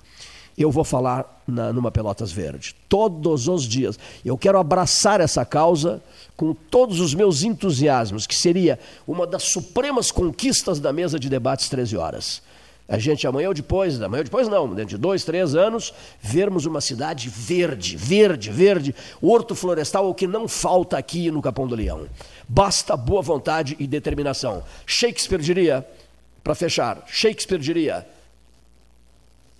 eu 0.56 0.70
vou 0.70 0.84
falar 0.84 1.42
na, 1.46 1.72
numa 1.72 1.90
Pelotas 1.90 2.32
Verde. 2.32 2.74
Todos 2.88 3.48
os 3.48 3.64
dias. 3.64 3.98
Eu 4.24 4.36
quero 4.36 4.58
abraçar 4.58 5.20
essa 5.20 5.44
causa 5.44 6.02
com 6.36 6.52
todos 6.52 7.00
os 7.00 7.14
meus 7.14 7.42
entusiasmos, 7.42 8.26
que 8.26 8.36
seria 8.36 8.78
uma 9.06 9.26
das 9.26 9.44
supremas 9.44 10.10
conquistas 10.10 10.78
da 10.80 10.92
mesa 10.92 11.18
de 11.18 11.28
debates 11.28 11.68
13 11.68 11.96
horas 11.96 12.42
a 12.88 12.98
gente 12.98 13.26
amanhã 13.26 13.48
ou 13.48 13.54
depois, 13.54 14.00
amanhã 14.00 14.20
ou 14.20 14.24
depois 14.24 14.48
não, 14.48 14.66
dentro 14.68 14.96
de 14.96 14.98
dois, 14.98 15.22
três 15.22 15.54
anos, 15.54 15.92
vermos 16.22 16.64
uma 16.64 16.80
cidade 16.80 17.28
verde, 17.28 17.98
verde, 17.98 18.50
verde, 18.50 18.94
horto 19.20 19.54
florestal, 19.54 20.08
o 20.08 20.14
que 20.14 20.26
não 20.26 20.48
falta 20.48 20.96
aqui 20.96 21.30
no 21.30 21.42
Capão 21.42 21.66
do 21.66 21.74
Leão. 21.74 22.08
Basta 22.48 22.96
boa 22.96 23.20
vontade 23.20 23.76
e 23.78 23.86
determinação. 23.86 24.64
Shakespeare 24.86 25.42
diria, 25.42 25.86
para 26.42 26.54
fechar, 26.54 27.04
Shakespeare 27.06 27.60
diria: 27.60 28.06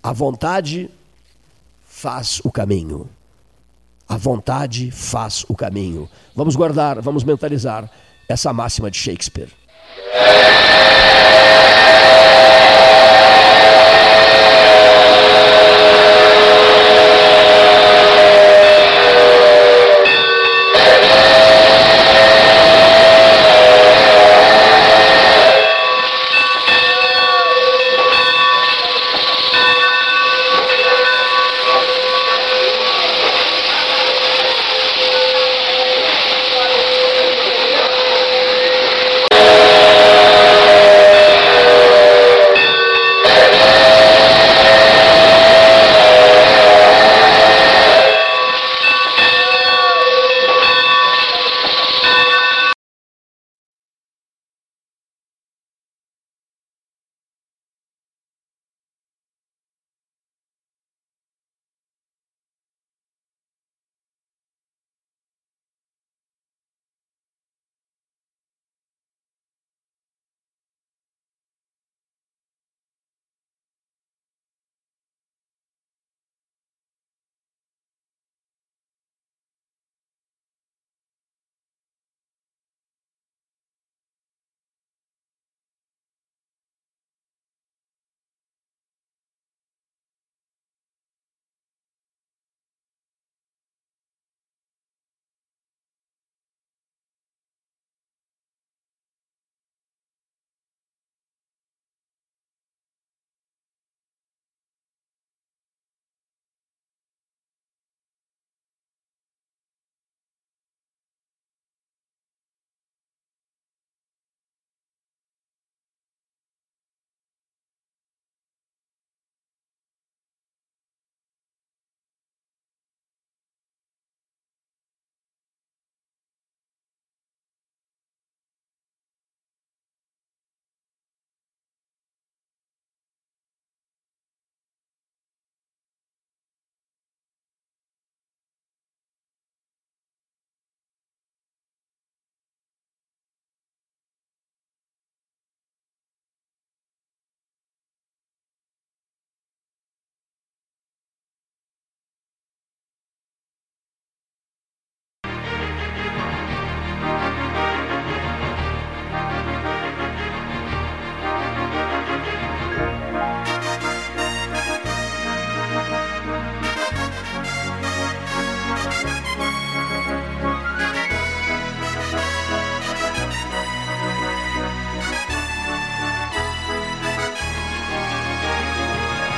a 0.01 0.11
vontade 0.11 0.89
faz 1.85 2.41
o 2.43 2.51
caminho. 2.51 3.07
A 4.07 4.17
vontade 4.17 4.89
faz 4.89 5.45
o 5.47 5.55
caminho. 5.55 6.09
Vamos 6.35 6.55
guardar, 6.55 6.99
vamos 6.99 7.23
mentalizar 7.23 7.87
essa 8.27 8.51
máxima 8.51 8.89
de 8.89 8.97
Shakespeare. 8.97 9.49